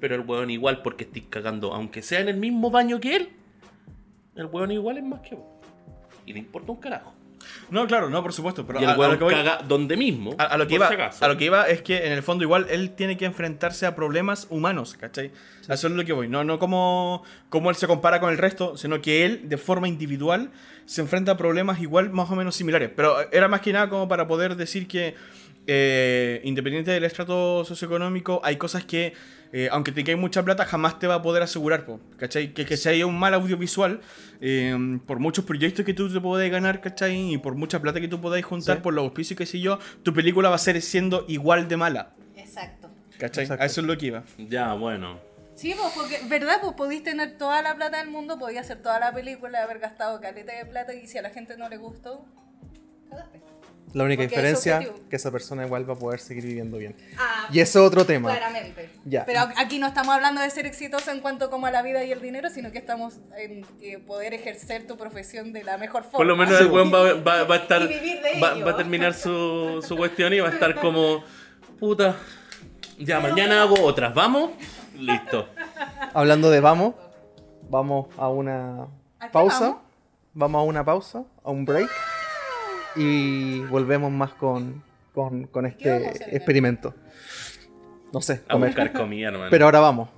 Pero 0.00 0.14
el 0.14 0.20
weón 0.22 0.50
igual 0.50 0.82
porque 0.82 1.04
estés 1.04 1.24
cagando, 1.28 1.72
aunque 1.72 2.02
sea 2.02 2.20
en 2.20 2.28
el 2.28 2.36
mismo 2.36 2.70
baño 2.70 3.00
que 3.00 3.16
él. 3.16 3.28
El 4.36 4.46
weón 4.46 4.70
igual 4.70 4.98
es 4.98 5.04
más 5.04 5.20
que 5.20 5.34
vos. 5.34 5.46
Y 6.24 6.32
le 6.32 6.40
importa 6.40 6.72
un 6.72 6.78
carajo. 6.78 7.14
No, 7.70 7.86
claro, 7.86 8.10
no, 8.10 8.22
por 8.22 8.32
supuesto. 8.32 8.66
Pero 8.66 8.80
y 8.80 8.84
a, 8.84 8.94
el 8.94 9.00
a 9.00 9.08
lo 9.08 9.18
que 9.18 9.24
voy, 9.24 9.34
caga 9.34 9.58
donde 9.66 9.96
mismo. 9.96 10.34
a, 10.38 10.44
a 10.44 10.58
lo 10.58 10.66
que 10.66 10.74
iba, 10.74 11.12
si 11.12 11.24
a 11.24 11.28
lo 11.28 11.36
que 11.36 11.44
iba 11.44 11.68
es 11.68 11.82
que 11.82 12.06
en 12.06 12.12
el 12.12 12.22
fondo 12.22 12.44
igual 12.44 12.66
él 12.70 12.90
tiene 12.90 13.16
que 13.16 13.24
enfrentarse 13.24 13.86
a 13.86 13.94
problemas 13.94 14.46
humanos, 14.50 14.94
¿cachai? 14.94 15.32
A 15.68 15.74
Eso 15.74 15.86
es 15.88 15.92
lo 15.92 16.04
que 16.04 16.12
voy. 16.12 16.28
No, 16.28 16.44
no 16.44 16.58
como, 16.58 17.22
como 17.48 17.70
él 17.70 17.76
se 17.76 17.86
compara 17.86 18.20
con 18.20 18.30
el 18.30 18.38
resto, 18.38 18.76
sino 18.76 19.00
que 19.00 19.24
él, 19.24 19.48
de 19.48 19.56
forma 19.58 19.88
individual, 19.88 20.50
se 20.84 21.00
enfrenta 21.00 21.32
a 21.32 21.36
problemas 21.36 21.80
igual 21.80 22.10
más 22.10 22.30
o 22.30 22.36
menos 22.36 22.54
similares. 22.54 22.90
Pero 22.94 23.30
era 23.32 23.48
más 23.48 23.60
que 23.60 23.72
nada 23.72 23.88
como 23.88 24.08
para 24.08 24.26
poder 24.26 24.56
decir 24.56 24.86
que, 24.86 25.14
eh, 25.66 26.40
independiente 26.44 26.90
del 26.90 27.04
estrato 27.04 27.64
socioeconómico, 27.64 28.40
hay 28.44 28.56
cosas 28.56 28.84
que, 28.84 29.14
eh, 29.58 29.68
aunque 29.72 29.90
tengáis 29.90 30.18
mucha 30.18 30.42
plata, 30.44 30.66
jamás 30.66 30.98
te 30.98 31.06
va 31.06 31.14
a 31.14 31.22
poder 31.22 31.42
asegurar, 31.42 31.86
po, 31.86 31.98
¿cachai? 32.18 32.52
Que, 32.52 32.66
que 32.66 32.76
si 32.76 32.90
hay 32.90 33.02
un 33.02 33.18
mal 33.18 33.32
audiovisual, 33.32 34.02
eh, 34.42 34.98
por 35.06 35.18
muchos 35.18 35.46
proyectos 35.46 35.86
que 35.86 35.94
tú 35.94 36.12
te 36.12 36.20
puedas 36.20 36.50
ganar, 36.50 36.82
¿cachai? 36.82 37.32
Y 37.32 37.38
por 37.38 37.54
mucha 37.54 37.80
plata 37.80 37.98
que 37.98 38.08
tú 38.08 38.20
podáis 38.20 38.44
juntar, 38.44 38.76
Sí. 38.76 38.82
por 38.82 38.92
los 38.92 39.04
auspicios, 39.04 39.38
qué 39.38 39.46
sé 39.46 39.60
yo, 39.60 39.78
tu 40.02 40.12
película 40.12 40.50
va 40.50 40.56
a 40.56 40.58
ser 40.58 40.82
siendo 40.82 41.24
igual 41.26 41.68
de 41.68 41.76
mala, 41.78 42.12
Exacto. 42.36 42.90
¿cachai? 43.18 43.44
Exacto. 43.44 43.62
A 43.62 43.66
eso 43.66 43.80
es 43.80 43.86
lo 43.86 43.96
que 43.96 44.06
iba. 44.06 44.24
Ya, 44.36 44.74
bueno. 44.74 45.20
Sí, 45.54 45.74
pues, 45.74 45.90
porque, 45.94 46.20
¿verdad? 46.28 46.58
Pues 46.60 46.74
podéis 46.74 47.02
tener 47.02 47.38
toda 47.38 47.62
la 47.62 47.74
plata 47.76 47.96
del 47.96 48.10
mundo, 48.10 48.38
podías 48.38 48.66
hacer 48.66 48.82
toda 48.82 49.00
la 49.00 49.14
película, 49.14 49.62
haber 49.62 49.78
gastado 49.78 50.20
caleta 50.20 50.52
de 50.54 50.66
plata 50.66 50.92
y 50.92 51.06
si 51.06 51.16
a 51.16 51.22
la 51.22 51.30
gente 51.30 51.56
no 51.56 51.70
le 51.70 51.78
gustó, 51.78 52.26
cagaste. 53.08 53.40
La 53.92 54.04
única 54.04 54.22
Porque 54.22 54.28
diferencia 54.36 54.78
es 54.80 54.90
que 55.08 55.16
esa 55.16 55.30
persona 55.30 55.64
igual 55.64 55.88
va 55.88 55.94
a 55.94 55.98
poder 55.98 56.20
seguir 56.20 56.44
viviendo 56.44 56.76
bien. 56.76 56.94
Ah, 57.18 57.48
Y 57.50 57.60
ese 57.60 57.78
es 57.78 57.84
otro 57.84 58.04
tema. 58.04 58.30
Claramente. 58.30 58.90
Ya. 59.06 59.24
Pero 59.24 59.40
aquí 59.56 59.78
no 59.78 59.86
estamos 59.86 60.14
hablando 60.14 60.42
de 60.42 60.50
ser 60.50 60.66
exitoso 60.66 61.10
en 61.12 61.20
cuanto 61.20 61.48
como 61.48 61.66
a 61.66 61.70
la 61.70 61.80
vida 61.82 62.04
y 62.04 62.12
el 62.12 62.20
dinero, 62.20 62.50
sino 62.50 62.72
que 62.72 62.78
estamos 62.78 63.14
en 63.38 63.64
que 63.80 63.98
poder 63.98 64.34
ejercer 64.34 64.86
tu 64.86 64.96
profesión 64.98 65.52
de 65.54 65.64
la 65.64 65.78
mejor 65.78 66.02
forma. 66.02 66.18
Por 66.18 66.26
lo 66.26 66.36
menos 66.36 66.60
el 66.60 66.66
weón 66.66 66.92
va, 66.94 67.14
va- 67.14 67.44
va 67.44 67.54
a 67.54 67.58
estar. 67.58 67.82
Va, 68.42 68.54
va 68.64 68.70
a 68.72 68.76
terminar 68.76 69.14
su, 69.14 69.82
su 69.86 69.96
cuestión 69.96 70.32
y 70.34 70.40
va 70.40 70.48
a 70.48 70.52
estar 70.52 70.74
como. 70.80 71.24
Puta. 71.78 72.16
Ya, 72.98 73.20
mañana 73.20 73.62
hago 73.62 73.80
otras. 73.82 74.12
¿Vamos? 74.14 74.50
Listo. 74.94 75.48
Hablando 76.12 76.50
de 76.50 76.60
vamos, 76.60 76.94
vamos 77.70 78.06
a 78.18 78.28
una 78.28 78.82
¿A 79.20 79.26
qué 79.26 79.32
pausa. 79.32 79.60
vamos? 79.60 79.78
Vamos 80.34 80.58
a 80.60 80.62
una 80.64 80.84
pausa, 80.84 81.24
a 81.44 81.50
un 81.50 81.64
break. 81.64 81.90
Y 82.96 83.60
volvemos 83.64 84.10
más 84.10 84.32
con, 84.34 84.82
con, 85.14 85.44
con 85.46 85.70
¿Qué 85.72 85.90
vamos 85.90 86.06
a 86.06 86.10
este 86.10 86.36
experimento. 86.36 86.94
No 88.12 88.20
sé, 88.20 88.42
A 88.48 88.52
comer. 88.52 88.70
buscar 88.70 88.92
comida, 88.92 89.28
hermano. 89.28 89.50
Pero 89.50 89.64
ahora 89.66 89.80
vamos. 89.80 90.08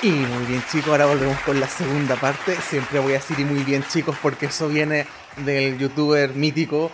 Y 0.00 0.10
muy 0.10 0.46
bien 0.46 0.62
chicos, 0.70 0.90
ahora 0.90 1.06
volvemos 1.06 1.38
con 1.40 1.58
la 1.58 1.66
segunda 1.66 2.14
parte. 2.14 2.54
Siempre 2.54 3.00
voy 3.00 3.12
a 3.12 3.14
decir 3.14 3.38
y 3.40 3.44
muy 3.44 3.64
bien 3.64 3.82
chicos 3.82 4.16
porque 4.22 4.46
eso 4.46 4.68
viene 4.68 5.06
del 5.44 5.76
youtuber 5.76 6.34
mítico 6.34 6.92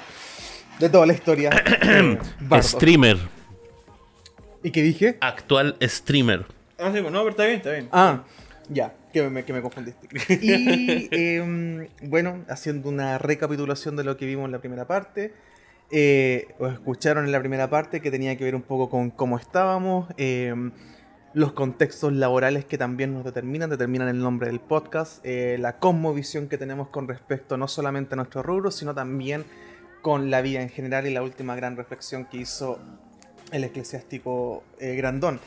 de 0.79 0.89
toda 0.89 1.05
la 1.05 1.13
historia. 1.13 1.51
eh. 1.83 2.19
Streamer. 2.63 3.19
¿Y 4.63 4.71
qué 4.71 4.83
dije? 4.83 5.19
Actual 5.21 5.77
streamer. 5.83 6.47
Ah, 6.79 6.91
sí, 6.95 7.01
pues, 7.03 7.13
no, 7.13 7.19
pero 7.21 7.31
está 7.31 7.45
bien, 7.45 7.57
está 7.59 7.73
bien. 7.73 7.89
Ah, 7.93 8.25
ya, 8.71 8.95
que 9.13 9.29
me, 9.29 9.45
que 9.45 9.53
me 9.53 9.61
confundiste. 9.61 10.09
Y 10.41 11.09
em, 11.11 11.87
bueno, 12.05 12.43
haciendo 12.49 12.89
una 12.89 13.19
recapitulación 13.19 13.97
de 13.97 14.05
lo 14.05 14.17
que 14.17 14.25
vimos 14.25 14.47
en 14.47 14.53
la 14.53 14.61
primera 14.61 14.87
parte. 14.87 15.35
eh, 15.91 16.49
os 16.59 16.73
escucharon 16.73 17.27
en 17.27 17.33
la 17.33 17.39
primera 17.41 17.69
parte 17.69 18.01
que 18.01 18.11
tenía 18.11 18.37
que 18.39 18.45
ver 18.45 18.55
un 18.55 18.63
poco 18.63 18.89
con 18.89 19.11
cómo 19.11 19.39
estábamos, 19.39 20.09
em, 20.17 20.73
los 21.35 21.53
contextos 21.53 22.13
laborales 22.13 22.65
que 22.65 22.79
también 22.79 23.13
nos 23.13 23.25
determinan, 23.25 23.69
determinan 23.69 24.09
el 24.09 24.21
nombre 24.21 24.47
del 24.47 24.61
podcast, 24.61 25.19
eh, 25.25 25.57
la 25.59 25.79
cosmovisión 25.79 26.49
que 26.49 26.59
tenemos 26.59 26.89
con 26.89 27.09
respecto 27.09 27.57
no 27.57 27.67
solamente 27.67 28.15
a 28.15 28.17
nuestro 28.17 28.43
rubro, 28.43 28.71
sino 28.71 28.95
también 28.95 29.45
con 30.01 30.31
la 30.31 30.43
vida 30.43 30.63
en 30.63 30.69
general 30.69 31.09
y 31.09 31.13
la 31.13 31.23
última 31.23 31.57
gran 31.57 31.77
reflexión 31.77 32.27
que 32.27 32.39
hizo 32.39 32.79
el 33.51 33.65
eclesiástico 33.65 34.63
eh, 34.79 34.95
Grandón. 34.95 35.41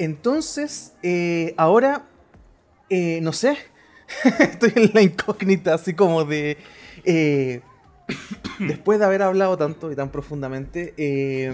Entonces, 0.00 0.94
eh, 1.02 1.54
ahora, 1.56 2.06
no 2.90 3.32
sé, 3.32 3.56
estoy 4.40 4.72
en 4.74 4.90
la 4.92 5.02
incógnita, 5.02 5.74
así 5.74 5.94
como 5.94 6.24
de... 6.24 6.58
después 8.58 8.98
de 8.98 9.04
haber 9.04 9.22
hablado 9.22 9.56
tanto 9.56 9.90
y 9.92 9.96
tan 9.96 10.10
profundamente, 10.10 10.94
eh, 10.96 11.52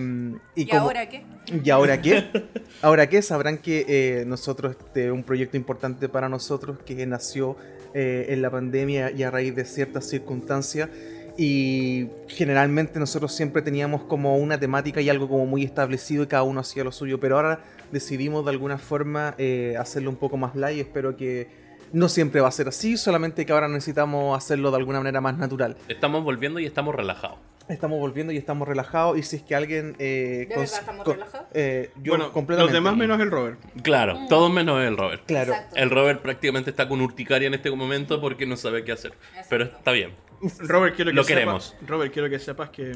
y, 0.54 0.62
¿Y 0.62 0.66
como- 0.66 0.82
ahora 0.82 1.08
qué? 1.08 1.22
¿Y 1.64 1.70
ahora 1.70 2.00
qué? 2.02 2.24
Ahora 2.82 3.08
qué, 3.08 3.22
sabrán 3.22 3.58
que 3.58 3.86
eh, 3.88 4.24
nosotros, 4.26 4.76
este, 4.78 5.10
un 5.10 5.22
proyecto 5.22 5.56
importante 5.56 6.08
para 6.08 6.28
nosotros 6.28 6.78
que 6.84 7.06
nació 7.06 7.56
eh, 7.94 8.26
en 8.30 8.42
la 8.42 8.50
pandemia 8.50 9.10
y 9.12 9.22
a 9.22 9.30
raíz 9.30 9.54
de 9.54 9.64
ciertas 9.64 10.04
circunstancias. 10.06 10.90
Y 11.38 12.08
generalmente 12.28 12.98
nosotros 12.98 13.32
siempre 13.34 13.62
teníamos 13.62 14.02
como 14.02 14.36
una 14.36 14.58
temática 14.58 15.00
y 15.00 15.08
algo 15.08 15.28
como 15.28 15.46
muy 15.46 15.64
establecido 15.64 16.24
y 16.24 16.26
cada 16.26 16.42
uno 16.42 16.60
hacía 16.60 16.82
lo 16.84 16.92
suyo. 16.92 17.20
Pero 17.20 17.36
ahora 17.36 17.60
decidimos 17.92 18.44
de 18.44 18.50
alguna 18.50 18.78
forma 18.78 19.34
eh, 19.38 19.74
hacerlo 19.78 20.10
un 20.10 20.16
poco 20.16 20.36
más 20.36 20.54
light. 20.56 20.80
Espero 20.80 21.16
que 21.16 21.48
no 21.92 22.08
siempre 22.08 22.40
va 22.40 22.48
a 22.48 22.52
ser 22.52 22.68
así, 22.68 22.96
solamente 22.96 23.44
que 23.46 23.52
ahora 23.52 23.68
necesitamos 23.68 24.36
hacerlo 24.36 24.70
de 24.70 24.76
alguna 24.78 24.98
manera 24.98 25.20
más 25.20 25.36
natural. 25.38 25.76
Estamos 25.88 26.22
volviendo 26.24 26.58
y 26.60 26.66
estamos 26.66 26.94
relajados. 26.94 27.38
Estamos 27.68 27.98
volviendo 27.98 28.32
y 28.32 28.36
estamos 28.36 28.68
relajados. 28.68 29.18
Y 29.18 29.22
si 29.24 29.36
es 29.36 29.42
que 29.42 29.56
alguien. 29.56 29.96
eh, 29.98 30.46
¿De 30.48 30.54
cons- 30.54 30.58
verdad 30.60 30.78
estamos 30.80 31.06
relajados? 31.06 31.46
eh, 31.52 31.90
yo 32.02 32.12
bueno, 32.12 32.32
completamente. 32.32 32.72
los 32.72 32.84
demás 32.84 32.96
menos 32.96 33.20
el 33.20 33.30
Robert. 33.30 33.58
Claro, 33.82 34.18
todos 34.28 34.52
menos 34.52 34.80
el 34.84 34.96
Robert. 34.96 35.22
Claro. 35.26 35.52
Exacto. 35.52 35.74
El 35.76 35.90
Robert 35.90 36.22
prácticamente 36.22 36.70
está 36.70 36.88
con 36.88 37.00
urticaria 37.00 37.48
en 37.48 37.54
este 37.54 37.70
momento 37.72 38.20
porque 38.20 38.46
no 38.46 38.56
sabe 38.56 38.84
qué 38.84 38.92
hacer. 38.92 39.14
Pero 39.50 39.64
está 39.64 39.90
bien. 39.90 40.12
Robert, 40.60 40.94
quiero 40.94 41.10
que 41.10 41.16
Lo 41.16 41.22
sepa- 41.24 41.26
queremos. 41.26 41.74
Robert, 41.84 42.12
quiero 42.12 42.30
que 42.30 42.38
sepas 42.38 42.70
que 42.70 42.92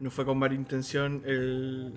no 0.00 0.10
fue 0.10 0.24
con 0.24 0.38
mala 0.38 0.54
intención 0.54 1.22
el 1.26 1.92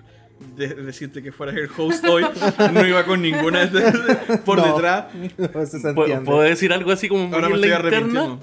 de 0.56 0.68
decirte 0.76 1.22
que 1.24 1.32
fueras 1.32 1.56
el 1.56 1.70
host 1.78 2.04
hoy. 2.06 2.26
No 2.74 2.86
iba 2.86 3.04
con 3.06 3.22
ninguna 3.22 3.66
de- 3.66 4.38
por 4.46 4.58
No. 4.60 4.74
detrás. 4.74 5.06
No, 5.38 5.62
eso 5.62 5.78
se 5.80 5.94
¿Puedo, 5.94 6.04
entiende. 6.08 6.26
puedo 6.26 6.42
decir 6.42 6.72
algo 6.74 6.92
así 6.92 7.08
como 7.10 7.26
muy 7.28 7.34
Ahora 7.36 7.50
me 7.50 7.56
en 7.58 7.64
estoy 7.64 7.76
interna? 7.86 7.98
arrepintiendo. 7.98 8.40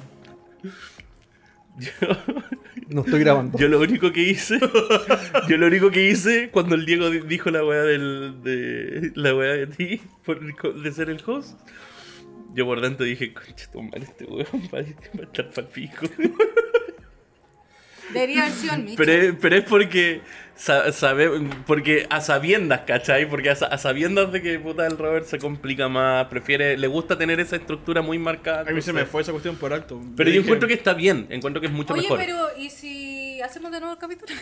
No 2.88 3.00
estoy 3.00 3.20
grabando. 3.20 3.58
Yo 3.58 3.66
lo 3.68 3.80
único 3.80 4.12
que 4.12 4.20
hice, 4.22 4.58
yo 5.48 5.56
lo 5.56 5.66
único 5.66 5.90
que 5.90 6.06
hice 6.10 6.50
cuando 6.50 6.74
el 6.74 6.84
Diego 6.84 7.08
di- 7.10 7.20
dijo 7.20 7.50
la 7.50 7.64
weá 7.64 7.82
del, 7.82 8.42
de 8.44 9.10
la 9.14 9.34
weá 9.34 9.54
de 9.54 9.66
ti, 9.66 10.00
por, 10.24 10.38
de 10.82 10.92
ser 10.92 11.08
el 11.08 11.20
host, 11.26 11.58
yo 12.54 12.66
por 12.66 12.80
dentro 12.82 13.04
dije, 13.06 13.32
concha 13.32 13.70
tu 13.72 13.82
madre, 13.82 14.02
este 14.04 14.24
weón 14.26 14.46
va 14.72 14.78
a 14.80 14.82
va 14.82 15.20
a 15.20 15.22
estar 15.22 15.50
pa'l 15.50 15.66
pico. 15.68 16.06
Debería 18.12 18.42
haber 18.42 18.54
sido 18.54 18.74
el. 18.74 18.94
Pero, 18.96 19.12
es- 19.12 19.34
pero 19.40 19.56
es 19.56 19.64
porque, 19.64 20.20
sabe, 20.56 21.30
porque 21.66 22.06
a 22.10 22.20
sabiendas, 22.20 22.80
¿cachai? 22.86 23.28
Porque 23.28 23.50
a, 23.50 23.56
sa- 23.56 23.66
a 23.66 23.76
sabiendas 23.78 24.30
de 24.32 24.40
que 24.40 24.58
puta 24.60 24.86
el 24.86 24.96
Robert 24.96 25.26
se 25.26 25.38
complica 25.38 25.88
más, 25.88 26.26
prefiere, 26.28 26.76
le 26.78 26.86
gusta 26.86 27.18
tener 27.18 27.40
esa 27.40 27.56
estructura 27.56 28.02
muy 28.02 28.18
marcada. 28.18 28.62
A 28.70 28.72
mí 28.72 28.80
se 28.80 28.92
me 28.92 29.04
fue 29.04 29.22
esa 29.22 29.32
cuestión 29.32 29.56
por 29.56 29.72
alto. 29.72 30.00
Pero 30.16 30.30
yo 30.30 30.40
encuentro 30.40 30.68
que 30.68 30.74
está 30.74 30.94
bien, 30.94 31.26
encuentro 31.30 31.60
que 31.60 31.66
es 31.66 31.72
mucho 31.72 31.92
Oye, 31.94 32.02
mejor. 32.02 32.18
pero 32.18 32.38
¿y 32.56 32.70
si 32.70 33.40
hacemos 33.42 33.72
de 33.72 33.80
nuevo 33.80 33.94
el 33.94 33.98
capítulo? 33.98 34.32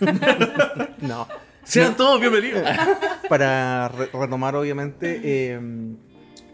No. 1.00 1.26
Sean 1.64 1.96
todos 1.96 2.20
bienvenidos. 2.20 2.62
Para 3.28 3.88
re- 3.88 4.08
retomar, 4.12 4.54
obviamente, 4.56 5.20
eh, 5.24 5.60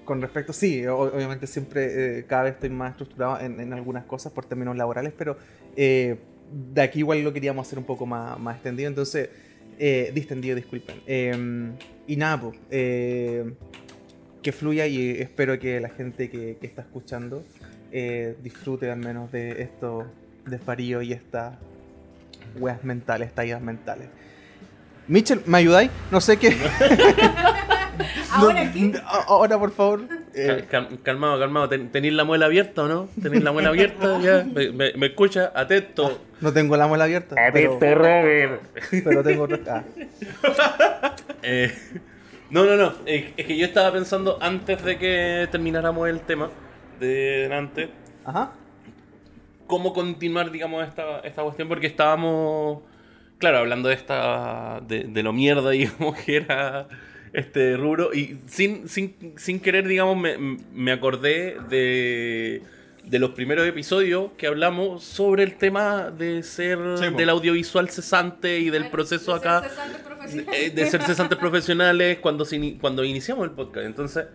con 0.04 0.20
respecto, 0.22 0.52
sí, 0.52 0.86
obviamente 0.86 1.46
siempre, 1.46 2.18
eh, 2.20 2.24
cada 2.26 2.44
vez 2.44 2.54
estoy 2.54 2.70
más 2.70 2.92
estructurado 2.92 3.40
en, 3.40 3.60
en 3.60 3.72
algunas 3.72 4.04
cosas 4.04 4.32
por 4.32 4.44
términos 4.46 4.76
laborales, 4.76 5.12
pero 5.16 5.36
eh, 5.76 6.18
de 6.52 6.82
aquí 6.82 7.00
igual 7.00 7.22
lo 7.22 7.32
queríamos 7.32 7.66
hacer 7.66 7.78
un 7.78 7.84
poco 7.84 8.06
más, 8.06 8.38
más 8.38 8.56
extendido, 8.56 8.88
entonces, 8.88 9.30
eh, 9.78 10.10
distendido, 10.14 10.56
disculpen. 10.56 11.00
Eh, 11.06 11.70
y 12.06 12.16
nada, 12.16 12.40
pues, 12.40 12.56
que 14.42 14.52
fluya 14.52 14.86
y 14.86 15.10
espero 15.10 15.58
que 15.58 15.80
la 15.80 15.90
gente 15.90 16.30
que, 16.30 16.56
que 16.60 16.66
está 16.66 16.82
escuchando 16.82 17.44
eh, 17.90 18.36
disfrute 18.42 18.90
al 18.90 18.98
menos 18.98 19.32
de 19.32 19.62
estos 19.62 20.04
desvaríos 20.44 21.04
y 21.04 21.12
estas 21.12 21.56
weas 22.58 22.84
mentales, 22.84 23.34
tallas 23.34 23.62
mentales. 23.62 24.08
Mitchell, 25.06 25.40
¿me 25.46 25.58
ayudáis? 25.58 25.90
No 26.10 26.20
sé 26.20 26.36
qué. 26.36 26.54
¿Ahora 28.32 28.64
No, 28.64 28.72
qué? 28.72 28.98
a- 29.04 29.24
Ahora, 29.28 29.58
por 29.58 29.72
favor. 29.72 30.02
Eh, 30.34 30.46
Cal- 30.46 30.88
cal- 30.88 31.02
calmado, 31.02 31.38
calmado. 31.38 31.68
Ten- 31.68 31.90
¿Tenéis 31.90 32.14
la 32.14 32.24
muela 32.24 32.46
abierta 32.46 32.84
o 32.84 32.88
no? 32.88 33.08
¿Tenéis 33.22 33.42
la 33.42 33.52
muela 33.52 33.68
abierta? 33.70 34.18
Ya. 34.20 34.44
¿Me, 34.44 34.70
me, 34.72 34.92
me 34.94 35.06
escucha? 35.06 35.52
Atento. 35.54 36.20
no 36.40 36.52
tengo 36.52 36.76
la 36.76 36.86
muela 36.86 37.04
abierta. 37.04 37.34
Pero, 37.52 37.78
Robert. 37.80 38.62
pero 39.04 39.22
tengo 39.22 39.44
otra. 39.44 39.84
ah. 40.42 41.14
Eh, 41.42 41.72
no, 42.50 42.64
no, 42.64 42.76
no. 42.76 42.92
Es, 43.06 43.26
es 43.36 43.46
que 43.46 43.56
yo 43.56 43.64
estaba 43.66 43.92
pensando 43.92 44.38
antes 44.40 44.82
de 44.84 44.98
que 44.98 45.48
termináramos 45.50 46.08
el 46.08 46.20
tema 46.20 46.50
de 46.98 47.42
delante, 47.42 47.90
Ajá. 48.24 48.52
cómo 49.66 49.92
continuar, 49.92 50.50
digamos, 50.50 50.86
esta, 50.86 51.20
esta 51.20 51.42
cuestión, 51.42 51.68
porque 51.68 51.86
estábamos, 51.86 52.80
claro, 53.38 53.58
hablando 53.58 53.88
de 53.88 53.94
esta, 53.94 54.80
de, 54.86 55.04
de 55.04 55.22
lo 55.22 55.32
mierda, 55.32 55.70
digamos, 55.70 56.16
que 56.18 56.36
era 56.36 56.88
este 57.38 57.76
rubro, 57.76 58.12
y 58.14 58.38
sin, 58.46 58.88
sin, 58.88 59.14
sin 59.36 59.60
querer, 59.60 59.86
digamos, 59.86 60.16
me, 60.16 60.36
me 60.72 60.92
acordé 60.92 61.56
de, 61.68 62.62
de 63.04 63.18
los 63.18 63.30
primeros 63.30 63.66
episodios 63.66 64.32
que 64.36 64.46
hablamos 64.46 65.02
sobre 65.04 65.42
el 65.44 65.56
tema 65.56 66.10
de 66.10 66.42
ser 66.42 66.78
Sí, 66.98 67.04
del 67.16 67.28
audiovisual 67.30 67.88
cesante 67.90 68.58
y 68.58 68.70
del 68.70 68.90
proceso 68.90 69.34
De 69.34 69.40
ser 69.40 69.48
acá 69.48 69.68
cesante 69.68 69.98
profesional. 70.04 70.54
eh, 70.54 70.70
de 70.70 70.86
ser 70.86 71.02
cesantes 71.02 71.38
profesionales 71.40 72.18
cuando, 72.18 72.46
cuando 72.80 73.04
iniciamos 73.04 73.44
el 73.44 73.52
podcast. 73.52 73.86
Entonces, 73.86 74.26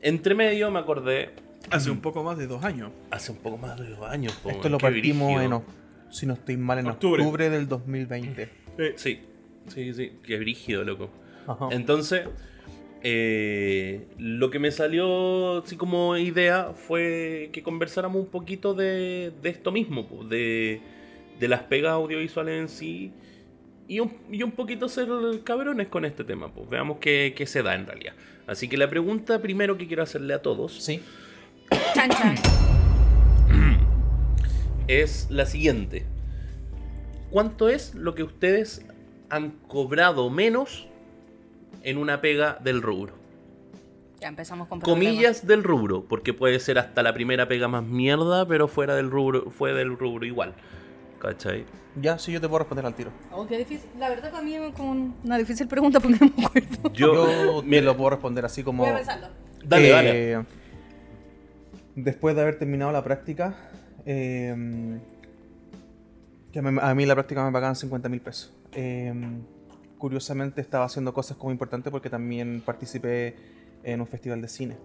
entre 0.00 0.34
medio 0.34 0.70
me 0.70 0.78
acordé 0.80 1.30
Hace 1.70 1.90
un 1.90 2.00
poco 2.02 2.22
más 2.22 2.36
de 2.36 2.46
dos 2.46 2.62
años. 2.62 2.90
hace 3.10 3.32
un 3.32 3.38
poco 3.38 3.56
más 3.56 3.80
de 3.80 3.88
dos 3.88 4.02
años. 4.02 4.34
po, 4.42 4.50
Esto 4.50 4.68
lo 4.68 4.76
partimos 4.76 5.40
en, 5.40 5.62
si 6.10 6.26
no 6.26 6.34
estoy 6.34 6.58
mal, 6.58 6.78
en 6.78 6.88
Octubre. 6.88 7.22
octubre, 7.22 7.48
del 7.48 7.66
2020. 7.66 8.48
Eh, 8.76 8.92
Sí, 8.96 9.20
sí, 9.68 9.94
sí, 9.94 10.12
qué 10.22 10.38
brígido, 10.38 10.84
loco. 10.84 11.10
Ajá. 11.46 11.68
Entonces, 11.70 12.22
eh, 13.06 14.06
lo 14.16 14.50
que 14.50 14.58
me 14.58 14.70
salió 14.70 15.58
así 15.58 15.76
como 15.76 16.16
idea 16.16 16.72
fue 16.74 17.50
que 17.52 17.62
conversáramos 17.62 18.22
un 18.22 18.28
poquito 18.28 18.72
de, 18.72 19.30
de 19.42 19.50
esto 19.50 19.72
mismo, 19.72 20.08
de, 20.28 20.80
de 21.38 21.48
las 21.48 21.64
pegas 21.64 21.92
audiovisuales 21.92 22.60
en 22.60 22.68
sí. 22.70 23.12
Y 23.86 24.00
un, 24.00 24.10
y 24.32 24.42
un 24.42 24.52
poquito 24.52 24.88
ser 24.88 25.08
cabrones 25.44 25.88
con 25.88 26.06
este 26.06 26.24
tema, 26.24 26.52
pues 26.54 26.66
veamos 26.70 26.96
qué, 26.98 27.34
qué 27.36 27.46
se 27.46 27.62
da 27.62 27.74
en 27.74 27.86
realidad. 27.86 28.14
Así 28.46 28.68
que 28.68 28.78
la 28.78 28.88
pregunta 28.88 29.42
primero 29.42 29.76
que 29.76 29.86
quiero 29.86 30.02
hacerle 30.02 30.32
a 30.32 30.40
todos 30.40 30.82
Sí. 30.82 31.02
Chan, 31.94 32.08
chan. 32.10 32.34
es 34.88 35.26
la 35.30 35.44
siguiente. 35.44 36.06
¿Cuánto 37.30 37.68
es 37.68 37.94
lo 37.94 38.14
que 38.14 38.22
ustedes 38.22 38.86
han 39.28 39.50
cobrado 39.68 40.30
menos 40.30 40.88
en 41.82 41.98
una 41.98 42.20
pega 42.20 42.58
del 42.62 42.82
rubro? 42.82 43.14
Ya 44.20 44.28
empezamos 44.28 44.68
con 44.68 44.80
problemas. 44.80 45.06
Comillas 45.12 45.46
del 45.46 45.62
rubro, 45.62 46.04
porque 46.08 46.32
puede 46.32 46.58
ser 46.60 46.78
hasta 46.78 47.02
la 47.02 47.12
primera 47.12 47.46
pega 47.46 47.68
más 47.68 47.84
mierda, 47.84 48.46
pero 48.48 48.68
fuera 48.68 48.94
del 48.94 49.10
rubro, 49.10 49.50
fue 49.50 49.74
del 49.74 49.98
rubro 49.98 50.24
igual. 50.24 50.54
¿Cachai? 51.18 51.64
Ya, 52.00 52.18
sí, 52.18 52.32
yo 52.32 52.40
te 52.40 52.48
puedo 52.48 52.58
responder 52.60 52.84
al 52.86 52.94
tiro. 52.94 53.10
Oh, 53.32 53.46
qué 53.46 53.58
difícil. 53.58 53.88
La 53.98 54.08
verdad 54.08 54.30
para 54.30 54.42
mí 54.42 54.54
es 54.54 54.74
como 54.74 55.14
una 55.24 55.38
difícil 55.38 55.68
pregunta 55.68 56.00
porque 56.00 56.18
no 56.20 56.32
me 56.36 56.44
acuerdo. 56.44 56.92
Yo, 56.92 57.62
mira, 57.64 57.82
lo 57.82 57.96
puedo 57.96 58.10
responder 58.10 58.44
así 58.44 58.62
como. 58.62 58.82
Voy 58.82 58.92
a 58.92 58.96
pensarlo. 58.96 59.28
Dale, 59.64 59.88
Eh, 59.88 60.32
dale. 60.32 60.46
Después 61.96 62.34
de 62.34 62.42
haber 62.42 62.58
terminado 62.58 62.90
la 62.92 63.04
práctica, 63.04 63.54
eh, 64.04 64.98
que 66.52 66.58
a 66.58 66.62
mí, 66.62 66.78
a 66.82 66.94
mí 66.94 67.06
la 67.06 67.14
práctica 67.14 67.44
me 67.44 67.52
pagaban 67.52 67.76
50 67.76 68.08
mil 68.08 68.20
pesos. 68.20 68.52
Eh, 68.72 69.12
curiosamente 70.04 70.60
estaba 70.60 70.84
haciendo 70.84 71.14
cosas 71.14 71.38
como 71.38 71.50
importantes 71.50 71.90
porque 71.90 72.10
también 72.10 72.60
participé 72.60 73.36
en 73.82 74.02
un 74.02 74.06
festival 74.06 74.42
de 74.42 74.48
cine. 74.48 74.76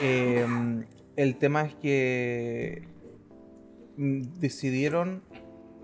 Eh, 0.00 0.46
el 1.16 1.34
tema 1.34 1.62
es 1.62 1.74
que 1.74 2.86
mm, 3.96 4.20
decidieron 4.38 5.24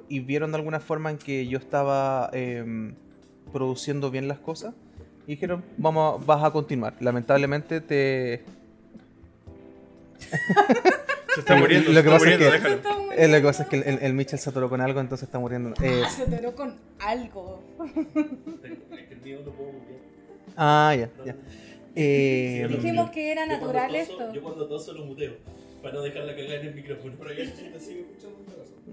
y 0.09 0.21
vieron 0.21 0.53
de 0.53 0.59
alguna 0.59 0.79
forma 0.79 1.11
en 1.11 1.19
que 1.19 1.49
yo 1.49 1.59
estaba 1.59 2.31
eh, 2.33 2.95
produciendo 3.53 4.13
bien 4.13 4.29
las 4.29 4.39
cosas 4.39 4.75
y 5.27 5.33
dijeron, 5.33 5.65
vamos, 5.77 6.25
vas 6.25 6.45
a 6.45 6.53
continuar. 6.53 6.95
Lamentablemente 7.01 7.81
te, 7.81 8.45
se 11.39 11.41
está 11.41 11.57
muriendo. 11.57 11.93
Lo 11.93 12.03
que 12.03 12.15
es. 12.17 12.23
Eh, 13.17 13.29
lo 13.29 13.37
que 13.39 13.43
pasa 13.43 13.63
es 13.65 13.69
que 13.69 13.77
el, 13.77 13.83
el- 13.85 13.99
el 14.03 14.13
Mitchell 14.15 14.39
se 14.39 14.51
atoró 14.51 14.69
con 14.69 14.81
algo, 14.81 15.01
entonces 15.01 15.27
está 15.29 15.39
muriendo. 15.39 15.71
Eh, 15.83 16.03
Se 16.15 16.23
atoró 16.23 16.55
con 16.55 16.77
algo. 17.01 17.63
ah, 20.57 20.95
ya, 20.99 21.11
ya. 21.25 21.37
Eh, 21.95 22.67
Dijimos 22.69 23.11
que 23.11 23.33
era 23.33 23.47
natural 23.47 23.95
esto. 23.95 24.33
Yo 24.33 24.43
cuando 24.43 24.67
toso 24.69 24.93
lo 24.93 25.05
muteo, 25.05 25.35
para 25.83 25.95
no 25.95 26.03
dejarla 26.03 26.35
cagar 26.37 26.53
en 26.61 26.67
el 26.69 26.75
micrófono. 26.75 27.15
Pero 27.19 27.33
ya 27.33 27.45
sigue 27.81 28.01
escuchando 28.01 28.39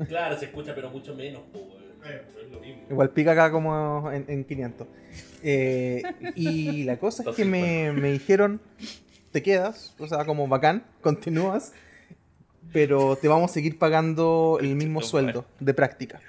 Claro, 0.07 0.37
se 0.37 0.45
escucha, 0.45 0.73
pero 0.75 0.89
mucho 0.89 1.13
menos. 1.15 1.41
No 1.53 1.61
es 2.41 2.51
lo 2.51 2.59
mismo. 2.59 2.83
igual 2.89 3.09
pica 3.11 3.31
acá 3.31 3.51
como 3.51 4.11
en, 4.11 4.25
en 4.27 4.43
500. 4.43 4.87
Eh, 5.43 6.03
y 6.35 6.83
la 6.83 6.97
cosa 6.97 7.23
es 7.29 7.35
que 7.35 7.45
me, 7.45 7.91
me 7.91 8.11
dijeron, 8.11 8.59
te 9.31 9.41
quedas, 9.41 9.95
o 9.99 10.07
sea, 10.07 10.25
como 10.25 10.47
bacán, 10.47 10.83
continúas. 11.01 11.73
Pero 12.75 13.15
te 13.15 13.29
vamos 13.29 13.51
a 13.51 13.53
seguir 13.53 13.79
pagando 13.79 14.57
el 14.59 14.75
mismo 14.75 14.95
Bueno. 14.95 15.07
sueldo 15.07 15.45
de 15.61 15.73
práctica. 15.73 16.19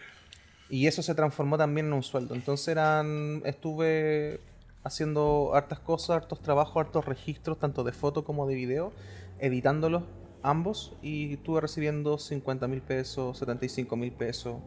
Y 0.70 0.86
eso 0.86 1.02
se 1.02 1.12
transformó 1.16 1.58
también 1.58 1.86
en 1.86 1.92
un 1.92 2.04
sueldo. 2.04 2.36
Entonces 2.36 2.68
eran, 2.68 3.42
estuve 3.44 4.38
haciendo 4.84 5.56
hartas 5.56 5.80
cosas, 5.80 6.10
hartos 6.18 6.40
trabajos, 6.40 6.76
hartos 6.76 7.04
registros, 7.04 7.58
tanto 7.58 7.82
de 7.82 7.90
foto 7.90 8.24
como 8.24 8.46
de 8.46 8.54
video, 8.54 8.92
editándolos 9.40 10.04
ambos 10.44 10.94
y 11.02 11.32
estuve 11.32 11.62
recibiendo 11.62 12.16
50 12.16 12.68
mil 12.68 12.80
pesos, 12.80 13.38
75 13.38 13.96
mil 13.96 14.12
pesos. 14.12 14.58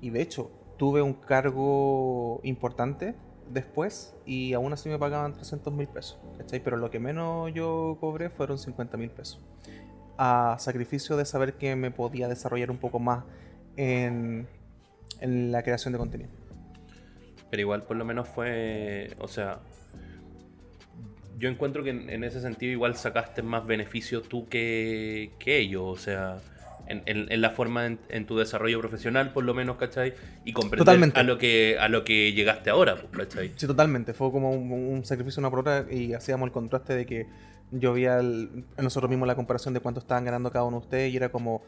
Y 0.00 0.10
de 0.10 0.22
hecho, 0.22 0.50
tuve 0.78 1.00
un 1.00 1.12
cargo 1.12 2.40
importante 2.42 3.14
después 3.48 4.16
y 4.26 4.52
aún 4.54 4.72
así 4.72 4.88
me 4.88 4.98
pagaban 4.98 5.34
300 5.34 5.72
mil 5.72 5.86
pesos. 5.86 6.18
¿cachai? 6.38 6.58
Pero 6.58 6.76
lo 6.76 6.90
que 6.90 6.98
menos 6.98 7.54
yo 7.54 7.98
cobré 8.00 8.30
fueron 8.30 8.58
50 8.58 8.96
mil 8.96 9.10
pesos. 9.10 9.38
A 10.22 10.56
sacrificio 10.58 11.16
de 11.16 11.24
saber 11.24 11.54
que 11.54 11.74
me 11.76 11.90
podía 11.90 12.28
desarrollar 12.28 12.70
un 12.70 12.76
poco 12.76 12.98
más 12.98 13.24
en, 13.78 14.46
en 15.20 15.50
la 15.50 15.62
creación 15.62 15.92
de 15.92 15.98
contenido. 15.98 16.28
Pero 17.50 17.62
igual 17.62 17.84
por 17.84 17.96
lo 17.96 18.04
menos 18.04 18.28
fue, 18.28 19.14
o 19.18 19.26
sea, 19.28 19.60
yo 21.38 21.48
encuentro 21.48 21.82
que 21.82 21.90
en, 21.90 22.10
en 22.10 22.22
ese 22.24 22.40
sentido 22.40 22.70
igual 22.72 22.96
sacaste 22.96 23.42
más 23.42 23.66
beneficio 23.66 24.20
tú 24.20 24.46
que, 24.48 25.30
que 25.38 25.58
ellos, 25.58 25.82
o 25.84 25.96
sea, 25.96 26.36
en, 26.86 27.02
en- 27.06 27.32
en 27.32 27.40
la 27.40 27.50
forma 27.50 27.86
en, 27.86 27.98
en 28.10 28.26
tu 28.26 28.36
desarrollo 28.36 28.78
profesional 28.78 29.32
por 29.32 29.44
lo 29.44 29.54
menos, 29.54 29.76
¿cachai? 29.78 30.12
Y 30.44 30.52
comprender 30.52 30.84
Totalmente. 30.84 31.18
a 31.18 31.22
lo 31.22 31.38
que 31.38 31.78
a 31.80 31.88
lo 31.88 32.04
que 32.04 32.32
llegaste 32.34 32.68
ahora, 32.68 32.96
pues, 32.96 33.26
¿cachai? 33.26 33.52
Sí, 33.56 33.66
totalmente. 33.66 34.12
Fue 34.12 34.30
como 34.30 34.50
un, 34.52 34.70
un 34.70 35.04
sacrificio 35.04 35.40
una 35.40 35.48
por 35.50 35.60
otra 35.60 35.86
y 35.90 36.12
hacíamos 36.12 36.46
el 36.46 36.52
contraste 36.52 36.94
de 36.94 37.06
que 37.06 37.26
yo 37.72 37.92
veía 37.92 38.18
el- 38.18 38.64
nosotros 38.78 39.08
mismos 39.10 39.26
la 39.28 39.34
comparación 39.36 39.74
de 39.74 39.80
cuánto 39.80 40.00
estaban 40.00 40.24
ganando 40.24 40.50
cada 40.50 40.64
uno 40.64 40.78
de 40.80 40.84
ustedes 40.84 41.12
y 41.12 41.16
era 41.16 41.30
como 41.30 41.62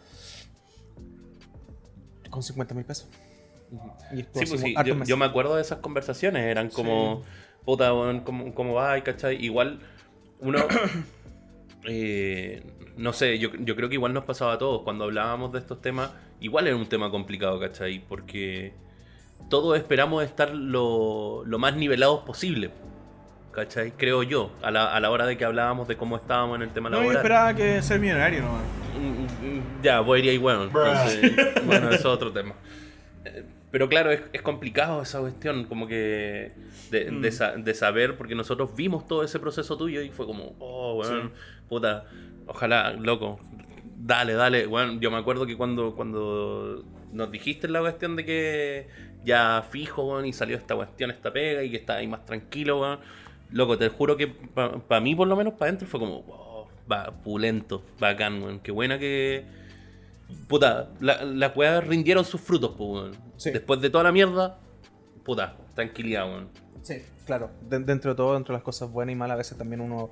con 2.31 2.43
50 2.43 2.75
mil 2.75 2.85
pesos. 2.85 3.09
Y 4.13 4.23
Sí, 4.23 4.27
pues 4.33 4.61
sí, 4.61 4.75
yo, 4.85 5.03
yo 5.05 5.17
me 5.17 5.25
acuerdo 5.25 5.57
de 5.57 5.63
esas 5.63 5.79
conversaciones, 5.79 6.45
eran 6.45 6.69
como, 6.69 7.23
puta, 7.65 7.91
¿cómo, 8.25 8.55
cómo 8.55 8.75
va? 8.75 9.01
¿cachai? 9.03 9.43
Igual, 9.43 9.81
uno, 10.41 10.59
eh, 11.89 12.63
no 12.97 13.13
sé, 13.13 13.39
yo, 13.39 13.51
yo 13.61 13.75
creo 13.77 13.89
que 13.89 13.95
igual 13.95 14.13
nos 14.13 14.25
pasaba 14.25 14.55
a 14.55 14.59
todos, 14.59 14.83
cuando 14.83 15.05
hablábamos 15.05 15.53
de 15.53 15.59
estos 15.59 15.81
temas, 15.81 16.11
igual 16.41 16.67
era 16.67 16.77
un 16.77 16.87
tema 16.89 17.11
complicado, 17.11 17.59
¿cachai? 17.61 18.01
Porque 18.07 18.75
todos 19.49 19.77
esperamos 19.79 20.23
estar 20.25 20.55
lo, 20.55 21.45
lo 21.45 21.59
más 21.59 21.75
nivelados 21.77 22.21
posible, 22.25 22.71
¿cachai? 23.53 23.93
Creo 23.93 24.23
yo, 24.23 24.51
a 24.63 24.71
la, 24.71 24.95
a 24.95 25.01
la 25.01 25.11
hora 25.11 25.27
de 25.27 25.37
que 25.37 25.45
hablábamos 25.45 25.89
de 25.89 25.97
cómo 25.97 26.17
estábamos 26.17 26.57
en 26.57 26.63
el 26.63 26.71
tema 26.71 26.89
No, 26.91 26.97
yo 26.97 27.01
laboral. 27.03 27.17
esperaba 27.23 27.55
que 27.55 27.83
ser 27.83 28.01
millonario 28.01 28.43
nomás. 28.43 28.63
Mm, 28.99 29.47
mm, 29.59 29.83
Ya, 29.83 30.01
voy 30.01 30.21
a 30.21 30.25
ir 30.25 30.31
ahí, 30.31 30.39
bueno. 30.39 30.65
entonces, 30.65 31.33
bueno, 31.67 31.89
eso 31.89 31.97
es 31.97 32.05
otro 32.07 32.33
tema. 32.33 32.55
Eh, 33.25 33.45
Pero 33.71 33.89
claro, 33.89 34.11
es, 34.11 34.21
es 34.33 34.43
complicado 34.43 35.01
esa 35.03 35.21
cuestión, 35.21 35.65
como 35.65 35.87
que 35.87 36.53
de, 36.91 37.05
de 37.11 37.31
Mm. 37.31 37.33
sa- 37.33 37.53
de 37.57 37.75
saber, 37.75 38.17
porque 38.17 38.35
nosotros 38.35 38.75
vimos 38.77 39.07
todo 39.07 39.23
ese 39.25 39.39
proceso 39.39 39.77
tuyo 39.79 40.03
y 40.03 40.11
fue 40.11 40.27
como, 40.27 40.55
oh, 40.59 40.95
weón, 41.01 41.33
puta, 41.69 42.05
ojalá, 42.47 42.93
loco, 42.93 43.41
dale, 43.97 44.35
dale. 44.35 44.67
Bueno, 44.67 45.01
yo 45.01 45.11
me 45.11 45.17
acuerdo 45.17 45.47
que 45.47 45.57
cuando, 45.57 45.95
cuando 45.95 46.85
nos 47.13 47.31
dijiste 47.31 47.67
la 47.69 47.81
cuestión 47.81 48.15
de 48.17 48.25
que 48.27 48.89
ya 49.25 49.65
fijo, 49.71 50.05
weón, 50.05 50.27
y 50.27 50.33
salió 50.35 50.57
esta 50.57 50.75
cuestión, 50.75 51.11
esta 51.11 51.33
pega 51.33 51.63
y 51.63 51.71
que 51.71 51.77
está 51.79 51.95
ahí 51.97 52.07
más 52.07 52.27
tranquilo, 52.27 52.81
weón. 52.81 52.99
Loco, 53.53 53.77
te 53.79 53.89
juro 53.89 54.17
que 54.17 54.29
para 54.29 55.01
mí, 55.01 55.15
por 55.15 55.29
lo 55.29 55.37
menos, 55.37 55.55
para 55.55 55.69
adentro 55.71 55.87
fue 55.89 56.01
como, 56.01 56.23
wow, 56.23 56.67
va, 56.91 57.11
pulento, 57.23 57.83
bacán, 58.01 58.43
weón. 58.43 58.61
Qué 58.61 58.73
buena 58.73 58.99
que. 58.99 59.45
Puta, 60.49 60.91
la- 61.01 61.25
las 61.25 61.55
weas 61.57 61.87
rindieron 61.87 62.25
sus 62.25 62.41
frutos, 62.41 62.75
pues, 62.77 62.89
weón. 62.91 63.13
Sí. 63.37 63.51
Después 63.51 63.81
de 63.81 63.91
toda 63.91 64.05
la 64.05 64.13
mierda, 64.13 64.59
puta, 65.25 65.57
tranquilidad, 65.75 66.27
weón. 66.27 66.49
Sí, 66.83 66.97
claro. 67.27 67.51
De- 67.69 67.81
dentro 67.81 68.13
de 68.13 68.17
todo, 68.17 68.35
dentro 68.35 68.53
de 68.55 68.59
las 68.59 68.65
cosas 68.65 68.91
buenas 68.91 69.13
y 69.13 69.17
malas, 69.17 69.35
a 69.35 69.39
veces 69.39 69.59
también 69.59 69.81
uno 69.83 70.09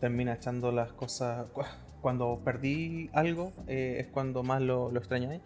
termina 0.00 0.34
echando 0.34 0.70
las 0.72 0.92
cosas. 0.92 1.46
cu- 1.52 1.62
Cuando 2.02 2.38
perdí 2.44 3.08
algo, 3.14 3.54
eh, 3.66 3.96
es 4.00 4.06
cuando 4.08 4.42
más 4.42 4.60
lo, 4.60 4.90
lo 4.90 4.98
extrañáis. 4.98 5.40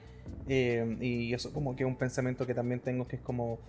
Eh, 0.48 0.96
y 1.00 1.32
eso 1.32 1.52
como 1.52 1.76
que 1.76 1.84
es 1.84 1.86
un 1.88 1.96
pensamiento 1.96 2.46
que 2.46 2.54
también 2.54 2.80
tengo, 2.80 3.06
que 3.06 3.14
es 3.16 3.22
como. 3.22 3.60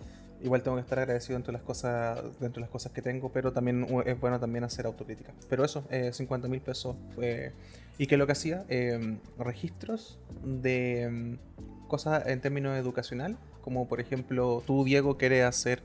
Igual 0.42 0.62
tengo 0.62 0.76
que 0.76 0.82
estar 0.82 0.98
agradecido 0.98 1.34
dentro 1.34 1.52
de 1.52 1.58
las 1.58 1.66
cosas, 1.66 2.18
dentro 2.40 2.60
de 2.60 2.60
las 2.60 2.70
cosas 2.70 2.92
que 2.92 3.02
tengo, 3.02 3.30
pero 3.30 3.52
también 3.52 3.86
es 4.06 4.18
bueno 4.20 4.40
también 4.40 4.64
hacer 4.64 4.86
autocrítica. 4.86 5.32
Pero 5.48 5.64
eso, 5.64 5.84
eh, 5.90 6.12
50 6.12 6.48
mil 6.48 6.60
pesos. 6.60 6.96
¿Y 7.98 8.06
qué 8.06 8.14
es 8.14 8.18
lo 8.18 8.26
que 8.26 8.32
hacía? 8.32 8.64
Eh, 8.68 9.18
registros 9.38 10.18
de 10.42 11.08
mm, 11.10 11.88
cosas 11.88 12.26
en 12.26 12.40
términos 12.40 12.78
educacional, 12.78 13.36
como 13.60 13.86
por 13.86 14.00
ejemplo, 14.00 14.62
tú, 14.66 14.84
Diego, 14.84 15.18
quieres 15.18 15.44
hacer 15.44 15.82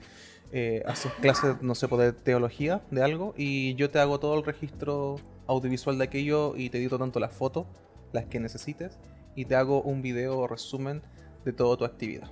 eh, 0.51 0.83
haces 0.85 1.11
clases, 1.19 1.61
no 1.61 1.75
sé, 1.75 1.87
pues, 1.87 2.01
de 2.01 2.13
teología, 2.13 2.81
de 2.91 3.03
algo, 3.03 3.33
y 3.35 3.75
yo 3.75 3.89
te 3.89 3.99
hago 3.99 4.19
todo 4.19 4.37
el 4.37 4.45
registro 4.45 5.17
audiovisual 5.47 5.97
de 5.97 6.05
aquello 6.05 6.55
y 6.55 6.69
te 6.69 6.77
edito 6.77 6.97
tanto 6.97 7.19
las 7.19 7.33
fotos, 7.33 7.65
las 8.13 8.25
que 8.25 8.39
necesites, 8.39 8.97
y 9.35 9.45
te 9.45 9.55
hago 9.55 9.81
un 9.81 10.01
video 10.01 10.47
resumen 10.47 11.01
de 11.43 11.51
toda 11.51 11.75
tu 11.77 11.85
actividad. 11.85 12.31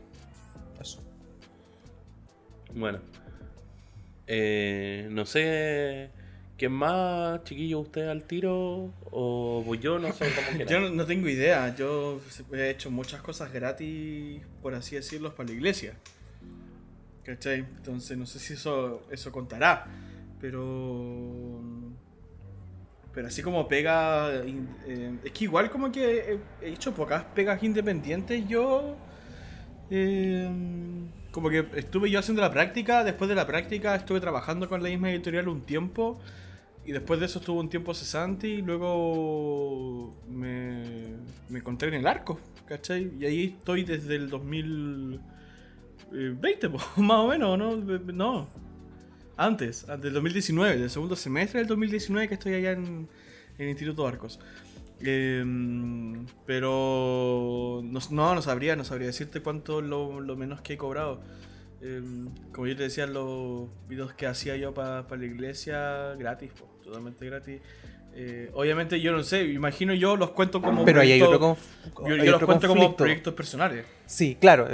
Eso. 0.79 1.01
Bueno. 2.75 2.99
Eh, 4.27 5.07
no 5.11 5.25
sé. 5.25 6.09
¿Quién 6.57 6.71
más, 6.71 7.43
chiquillo, 7.43 7.79
usted 7.79 8.07
al 8.07 8.23
tiro? 8.25 8.93
¿O 9.11 9.63
voy 9.65 9.79
yo? 9.79 9.99
No 9.99 10.11
sé 10.13 10.25
cómo 10.33 10.63
Yo 10.69 10.79
no, 10.79 10.89
no 10.89 11.05
tengo 11.05 11.27
idea. 11.27 11.75
Yo 11.75 12.21
he 12.53 12.69
hecho 12.69 12.91
muchas 12.91 13.21
cosas 13.21 13.51
gratis, 13.51 14.41
por 14.61 14.75
así 14.75 14.95
decirlo, 14.95 15.35
para 15.35 15.49
la 15.49 15.55
iglesia. 15.55 15.95
¿Cachai? 17.23 17.59
Entonces 17.59 18.17
no 18.17 18.25
sé 18.25 18.39
si 18.39 18.53
eso, 18.53 19.05
eso 19.11 19.31
contará. 19.31 19.85
Pero. 20.39 21.61
Pero 23.13 23.27
así 23.27 23.41
como 23.41 23.67
pega. 23.67 24.31
eh, 24.33 25.17
es 25.23 25.31
que 25.31 25.43
igual 25.45 25.69
como 25.69 25.91
que 25.91 26.39
he, 26.61 26.67
he 26.67 26.73
hecho 26.73 26.93
pocas 26.93 27.23
pegas 27.35 27.61
independientes 27.63 28.47
yo. 28.47 28.95
eh, 29.89 30.49
como 31.33 31.49
que 31.49 31.65
estuve 31.75 32.09
yo 32.11 32.19
haciendo 32.19 32.41
la 32.41 32.51
práctica. 32.51 33.03
Después 33.03 33.27
de 33.27 33.35
la 33.35 33.45
práctica 33.47 33.95
estuve 33.95 34.21
trabajando 34.21 34.69
con 34.69 34.83
la 34.83 34.89
misma 34.89 35.11
editorial 35.11 35.49
un 35.49 35.61
tiempo. 35.61 36.19
Y 36.85 36.91
después 36.91 37.19
de 37.19 37.25
eso 37.25 37.39
estuve 37.39 37.59
un 37.59 37.69
tiempo 37.69 37.93
cesante 37.93 38.47
y 38.47 38.61
luego 38.61 40.13
me, 40.29 40.83
me 41.49 41.59
encontré 41.59 41.87
en 41.87 41.93
el 41.95 42.05
arco, 42.05 42.39
¿cachai? 42.67 43.11
Y 43.19 43.25
ahí 43.25 43.55
estoy 43.57 43.83
desde 43.83 44.15
el 44.15 44.29
2020, 44.29 46.69
po, 46.69 46.77
más 47.01 47.19
o 47.19 47.29
menos, 47.29 47.57
¿no? 47.57 47.77
No. 47.77 48.47
Antes, 49.35 49.89
antes 49.89 50.03
del 50.03 50.13
2019, 50.13 50.77
del 50.77 50.89
segundo 50.89 51.15
semestre 51.15 51.61
del 51.61 51.67
2019 51.67 52.27
que 52.27 52.35
estoy 52.35 52.53
allá 52.53 52.73
en 52.73 53.07
el 53.57 53.69
Instituto 53.69 54.05
Arcos. 54.05 54.39
Em, 55.05 56.25
pero 56.45 57.81
no, 57.83 57.99
no, 58.11 58.35
no 58.35 58.41
sabría, 58.41 58.75
no 58.75 58.83
sabría 58.83 59.07
decirte 59.07 59.41
cuánto 59.41 59.81
lo, 59.81 60.19
lo 60.21 60.35
menos 60.35 60.61
que 60.61 60.73
he 60.73 60.77
cobrado. 60.77 61.21
Em, 61.81 62.29
como 62.53 62.67
yo 62.67 62.75
te 62.77 62.83
decía, 62.83 63.05
los 63.07 63.67
videos 63.89 64.13
que 64.13 64.27
hacía 64.27 64.55
yo 64.55 64.73
para 64.73 65.03
la 65.09 65.25
iglesia, 65.25 66.13
gratis, 66.17 66.51
po, 66.57 66.65
totalmente 66.83 67.25
gratis. 67.25 67.61
Eh, 68.15 68.51
obviamente 68.53 69.01
yo 69.01 69.11
no 69.11 69.23
sé, 69.23 69.43
imagino 69.45 69.93
yo 69.93 70.15
los 70.15 70.29
cuento 70.31 70.61
como 70.61 70.85
Pero 70.85 71.01
ahí 71.01 71.11
hay 71.13 71.21
otro, 71.21 71.39
conf- 71.39 72.07
yo, 72.07 72.13
hay 72.13 72.19
yo 72.19 72.25
los 72.25 72.33
otro 72.35 72.45
cuento 72.47 72.67
como 72.67 72.79
conflicto. 72.81 72.97
proyectos 73.03 73.33
personales. 73.33 73.85
Sí, 74.05 74.37
claro. 74.39 74.67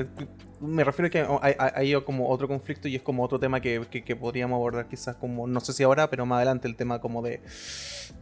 Me 0.61 0.83
refiero 0.83 1.07
a 1.07 1.09
que 1.09 1.19
hay, 1.41 1.55
hay- 1.57 1.93
hay 1.93 2.01
como 2.03 2.29
otro 2.29 2.47
conflicto 2.47 2.87
y 2.87 2.95
es 2.95 3.01
como 3.01 3.23
otro 3.23 3.39
tema 3.39 3.59
que, 3.61 3.85
que- 3.89 4.03
que 4.03 4.15
podríamos 4.15 4.55
abordar 4.57 4.87
quizás 4.87 5.15
como, 5.15 5.47
no 5.47 5.59
sé 5.59 5.73
si 5.73 5.83
ahora, 5.83 6.09
pero 6.09 6.25
más 6.25 6.37
adelante 6.37 6.67
el 6.67 6.75
tema 6.75 6.99
como 6.99 7.21
de... 7.21 7.41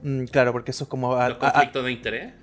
mm, 0.03 0.26
claro, 0.26 0.51
porque 0.51 0.72
eso 0.72 0.84
es 0.84 0.89
como... 0.89 1.15
a- 1.15 1.30
¿Los 1.30 1.41
a- 1.41 1.47
a- 1.47 1.51
conflictos 1.53 1.85
de 1.85 1.91
interés? 1.91 2.34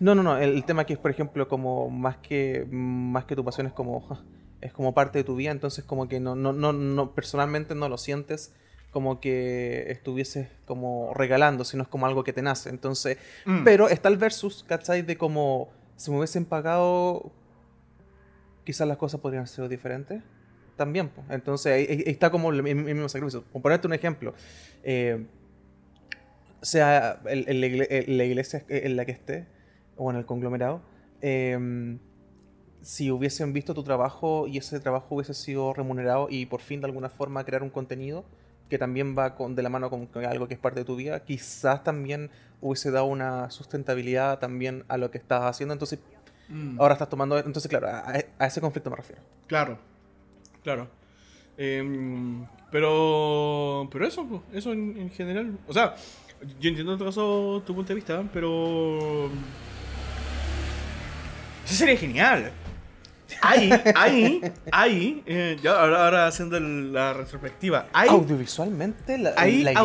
No, 0.00 0.14
no, 0.14 0.22
no. 0.22 0.36
El, 0.36 0.50
el 0.50 0.64
tema 0.64 0.82
aquí 0.82 0.92
es, 0.92 0.98
por 0.98 1.10
ejemplo, 1.10 1.48
como 1.48 1.88
más 1.88 2.18
que 2.18 2.66
más 2.70 3.24
que 3.24 3.34
tu 3.34 3.42
pasión 3.44 3.66
es 3.66 3.72
como 3.72 4.18
es 4.60 4.72
como 4.72 4.94
parte 4.94 5.18
de 5.18 5.24
tu 5.24 5.34
vida, 5.34 5.50
entonces 5.50 5.82
como 5.84 6.08
que 6.08 6.20
no, 6.20 6.36
no, 6.36 6.52
no, 6.52 6.72
no 6.72 7.14
personalmente 7.14 7.74
no 7.74 7.88
lo 7.88 7.98
sientes 7.98 8.54
como 8.92 9.18
que 9.20 9.90
estuvieses 9.90 10.48
como 10.66 11.12
regalando, 11.14 11.64
sino 11.64 11.82
es 11.82 11.88
como 11.88 12.04
algo 12.06 12.22
que 12.22 12.32
te 12.34 12.42
nace. 12.42 12.68
Entonces, 12.68 13.16
Mm. 13.46 13.64
pero 13.64 13.88
está 13.88 14.08
el 14.10 14.18
versus, 14.18 14.62
¿cachai? 14.68 15.00
De 15.02 15.16
como 15.16 15.70
si 15.96 16.10
me 16.10 16.18
hubiesen 16.18 16.44
pagado, 16.44 17.32
quizás 18.64 18.86
las 18.88 18.96
cosas 18.96 19.20
podrían 19.20 19.46
ser 19.46 19.68
diferentes. 19.68 20.22
También, 20.76 21.08
pues. 21.10 21.26
Entonces 21.30 21.72
ahí, 21.72 21.86
ahí 21.88 22.02
está 22.06 22.30
como 22.30 22.50
el, 22.50 22.62
mi- 22.62 22.74
mi- 22.74 22.94
mismo 22.94 23.08
sacrificio. 23.08 23.42
Por 23.52 23.62
ponerte 23.62 23.86
un 23.86 23.92
ejemplo, 23.92 24.34
eh, 24.82 25.26
sea 26.60 27.20
la 27.24 27.32
igle- 27.32 27.86
el- 27.90 28.16
la 28.18 28.24
iglesia 28.24 28.64
en 28.68 28.96
la 28.96 29.04
que 29.04 29.12
esté, 29.12 29.46
o 29.96 30.10
en 30.10 30.16
el 30.16 30.24
conglomerado, 30.26 30.80
eh, 31.20 31.98
si 32.80 33.10
hubiesen 33.10 33.52
visto 33.52 33.74
tu 33.74 33.84
trabajo 33.84 34.46
y 34.48 34.58
ese 34.58 34.80
trabajo 34.80 35.14
hubiese 35.14 35.34
sido 35.34 35.72
remunerado 35.72 36.26
y 36.30 36.46
por 36.46 36.60
fin 36.60 36.80
de 36.80 36.86
alguna 36.86 37.08
forma 37.08 37.44
crear 37.44 37.62
un 37.62 37.70
contenido 37.70 38.24
que 38.68 38.78
también 38.78 39.16
va 39.16 39.34
con, 39.36 39.54
de 39.54 39.62
la 39.62 39.68
mano 39.68 39.90
con, 39.90 40.06
con 40.06 40.24
algo 40.24 40.48
que 40.48 40.54
es 40.54 40.60
parte 40.60 40.80
de 40.80 40.84
tu 40.86 40.96
vida, 40.96 41.20
quizás 41.24 41.84
también 41.84 42.30
hubiese 42.60 42.90
dado 42.90 43.04
una 43.04 43.50
sustentabilidad 43.50 44.38
también 44.38 44.84
a 44.88 44.96
lo 44.96 45.10
que 45.10 45.18
estás 45.18 45.42
haciendo. 45.42 45.74
Entonces, 45.74 45.98
Mm. 46.52 46.80
ahora 46.80 46.92
estás 46.94 47.08
tomando. 47.08 47.38
Entonces, 47.38 47.66
claro, 47.68 47.88
a, 47.88 48.12
a 48.38 48.46
ese 48.46 48.60
conflicto 48.60 48.90
me 48.90 48.96
refiero. 48.96 49.22
Claro, 49.46 49.78
claro. 50.62 50.88
Em, 51.56 52.44
pero, 52.70 53.88
pero 53.90 54.06
eso, 54.06 54.26
pues, 54.26 54.40
eso 54.52 54.72
en, 54.72 54.96
en 54.98 55.10
general. 55.10 55.58
O 55.66 55.72
sea, 55.72 55.94
yo 56.60 56.68
entiendo 56.68 56.92
en 56.92 56.98
tu 56.98 57.04
caso 57.04 57.62
tu 57.66 57.74
punto 57.74 57.88
de 57.88 57.94
vista, 57.94 58.22
pero. 58.32 59.30
Eso 61.64 61.74
sería 61.74 61.96
genial. 61.96 62.50
Ahí, 63.40 63.70
ahí, 63.96 64.40
ahí, 64.70 65.22
eh, 65.26 65.56
ya 65.62 65.80
ahora, 65.80 66.04
ahora 66.04 66.26
haciendo 66.26 66.60
la 66.60 67.14
retrospectiva, 67.14 67.86
hay, 67.92 68.10
Audiovisualmente, 68.10 69.16
la, 69.16 69.32
hay 69.38 69.62
la 69.62 69.72
iglesia 69.72 69.80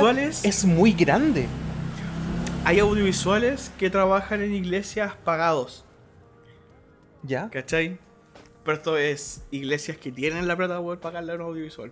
audiovisuales- 0.00 0.44
es 0.44 0.64
muy 0.64 0.92
grande. 0.92 1.46
hay 2.64 2.78
audiovisuales 2.78 3.72
que 3.76 3.90
trabajan 3.90 4.40
en 4.42 4.54
iglesias 4.54 5.14
pagados, 5.24 5.84
¿Ya? 7.22 7.48
¿cachai? 7.50 7.98
Pero 8.64 8.76
esto 8.76 8.96
es 8.96 9.44
iglesias 9.50 9.96
que 9.96 10.12
tienen 10.12 10.46
la 10.46 10.56
plata 10.56 10.74
para 10.74 10.82
poder 10.84 11.00
pagarle 11.00 11.32
a 11.32 11.34
un 11.36 11.40
audiovisual, 11.42 11.90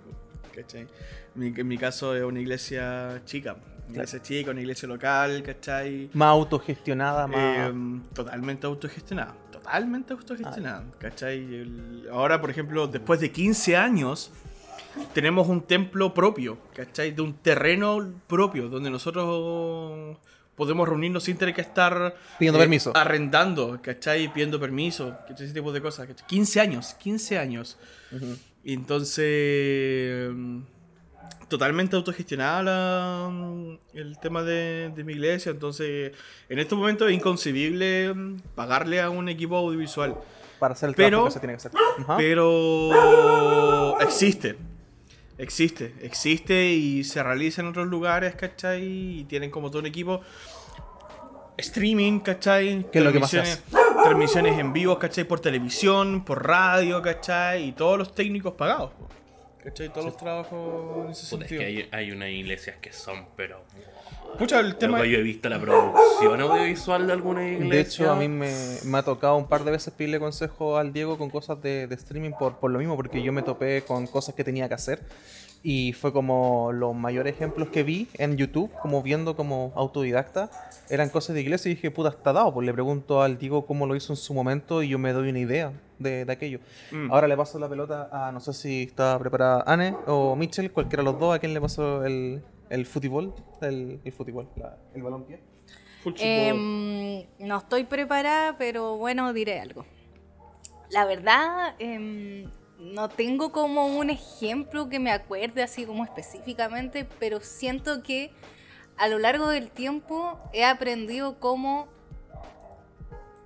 ¿cachai? 0.54 0.86
Mi- 1.34 1.52
en 1.56 1.66
mi 1.68 1.78
caso 1.78 2.14
es 2.14 2.22
una 2.22 2.40
iglesia 2.40 3.22
chica, 3.24 3.56
una 3.88 3.96
iglesia 3.96 4.22
chica, 4.22 4.50
una 4.52 4.60
iglesia 4.60 4.86
local, 4.88 5.42
¿cachai? 5.42 6.10
Más 6.12 6.28
autogestionada, 6.28 7.26
más. 7.26 7.70
Eh, 7.70 7.72
totalmente 8.14 8.66
autogestionada. 8.66 9.34
Totalmente 9.50 10.12
autogestionada. 10.12 10.84
¿Cachai? 10.98 11.38
El- 11.38 12.08
ahora, 12.12 12.40
por 12.40 12.50
ejemplo, 12.50 12.86
después 12.86 13.20
de 13.20 13.30
15 13.32 13.76
años, 13.76 14.30
tenemos 15.12 15.48
un 15.48 15.62
templo 15.62 16.14
propio, 16.14 16.58
¿cachai? 16.74 17.10
De 17.12 17.22
un 17.22 17.34
terreno 17.34 18.12
propio, 18.28 18.68
donde 18.68 18.90
nosotros 18.90 20.16
podemos 20.56 20.88
reunirnos 20.88 21.24
sin 21.24 21.36
tener 21.36 21.54
que 21.54 21.60
estar 21.62 22.14
Pidiendo 22.38 22.58
permiso. 22.58 22.92
arrendando, 22.94 23.78
¿cachai? 23.82 24.32
Pidiendo 24.32 24.60
permiso, 24.60 25.16
¿cachai? 25.26 25.46
Ese 25.46 25.54
tipo 25.54 25.72
de 25.72 25.80
cosas. 25.80 26.06
¿cachai? 26.06 26.26
15 26.26 26.60
años, 26.60 26.94
15 26.94 27.38
años. 27.38 27.78
Y 28.62 28.74
entonces, 28.74 30.30
totalmente 31.48 31.96
autogestionada 31.96 32.62
la- 32.62 33.76
el 33.94 34.18
tema 34.18 34.42
de, 34.42 34.92
de 34.94 35.04
mi 35.04 35.14
iglesia. 35.14 35.50
Entonces, 35.50 36.12
en 36.48 36.58
estos 36.58 36.78
momentos 36.78 37.08
es 37.08 37.14
inconcebible 37.14 38.12
mm, 38.14 38.40
pagarle 38.54 39.00
a 39.00 39.10
un 39.10 39.28
equipo 39.28 39.56
audiovisual. 39.56 40.14
Para 40.58 40.74
hacer 40.74 40.90
el 40.90 40.94
pero- 40.94 41.08
trabajo 41.08 41.28
que 41.28 41.32
se 41.32 41.40
tiene 41.40 41.52
que 41.54 41.56
hacer. 41.56 41.72
Pero 42.18 43.98
existe. 44.00 44.56
Existe, 45.40 45.94
existe 46.02 46.66
y 46.70 47.02
se 47.02 47.22
realiza 47.22 47.62
en 47.62 47.68
otros 47.68 47.86
lugares, 47.88 48.34
¿cachai? 48.34 49.20
Y 49.20 49.24
tienen 49.24 49.50
como 49.50 49.70
todo 49.70 49.80
un 49.80 49.86
equipo. 49.86 50.20
Streaming, 51.56 52.20
¿cachai? 52.20 52.86
¿Qué 52.92 52.98
es 52.98 53.04
lo 53.04 53.12
que 53.12 53.20
más 53.20 53.30
Transmisiones- 53.32 54.58
en 54.58 54.72
vivo, 54.72 54.98
¿cachai? 54.98 55.24
Por 55.24 55.40
televisión, 55.40 56.24
por 56.24 56.46
radio, 56.46 57.00
¿cachai? 57.02 57.68
Y 57.68 57.72
todos 57.72 57.98
los 57.98 58.14
técnicos 58.14 58.54
pagados, 58.54 58.90
¿cachai? 59.62 59.88
Todos 59.90 60.06
los 60.06 60.16
trabajos 60.16 61.06
en 61.06 61.10
ese 61.12 61.30
Puta, 61.30 61.44
es 61.44 61.48
sentido. 61.48 61.60
que 61.60 61.66
hay, 61.66 61.88
hay 61.92 62.10
unas 62.12 62.28
iglesias 62.30 62.76
que 62.80 62.92
son, 62.92 63.26
pero. 63.36 63.62
Pucha, 64.38 64.60
el 64.60 64.76
tema. 64.76 65.04
Yo 65.04 65.18
he 65.18 65.22
visto 65.22 65.48
la 65.48 65.60
producción 65.60 66.40
audiovisual 66.40 67.06
de 67.06 67.12
alguna 67.12 67.46
iglesia. 67.48 67.74
De 67.74 67.80
hecho, 67.80 68.10
a 68.10 68.16
mí 68.16 68.28
me, 68.28 68.52
me 68.84 68.98
ha 68.98 69.02
tocado 69.02 69.36
un 69.36 69.48
par 69.48 69.64
de 69.64 69.72
veces 69.72 69.92
pedirle 69.92 70.18
consejo 70.20 70.76
al 70.76 70.92
Diego 70.92 71.18
con 71.18 71.30
cosas 71.30 71.60
de, 71.62 71.86
de 71.86 71.94
streaming 71.96 72.30
por, 72.38 72.56
por 72.58 72.70
lo 72.70 72.78
mismo, 72.78 72.96
porque 72.96 73.22
yo 73.22 73.32
me 73.32 73.42
topé 73.42 73.82
con 73.82 74.06
cosas 74.06 74.34
que 74.34 74.44
tenía 74.44 74.68
que 74.68 74.74
hacer. 74.74 75.00
Y 75.62 75.92
fue 75.92 76.10
como 76.12 76.70
los 76.72 76.94
mayores 76.94 77.34
ejemplos 77.34 77.68
que 77.68 77.82
vi 77.82 78.08
en 78.14 78.36
YouTube, 78.38 78.70
como 78.80 79.02
viendo 79.02 79.36
como 79.36 79.72
autodidacta, 79.76 80.50
eran 80.88 81.10
cosas 81.10 81.34
de 81.34 81.42
iglesia 81.42 81.70
y 81.70 81.74
dije, 81.74 81.90
puta, 81.90 82.08
está 82.08 82.32
dado. 82.32 82.54
Pues 82.54 82.64
le 82.66 82.72
pregunto 82.72 83.20
al 83.20 83.36
Diego 83.36 83.66
cómo 83.66 83.86
lo 83.86 83.94
hizo 83.94 84.12
en 84.14 84.16
su 84.16 84.32
momento 84.32 84.82
y 84.82 84.88
yo 84.88 84.98
me 84.98 85.12
doy 85.12 85.28
una 85.28 85.38
idea 85.38 85.72
de, 85.98 86.24
de 86.24 86.32
aquello. 86.32 86.60
Mm. 86.92 87.12
Ahora 87.12 87.28
le 87.28 87.36
paso 87.36 87.58
la 87.58 87.68
pelota 87.68 88.08
a, 88.10 88.32
no 88.32 88.40
sé 88.40 88.54
si 88.54 88.84
está 88.84 89.18
preparada 89.18 89.62
Anne 89.66 89.94
o 90.06 90.34
Mitchell, 90.34 90.72
cualquiera 90.72 91.02
de 91.02 91.10
los 91.12 91.20
dos, 91.20 91.34
a 91.34 91.38
quien 91.38 91.52
le 91.52 91.60
paso 91.60 92.06
el, 92.06 92.42
el 92.70 92.86
fútbol, 92.86 93.34
el, 93.60 94.00
el 94.02 94.12
fútbol, 94.12 94.48
la- 94.56 94.78
el 94.94 95.02
balón 95.02 95.24
pie. 95.24 95.40
Em, 96.24 97.26
no 97.40 97.58
estoy 97.58 97.84
preparada, 97.84 98.56
pero 98.56 98.96
bueno, 98.96 99.30
diré 99.34 99.60
algo. 99.60 99.84
La 100.90 101.04
verdad, 101.04 101.74
em, 101.78 102.50
no 102.80 103.08
tengo 103.08 103.52
como 103.52 103.86
un 103.86 104.10
ejemplo 104.10 104.88
que 104.88 104.98
me 104.98 105.12
acuerde 105.12 105.62
así 105.62 105.84
como 105.84 106.04
específicamente, 106.04 107.06
pero 107.18 107.40
siento 107.40 108.02
que 108.02 108.32
a 108.96 109.08
lo 109.08 109.18
largo 109.18 109.48
del 109.48 109.70
tiempo 109.70 110.38
he 110.52 110.64
aprendido 110.64 111.38
cómo 111.38 111.88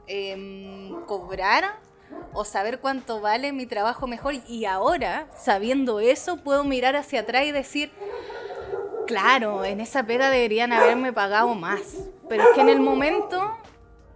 em, 0.06 1.04
cobrar 1.06 1.78
o 2.32 2.44
saber 2.44 2.80
cuánto 2.80 3.20
vale 3.20 3.52
mi 3.52 3.66
trabajo 3.66 4.06
mejor 4.06 4.34
y 4.46 4.64
ahora, 4.64 5.28
sabiendo 5.36 6.00
eso, 6.00 6.36
puedo 6.38 6.64
mirar 6.64 6.96
hacia 6.96 7.20
atrás 7.20 7.44
y 7.46 7.52
decir, 7.52 7.92
Claro, 9.06 9.64
en 9.64 9.80
esa 9.80 10.04
pega 10.04 10.30
deberían 10.30 10.72
haberme 10.72 11.12
pagado 11.12 11.54
más. 11.54 11.82
Pero 12.28 12.44
es 12.44 12.48
que 12.54 12.60
en 12.62 12.68
el 12.68 12.80
momento 12.80 13.56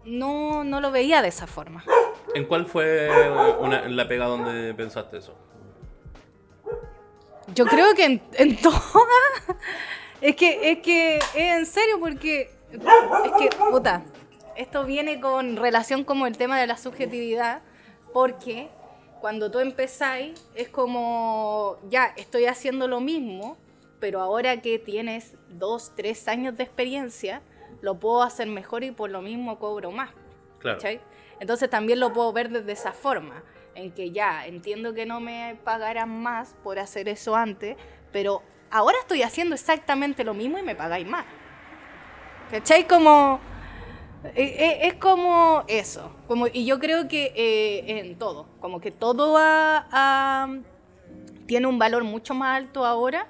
no, 0.04 0.64
no 0.64 0.80
lo 0.80 0.90
veía 0.90 1.20
de 1.20 1.28
esa 1.28 1.46
forma. 1.46 1.84
¿En 2.38 2.44
cuál 2.44 2.66
fue 2.66 3.10
una- 3.58 3.88
la 3.88 4.06
pega 4.06 4.26
donde 4.26 4.72
pensaste 4.74 5.18
eso? 5.18 5.34
Yo 7.52 7.66
creo 7.66 7.94
que 7.96 8.04
en, 8.04 8.22
en 8.34 8.56
todas. 8.62 8.80
Es 10.20 10.36
que, 10.36 10.70
es 10.70 10.78
que, 10.78 11.16
es 11.16 11.34
en 11.34 11.66
serio, 11.66 11.98
porque. 11.98 12.42
Es 12.70 13.32
que, 13.38 13.48
puta. 13.70 14.04
Esto 14.54 14.84
viene 14.84 15.20
con 15.20 15.56
relación 15.56 16.04
como 16.04 16.26
el 16.28 16.36
tema 16.36 16.60
de 16.60 16.66
la 16.68 16.76
subjetividad, 16.76 17.62
porque 18.12 18.68
cuando 19.20 19.50
tú 19.50 19.58
empezáis, 19.58 20.40
es 20.54 20.68
como. 20.68 21.78
Ya, 21.88 22.12
estoy 22.16 22.44
haciendo 22.46 22.86
lo 22.86 23.00
mismo, 23.00 23.56
pero 23.98 24.20
ahora 24.20 24.60
que 24.62 24.78
tienes 24.78 25.34
dos, 25.48 25.92
tres 25.96 26.28
años 26.28 26.56
de 26.56 26.62
experiencia, 26.62 27.42
lo 27.80 27.98
puedo 27.98 28.22
hacer 28.22 28.46
mejor 28.46 28.84
y 28.84 28.92
por 28.92 29.10
lo 29.10 29.22
mismo 29.22 29.58
cobro 29.58 29.90
más. 29.90 30.10
Claro. 30.60 30.78
¿cachai? 30.78 31.00
Entonces 31.40 31.70
también 31.70 32.00
lo 32.00 32.12
puedo 32.12 32.32
ver 32.32 32.50
desde 32.50 32.72
esa 32.72 32.92
forma, 32.92 33.42
en 33.74 33.92
que 33.92 34.10
ya 34.10 34.46
entiendo 34.46 34.92
que 34.94 35.06
no 35.06 35.20
me 35.20 35.56
pagarán 35.64 36.22
más 36.22 36.56
por 36.64 36.78
hacer 36.78 37.08
eso 37.08 37.36
antes, 37.36 37.76
pero 38.12 38.42
ahora 38.70 38.96
estoy 39.00 39.22
haciendo 39.22 39.54
exactamente 39.54 40.24
lo 40.24 40.34
mismo 40.34 40.58
y 40.58 40.62
me 40.62 40.74
pagáis 40.74 41.06
más. 41.06 41.24
¿Cachai? 42.50 42.88
Como... 42.88 43.38
eh, 44.34 44.56
eh, 44.58 44.78
Es 44.82 44.94
como 44.94 45.64
eso, 45.68 46.10
como, 46.26 46.48
y 46.48 46.64
yo 46.64 46.78
creo 46.80 47.06
que 47.06 47.32
eh, 47.36 48.00
en 48.00 48.18
todo, 48.18 48.48
como 48.60 48.80
que 48.80 48.90
todo 48.90 49.38
tiene 51.46 51.66
un 51.66 51.78
valor 51.78 52.04
mucho 52.04 52.34
más 52.34 52.56
alto 52.56 52.84
ahora, 52.84 53.28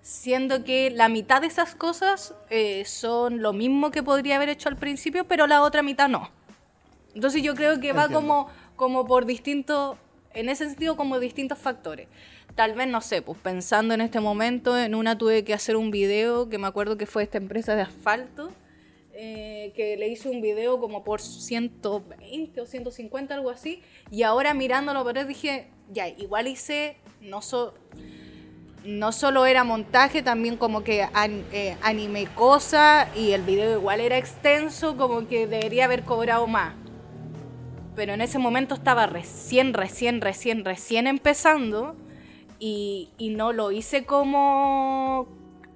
siendo 0.00 0.64
que 0.64 0.90
la 0.90 1.08
mitad 1.08 1.40
de 1.40 1.46
esas 1.46 1.74
cosas 1.74 2.34
eh, 2.50 2.84
son 2.84 3.42
lo 3.42 3.52
mismo 3.52 3.90
que 3.90 4.02
podría 4.02 4.36
haber 4.36 4.48
hecho 4.48 4.68
al 4.68 4.76
principio, 4.76 5.26
pero 5.26 5.46
la 5.46 5.62
otra 5.62 5.82
mitad 5.82 6.08
no. 6.08 6.30
Entonces 7.14 7.42
yo 7.42 7.54
creo 7.54 7.80
que 7.80 7.92
va 7.92 8.04
Entiendo. 8.04 8.20
como, 8.20 8.48
como 8.76 9.06
por 9.06 9.26
distintos, 9.26 9.96
en 10.34 10.48
ese 10.48 10.68
sentido 10.68 10.96
como 10.96 11.18
distintos 11.18 11.58
factores. 11.58 12.06
Tal 12.54 12.74
vez, 12.74 12.88
no 12.88 13.00
sé, 13.00 13.22
pues 13.22 13.38
pensando 13.38 13.94
en 13.94 14.00
este 14.00 14.20
momento, 14.20 14.76
en 14.78 14.94
una 14.94 15.16
tuve 15.16 15.44
que 15.44 15.54
hacer 15.54 15.76
un 15.76 15.90
video, 15.90 16.48
que 16.48 16.58
me 16.58 16.66
acuerdo 16.66 16.96
que 16.96 17.06
fue 17.06 17.22
esta 17.22 17.38
empresa 17.38 17.74
de 17.76 17.82
asfalto, 17.82 18.50
eh, 19.12 19.72
que 19.74 19.96
le 19.96 20.08
hice 20.08 20.28
un 20.28 20.40
video 20.40 20.78
como 20.80 21.02
por 21.04 21.20
120 21.20 22.60
o 22.60 22.66
150, 22.66 23.34
algo 23.34 23.50
así, 23.50 23.82
y 24.10 24.22
ahora 24.22 24.54
mirándolo, 24.54 25.04
pero 25.04 25.24
dije, 25.24 25.68
ya, 25.92 26.08
igual 26.08 26.46
hice, 26.48 26.96
no 27.20 27.42
so, 27.42 27.74
no 28.84 29.12
solo 29.12 29.44
era 29.46 29.64
montaje, 29.64 30.22
también 30.22 30.56
como 30.56 30.82
que 30.84 31.02
an- 31.12 31.44
eh, 31.52 31.76
animé 31.82 32.26
cosas 32.26 33.08
y 33.16 33.32
el 33.32 33.42
video 33.42 33.78
igual 33.78 34.00
era 34.00 34.16
extenso, 34.18 34.96
como 34.96 35.26
que 35.26 35.46
debería 35.46 35.84
haber 35.86 36.04
cobrado 36.04 36.46
más. 36.46 36.74
Pero 37.98 38.14
en 38.14 38.20
ese 38.20 38.38
momento 38.38 38.76
estaba 38.76 39.08
recién, 39.08 39.74
recién, 39.74 40.20
recién, 40.20 40.64
recién 40.64 41.08
empezando 41.08 41.96
y, 42.60 43.10
y 43.18 43.30
no 43.30 43.52
lo 43.52 43.72
hice 43.72 44.04
como 44.04 45.26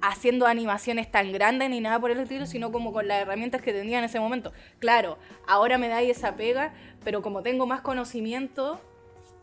haciendo 0.01 0.47
animaciones 0.47 1.11
tan 1.11 1.33
grandes 1.33 1.69
ni 1.69 1.81
nada 1.81 1.99
por 1.99 2.13
el 2.13 2.21
estilo, 2.21 2.47
sino 2.47 2.71
como 2.71 2.93
con 2.93 3.09
las 3.09 3.23
herramientas 3.23 3.61
que 3.61 3.73
tenía 3.73 3.99
en 3.99 4.05
ese 4.05 4.21
momento. 4.21 4.53
Claro, 4.79 5.19
ahora 5.49 5.79
me 5.79 5.89
da 5.89 5.97
ahí 5.97 6.11
esa 6.11 6.37
pega, 6.37 6.73
pero 7.03 7.23
como 7.23 7.43
tengo 7.43 7.67
más 7.67 7.81
conocimiento, 7.81 8.81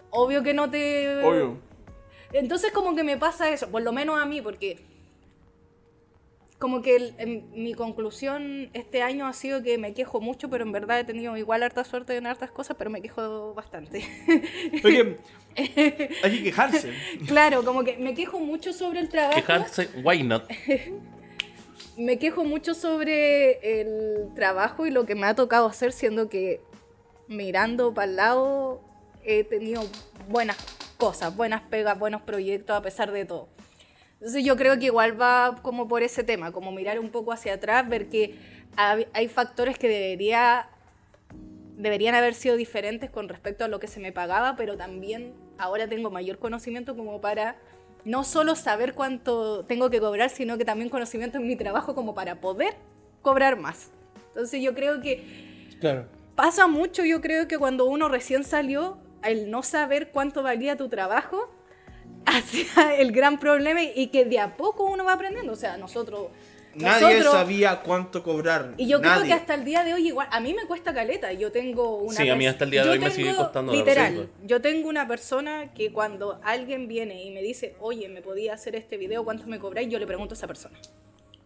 obvio 0.09 0.41
que 0.41 0.53
no 0.53 0.69
te... 0.69 1.21
Obvio. 1.21 1.57
Entonces 2.31 2.71
como 2.71 2.95
que 2.95 3.03
me 3.03 3.17
pasa 3.17 3.49
eso, 3.49 3.69
por 3.69 3.81
lo 3.81 3.91
menos 3.91 4.21
a 4.21 4.25
mí, 4.25 4.41
porque 4.41 4.85
como 6.59 6.81
que 6.81 6.97
el- 6.97 7.15
en- 7.17 7.49
mi 7.53 7.73
conclusión 7.73 8.69
este 8.73 9.01
año 9.01 9.25
ha 9.25 9.33
sido 9.33 9.63
que 9.63 9.77
me 9.77 9.93
quejo 9.93 10.19
mucho, 10.19 10.49
pero 10.49 10.65
en 10.65 10.71
verdad 10.73 10.99
he 10.99 11.03
tenido 11.05 11.35
igual 11.37 11.63
harta 11.63 11.83
suerte 11.85 12.15
en 12.17 12.27
hartas 12.27 12.51
cosas, 12.51 12.75
pero 12.77 12.89
me 12.89 13.01
quejo 13.01 13.53
bastante. 13.53 14.03
Porque 14.81 15.17
hay 15.55 16.37
que 16.37 16.43
quejarse. 16.43 16.91
claro, 17.27 17.63
como 17.63 17.83
que 17.83 17.97
me 17.97 18.13
quejo 18.13 18.39
mucho 18.39 18.73
sobre 18.73 18.99
el 18.99 19.09
trabajo. 19.09 19.35
Quejarse, 19.39 19.89
why 20.03 20.21
not? 20.23 20.43
Me 21.97 22.17
quejo 22.17 22.45
mucho 22.45 22.73
sobre 22.75 23.81
el 23.81 24.29
trabajo 24.33 24.87
y 24.87 24.89
lo 24.91 25.05
que 25.05 25.15
me 25.15 25.27
ha 25.27 25.35
tocado 25.35 25.65
hacer, 25.67 25.91
siendo 25.91 26.29
que 26.29 26.61
mirando 27.27 27.93
para 27.93 28.09
el 28.09 28.15
lado 28.15 28.79
he 29.25 29.43
tenido 29.43 29.81
buenas 30.29 30.55
cosas, 30.97 31.35
buenas 31.35 31.61
pegas, 31.63 31.99
buenos 31.99 32.21
proyectos 32.21 32.73
a 32.77 32.81
pesar 32.81 33.11
de 33.11 33.25
todo. 33.25 33.49
Entonces 34.19 34.43
yo 34.43 34.57
creo 34.57 34.77
que 34.77 34.85
igual 34.87 35.19
va 35.19 35.55
como 35.61 35.87
por 35.87 36.03
ese 36.03 36.23
tema, 36.23 36.51
como 36.51 36.71
mirar 36.73 36.99
un 36.99 37.09
poco 37.09 37.31
hacia 37.31 37.53
atrás, 37.53 37.87
ver 37.87 38.09
que 38.09 38.35
hay 38.75 39.27
factores 39.29 39.77
que 39.77 39.87
debería, 39.87 40.67
deberían 41.77 42.15
haber 42.15 42.33
sido 42.33 42.57
diferentes 42.57 43.09
con 43.09 43.29
respecto 43.29 43.63
a 43.63 43.69
lo 43.69 43.79
que 43.79 43.87
se 43.87 43.99
me 44.01 44.11
pagaba, 44.11 44.55
pero 44.57 44.75
también 44.75 45.33
ahora 45.57 45.87
tengo 45.87 46.09
mayor 46.11 46.37
conocimiento 46.37 46.95
como 46.97 47.21
para 47.21 47.55
no 48.05 48.23
solo 48.23 48.55
saber 48.55 48.93
cuánto 48.93 49.65
tengo 49.65 49.89
que 49.89 49.99
cobrar, 49.99 50.29
sino 50.29 50.57
que 50.57 50.65
también 50.65 50.89
conocimiento 50.89 51.37
en 51.37 51.47
mi 51.47 51.55
trabajo 51.55 51.95
como 51.95 52.13
para 52.13 52.41
poder 52.41 52.75
cobrar 53.21 53.57
más. 53.57 53.91
Entonces 54.29 54.61
yo 54.61 54.73
creo 54.73 55.01
que 55.01 55.23
Claro. 55.79 56.07
pasa 56.35 56.67
mucho, 56.67 57.05
yo 57.05 57.21
creo 57.21 57.47
que 57.47 57.57
cuando 57.57 57.85
uno 57.85 58.09
recién 58.09 58.43
salió, 58.43 58.97
el 59.23 59.49
no 59.49 59.63
saber 59.63 60.11
cuánto 60.11 60.43
valía 60.43 60.77
tu 60.77 60.87
trabajo, 60.89 61.49
hacía 62.25 62.95
el 62.97 63.11
gran 63.11 63.39
problema 63.39 63.81
y 63.83 64.07
que 64.07 64.25
de 64.25 64.39
a 64.39 64.55
poco 64.57 64.85
uno 64.85 65.03
va 65.05 65.13
aprendiendo. 65.13 65.53
O 65.53 65.55
sea, 65.57 65.77
nosotros... 65.77 66.27
Nadie 66.75 67.15
nosotros- 67.17 67.33
sabía 67.33 67.81
cuánto 67.81 68.21
cobrar. 68.21 68.75
Y 68.77 68.87
yo 68.87 68.99
creo 69.01 69.11
Nadie. 69.15 69.27
que 69.27 69.33
hasta 69.33 69.55
el 69.55 69.65
día 69.65 69.83
de 69.83 69.95
hoy 69.95 70.07
igual, 70.09 70.27
a 70.31 70.39
mí 70.39 70.53
me 70.53 70.65
cuesta 70.67 70.93
caleta, 70.93 71.33
yo 71.33 71.51
tengo 71.51 71.97
una 71.97 72.15
Sí, 72.15 72.29
a 72.29 72.35
mí 72.35 72.45
hasta 72.45 72.63
el 72.63 72.69
día 72.69 72.83
de 72.83 72.91
hoy 72.91 72.99
me 72.99 73.09
sigue 73.09 73.35
costando, 73.35 73.71
la 73.73 73.77
Literal, 73.79 74.13
verdad. 74.15 74.29
yo 74.43 74.61
tengo 74.61 74.87
una 74.87 75.07
persona 75.07 75.73
que 75.73 75.91
cuando 75.91 76.39
alguien 76.43 76.87
viene 76.87 77.23
y 77.23 77.31
me 77.31 77.41
dice, 77.41 77.75
oye, 77.79 78.07
¿me 78.07 78.21
podía 78.21 78.53
hacer 78.53 78.75
este 78.75 78.97
video? 78.97 79.23
¿Cuánto 79.25 79.47
me 79.47 79.57
cobráis? 79.57 79.89
Yo 79.89 79.97
le 79.97 80.05
pregunto 80.05 80.35
a 80.35 80.37
esa 80.37 80.45
persona. 80.45 80.77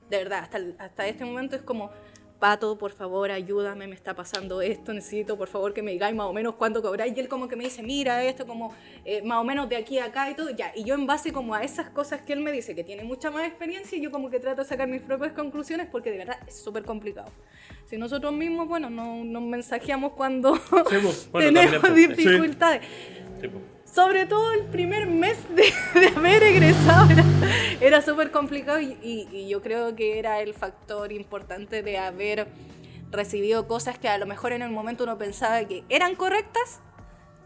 De 0.10 0.18
verdad, 0.18 0.40
hasta, 0.44 0.60
hasta 0.78 1.08
este 1.08 1.24
momento 1.24 1.56
es 1.56 1.62
como, 1.62 1.90
Pato, 2.44 2.78
por 2.78 2.92
favor, 2.92 3.32
ayúdame, 3.32 3.88
me 3.88 3.96
está 3.96 4.14
pasando 4.14 4.62
esto, 4.62 4.92
necesito, 4.92 5.38
por 5.38 5.48
favor, 5.48 5.74
que 5.74 5.82
me 5.82 5.94
digáis 5.94 6.14
más 6.14 6.28
o 6.28 6.34
menos 6.34 6.56
cuánto 6.56 6.82
cobráis. 6.82 7.16
Y 7.16 7.22
él 7.22 7.30
como 7.30 7.48
que 7.48 7.56
me 7.56 7.64
dice, 7.64 7.82
mira 7.82 8.22
esto, 8.22 8.46
como 8.46 8.76
eh, 9.06 9.22
más 9.22 9.38
o 9.38 9.46
menos 9.46 9.70
de 9.70 9.78
aquí 9.78 9.98
a 9.98 10.08
acá 10.08 10.30
y 10.30 10.36
todo, 10.36 10.50
ya. 10.50 10.74
Y 10.76 10.84
yo 10.84 10.96
en 10.96 11.08
base 11.08 11.32
como 11.32 11.56
a 11.56 11.64
esas 11.64 11.90
cosas 11.92 12.22
que 12.22 12.34
él 12.34 12.42
me 12.42 12.52
dice, 12.52 12.76
que 12.76 12.84
tiene 12.84 13.06
mucha 13.06 13.32
más 13.32 13.48
experiencia, 13.48 13.98
yo 13.98 14.12
como 14.12 14.30
que 14.30 14.42
trato 14.42 14.62
de 14.62 14.68
sacar 14.68 14.90
mis 14.90 15.02
propias 15.02 15.32
conclusiones 15.32 15.88
porque 15.90 16.12
de 16.12 16.18
verdad 16.18 16.38
es 16.46 16.62
súper 16.62 16.84
complicado. 16.84 17.32
Si 17.86 17.98
nosotros 17.98 18.34
mismos, 18.34 18.68
bueno, 18.68 18.90
no, 18.90 19.24
nos 19.24 19.44
mensajeamos 19.44 20.12
cuando 20.12 20.58
Sí, 20.58 20.98
pues. 21.02 21.30
Bueno, 21.32 21.48
tenemos 21.48 21.82
también, 21.82 22.08
pues, 22.08 22.18
dificultades. 22.18 22.82
Sí, 23.40 23.48
po. 23.48 23.73
Sobre 23.94 24.26
todo 24.26 24.54
el 24.54 24.64
primer 24.66 25.06
mes 25.08 25.38
de, 25.50 25.72
de 26.00 26.08
haber 26.16 26.42
egresado 26.44 27.10
era, 27.12 27.24
era 27.80 28.02
súper 28.02 28.32
complicado 28.32 28.80
y, 28.80 28.98
y- 29.04 29.28
y 29.32 29.48
yo 29.50 29.62
creo 29.62 29.96
que 29.96 30.18
era 30.20 30.42
el 30.42 30.54
factor 30.54 31.12
importante 31.12 31.84
de 31.84 31.98
haber 32.00 32.48
recibido 33.12 33.68
cosas 33.68 34.00
que 34.00 34.10
a 34.10 34.18
lo 34.18 34.26
mejor 34.26 34.52
en 34.54 34.64
el 34.64 34.72
momento 34.72 35.04
uno 35.04 35.18
pensaba 35.20 35.64
que 35.66 35.84
eran 35.90 36.16
correctas, 36.16 36.80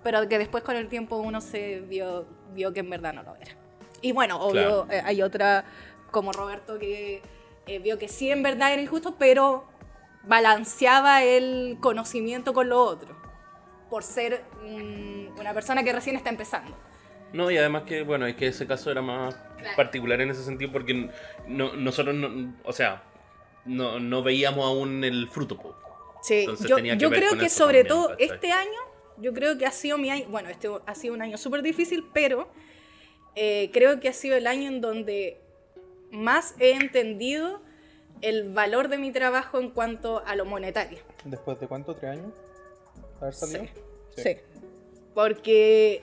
pero 0.04 0.30
que 0.30 0.38
después 0.38 0.64
con 0.64 0.78
el 0.78 0.88
tiempo 0.88 1.18
uno 1.18 1.42
se 1.42 1.82
vio, 1.82 2.26
vio 2.54 2.72
que 2.72 2.80
en 2.80 2.90
verdad 2.90 3.12
no 3.14 3.24
lo 3.24 3.36
era. 3.36 3.52
Y 4.02 4.14
bueno, 4.14 4.38
obvio, 4.40 4.86
Claro. 4.86 4.88
eh, 4.92 5.02
hay 5.04 5.22
otra 5.22 5.66
como 6.12 6.32
Roberto 6.32 6.80
que 6.80 7.22
eh, 7.66 7.80
vio 7.80 7.98
que 7.98 8.08
sí 8.08 8.32
en 8.32 8.42
verdad 8.44 8.72
era 8.72 8.82
injusto, 8.82 9.16
pero 9.20 9.66
balanceaba 10.24 11.24
el 11.24 11.78
conocimiento 11.82 12.54
con 12.54 12.70
lo 12.70 12.80
otro, 12.82 13.17
por 13.90 14.04
ser 14.04 14.44
mm, 14.64 15.40
una 15.40 15.54
persona 15.54 15.84
que 15.84 15.94
recién 15.94 16.16
está 16.16 16.30
empezando. 16.30 16.76
No, 17.34 17.52
y 17.52 17.58
además 17.58 17.84
que, 17.84 18.04
bueno, 18.04 18.26
es 18.26 18.36
que 18.36 18.48
ese 18.48 18.66
caso 18.68 18.90
era 18.92 19.02
más 19.02 19.36
Claro. 19.58 19.76
particular 19.76 20.22
en 20.22 20.30
ese 20.30 20.44
sentido 20.44 20.72
porque 20.72 21.10
no, 21.48 21.74
nosotros, 21.74 22.16
no, 22.16 22.54
o 22.64 22.72
sea, 22.74 23.02
no, 23.66 24.00
no 24.00 24.22
veíamos 24.22 24.64
aún 24.66 25.04
el 25.04 25.28
fruto. 25.30 25.58
po. 25.58 25.76
Sí, 26.22 26.42
Entonces 26.42 26.68
yo, 26.68 26.76
tenía 26.76 26.94
que 26.94 27.00
yo 27.00 27.10
ver 27.10 27.20
creo 27.20 27.30
con 27.32 27.40
que 27.40 27.46
eso 27.48 27.58
sobre 27.66 27.84
también, 27.84 27.88
todo 27.88 28.10
¿cachai? 28.10 28.26
este 28.28 28.52
año, 28.52 28.80
yo 29.18 29.34
creo 29.34 29.58
que 29.58 29.66
ha 29.66 29.72
sido 29.72 29.98
mi 29.98 30.10
año, 30.12 30.26
bueno, 30.30 30.50
este 30.50 30.70
ha 30.86 30.96
sido 30.96 31.14
un 31.16 31.22
año 31.24 31.38
súper 31.38 31.64
difícil, 31.64 32.06
pero 32.14 32.48
eh, 33.36 33.72
creo 33.74 34.00
que 34.00 34.10
ha 34.10 34.14
sido 34.14 34.36
el 34.38 34.46
año 34.48 34.68
en 34.70 34.80
donde 34.82 35.42
más 36.12 36.56
he 36.60 36.72
entendido 36.74 37.62
el 38.22 38.52
valor 38.54 38.88
de 38.90 38.98
mi 39.00 39.12
trabajo 39.12 39.60
en 39.60 39.72
cuanto 39.72 40.24
a 40.26 40.36
lo 40.36 40.46
monetario. 40.46 41.00
¿Después 41.26 41.60
de 41.60 41.68
cuánto? 41.68 41.96
¿Tres 41.96 42.12
años? 42.12 42.34
¿Haber 43.22 43.34
salido? 43.34 43.66
Sí. 44.16 44.24
Sí. 44.24 44.38
Porque 45.14 46.02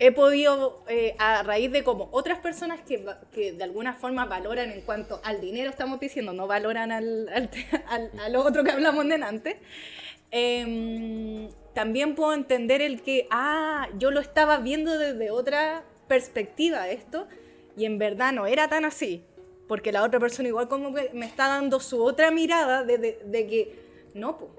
he 0.00 0.12
podido, 0.12 0.82
eh, 0.88 1.16
a 1.18 1.42
raíz 1.42 1.72
de 1.72 1.82
como 1.82 2.08
otras 2.12 2.38
personas 2.38 2.80
que, 2.82 3.52
de 3.52 3.64
alguna 3.64 3.94
forma 3.94 4.26
valoran 4.26 4.70
en 4.70 4.80
cuanto 4.82 5.20
al 5.24 5.40
dinero, 5.40 5.70
estamos 5.70 5.98
diciendo, 5.98 6.32
no 6.32 6.46
valoran 6.46 6.92
al, 6.92 7.28
al, 7.30 7.50
al- 7.88 8.10
a 8.20 8.28
lo 8.28 8.44
otro 8.44 8.62
que 8.62 8.70
hablamos 8.70 9.08
de 9.08 9.14
antes, 9.16 9.56
em, 10.30 11.48
también 11.74 12.14
puedo 12.14 12.32
entender 12.32 12.80
el 12.80 13.02
que, 13.02 13.26
ah, 13.30 13.88
yo 13.98 14.10
lo 14.12 14.20
estaba 14.20 14.58
viendo 14.58 14.96
desde 14.98 15.30
otra 15.32 15.82
perspectiva 16.06 16.88
esto, 16.88 17.26
y 17.76 17.84
en 17.84 17.98
verdad 17.98 18.32
no 18.32 18.46
era 18.46 18.68
tan 18.68 18.84
así, 18.84 19.24
porque 19.66 19.90
la 19.92 20.04
otra 20.04 20.20
persona 20.20 20.48
igual 20.48 20.68
como 20.68 20.94
que 20.94 21.10
me 21.12 21.26
está 21.26 21.48
dando 21.48 21.80
su 21.80 22.02
otra 22.04 22.30
mirada 22.30 22.84
de, 22.84 22.98
de- 22.98 23.20
de 23.24 23.46
que, 23.48 23.78
no, 24.14 24.38
pues, 24.38 24.50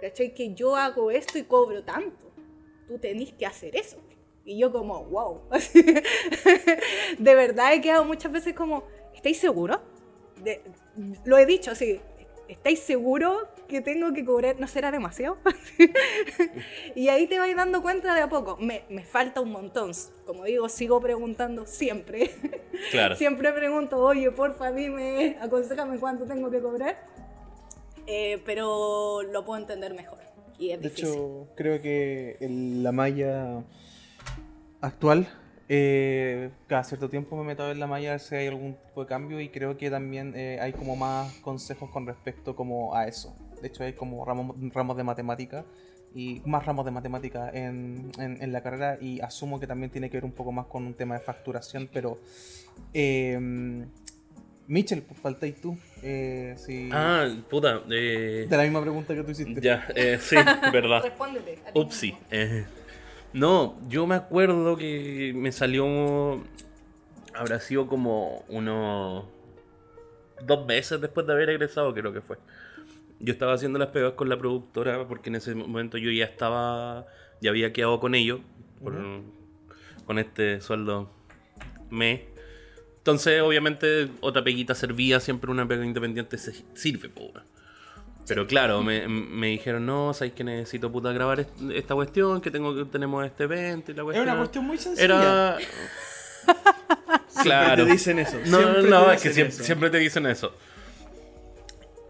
¿cachai? 0.00 0.34
Que 0.34 0.54
yo 0.54 0.76
hago 0.76 1.10
esto 1.10 1.38
y 1.38 1.44
cobro 1.44 1.82
tanto, 1.84 2.30
tú 2.86 2.98
tenés 2.98 3.32
que 3.32 3.46
hacer 3.46 3.76
eso. 3.76 3.98
Y 4.44 4.58
yo 4.58 4.72
como, 4.72 5.04
wow. 5.04 5.42
De 7.18 7.34
verdad 7.34 7.74
he 7.74 7.80
quedado 7.80 8.04
muchas 8.04 8.32
veces 8.32 8.54
como, 8.54 8.84
¿estáis 9.14 9.38
seguros? 9.38 9.78
De- 10.42 10.62
lo 11.24 11.36
he 11.38 11.46
dicho 11.46 11.70
así, 11.70 12.00
¿estáis 12.48 12.80
seguros 12.80 13.46
que 13.68 13.80
tengo 13.82 14.12
que 14.12 14.24
cobrar? 14.24 14.58
¿No 14.58 14.66
será 14.66 14.90
demasiado? 14.90 15.36
y 16.94 17.08
ahí 17.08 17.26
te 17.26 17.38
vas 17.38 17.54
dando 17.54 17.82
cuenta 17.82 18.14
de 18.14 18.22
a 18.22 18.28
poco. 18.28 18.56
Me, 18.56 18.84
me 18.88 19.04
falta 19.04 19.40
un 19.40 19.52
montón. 19.52 19.92
Como 20.26 20.44
digo, 20.44 20.68
sigo 20.68 21.00
preguntando 21.00 21.66
siempre. 21.66 22.30
Claro. 22.90 23.16
siempre 23.16 23.52
pregunto, 23.52 23.98
oye, 23.98 24.30
porfa, 24.30 24.72
dime, 24.72 25.36
aconsejame 25.40 25.98
cuánto 25.98 26.24
tengo 26.24 26.50
que 26.50 26.60
cobrar. 26.60 26.96
Eh, 28.10 28.40
pero 28.46 29.22
lo 29.22 29.44
puedo 29.44 29.60
entender 29.60 29.92
mejor. 29.94 30.18
Y 30.58 30.70
es 30.70 30.80
De 30.80 30.88
difícil. 30.88 31.08
hecho, 31.10 31.46
creo 31.54 31.80
que 31.82 32.36
el- 32.40 32.82
la 32.82 32.90
malla 32.90 33.62
actual, 34.80 35.28
eh, 35.68 36.50
cada 36.66 36.82
cierto 36.84 37.10
tiempo 37.10 37.36
me 37.36 37.44
meto 37.44 37.62
a 37.64 37.68
ver 37.68 37.76
la 37.76 37.86
malla 37.86 38.08
a 38.08 38.12
ver 38.12 38.20
si 38.20 38.34
hay 38.34 38.46
algún 38.46 38.74
tipo 38.86 39.02
de 39.02 39.06
cambio 39.06 39.40
y 39.40 39.50
creo 39.50 39.76
que 39.76 39.90
también 39.90 40.32
eh, 40.34 40.58
hay 40.60 40.72
como 40.72 40.96
más 40.96 41.32
consejos 41.40 41.90
con 41.90 42.06
respecto 42.06 42.56
como 42.56 42.94
a 42.94 43.06
eso. 43.06 43.36
De 43.60 43.68
hecho, 43.68 43.84
hay 43.84 43.92
como 43.92 44.24
ramos, 44.24 44.56
ramos 44.72 44.96
de 44.96 45.04
matemática 45.04 45.64
y 46.14 46.40
más 46.46 46.64
ramos 46.64 46.86
de 46.86 46.90
matemática 46.90 47.50
en, 47.52 48.10
en- 48.18 48.42
en 48.42 48.52
la 48.52 48.62
carrera 48.62 48.96
y 49.00 49.20
asumo 49.20 49.60
que 49.60 49.66
también 49.66 49.90
tiene 49.92 50.08
que 50.08 50.16
ver 50.16 50.24
un 50.24 50.32
poco 50.32 50.50
más 50.50 50.66
con 50.66 50.86
un 50.86 50.94
tema 50.94 51.14
de 51.14 51.20
facturación, 51.20 51.88
pero... 51.92 52.18
Eh, 52.94 53.84
Mitchell, 54.68 55.02
pues 55.02 55.18
faltáis 55.18 55.60
tú. 55.60 55.76
Eh, 56.02 56.54
si- 56.58 56.90
Ah, 56.92 57.26
puta, 57.50 57.82
eh, 57.90 58.46
De 58.48 58.56
la 58.56 58.62
misma 58.62 58.80
pregunta 58.82 59.14
que 59.14 59.22
tú 59.24 59.30
hiciste. 59.32 59.60
ya, 59.60 59.86
eh, 59.96 60.18
sí, 60.20 60.36
verdad. 60.72 61.02
Respóndete. 61.02 61.58
Upsi. 61.74 62.14
eh, 62.30 62.64
no, 63.32 63.76
yo 63.88 64.06
me 64.06 64.14
acuerdo 64.14 64.76
que 64.76 65.32
me 65.34 65.50
salió. 65.52 66.42
Habrá 67.34 67.58
sido 67.60 67.86
como 67.88 68.44
unos. 68.48 69.24
Dos 70.46 70.66
meses 70.66 71.00
después 71.00 71.26
de 71.26 71.32
haber 71.32 71.50
egresado, 71.50 71.92
creo 71.92 72.12
que 72.12 72.20
fue. 72.20 72.36
Yo 73.20 73.32
estaba 73.32 73.54
haciendo 73.54 73.78
las 73.80 73.88
pegas 73.88 74.12
con 74.12 74.28
la 74.28 74.38
productora 74.38 75.06
porque 75.08 75.30
en 75.30 75.36
ese 75.36 75.54
momento 75.54 75.98
yo 75.98 76.10
ya 76.12 76.24
estaba. 76.26 77.06
Ya 77.40 77.50
había 77.50 77.72
quedado 77.72 77.98
con 78.00 78.14
ellos. 78.14 78.40
por- 78.82 78.94
Con 80.06 80.18
este 80.18 80.60
sueldo 80.60 81.10
me. 81.90 82.26
Entonces, 83.08 83.40
obviamente, 83.40 84.10
otra 84.20 84.44
peguita 84.44 84.74
servía, 84.74 85.18
siempre 85.18 85.50
una 85.50 85.66
pega 85.66 85.82
independiente 85.82 86.36
se- 86.36 86.62
sirve, 86.74 87.08
po, 87.08 87.22
weón. 87.22 87.42
Pero 88.26 88.46
claro, 88.46 88.82
me, 88.82 89.08
me 89.08 89.46
dijeron, 89.46 89.86
no, 89.86 90.12
sabéis 90.12 90.34
que 90.34 90.44
necesito 90.44 90.92
puta 90.92 91.10
grabar 91.12 91.40
est- 91.40 91.50
esta 91.72 91.94
cuestión, 91.94 92.42
que 92.42 92.50
tengo 92.50 92.76
que 92.76 92.84
tenemos 92.84 93.24
este 93.24 93.44
evento 93.44 93.92
y 93.92 93.94
la 93.94 94.02
Es 94.02 94.04
cuestión. 94.04 94.28
una 94.28 94.36
cuestión 94.36 94.66
muy 94.66 94.76
sencilla. 94.76 95.04
Era. 95.06 95.58
claro. 97.42 97.86
te 97.86 97.92
dicen 97.92 98.18
eso. 98.18 98.36
No, 98.44 98.58
siempre 98.58 98.82
no, 98.90 99.06
te 99.06 99.14
es 99.14 99.22
que 99.22 99.32
siempre, 99.32 99.56
siempre 99.56 99.88
te 99.88 99.98
dicen 100.00 100.26
eso. 100.26 100.52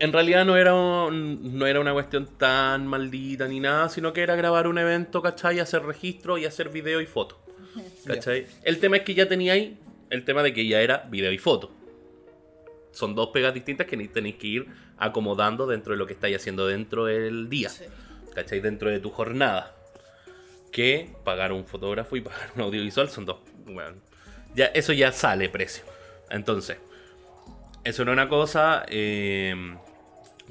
En 0.01 0.13
realidad 0.13 0.45
no 0.45 0.57
era, 0.57 0.73
no 0.73 1.65
era 1.67 1.79
una 1.79 1.93
cuestión 1.93 2.27
tan 2.39 2.89
maldita 2.89 3.47
ni 3.47 3.61
nada, 3.61 3.89
sino 3.89 4.13
que 4.13 4.23
era 4.23 4.35
grabar 4.35 4.67
un 4.67 4.79
evento, 4.79 5.23
¿cachai? 5.23 5.61
Hacer 5.61 5.85
registro 5.85 6.39
y 6.39 6.45
hacer 6.45 6.71
video 6.71 7.01
y 7.01 7.07
foto. 7.07 7.41
¿Cachai? 8.05 8.47
El 8.65 8.81
tema 8.81 8.97
es 8.97 9.03
que 9.05 9.15
ya 9.15 9.29
tenía 9.29 9.53
ahí 9.53 9.79
el 10.11 10.25
tema 10.25 10.43
de 10.43 10.53
que 10.53 10.67
ya 10.67 10.81
era 10.81 11.07
video 11.11 11.33
y 11.33 11.39
foto. 11.39 11.73
son 12.93 13.15
dos 13.15 13.29
pegas 13.29 13.55
distintas 13.55 13.87
que 13.87 13.97
tenéis 14.09 14.37
que 14.37 14.47
ir 14.47 14.67
acomodando 14.97 15.67
dentro 15.67 15.93
de 15.93 15.99
lo 15.99 16.07
que 16.07 16.15
estáis 16.15 16.37
haciendo 16.37 16.67
dentro 16.67 17.05
del 17.05 17.49
día. 17.49 17.69
Sí. 17.69 17.85
¿Cachai? 18.35 18.61
Dentro 18.61 18.91
de 18.91 18.99
tu 19.01 19.11
jornada. 19.11 19.75
Que 20.73 21.11
pagar 21.25 21.53
un 21.53 21.65
fotógrafo 21.67 22.17
y 22.17 22.21
pagar 22.21 22.51
un 22.57 22.63
audiovisual 22.63 23.09
son 23.09 23.25
dos. 23.25 23.39
bueno, 23.67 23.97
ya, 24.55 24.67
eso 24.67 24.93
ya 24.93 25.13
sale 25.13 25.49
precio. 25.49 25.85
Entonces, 26.31 26.79
eso 27.85 28.03
era 28.03 28.13
una 28.13 28.29
cosa. 28.29 28.85
eh, 28.89 29.77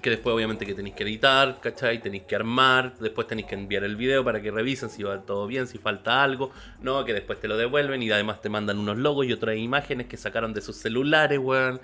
que 0.01 0.09
después 0.11 0.33
obviamente 0.35 0.65
que 0.65 0.73
tenéis 0.73 0.95
que 0.95 1.03
editar, 1.03 1.59
¿cachai? 1.59 1.99
Tenéis 2.01 2.23
que 2.23 2.35
armar, 2.35 2.97
después 2.99 3.27
tenéis 3.27 3.47
que 3.47 3.55
enviar 3.55 3.83
el 3.83 3.95
video 3.95 4.23
para 4.23 4.41
que 4.41 4.51
revisen 4.51 4.89
si 4.89 5.03
va 5.03 5.21
todo 5.21 5.47
bien, 5.47 5.67
si 5.67 5.77
falta 5.79 6.23
algo, 6.23 6.51
no, 6.81 7.03
que 7.05 7.13
después 7.13 7.39
te 7.39 7.47
lo 7.47 7.57
devuelven 7.57 8.01
y 8.03 8.11
además 8.11 8.41
te 8.41 8.49
mandan 8.49 8.77
unos 8.77 8.97
logos 8.97 9.25
y 9.25 9.33
otras 9.33 9.57
imágenes 9.57 10.07
que 10.07 10.17
sacaron 10.17 10.53
de 10.53 10.61
sus 10.61 10.75
celulares, 10.77 11.39
weón. 11.39 11.81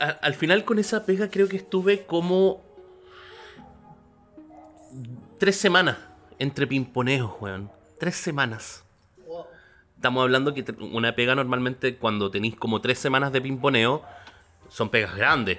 A- 0.00 0.10
al 0.10 0.34
final 0.34 0.64
con 0.64 0.78
esa 0.78 1.06
pega 1.06 1.30
creo 1.30 1.48
que 1.48 1.56
estuve 1.56 2.04
como 2.06 2.64
tres 5.38 5.56
semanas 5.56 5.96
entre 6.38 6.66
pimponeos, 6.66 7.32
weón. 7.40 7.70
Tres 7.98 8.16
semanas. 8.16 8.84
Estamos 9.96 10.22
hablando 10.22 10.54
que 10.54 10.64
una 10.92 11.14
pega 11.16 11.34
normalmente 11.34 11.96
cuando 11.96 12.30
tenéis 12.30 12.54
como 12.56 12.80
tres 12.80 12.98
semanas 13.00 13.32
de 13.32 13.40
pimponeo 13.40 14.02
son 14.68 14.90
pegas 14.90 15.16
grandes. 15.16 15.58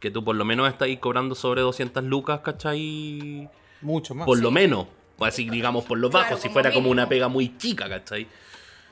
Que 0.00 0.10
tú 0.10 0.22
por 0.24 0.36
lo 0.36 0.44
menos 0.44 0.68
estás 0.68 0.86
ahí 0.86 0.96
cobrando 0.98 1.34
sobre 1.34 1.60
200 1.62 2.04
lucas, 2.04 2.40
¿cachai? 2.40 3.48
Mucho 3.80 4.14
más. 4.14 4.26
Por 4.26 4.40
lo 4.40 4.50
menos. 4.50 4.86
O 5.18 5.24
así, 5.24 5.48
digamos, 5.50 5.84
por 5.84 5.98
los 5.98 6.10
Claro, 6.10 6.26
bajos, 6.26 6.40
si 6.40 6.48
fuera 6.48 6.72
como 6.72 6.90
una 6.90 7.08
pega 7.08 7.26
muy 7.28 7.56
chica, 7.58 7.88
¿cachai? 7.88 8.26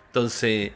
Entonces. 0.08 0.72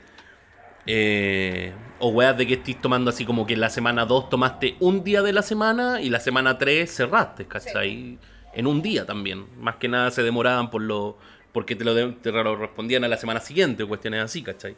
eh, 0.86 1.72
o 1.98 2.08
weas 2.08 2.36
de 2.38 2.46
que 2.46 2.54
estés 2.54 2.80
tomando 2.80 3.10
así 3.10 3.24
como 3.26 3.46
que 3.46 3.54
en 3.54 3.60
la 3.60 3.68
semana 3.70 4.06
2 4.06 4.30
tomaste 4.30 4.76
un 4.80 5.04
día 5.04 5.20
de 5.22 5.32
la 5.34 5.42
semana 5.42 6.00
y 6.00 6.08
la 6.08 6.18
semana 6.20 6.56
3 6.56 6.90
cerraste, 6.94 7.46
¿cachai? 7.46 8.18
En 8.54 8.66
un 8.66 8.80
día 8.82 9.04
también. 9.06 9.46
Más 9.60 9.76
que 9.76 9.88
nada 9.88 10.10
se 10.10 10.22
demoraban 10.22 10.70
por 10.70 10.82
lo. 10.82 11.18
porque 11.52 11.74
te 11.76 11.84
lo, 11.84 11.94
de- 11.94 12.12
te 12.12 12.30
lo 12.32 12.56
respondían 12.56 13.04
a 13.04 13.08
la 13.08 13.16
semana 13.16 13.40
siguiente 13.40 13.82
o 13.82 13.88
cuestiones 13.88 14.22
así, 14.22 14.42
¿cachai? 14.42 14.76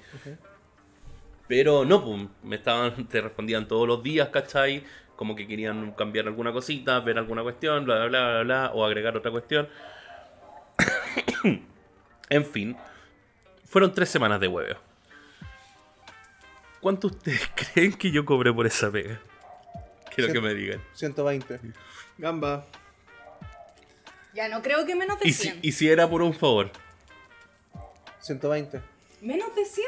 Pero 1.48 1.84
no, 1.84 2.04
pues, 2.04 2.22
me 2.44 2.56
estaban, 2.56 3.06
te 3.08 3.20
respondían 3.20 3.68
todos 3.68 3.86
los 3.86 4.02
días, 4.02 4.28
¿cachai? 4.30 4.82
Como 5.23 5.36
que 5.36 5.47
querían 5.47 5.93
cambiar 5.93 6.27
alguna 6.27 6.53
cosita, 6.53 6.99
ver 6.99 7.16
alguna 7.16 7.44
cuestión, 7.44 7.85
bla, 7.85 7.94
bla, 7.94 8.07
bla, 8.09 8.31
bla, 8.31 8.43
bla, 8.43 8.70
o 8.74 8.85
agregar 8.85 9.16
otra 9.16 9.31
cuestión. 9.31 9.69
en 12.28 12.44
fin, 12.44 12.77
fueron 13.65 13.94
tres 13.94 14.09
semanas 14.09 14.40
de 14.40 14.49
hueveo. 14.49 14.78
¿Cuánto 16.81 17.07
ustedes 17.07 17.49
creen 17.55 17.93
que 17.93 18.11
yo 18.11 18.24
cobré 18.24 18.53
por 18.53 18.66
esa 18.66 18.90
pega? 18.90 19.20
Quiero 20.12 20.27
Sí. 20.27 20.32
que 20.32 20.40
me 20.40 20.55
digan. 20.55 20.81
120. 20.94 21.61
Gamba. 22.19 22.66
Ya 24.35 24.49
no 24.49 24.61
creo 24.61 24.85
que 24.86 24.97
menos 24.97 25.20
de 25.20 25.28
Y 25.28 25.32
si, 25.32 25.43
100. 25.44 25.59
y 25.62 25.70
si 25.70 25.89
era 25.89 26.11
por 26.11 26.20
un 26.20 26.35
favor. 26.35 26.73
120. 28.19 28.81
Menos 29.20 29.55
de 29.55 29.65
100. 29.66 29.86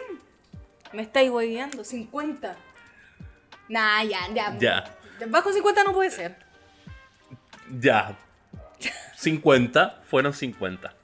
Me 0.93 1.03
estáis 1.03 1.29
hueveando. 1.29 1.83
50. 1.83 2.57
Nah, 3.69 4.05
ya, 4.05 4.29
ya. 4.33 4.57
Ya. 4.61 4.99
Bajo 5.29 5.53
50 5.53 5.85
no 5.85 5.93
puede 5.93 6.11
ser. 6.11 6.37
Ya. 7.81 8.17
50 9.17 10.03
fueron 10.09 10.33
50. 10.33 10.95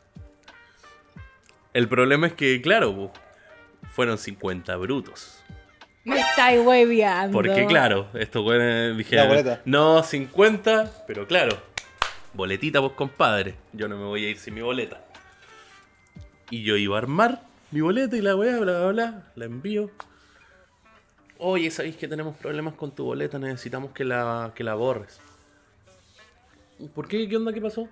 El 1.73 1.89
problema 1.89 2.27
es 2.27 2.33
que, 2.35 2.61
claro, 2.61 3.13
fueron 3.93 4.19
50 4.19 4.77
brutos. 4.77 5.43
Me 6.05 6.19
estáis 6.19 6.61
hueveando. 6.65 7.33
Porque, 7.33 7.67
claro, 7.67 8.09
estos 8.15 8.43
güeyes 8.43 8.97
dijeron, 8.97 9.59
no 9.65 10.03
50, 10.03 11.05
pero 11.07 11.27
claro, 11.27 11.57
boletita, 12.33 12.81
pues 12.81 12.93
compadre. 12.93 13.55
Yo 13.73 13.89
no 13.89 13.97
me 13.97 14.05
voy 14.05 14.27
a 14.27 14.31
ir 14.31 14.39
sin 14.39 14.55
mi 14.55 14.63
boleta. 14.63 15.05
Y 16.51 16.63
yo 16.63 16.77
iba 16.77 16.97
a 16.97 16.99
armar 16.99 17.43
mi 17.71 17.81
boleta 17.81 18.17
y 18.17 18.21
la 18.21 18.35
weá, 18.35 18.59
bla, 18.59 18.81
bla, 18.81 18.89
bla, 18.89 19.23
la 19.37 19.45
envío. 19.45 19.91
Oye, 21.43 21.71
¿sabéis 21.71 21.97
que 21.97 22.07
tenemos 22.07 22.37
problemas 22.37 22.75
con 22.75 22.91
tu 22.91 23.05
boleta? 23.05 23.39
Necesitamos 23.39 23.93
que 23.93 24.05
la, 24.05 24.53
que 24.55 24.63
la 24.63 24.75
borres. 24.75 25.21
¿Por 26.95 27.09
qué? 27.09 27.27
¿Qué 27.27 27.37
onda? 27.39 27.51
¿Qué 27.51 27.63
pasó? 27.63 27.89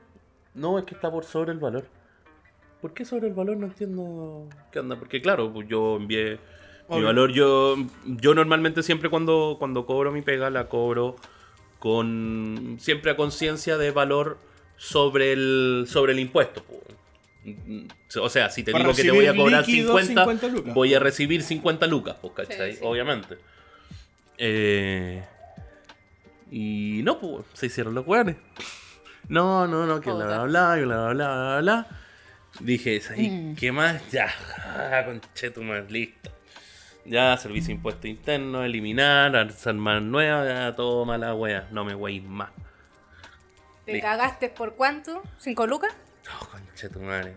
No, 0.54 0.78
es 0.78 0.84
que 0.84 0.94
está 0.94 1.10
por 1.10 1.24
sobre 1.24 1.52
el 1.52 1.58
valor. 1.58 1.86
¿Por 2.82 2.92
qué 2.92 3.06
sobre 3.06 3.28
el 3.28 3.32
valor? 3.32 3.56
No 3.56 3.66
entiendo 3.66 4.46
qué 4.70 4.80
onda. 4.80 4.96
Porque 4.96 5.22
claro, 5.22 5.50
pues 5.50 5.66
yo 5.66 5.96
envié 5.96 6.38
mi 6.90 7.02
valor. 7.02 7.32
Yo, 7.32 7.76
yo 8.04 8.34
normalmente 8.34 8.82
siempre 8.82 9.08
cuando, 9.08 9.56
cuando 9.58 9.86
cobro 9.86 10.12
mi 10.12 10.20
pega 10.20 10.50
la 10.50 10.68
cobro 10.68 11.16
con 11.78 12.76
siempre 12.78 13.12
a 13.12 13.16
conciencia 13.16 13.78
de 13.78 13.92
valor 13.92 14.36
sobre 14.76 15.32
el, 15.32 15.86
sobre 15.88 16.12
el 16.12 16.18
impuesto. 16.18 16.62
Pues. 17.44 18.16
O 18.16 18.28
sea, 18.28 18.50
si 18.50 18.62
te 18.62 18.72
Para 18.72 18.84
digo 18.84 18.94
que 18.96 19.02
te 19.02 19.10
voy 19.10 19.26
a 19.26 19.34
cobrar 19.34 19.66
líquido 19.66 19.98
50, 19.98 20.24
50 20.24 20.48
lucas. 20.48 20.74
voy 20.74 20.94
a 20.94 20.98
recibir 21.00 21.42
50 21.42 21.86
lucas, 21.86 22.16
pues, 22.20 22.32
¿cachai? 22.34 22.72
Sí, 22.72 22.78
sí. 22.78 22.84
Obviamente. 22.84 23.38
Eh, 24.38 25.22
y 26.50 27.00
no, 27.04 27.18
pues, 27.18 27.44
se 27.54 27.66
hicieron 27.66 27.94
los 27.94 28.06
weones. 28.06 28.36
No, 29.28 29.66
no, 29.66 29.84
no, 29.86 30.00
que 30.00 30.10
bla, 30.10 30.24
bla, 30.24 30.44
bla, 30.44 30.74
bla, 30.76 30.84
bla, 30.84 31.12
bla, 31.12 31.12
bla, 31.12 31.60
bla. 31.60 31.86
Dije, 32.60 33.00
¿sabes 33.00 33.30
Mm. 33.30 33.54
qué 33.54 33.72
más? 33.72 34.10
Ya, 34.10 34.28
ah, 34.58 35.02
conchetumas, 35.04 35.90
listo. 35.90 36.30
Ya, 37.04 37.36
servicio 37.36 37.68
de 37.68 37.74
impuesto 37.74 38.06
interno, 38.06 38.64
eliminar, 38.64 39.34
armar 39.64 40.02
nueva, 40.02 40.44
ya, 40.46 40.74
todo 40.76 41.04
mala 41.04 41.34
wea. 41.34 41.68
No 41.70 41.84
me 41.84 41.94
weis 41.94 42.22
más. 42.22 42.50
¿Te 43.86 43.94
Listo. 43.94 44.06
cagaste 44.06 44.48
por 44.50 44.74
cuánto? 44.74 45.22
¿Cinco 45.38 45.66
lucas? 45.66 45.94
Oh, 46.40 46.46
conchetumare. 46.50 47.34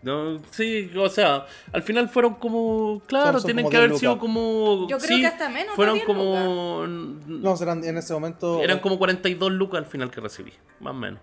No, 0.00 0.40
sí, 0.52 0.90
o 0.96 1.08
sea, 1.08 1.44
al 1.72 1.82
final 1.82 2.08
fueron 2.08 2.34
como. 2.36 3.02
Claro, 3.06 3.32
Son- 3.32 3.40
son 3.40 3.46
tienen 3.48 3.64
como 3.64 3.70
que 3.70 3.76
haber 3.78 3.90
10 3.90 4.00
sido 4.00 4.18
como. 4.18 4.86
Yo 4.88 4.98
creo 4.98 5.16
sí, 5.16 5.20
que 5.22 5.26
hasta 5.26 5.48
menos, 5.48 5.74
Fueron 5.74 5.94
¿no? 5.94 6.04
10 6.04 6.06
como. 6.06 6.86
No, 6.86 7.56
serán 7.56 7.82
en 7.84 7.98
ese 7.98 8.12
momento. 8.14 8.62
Eran 8.62 8.78
como 8.78 8.96
42 8.96 9.50
lucas 9.52 9.78
al 9.78 9.86
final 9.86 10.10
que 10.10 10.20
recibí, 10.20 10.52
más 10.80 10.92
o 10.92 10.94
menos. 10.96 11.20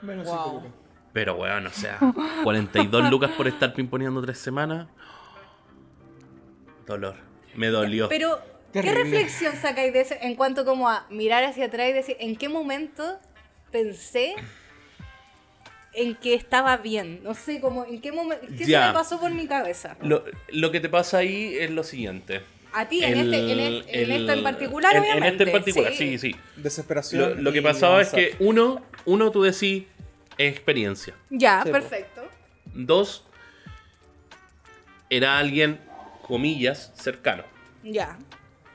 Menos 0.00 0.26
Wow. 0.26 0.54
lucas. 0.54 0.70
Pero 1.12 1.34
weón, 1.36 1.66
o 1.66 1.70
sea, 1.70 1.98
42 2.44 3.10
lucas 3.10 3.30
por 3.36 3.46
estar 3.46 3.74
pimponeando 3.74 4.22
tres 4.22 4.38
semanas. 4.38 4.88
Dolor. 6.86 7.16
Me 7.54 7.68
dolió. 7.68 8.08
Pero, 8.08 8.38
¿qué 8.72 8.82
Terrible. 8.82 9.04
reflexión 9.04 9.54
sacáis 9.56 9.92
de 9.92 10.00
eso 10.00 10.14
en 10.20 10.34
cuanto 10.34 10.64
como 10.64 10.88
a 10.88 11.06
mirar 11.10 11.44
hacia 11.44 11.66
atrás 11.66 11.88
y 11.90 11.92
decir, 11.92 12.16
¿en 12.20 12.36
qué 12.36 12.48
momento 12.48 13.18
pensé 13.70 14.34
en 15.94 16.14
que 16.16 16.34
estaba 16.34 16.76
bien? 16.78 17.20
No 17.22 17.34
sé, 17.34 17.60
como, 17.60 17.84
¿en 17.84 18.00
qué 18.00 18.12
momento? 18.12 18.46
¿Qué 18.58 18.64
Ya. 18.66 18.82
se 18.82 18.86
me 18.88 18.92
pasó 18.94 19.20
por 19.20 19.30
mi 19.32 19.46
cabeza? 19.46 19.96
Lo, 20.02 20.24
lo 20.48 20.70
que 20.70 20.80
te 20.80 20.88
pasa 20.88 21.18
ahí 21.18 21.56
es 21.58 21.70
lo 21.70 21.82
siguiente. 21.84 22.42
A 22.72 22.88
ti, 22.88 23.04
en, 23.04 23.16
este, 23.18 23.38
en, 23.52 23.58
el- 23.60 23.84
en 23.88 24.10
el- 24.10 24.20
esto 24.22 24.32
en 24.32 24.42
particular, 24.42 24.96
en- 24.96 25.04
en 25.04 25.22
este 25.22 25.44
en 25.44 25.52
particular, 25.52 25.92
sí, 25.92 26.18
sí. 26.18 26.34
Desesperación. 26.56 27.36
Lo, 27.36 27.42
lo 27.42 27.52
que 27.52 27.62
pasaba 27.62 28.02
es 28.02 28.08
que, 28.10 28.34
uno, 28.40 28.82
uno 29.04 29.30
tú 29.30 29.42
decís 29.42 29.84
experiencia. 30.38 31.14
Ya, 31.30 31.62
Sí, 31.64 31.70
perfecto. 31.70 32.22
Dos, 32.74 33.24
era 35.10 35.38
alguien, 35.38 35.78
comillas, 36.22 36.92
cercano. 36.96 37.44
Ya. 37.84 38.18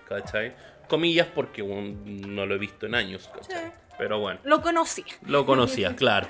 ¿Cachai? 0.07 0.53
Comillas 0.87 1.27
porque 1.33 1.61
un- 1.61 2.21
no 2.33 2.45
lo 2.45 2.55
he 2.55 2.57
visto 2.57 2.85
en 2.85 2.95
años, 2.95 3.29
¿cachai? 3.33 3.65
Sí. 3.65 3.71
Pero 3.97 4.19
bueno, 4.19 4.39
Lo 4.45 4.61
conocí. 4.61 5.03
lo 5.25 5.45
conocía, 5.45 5.93
claro. 5.97 6.27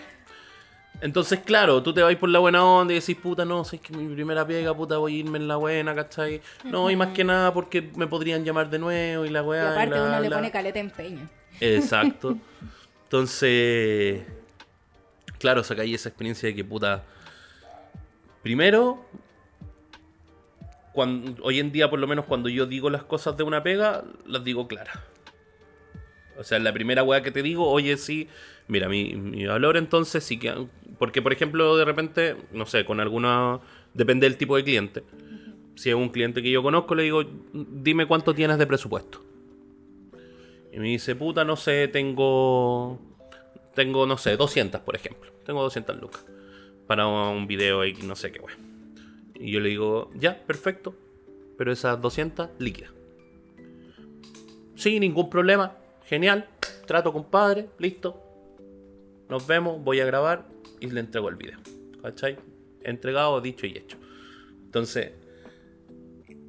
Entonces, 1.02 1.40
claro, 1.40 1.82
tú 1.82 1.94
te 1.94 2.02
vas 2.02 2.14
por 2.18 2.30
la 2.30 2.40
buena 2.40 2.64
onda 2.64 2.94
y 2.94 3.00
decís, 3.00 3.16
puta, 3.16 3.46
no, 3.46 3.64
sé 3.64 3.80
que 3.80 3.96
mi 3.96 4.14
primera 4.14 4.46
pega, 4.46 4.76
puta, 4.76 4.98
voy 4.98 5.16
a 5.16 5.18
irme 5.20 5.38
en 5.38 5.48
la 5.48 5.56
buena, 5.56 5.96
¿cachai? 5.96 6.42
No, 6.66 6.92
y 6.92 6.96
más 6.96 7.10
que 7.10 7.24
nada 7.24 7.54
porque 7.54 7.90
me 7.96 8.08
podrían 8.08 8.44
llamar 8.44 8.70
de 8.70 8.80
nuevo 8.80 9.26
y 9.26 9.30
la 9.30 9.40
Y 9.40 9.44
weá. 9.44 9.72
aparte 9.72 9.96
bla, 9.96 10.04
uno 10.10 10.20
le 10.20 10.30
pone 10.30 10.52
caleta 10.52 10.80
empeño. 10.80 11.30
Exacto. 11.62 12.38
Entonces, 13.04 14.24
claro, 15.38 15.64
sacáis 15.64 15.96
esa 15.96 16.10
experiencia 16.10 16.48
de 16.48 16.56
que 16.56 16.66
puta. 16.66 17.04
Primero, 18.44 19.06
cuando, 20.92 21.42
hoy 21.44 21.60
en 21.60 21.72
día, 21.72 21.90
por 21.90 22.00
lo 22.00 22.08
menos, 22.08 22.26
cuando 22.26 22.50
yo 22.50 22.66
digo 22.66 22.90
las 22.90 23.04
cosas 23.04 23.38
de 23.38 23.44
una 23.44 23.64
pega, 23.64 24.04
las 24.26 24.44
digo 24.44 24.68
claras. 24.68 25.00
O 26.38 26.44
sea, 26.44 26.60
la 26.60 26.72
primera 26.72 27.04
weá 27.04 27.22
que 27.22 27.32
te 27.32 27.42
digo, 27.42 27.70
oye, 27.70 27.98
sí, 27.98 28.30
mira, 28.70 28.88
mi, 28.88 29.46
valor 29.46 29.76
entonces 29.76 30.24
sí 30.24 30.40
que. 30.40 30.68
Porque, 30.98 31.22
por 31.22 31.34
ejemplo, 31.34 31.76
de 31.76 31.86
repente, 31.86 32.38
no 32.54 32.66
sé, 32.66 32.86
con 32.86 33.02
alguna. 33.02 33.60
Depende 33.94 34.28
del 34.28 34.38
tipo 34.38 34.56
de 34.56 34.64
cliente. 34.64 35.04
Si 35.76 35.90
es 35.90 35.96
un 35.96 36.10
cliente 36.10 36.42
que 36.42 36.52
yo 36.52 36.64
conozco, 36.64 36.96
le 36.96 37.04
digo, 37.04 37.24
dime 37.54 38.06
cuánto 38.06 38.34
tienes 38.34 38.58
de 38.58 38.68
presupuesto. 38.68 39.22
Y 40.72 40.78
me 40.78 40.88
dice, 40.88 41.16
puta, 41.16 41.44
no 41.44 41.56
sé, 41.56 41.88
tengo. 41.88 43.00
Tengo, 43.74 44.06
no 44.06 44.18
sé, 44.18 44.38
200, 44.38 44.82
por 44.82 44.96
ejemplo. 44.96 45.32
Tengo 45.46 45.62
200 45.64 46.00
lucas. 46.00 46.26
Para 46.88 47.08
un 47.08 47.48
video 47.48 47.86
y 47.86 47.94
no 47.94 48.16
sé 48.16 48.32
qué, 48.32 48.40
wey. 48.40 48.56
Y 49.36 49.52
yo 49.52 49.60
le 49.60 49.70
digo, 49.70 50.12
ya, 50.16 50.38
perfecto. 50.46 50.96
Pero 51.58 51.72
esas 51.72 52.00
200, 52.02 52.50
líquidas. 52.60 52.92
Sí, 54.76 55.00
ningún 55.00 55.30
problema. 55.30 55.76
Genial. 56.06 56.48
Trato 56.86 57.12
compadre. 57.12 57.70
Listo. 57.80 58.29
Nos 59.30 59.46
vemos. 59.46 59.82
Voy 59.84 60.00
a 60.00 60.06
grabar 60.06 60.48
y 60.80 60.88
le 60.88 61.00
entrego 61.00 61.30
el 61.30 61.36
video. 61.36 61.60
¿Cachai? 62.02 62.38
Entregado, 62.84 63.40
dicho 63.40 63.66
y 63.66 63.78
hecho. 63.78 63.98
Entonces. 64.66 65.12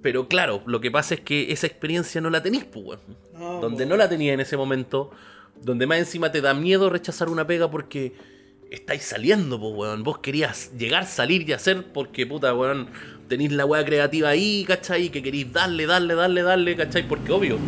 Pero 0.03 0.29
claro, 0.29 0.63
lo 0.65 0.81
que 0.81 0.91
pasa 0.91 1.15
es 1.15 1.21
que 1.21 1.53
esa 1.53 1.67
experiencia 1.67 2.23
no 2.23 2.31
la 2.31 2.43
tenís, 2.43 2.65
pues, 2.65 2.85
weón. 2.85 3.01
No, 3.35 3.61
Donde 3.61 3.85
no 3.85 3.97
la 3.97 4.09
tenía 4.09 4.33
en 4.33 4.41
ese 4.41 4.57
momento. 4.57 5.11
Donde 5.63 5.87
más 5.87 5.99
encima 5.99 6.33
te 6.33 6.41
da 6.41 6.55
miedo 6.55 6.89
rechazar 6.89 7.29
una 7.29 7.47
pega 7.47 7.71
porque 7.71 8.15
estáis 8.71 9.03
saliendo, 9.03 9.61
pues, 9.61 9.75
weón. 9.75 10.03
Vos 10.03 10.19
querías 10.19 10.73
llegar, 10.79 11.05
salir 11.05 11.47
y 11.47 11.53
hacer 11.53 11.93
porque, 11.93 12.27
puta, 12.27 12.55
weón, 12.55 12.89
tenéis 13.29 13.53
la 13.53 13.67
weá 13.67 13.85
creativa 13.85 14.31
ahí, 14.31 14.65
¿cachai? 14.67 15.11
Que 15.11 15.23
queréis 15.23 15.53
darle, 15.53 15.85
darle, 15.85 16.15
darle, 16.15 16.43
darle, 16.43 16.77
¿cachai? 16.77 17.07
Porque, 17.07 17.31
obvio, 17.31 17.59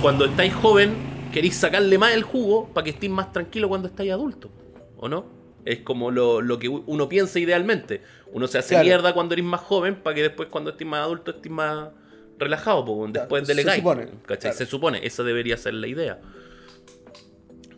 cuando 0.00 0.24
estáis 0.26 0.54
joven, 0.54 1.17
queréis 1.32 1.56
sacarle 1.56 1.98
más 1.98 2.14
el 2.14 2.22
jugo 2.22 2.68
para 2.72 2.84
que 2.84 2.90
estéis 2.90 3.12
más 3.12 3.32
tranquilo 3.32 3.68
cuando 3.68 3.88
estáis 3.88 4.12
adulto, 4.12 4.50
¿o 4.96 5.08
no? 5.08 5.26
Es 5.64 5.80
como 5.80 6.10
lo, 6.10 6.40
lo 6.40 6.58
que 6.58 6.68
uno 6.68 7.08
piensa 7.08 7.38
idealmente. 7.38 8.00
Uno 8.32 8.46
se 8.46 8.58
hace 8.58 8.70
Claro. 8.70 8.84
mierda 8.86 9.12
cuando 9.12 9.34
eres 9.34 9.44
más 9.44 9.60
joven 9.60 9.96
para 9.96 10.14
que 10.14 10.22
después 10.22 10.48
cuando 10.48 10.70
estés 10.70 10.86
más 10.86 11.00
adulto 11.00 11.30
estés 11.32 11.52
más 11.52 11.90
relajado, 12.38 12.84
pues, 12.84 13.12
después 13.12 13.46
se 13.46 13.52
delegáis. 13.54 13.78
supone, 13.80 14.06
¿cachai? 14.24 14.38
claro. 14.52 14.56
Se 14.56 14.66
supone, 14.66 15.00
esa 15.06 15.22
debería 15.24 15.56
ser 15.56 15.74
la 15.74 15.86
idea. 15.86 16.20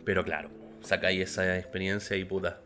Pero 0.05 0.23
claro, 0.23 0.49
sacáis 0.81 1.21
esa 1.21 1.57
experiencia 1.57 2.15
y 2.15 2.23
puta. 2.23 2.61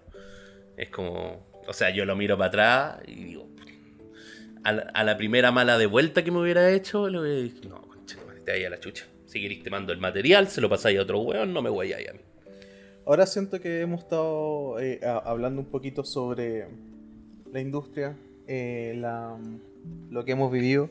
Es 0.77 0.89
como. 0.89 1.47
O 1.67 1.73
sea, 1.73 1.89
yo 1.89 2.05
lo 2.05 2.15
miro 2.15 2.37
para 2.37 2.47
atrás 2.47 2.97
y 3.07 3.15
digo. 3.23 3.47
A 4.63 4.71
la, 4.71 4.81
a 4.93 5.03
la 5.03 5.17
primera 5.17 5.51
mala 5.51 5.77
de 5.77 5.85
vuelta 5.85 6.23
que 6.23 6.31
me 6.31 6.39
hubiera 6.39 6.71
hecho, 6.71 7.07
le 7.07 7.19
hubiera 7.19 7.39
dicho, 7.39 7.69
no, 7.69 7.81
concha, 7.81 8.17
te 8.43 8.65
a 8.65 8.69
la 8.69 8.79
chucha. 8.79 9.05
Si 9.35 9.41
queréis 9.41 9.63
te 9.63 9.69
mando 9.69 9.91
el 9.91 9.99
material, 9.99 10.47
se 10.47 10.61
lo 10.61 10.69
pasáis 10.69 10.97
a 10.97 11.01
otro 11.01 11.19
weón, 11.19 11.51
no 11.51 11.61
me 11.61 11.69
voy 11.69 11.91
a 11.91 11.97
mí. 11.97 12.19
Ahora 13.05 13.25
siento 13.25 13.59
que 13.59 13.81
hemos 13.81 14.03
estado 14.03 14.79
eh, 14.79 15.01
hablando 15.03 15.59
un 15.59 15.67
poquito 15.67 16.05
sobre 16.05 16.67
la 17.51 17.59
industria, 17.59 18.15
eh, 18.47 18.95
la- 18.97 19.37
lo 20.09 20.23
que 20.23 20.31
hemos 20.31 20.49
vivido, 20.53 20.89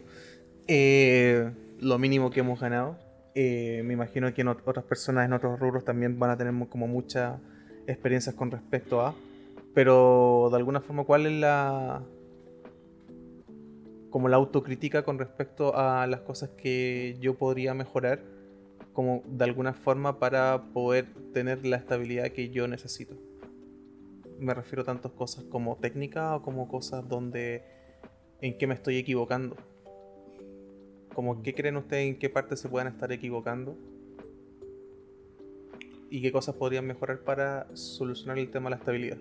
eh, 0.69 1.53
lo 1.81 1.99
mínimo 1.99 2.31
que 2.31 2.41
hemos 2.41 2.61
ganado. 2.61 2.99
Me 3.35 3.95
imagino 3.95 4.33
que 4.35 4.45
otras 4.47 4.85
personas 4.85 5.25
en 5.25 5.33
otros 5.33 5.59
rubros 5.59 5.83
también 5.83 6.19
van 6.19 6.29
a 6.29 6.37
tener 6.37 6.53
como 6.69 6.87
muchas 6.87 7.41
experiencias 7.87 8.35
con 8.35 8.51
respecto 8.51 9.01
a. 9.01 9.15
Pero 9.73 10.49
de 10.51 10.57
alguna 10.59 10.83
forma, 10.83 11.05
¿cuál 11.05 11.25
es 11.25 11.33
la 11.33 12.03
como 14.11 14.29
la 14.29 14.37
autocrítica 14.37 15.03
con 15.03 15.19
respecto 15.19 15.75
a 15.75 16.07
las 16.07 16.21
cosas 16.21 16.51
que 16.51 17.17
yo 17.23 17.39
podría 17.39 17.73
mejorar? 17.73 18.34
Como 18.95 19.23
de 19.27 19.45
alguna 19.45 19.75
forma 19.75 20.19
para 20.19 20.71
poder 20.73 21.07
tener 21.35 21.67
la 21.67 21.77
estabilidad 21.77 22.31
que 22.31 22.49
yo 22.49 22.67
necesito. 22.69 23.15
Me 24.39 24.55
refiero 24.55 24.83
a 24.83 24.85
tantas 24.87 25.13
cosas 25.13 25.45
como 25.45 25.77
técnica 25.77 26.37
o 26.37 26.43
como 26.43 26.69
cosas 26.69 27.07
donde 27.07 27.63
en 28.41 28.57
qué 28.57 28.67
me 28.67 28.75
estoy 28.75 28.97
equivocando. 28.97 29.57
Como 31.15 31.43
qué 31.43 31.55
creen 31.55 31.77
ustedes 31.77 32.07
en 32.07 32.19
qué 32.19 32.31
parte 32.31 32.57
se 32.57 32.69
puedan 32.69 32.89
estar 32.89 33.13
equivocando 33.13 33.77
y 36.11 36.23
qué 36.23 36.31
cosas 36.31 36.55
podrían 36.55 36.87
mejorar 36.87 37.21
para 37.21 37.67
solucionar 37.75 38.39
el 38.39 38.51
tema 38.51 38.71
de 38.71 38.77
la 38.77 38.77
estabilidad. 38.77 39.19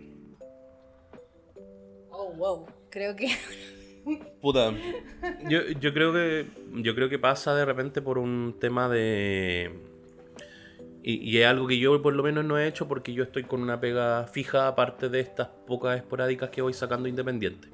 Oh, 2.12 2.32
wow. 2.34 2.68
Creo 2.90 3.16
que. 3.16 3.28
Puta. 4.42 4.74
Yo, 5.50 5.62
yo 5.80 5.94
creo 5.94 6.14
que. 6.14 6.46
Yo 6.76 6.96
creo 6.96 7.10
que 7.10 7.20
pasa 7.20 7.56
de 7.56 7.66
repente 7.66 8.02
por 8.02 8.18
un 8.18 8.56
tema 8.60 8.90
de. 8.90 9.72
Y, 11.04 11.30
y 11.30 11.38
es 11.40 11.48
algo 11.48 11.68
que 11.68 11.78
yo 11.78 12.02
por 12.02 12.14
lo 12.14 12.24
menos 12.24 12.46
no 12.46 12.58
he 12.58 12.68
hecho 12.68 12.88
porque 12.88 13.14
yo 13.14 13.24
estoy 13.24 13.44
con 13.44 13.62
una 13.62 13.80
pega 13.80 14.26
fija 14.28 14.68
aparte 14.68 15.10
de 15.10 15.20
estas 15.20 15.48
pocas 15.68 15.98
esporádicas 15.98 16.50
que 16.50 16.62
voy 16.62 16.74
sacando 16.74 17.08
independiente. 17.10 17.70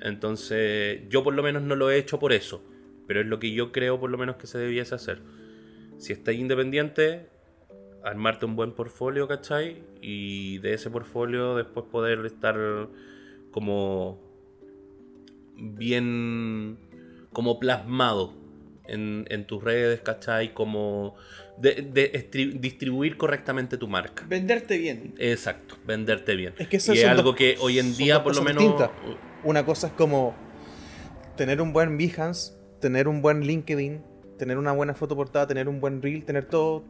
Entonces, 0.00 1.00
yo 1.08 1.24
por 1.24 1.34
lo 1.34 1.42
menos 1.42 1.62
no 1.62 1.76
lo 1.76 1.90
he 1.90 1.96
hecho 1.96 2.18
por 2.18 2.32
eso. 2.32 2.62
Pero 3.06 3.20
es 3.20 3.26
lo 3.26 3.38
que 3.38 3.52
yo 3.52 3.72
creo 3.72 3.98
por 4.00 4.10
lo 4.10 4.18
menos 4.18 4.36
que 4.36 4.46
se 4.46 4.58
debiese 4.58 4.94
hacer. 4.94 5.20
Si 5.98 6.12
estás 6.12 6.34
independiente, 6.34 7.28
armarte 8.02 8.46
un 8.46 8.56
buen 8.56 8.72
portfolio, 8.72 9.26
¿cachai? 9.26 9.82
Y 10.00 10.58
de 10.58 10.74
ese 10.74 10.90
portfolio 10.90 11.56
después 11.56 11.86
poder 11.90 12.24
estar 12.26 12.56
como 13.50 14.20
bien 15.56 16.78
como 17.32 17.58
plasmado 17.58 18.32
en, 18.86 19.24
en 19.30 19.46
tus 19.46 19.62
redes, 19.62 20.00
¿cachai? 20.00 20.52
Como 20.54 21.14
de, 21.58 21.82
de 21.82 22.12
estri- 22.12 22.58
distribuir 22.60 23.16
correctamente 23.16 23.76
tu 23.78 23.88
marca. 23.88 24.24
Venderte 24.28 24.78
bien. 24.78 25.14
Exacto, 25.18 25.76
venderte 25.86 26.34
bien. 26.36 26.54
Es 26.58 26.68
que 26.68 26.76
y 26.76 26.78
esas 26.78 26.96
es 26.98 27.04
algo 27.04 27.30
dos- 27.30 27.36
que 27.36 27.56
hoy 27.60 27.78
en 27.78 27.96
día 27.96 28.22
por 28.22 28.34
lo 28.36 28.42
menos... 28.42 28.62
distintas. 28.62 28.90
Una 29.42 29.64
cosa 29.64 29.88
es 29.88 29.92
como 29.94 30.34
tener 31.36 31.60
un 31.60 31.72
buen 31.72 31.96
Behance, 31.98 32.54
tener 32.80 33.08
un 33.08 33.22
buen 33.22 33.40
LinkedIn, 33.42 34.02
tener 34.38 34.58
una 34.58 34.72
buena 34.72 34.94
foto 34.94 35.16
portada, 35.16 35.46
tener 35.46 35.68
un 35.68 35.80
buen 35.80 36.02
reel, 36.02 36.24
tener 36.24 36.44
todo, 36.46 36.84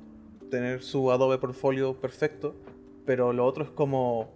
tener 0.51 0.83
su 0.83 1.11
Adobe 1.13 1.39
Portfolio 1.39 2.01
perfecto. 2.01 2.55
Pero 3.07 3.33
lo 3.33 3.45
otro 3.45 3.65
es 3.65 3.71
como. 3.71 4.33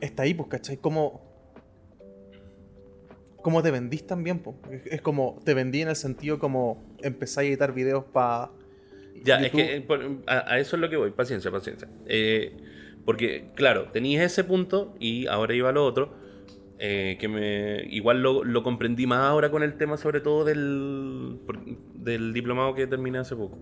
Está 0.00 0.24
ahí, 0.24 0.34
pues, 0.34 0.48
¿cachai? 0.48 0.76
Como. 0.76 1.31
Como 3.42 3.62
te 3.62 3.70
vendís 3.70 4.06
también, 4.06 4.38
pues. 4.38 4.56
Es- 4.86 5.00
como. 5.02 5.40
Te 5.44 5.54
vendí 5.54 5.82
en 5.82 5.88
el 5.88 5.96
sentido 5.96 6.38
como. 6.38 6.82
Empezáis 7.02 7.46
a 7.46 7.50
editar 7.50 7.74
videos 7.74 8.04
para. 8.04 8.50
Ya, 9.24 9.36
es 9.40 9.50
que 9.52 9.76
eh, 9.76 9.80
por- 9.80 10.00
a, 10.26 10.52
a 10.54 10.58
eso 10.58 10.76
es 10.76 10.80
lo 10.82 10.88
que 10.90 10.96
voy, 10.96 11.10
paciencia, 11.10 11.50
paciencia. 11.50 11.88
Eh, 12.06 12.56
porque, 13.04 13.50
claro, 13.54 13.88
tenías 13.92 14.24
ese 14.24 14.44
punto 14.44 14.94
y 15.00 15.26
ahora 15.26 15.54
iba 15.54 15.70
lo 15.72 15.84
otro. 15.84 16.14
eh, 16.84 17.16
que 17.20 17.28
me 17.28 17.84
igual 17.90 18.22
lo, 18.22 18.42
lo 18.42 18.62
comprendí 18.64 19.06
más 19.06 19.20
ahora 19.20 19.50
con 19.52 19.62
el 19.62 19.74
tema 19.76 19.96
sobre 19.96 20.20
todo 20.20 20.44
del, 20.44 21.38
del 21.94 22.32
diplomado 22.32 22.74
que 22.74 22.88
terminé 22.88 23.18
hace 23.18 23.36
poco. 23.36 23.56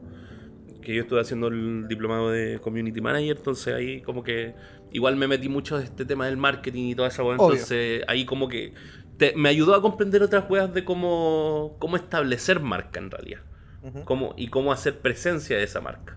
Que 0.81 0.95
yo 0.95 1.03
estuve 1.03 1.21
haciendo 1.21 1.49
el 1.49 1.87
diplomado 1.89 2.31
de 2.31 2.59
Community 2.61 3.01
Manager, 3.03 3.37
entonces 3.37 3.75
ahí 3.75 4.01
como 4.01 4.23
que 4.23 4.55
igual 4.93 5.17
me 5.17 5.27
metí 5.29 5.51
mucho 5.51 5.77
de 5.77 5.85
este 5.85 6.07
tema 6.07 6.25
del 6.27 6.39
marketing 6.39 6.85
y 6.89 6.95
toda 6.95 7.09
esa 7.09 7.23
cosa. 7.23 7.37
Obvio. 7.43 7.53
Entonces 7.57 8.03
ahí 8.09 8.25
como 8.25 8.49
que 8.49 8.73
te- 9.21 9.35
me 9.37 9.51
ayudó 9.51 9.75
a 9.75 9.83
comprender 9.83 10.23
otras 10.23 10.49
weas 10.51 10.73
de 10.73 10.83
cómo, 10.85 11.77
cómo 11.79 11.97
establecer 11.97 12.59
marca 12.59 12.99
en 12.99 13.11
realidad 13.11 13.41
cómo, 14.05 14.35
y 14.37 14.49
cómo 14.49 14.73
hacer 14.73 14.99
presencia 14.99 15.57
de 15.59 15.63
esa 15.65 15.81
marca. 15.81 16.17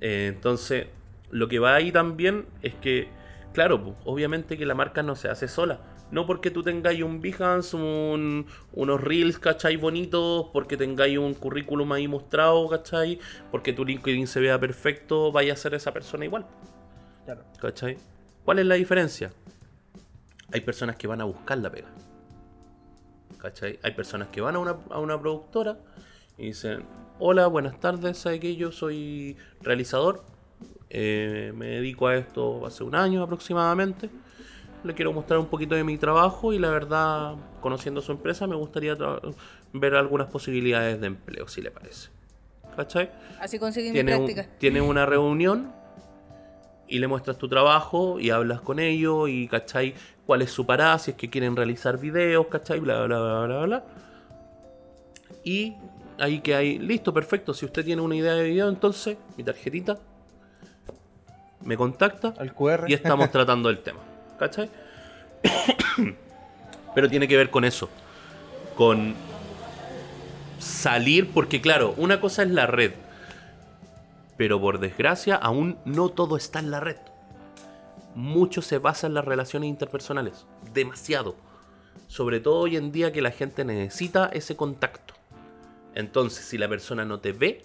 Eh, 0.00 0.30
entonces, 0.34 0.86
lo 1.30 1.48
que 1.48 1.58
va 1.58 1.74
ahí 1.74 1.90
también 1.92 2.46
es 2.62 2.74
que, 2.74 3.08
claro, 3.52 3.82
pues, 3.82 3.96
obviamente 4.04 4.56
que 4.56 4.64
la 4.64 4.74
marca 4.74 5.02
no 5.02 5.16
se 5.16 5.28
hace 5.28 5.48
sola. 5.48 5.80
No 6.12 6.26
porque 6.26 6.50
tú 6.50 6.62
tengáis 6.62 7.02
un 7.02 7.20
Behance, 7.20 7.76
un- 7.76 8.46
unos 8.74 9.00
Reels, 9.00 9.38
¿cachai? 9.38 9.76
Bonitos, 9.76 10.46
porque 10.52 10.76
tengáis 10.76 11.18
un 11.18 11.34
currículum 11.34 11.90
ahí 11.92 12.06
mostrado, 12.06 12.68
¿cachai? 12.68 13.18
Porque 13.50 13.72
tu 13.72 13.84
LinkedIn 13.84 14.26
se 14.26 14.38
vea 14.40 14.58
perfecto, 14.60 15.32
vaya 15.32 15.54
a 15.54 15.56
ser 15.56 15.74
esa 15.74 15.92
persona 15.92 16.24
igual. 16.26 16.46
Claro. 17.24 17.42
¿Cachai? 17.60 17.96
¿Cuál 18.44 18.58
es 18.58 18.66
la 18.66 18.74
diferencia? 18.74 19.32
Hay 20.52 20.60
personas 20.60 20.96
que 20.96 21.06
van 21.06 21.20
a 21.20 21.24
buscar 21.24 21.58
la 21.58 21.70
pega. 21.70 21.88
¿Cachai? 23.38 23.78
Hay 23.82 23.92
personas 23.92 24.28
que 24.28 24.40
van 24.40 24.54
a 24.56 24.58
una, 24.58 24.76
a 24.90 24.98
una 25.00 25.20
productora 25.20 25.76
y 26.38 26.46
dicen, 26.46 26.84
hola, 27.18 27.46
buenas 27.48 27.78
tardes, 27.80 28.18
¿sabe 28.18 28.38
que 28.38 28.54
Yo 28.56 28.70
soy 28.70 29.36
realizador, 29.62 30.22
eh, 30.90 31.52
me 31.56 31.66
dedico 31.66 32.06
a 32.06 32.16
esto 32.16 32.64
hace 32.66 32.84
un 32.84 32.94
año 32.94 33.22
aproximadamente, 33.22 34.10
le 34.84 34.94
quiero 34.94 35.12
mostrar 35.12 35.38
un 35.40 35.46
poquito 35.46 35.74
de 35.74 35.82
mi 35.84 35.98
trabajo 35.98 36.52
y 36.52 36.58
la 36.58 36.70
verdad, 36.70 37.34
conociendo 37.60 38.00
su 38.00 38.12
empresa, 38.12 38.46
me 38.46 38.54
gustaría 38.56 38.96
ver 39.72 39.94
algunas 39.94 40.28
posibilidades 40.28 41.00
de 41.00 41.06
empleo, 41.08 41.48
si 41.48 41.62
le 41.62 41.70
parece. 41.70 42.10
¿Cachai? 42.76 43.10
Así 43.40 43.58
conseguí 43.58 43.88
mi 43.88 43.92
tiene, 43.94 44.16
un- 44.16 44.30
tiene 44.58 44.80
una 44.80 45.04
reunión 45.04 45.72
y 46.88 46.98
le 46.98 47.06
muestras 47.08 47.38
tu 47.38 47.48
trabajo 47.48 48.18
y 48.20 48.30
hablas 48.30 48.60
con 48.60 48.78
ellos 48.78 49.28
y 49.28 49.46
cachai 49.48 49.94
cuál 50.26 50.42
es 50.42 50.50
su 50.50 50.66
parada, 50.66 50.98
si 50.98 51.12
es 51.12 51.16
que 51.16 51.30
quieren 51.30 51.56
realizar 51.56 51.98
videos, 51.98 52.46
cachai, 52.46 52.80
bla 52.80 53.04
bla 53.04 53.18
bla 53.20 53.46
bla 53.46 53.64
bla. 53.64 53.84
Y 55.44 55.74
ahí 56.18 56.40
que 56.40 56.54
hay, 56.54 56.78
listo, 56.78 57.12
perfecto, 57.12 57.54
si 57.54 57.64
usted 57.64 57.84
tiene 57.84 58.02
una 58.02 58.14
idea 58.14 58.34
de 58.34 58.44
video, 58.44 58.68
entonces 58.68 59.16
mi 59.36 59.44
tarjetita 59.44 59.98
me 61.64 61.76
contacta 61.76 62.34
Al 62.38 62.54
QR. 62.54 62.84
y 62.88 62.94
estamos 62.94 63.30
tratando 63.32 63.68
el 63.70 63.78
tema. 63.78 64.00
¿Cachai? 64.38 64.70
Pero 66.94 67.08
tiene 67.08 67.26
que 67.28 67.36
ver 67.36 67.50
con 67.50 67.64
eso. 67.64 67.88
Con 68.76 69.14
salir, 70.58 71.30
porque 71.30 71.60
claro, 71.60 71.94
una 71.96 72.20
cosa 72.20 72.42
es 72.42 72.50
la 72.50 72.66
red. 72.66 72.92
Pero 74.36 74.60
por 74.60 74.78
desgracia, 74.78 75.36
aún 75.36 75.78
no 75.84 76.08
todo 76.08 76.36
está 76.36 76.58
en 76.58 76.70
la 76.70 76.80
red. 76.80 76.96
Mucho 78.14 78.62
se 78.62 78.78
basa 78.78 79.06
en 79.06 79.14
las 79.14 79.24
relaciones 79.24 79.68
interpersonales. 79.68 80.46
Demasiado. 80.72 81.36
Sobre 82.08 82.40
todo 82.40 82.58
hoy 82.58 82.76
en 82.76 82.92
día 82.92 83.12
que 83.12 83.22
la 83.22 83.30
gente 83.30 83.64
necesita 83.64 84.26
ese 84.26 84.56
contacto. 84.56 85.14
Entonces, 85.94 86.44
si 86.44 86.58
la 86.58 86.68
persona 86.68 87.04
no 87.04 87.20
te 87.20 87.32
ve, 87.32 87.62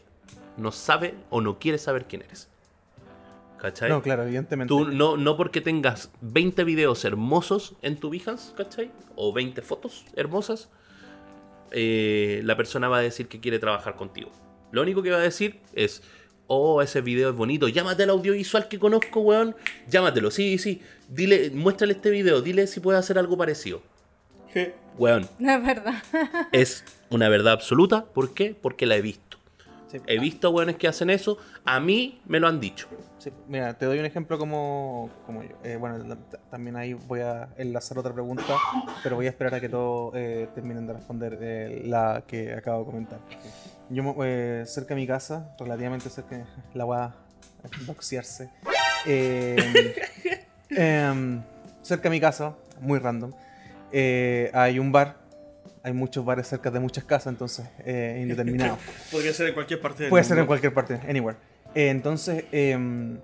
no 0.57 0.71
sabe 0.71 1.15
o 1.29 1.41
no 1.41 1.59
quiere 1.59 1.77
saber 1.77 2.05
quién 2.05 2.23
eres. 2.23 2.49
¿Cachai? 3.57 3.89
No, 3.89 4.01
claro, 4.01 4.23
evidentemente. 4.23 4.69
Tú 4.69 4.85
no, 4.85 5.17
no 5.17 5.35
porque 5.35 5.61
tengas 5.61 6.11
20 6.21 6.63
videos 6.63 7.03
hermosos 7.05 7.75
en 7.81 7.97
tu 7.97 8.09
Behance, 8.09 8.53
¿cachai? 8.55 8.91
O 9.15 9.33
20 9.33 9.61
fotos 9.61 10.05
hermosas, 10.15 10.69
eh, 11.71 12.41
la 12.43 12.55
persona 12.55 12.87
va 12.87 12.97
a 12.97 13.01
decir 13.01 13.27
que 13.27 13.39
quiere 13.39 13.59
trabajar 13.59 13.95
contigo. 13.95 14.31
Lo 14.71 14.81
único 14.81 15.01
que 15.01 15.09
va 15.09 15.17
a 15.17 15.21
decir 15.21 15.59
es, 15.73 16.03
oh, 16.47 16.81
ese 16.81 17.01
video 17.01 17.29
es 17.29 17.35
bonito, 17.35 17.67
llámate 17.67 18.03
al 18.03 18.09
audiovisual 18.11 18.67
que 18.67 18.79
conozco, 18.79 19.19
weón, 19.19 19.55
llámatelo, 19.89 20.31
sí, 20.31 20.57
sí, 20.57 20.81
dile, 21.09 21.49
muéstrale 21.51 21.93
este 21.93 22.09
video, 22.09 22.41
dile 22.41 22.67
si 22.67 22.79
puede 22.79 22.97
hacer 22.97 23.17
algo 23.19 23.37
parecido. 23.37 23.81
Je. 24.53 24.73
Weón, 24.97 25.27
No 25.39 25.51
es 25.57 25.63
verdad. 25.63 26.03
es 26.53 26.83
una 27.09 27.27
verdad 27.29 27.53
absoluta, 27.53 28.05
¿por 28.05 28.33
qué? 28.33 28.55
Porque 28.59 28.85
la 28.85 28.95
he 28.95 29.01
visto. 29.01 29.26
Sí. 29.87 30.01
He 30.05 30.19
visto 30.19 30.49
weones 30.51 30.75
que 30.75 30.87
hacen 30.87 31.09
eso, 31.09 31.37
a 31.63 31.79
mí 31.79 32.21
me 32.25 32.39
lo 32.39 32.47
han 32.47 32.59
dicho. 32.59 32.87
Sí, 33.19 33.31
mira, 33.47 33.73
te 33.77 33.85
doy 33.85 33.99
un 33.99 34.05
ejemplo 34.05 34.37
como, 34.37 35.09
como 35.25 35.43
yo. 35.43 35.55
Eh, 35.63 35.77
bueno, 35.77 36.17
también 36.51 36.75
ahí 36.75 36.93
voy 36.93 37.21
a 37.21 37.49
enlazar 37.57 37.97
otra 37.97 38.13
pregunta, 38.13 38.43
pero 39.01 39.15
voy 39.15 39.27
a 39.27 39.29
esperar 39.29 39.55
a 39.55 39.61
que 39.61 39.69
todos 39.69 40.13
eh, 40.15 40.49
terminen 40.53 40.85
de 40.85 40.93
responder 40.93 41.37
eh, 41.41 41.81
la 41.85 42.23
que 42.27 42.53
acabo 42.53 42.79
de 42.79 42.85
comentar. 42.85 43.19
Yo 43.89 44.03
cerca 44.65 44.93
de 44.93 45.01
mi 45.01 45.07
casa, 45.07 45.55
relativamente 45.57 46.09
cerca, 46.09 46.45
la 46.73 46.83
voy 46.83 46.97
a 46.97 47.15
boxearse. 47.85 48.49
Em, 50.69 51.41
cerca 51.81 52.03
de 52.03 52.09
mi 52.09 52.19
casa, 52.19 52.53
muy 52.81 52.99
random, 52.99 53.31
hay 54.53 54.79
un 54.79 54.91
bar. 54.91 55.26
Hay 55.87 55.93
muchos 55.93 56.25
bares 56.25 56.47
cerca 56.47 56.69
de 56.69 56.81
muchas 56.81 57.05
casas, 57.05 57.27
entonces 57.31 57.65
eh, 57.85 58.19
indeterminado. 58.21 58.77
Podría 59.11 59.31
ser 59.33 59.47
en 59.47 59.53
cualquier 59.53 59.79
parte 59.79 60.03
del 60.03 60.09
Puede 60.09 60.23
ser 60.25 60.33
en 60.33 60.39
mundo. 60.41 60.47
cualquier 60.47 60.73
parte, 60.73 60.99
anywhere. 61.07 61.37
Eh, 61.73 61.87
entonces, 61.89 62.43
em, 62.51 63.19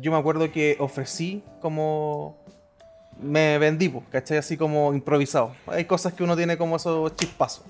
yo 0.00 0.10
me 0.10 0.18
acuerdo 0.18 0.50
que 0.50 0.76
ofrecí 0.80 1.44
como. 1.60 2.36
Me 3.20 3.56
vendí, 3.58 3.88
pues, 3.88 4.04
¿cachai? 4.10 4.38
Así 4.38 4.56
como 4.56 4.92
improvisado. 4.94 5.54
Hay 5.68 5.84
cosas 5.84 6.12
que 6.12 6.24
uno 6.24 6.34
tiene 6.36 6.56
como 6.56 6.74
esos 6.74 7.14
chispazos. 7.14 7.64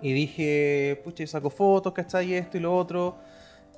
Y 0.00 0.12
dije, 0.12 1.00
pucha, 1.04 1.24
yo 1.24 1.26
saco 1.26 1.50
fotos, 1.50 1.92
¿cachai? 1.92 2.32
Esto 2.34 2.56
y 2.56 2.60
lo 2.60 2.74
otro. 2.74 3.16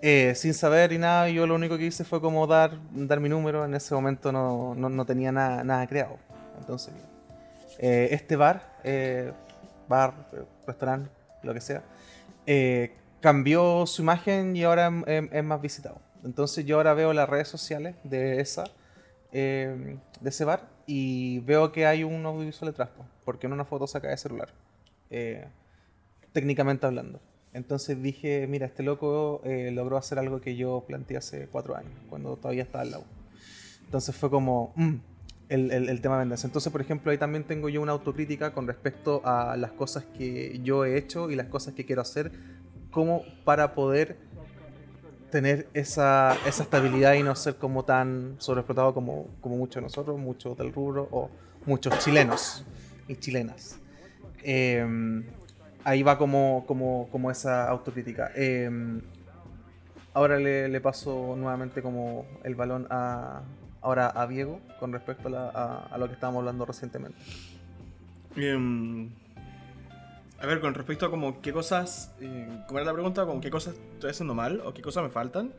eh, 0.00 0.32
sin 0.36 0.54
saber 0.54 0.92
y 0.92 0.98
nada, 0.98 1.28
yo 1.28 1.44
lo 1.44 1.56
único 1.56 1.76
que 1.76 1.86
hice 1.86 2.04
fue 2.04 2.20
como 2.20 2.46
dar, 2.46 2.70
dar 2.92 3.18
mi 3.18 3.28
número. 3.28 3.64
En 3.64 3.74
ese 3.74 3.92
momento 3.96 4.30
no, 4.30 4.74
no- 4.76 4.88
no 4.88 5.04
tenía 5.04 5.32
nada, 5.32 5.64
nada 5.64 5.84
creado. 5.88 6.18
Entonces, 6.60 6.94
eh, 7.78 8.09
este 8.10 8.36
bar, 8.36 8.78
eh, 8.84 9.32
bar, 9.88 10.28
restaurante, 10.66 11.10
lo 11.42 11.55
que 11.55 11.60
sea, 11.60 11.82
eh, 12.46 12.92
cambió 13.20 13.86
su 13.86 14.02
imagen 14.02 14.56
y 14.56 14.64
ahora 14.64 14.92
es, 15.06 15.44
más 15.44 15.60
visitado. 15.60 16.00
Entonces 16.24 16.64
yo 16.64 16.76
ahora 16.76 16.94
veo 16.94 17.12
las 17.12 17.28
redes 17.28 17.48
sociales 17.48 17.96
de 18.05 18.40
esa, 18.40 18.64
eh, 19.32 19.98
de 20.20 20.30
ese 20.30 20.44
bar 20.44 20.68
y 20.86 21.40
veo 21.40 21.72
que 21.72 21.86
hay 21.86 22.05
un 22.05 22.24
audiovisual 22.26 22.70
detrás, 22.70 22.88
po, 22.90 23.05
porque 23.24 23.46
en 23.46 23.52
una 23.52 23.64
foto 23.64 23.86
saca 23.86 24.09
de 24.09 24.16
celular, 24.16 24.48
eh, 25.10 25.46
técnicamente 26.32 26.86
hablando. 26.86 27.20
Entonces 27.52 28.00
dije, 28.02 28.46
mira, 28.46 28.66
este 28.66 28.82
loco 28.82 29.40
eh, 29.44 29.70
logró 29.72 29.96
hacer 29.96 30.18
algo 30.18 30.40
que 30.40 30.56
yo 30.56 30.84
planteé 30.86 31.16
hace 31.16 31.46
cuatro 31.48 31.76
años, 31.76 31.92
cuando 32.09 32.36
todavía 32.36 32.62
estaba 32.62 32.82
al 32.82 32.90
lado. 32.90 33.05
Entonces 33.84 34.14
fue 34.14 34.30
como 34.30 34.72
mm, 34.76 34.94
el, 35.48 36.00
tema 36.00 36.16
de 36.16 36.20
venderse. 36.20 36.46
Entonces, 36.46 36.70
por 36.70 36.80
ejemplo, 36.80 37.10
ahí 37.10 37.18
también 37.18 37.44
tengo 37.44 37.68
yo 37.68 37.80
una 37.80 37.92
autocrítica 37.92 38.52
con 38.52 38.66
respecto 38.66 39.22
a 39.24 39.56
las 39.56 39.72
cosas 39.72 40.04
que 40.16 40.60
yo 40.62 40.84
he 40.84 40.96
hecho 40.96 41.30
y 41.30 41.36
las 41.36 41.46
cosas 41.46 41.74
que 41.74 41.84
quiero 41.84 42.02
hacer, 42.02 42.32
como 42.90 43.22
para 43.44 43.74
poder 43.74 44.16
tener 45.30 45.68
esa, 45.74 46.36
esa 46.46 46.62
estabilidad 46.62 47.14
y 47.14 47.22
no 47.22 47.34
ser 47.34 47.56
como 47.56 47.84
tan 47.84 48.36
sobreexplotado 48.38 48.94
como, 48.94 49.28
muchos 49.42 49.76
de 49.76 49.82
nosotros, 49.82 50.18
muchos 50.18 50.56
del 50.56 50.72
rubro 50.72 51.08
o 51.10 51.30
muchos 51.66 51.98
chilenos 51.98 52.64
y 53.06 53.16
chilenas. 53.16 53.78
Eh, 54.42 55.22
ahí 55.84 56.02
va 56.02 56.18
como, 56.18 57.06
esa 57.30 57.68
autocrítica. 57.68 58.30
Eh, 58.34 58.70
ahora 60.14 60.38
le, 60.38 60.68
le 60.68 60.80
paso 60.80 61.34
nuevamente 61.36 61.82
como 61.82 62.26
el 62.42 62.54
balón 62.54 62.86
a, 62.90 63.42
ahora 63.82 64.12
a 64.14 64.26
Diego 64.26 64.60
con 64.80 64.92
respecto 64.92 65.28
a, 65.28 65.30
la- 65.30 65.48
a- 65.50 65.86
a 65.86 65.98
lo 65.98 66.06
que 66.09 66.14
estábamos 66.14 66.40
hablando 66.40 66.64
recientemente. 66.66 67.18
Em, 68.36 69.10
a 70.40 70.46
ver, 70.46 70.60
con 70.60 70.74
respecto 70.74 71.06
a 71.06 71.10
como 71.10 71.40
qué 71.40 71.52
cosas. 71.52 72.14
eh, 72.20 72.48
¿Cómo 72.66 72.78
era 72.78 72.86
la 72.86 72.92
pregunta? 72.92 73.26
Como 73.26 73.40
qué 73.40 73.50
cosas 73.50 73.74
estoy 73.94 74.10
haciendo 74.10 74.34
mal 74.34 74.60
o 74.64 74.72
qué 74.74 74.82
cosas 74.82 75.02
me 75.02 75.10
faltan. 75.10 75.52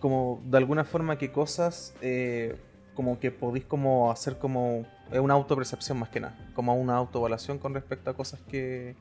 Como 0.00 0.40
de 0.44 0.58
alguna 0.58 0.84
forma 0.84 1.18
qué 1.18 1.32
cosas 1.32 1.92
eh, 2.02 2.56
como 2.94 3.18
que 3.18 3.32
podéis 3.32 3.64
como 3.64 4.12
hacer 4.12 4.38
como 4.38 4.86
es 5.10 5.18
una 5.18 5.34
autopercepción 5.34 5.98
más 5.98 6.08
que 6.10 6.20
nada, 6.20 6.36
como 6.54 6.74
una 6.74 6.96
autoevaluación 6.96 7.58
con 7.58 7.74
respecto 7.74 8.10
a 8.10 8.14
cosas 8.14 8.38
que, 8.48 8.94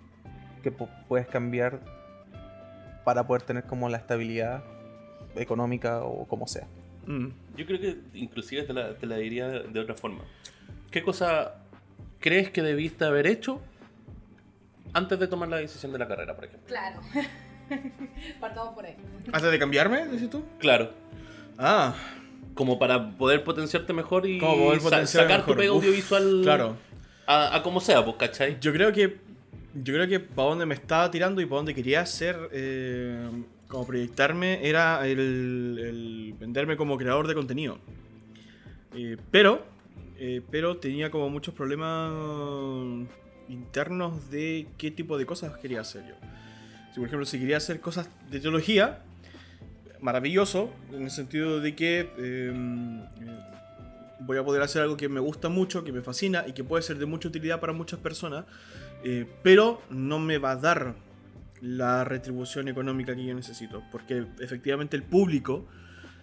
que 0.63 0.75
pu- 0.75 0.89
puedes 1.07 1.27
cambiar 1.27 1.79
para 3.03 3.27
poder 3.27 3.43
tener 3.43 3.65
como 3.65 3.89
la 3.89 3.97
estabilidad 3.97 4.63
económica 5.35 6.01
o 6.03 6.25
como 6.27 6.47
sea. 6.47 6.67
Mm. 7.07 7.27
Yo 7.57 7.65
creo 7.65 7.79
que 7.79 7.97
inclusive 8.13 8.63
te 8.63 8.73
la, 8.73 8.93
te 8.95 9.05
la 9.07 9.15
diría 9.17 9.47
de, 9.47 9.63
de 9.63 9.79
otra 9.79 9.95
forma. 9.95 10.23
¿Qué 10.91 11.01
cosa 11.01 11.55
crees 12.19 12.49
que 12.51 12.61
debiste 12.61 13.05
haber 13.05 13.25
hecho 13.27 13.61
antes 14.93 15.19
de 15.19 15.27
tomar 15.27 15.49
la 15.49 15.57
decisión 15.57 15.91
de 15.93 15.99
la 15.99 16.07
carrera, 16.07 16.35
por 16.35 16.45
ejemplo? 16.45 16.67
Claro. 16.67 16.99
Partamos 18.39 18.73
por 18.73 18.85
ahí. 18.85 18.95
¿Antes 19.31 19.51
de 19.51 19.59
cambiarme, 19.59 20.07
dices 20.07 20.29
tú? 20.29 20.43
Claro, 20.59 20.91
Ah, 21.59 21.95
como 22.53 22.77
para 22.79 23.09
poder 23.11 23.43
potenciarte 23.43 23.91
mejor 23.93 24.25
y 24.27 24.37
Como 24.39 24.57
poder 24.65 24.79
sa- 24.79 24.89
potenciar 24.89 25.23
sacar 25.23 25.39
mejor. 25.39 25.55
tu 25.55 25.59
pega 25.59 25.71
audiovisual 25.73 26.39
claro. 26.43 26.77
a, 27.25 27.55
a 27.55 27.63
como 27.63 27.79
sea, 27.81 28.03
pues, 28.05 28.17
¿cachai? 28.17 28.57
Yo 28.61 28.71
creo 28.73 28.91
que. 28.91 29.17
Yo 29.73 29.93
creo 29.93 30.07
que 30.07 30.19
para 30.19 30.49
donde 30.49 30.65
me 30.65 30.73
estaba 30.75 31.09
tirando 31.11 31.39
y 31.41 31.45
para 31.45 31.57
donde 31.57 31.73
quería 31.75 32.01
hacer. 32.01 32.35
eh, 32.51 33.29
como 33.67 33.85
proyectarme 33.85 34.67
era 34.67 35.05
el, 35.07 35.77
el 35.79 36.35
venderme 36.39 36.77
como 36.77 36.97
creador 36.97 37.27
de 37.27 37.33
contenido. 37.33 37.79
Eh, 38.95 39.17
pero. 39.31 39.65
eh, 40.17 40.41
pero 40.49 40.77
tenía 40.77 41.11
como 41.11 41.29
muchos 41.29 41.53
problemas 41.53 42.11
internos 43.49 44.29
de 44.29 44.67
qué 44.77 44.91
tipo 44.91 45.17
de 45.17 45.25
cosas 45.25 45.57
quería 45.57 45.81
hacer 45.81 46.05
yo. 46.07 46.15
Si 46.93 46.99
por 46.99 47.07
ejemplo 47.07 47.25
si 47.25 47.39
quería 47.39 47.57
hacer 47.57 47.79
cosas 47.79 48.09
de 48.31 48.39
teología, 48.39 49.03
maravilloso, 50.01 50.71
en 50.91 51.03
el 51.03 51.11
sentido 51.11 51.59
de 51.59 51.75
que 51.75 52.09
eh, 52.17 52.53
voy 54.21 54.37
a 54.37 54.43
poder 54.43 54.61
hacer 54.63 54.81
algo 54.81 54.97
que 54.97 55.07
me 55.09 55.19
gusta 55.19 55.49
mucho, 55.49 55.83
que 55.83 55.91
me 55.91 56.01
fascina 56.01 56.45
y 56.47 56.53
que 56.53 56.63
puede 56.63 56.83
ser 56.83 56.97
de 56.97 57.05
mucha 57.05 57.27
utilidad 57.27 57.59
para 57.59 57.73
muchas 57.73 57.99
personas, 57.99 58.45
eh, 59.03 59.25
pero 59.43 59.81
no 59.89 60.19
me 60.19 60.37
va 60.37 60.51
a 60.51 60.55
dar 60.55 60.95
la 61.61 62.03
retribución 62.03 62.67
económica 62.67 63.15
que 63.15 63.25
yo 63.25 63.33
necesito, 63.33 63.83
porque 63.91 64.25
efectivamente 64.39 64.95
el 64.95 65.03
público 65.03 65.65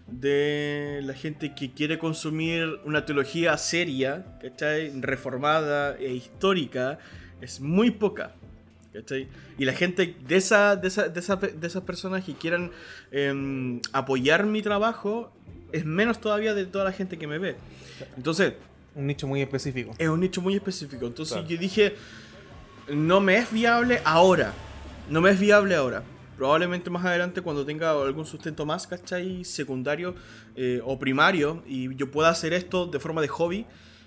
de 0.06 1.00
la 1.04 1.14
gente 1.14 1.54
que 1.54 1.72
quiere 1.72 1.98
consumir 1.98 2.78
una 2.84 3.04
teología 3.06 3.56
seria, 3.56 4.24
¿cachai? 4.40 4.92
reformada 5.00 5.96
e 5.98 6.12
histórica, 6.14 6.98
es 7.40 7.60
muy 7.60 7.90
poca. 7.90 8.32
¿cachai? 8.92 9.26
Y 9.58 9.64
la 9.64 9.72
gente 9.72 10.14
de, 10.28 10.36
esa, 10.36 10.76
de, 10.76 10.86
esa- 10.88 11.08
de, 11.08 11.18
esa- 11.20 11.36
de 11.36 11.66
esas 11.66 11.82
personas 11.82 12.22
que 12.24 12.34
quieran 12.34 12.70
em, 13.10 13.80
apoyar 13.92 14.46
mi 14.46 14.62
trabajo 14.62 15.32
es 15.72 15.84
menos 15.84 16.20
todavía 16.20 16.54
de 16.54 16.66
toda 16.66 16.84
la 16.84 16.92
gente 16.92 17.18
que 17.18 17.26
me 17.26 17.38
ve. 17.38 17.56
Entonces, 18.16 18.52
Un 18.94 19.08
nicho 19.08 19.26
muy 19.26 19.40
específico. 19.42 19.92
es 19.98 20.08
un 20.08 20.20
nicho 20.20 20.40
muy 20.40 20.54
específico. 20.54 21.06
Entonces 21.06 21.32
Claro. 21.32 21.48
yo 21.48 21.56
dije, 21.58 21.94
no 22.92 23.20
me 23.20 23.38
es 23.38 23.50
viable 23.50 24.00
ahora. 24.04 24.52
No 25.08 25.20
me 25.20 25.30
es 25.30 25.38
viable 25.40 25.74
ahora. 25.74 26.02
Probablemente 26.36 26.90
más 26.90 27.04
adelante 27.04 27.42
cuando 27.42 27.64
tenga 27.64 27.90
algún 27.92 28.26
sustento 28.26 28.66
más, 28.66 28.86
¿cachai? 28.86 29.44
Secundario 29.44 30.14
eh, 30.56 30.80
o 30.84 30.98
primario 30.98 31.62
y 31.66 31.94
yo 31.94 32.10
pueda 32.10 32.28
hacer 32.30 32.52
esto 32.52 32.86
de 32.86 32.98
forma 32.98 33.20
de 33.20 33.28
hobby, 33.28 33.66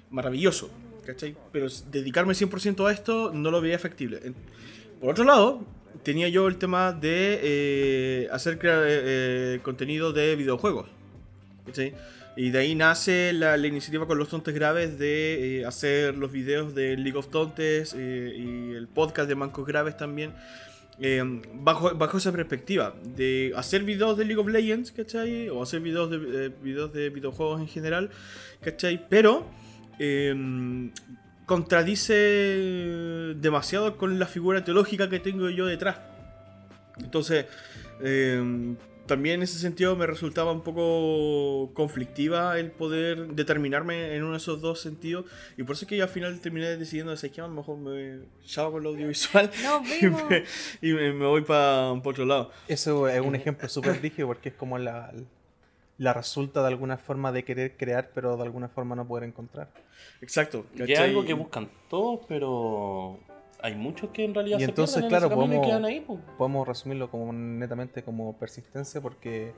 maravilloso, 0.10 0.70
¿cachai? 1.06 1.38
Pero 1.54 1.68
dedicarme 1.90 2.34
100% 2.34 2.86
a 2.86 2.92
esto 2.92 3.32
no 3.34 3.50
lo 3.50 3.62
veía 3.62 3.80
factible. 3.80 4.34
Por 5.00 5.12
otro 5.12 5.24
lado, 5.24 5.64
tenía 6.04 6.28
yo 6.28 6.48
el 6.50 6.58
tema 6.58 6.92
de 6.92 7.40
eh, 7.42 8.28
hacer 8.32 8.60
crea- 8.60 8.82
eh, 8.84 9.60
contenido 9.64 10.12
de 10.12 10.36
videojuegos. 10.36 10.90
¿cachai? 11.66 11.94
Y 12.36 12.52
de 12.52 12.60
ahí 12.60 12.76
nace 12.76 13.34
la, 13.34 13.58
iniciativa 13.58 14.06
con 14.06 14.18
los 14.18 14.30
tontes 14.30 14.54
graves 14.54 15.00
de 15.00 15.62
eh, 15.62 15.66
hacer 15.66 16.16
los 16.16 16.32
videos 16.32 16.76
de 16.76 16.96
League 16.96 17.18
of 17.18 17.30
Tontes 17.30 17.96
eh, 17.98 18.34
y 18.38 18.74
el 18.76 18.88
podcast 18.88 19.28
de 19.28 19.36
Mancos 19.36 19.66
Graves 19.66 19.98
también. 19.98 20.34
Eh, 21.00 21.24
bajo, 21.54 21.94
bajo 21.96 22.18
esa 22.18 22.32
perspectiva 22.32 22.96
de 23.04 23.54
hacer 23.56 23.84
videos 23.84 24.18
de 24.18 24.26
League 24.26 24.40
of 24.40 24.48
Legends, 24.48 24.92
¿cachai? 24.92 25.50
O 25.50 25.62
hacer 25.62 25.80
videos 25.82 26.10
de, 26.10 26.46
eh, 26.46 26.52
videos 26.62 26.92
de 26.94 27.10
videojuegos 27.10 27.62
en 27.62 27.68
general, 27.68 28.10
¿cachai? 28.62 29.08
Pero 29.08 29.46
eh, 30.00 30.90
contradice 31.46 32.14
demasiado 33.36 33.98
con 33.98 34.20
la 34.20 34.26
figura 34.26 34.64
teológica 34.64 35.10
que 35.10 35.20
tengo 35.20 35.50
yo 35.50 35.66
detrás. 35.66 35.98
Entonces, 37.00 37.46
eh, 38.02 38.76
también 39.08 39.36
en 39.36 39.44
ese 39.44 39.58
sentido 39.60 39.96
me 39.96 40.06
resultaba 40.06 40.52
un 40.52 40.62
poco 40.62 41.74
conflictiva 41.74 42.60
el 42.60 42.72
poder 42.72 43.30
determinarme 43.30 44.16
en 44.16 44.24
uno 44.24 44.34
de 44.34 44.38
esos 44.38 44.62
dos 44.62 44.80
sentidos. 44.82 45.26
Y 45.58 45.64
por 45.64 45.76
eso 45.76 45.86
es 45.86 45.90
que 45.90 45.98
yo 45.98 46.04
al 46.04 46.10
final 46.10 46.40
terminé 46.40 46.78
decidiendo 46.78 47.16
de 47.16 47.30
que 47.32 47.42
a 47.42 47.48
lo 47.48 47.54
mejor 47.54 47.78
me 47.78 48.20
chavo 48.46 48.74
con 48.74 48.84
lo 48.84 48.90
audiovisual 48.90 49.50
Nos 49.64 49.88
y, 50.02 50.06
me, 50.08 50.44
y 50.82 50.94
me- 50.94 51.26
voy 51.26 51.42
para 51.42 51.92
otro 51.92 52.26
lado. 52.26 52.52
Eso 52.68 53.08
es 53.08 53.20
un 53.22 53.36
ejemplo 53.36 53.68
súper 53.70 54.00
rígido 54.02 54.28
porque 54.28 54.50
es 54.50 54.56
como 54.56 54.78
la, 54.78 55.12
la 55.98 56.14
resulta 56.14 56.62
de 56.62 56.68
alguna 56.68 56.98
forma 56.98 57.32
de 57.32 57.44
querer 57.44 57.76
crear, 57.78 58.12
pero 58.14 58.38
de 58.38 58.44
alguna 58.44 58.68
forma 58.68 58.96
no 58.96 59.08
poder 59.08 59.24
encontrar. 59.24 59.70
Exacto. 60.22 60.66
Y 60.76 60.92
es 60.92 61.00
algo 61.00 61.26
que 61.26 61.34
buscan 61.34 61.70
todos, 61.90 62.22
pero 62.28 63.20
hay 63.62 63.76
muchos 63.76 64.10
que 64.12 64.24
en 64.26 64.34
realidad 64.34 64.58
Y 64.58 64.62
se 64.64 64.70
entonces, 64.70 64.96
pierden 65.02 65.10
claro, 65.10 65.26
en 65.26 65.30
camino 65.32 65.46
y 65.46 65.58
podemos- 65.58 65.68
quedan 65.68 65.86
ahí, 65.86 66.00
po. 66.02 66.20
Podemos 66.38 66.68
resumirlo 66.68 67.10
como 67.10 67.32
netamente 67.34 68.04
como 68.04 68.34
persistencia 68.34 69.02
porque 69.02 69.54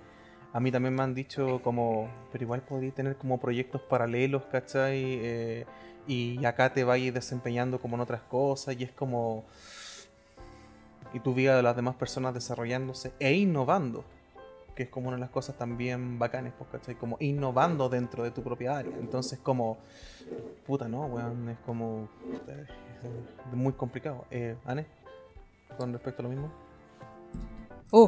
a 0.54 0.60
mí 0.60 0.72
también 0.72 0.96
me 0.96 1.04
han 1.04 1.14
dicho 1.14 1.62
como, 1.64 2.10
pero 2.32 2.44
igual 2.44 2.62
podría 2.62 2.92
tener 2.92 3.16
como 3.18 3.40
proyectos 3.40 3.82
paralelos, 3.82 4.44
¿cachai? 4.46 5.02
Eh, 5.22 5.66
y 6.08 6.44
acá 6.46 6.74
te 6.74 6.84
vayas 6.84 7.14
desempeñando 7.14 7.80
como 7.80 7.96
en 7.96 8.02
otras 8.02 8.22
cosas 8.22 8.76
y 8.80 8.84
es 8.84 8.92
como... 8.92 9.44
Y 11.14 11.20
tu 11.20 11.34
vida 11.34 11.56
de 11.56 11.64
las 11.64 11.76
demás 11.76 11.96
personas 11.96 12.34
desarrollándose 12.34 13.12
e 13.20 13.34
innovando, 13.34 14.04
que 14.80 14.84
es 14.84 14.90
como 14.90 15.10
una 15.10 15.18
de 15.18 15.20
las 15.20 15.30
cosas 15.30 15.58
también 15.58 16.18
bacanes, 16.18 16.54
pues, 16.58 16.70
¿cachai? 16.70 16.96
Como 16.96 17.18
innovando 17.20 17.90
dentro 17.90 18.24
de 18.24 18.32
tu 18.32 18.42
propia 18.42 18.78
área. 18.78 18.94
Entonces 18.98 19.38
como, 19.38 19.78
puta, 20.66 20.88
no, 20.88 21.02
weón, 21.08 21.50
es 21.50 21.58
como... 21.66 22.08
eh, 22.48 22.66
es 23.52 23.54
muy 23.58 23.74
complicado. 23.74 24.24
Eh, 24.32 24.56
Anne, 24.64 24.86
con 25.78 25.92
respecto 25.92 26.22
a 26.22 26.24
lo 26.24 26.30
mismo. 26.30 26.50
Uh, 27.92 28.08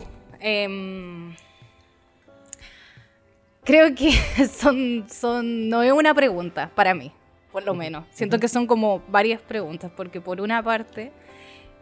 creo 3.66 3.94
que 3.96 4.12
son, 4.48 5.04
son, 5.10 5.68
no 5.68 5.84
es 5.84 5.92
una 5.92 6.14
pregunta 6.14 6.72
para 6.74 6.94
mí, 6.94 7.12
por 7.52 7.64
lo 7.66 7.74
menos. 7.74 8.06
Siento 8.12 8.40
que 8.40 8.48
son 8.48 8.66
como 8.66 9.02
varias 9.10 9.42
preguntas, 9.42 9.92
porque 9.98 10.22
por 10.22 10.40
una 10.40 10.64
parte, 10.64 11.12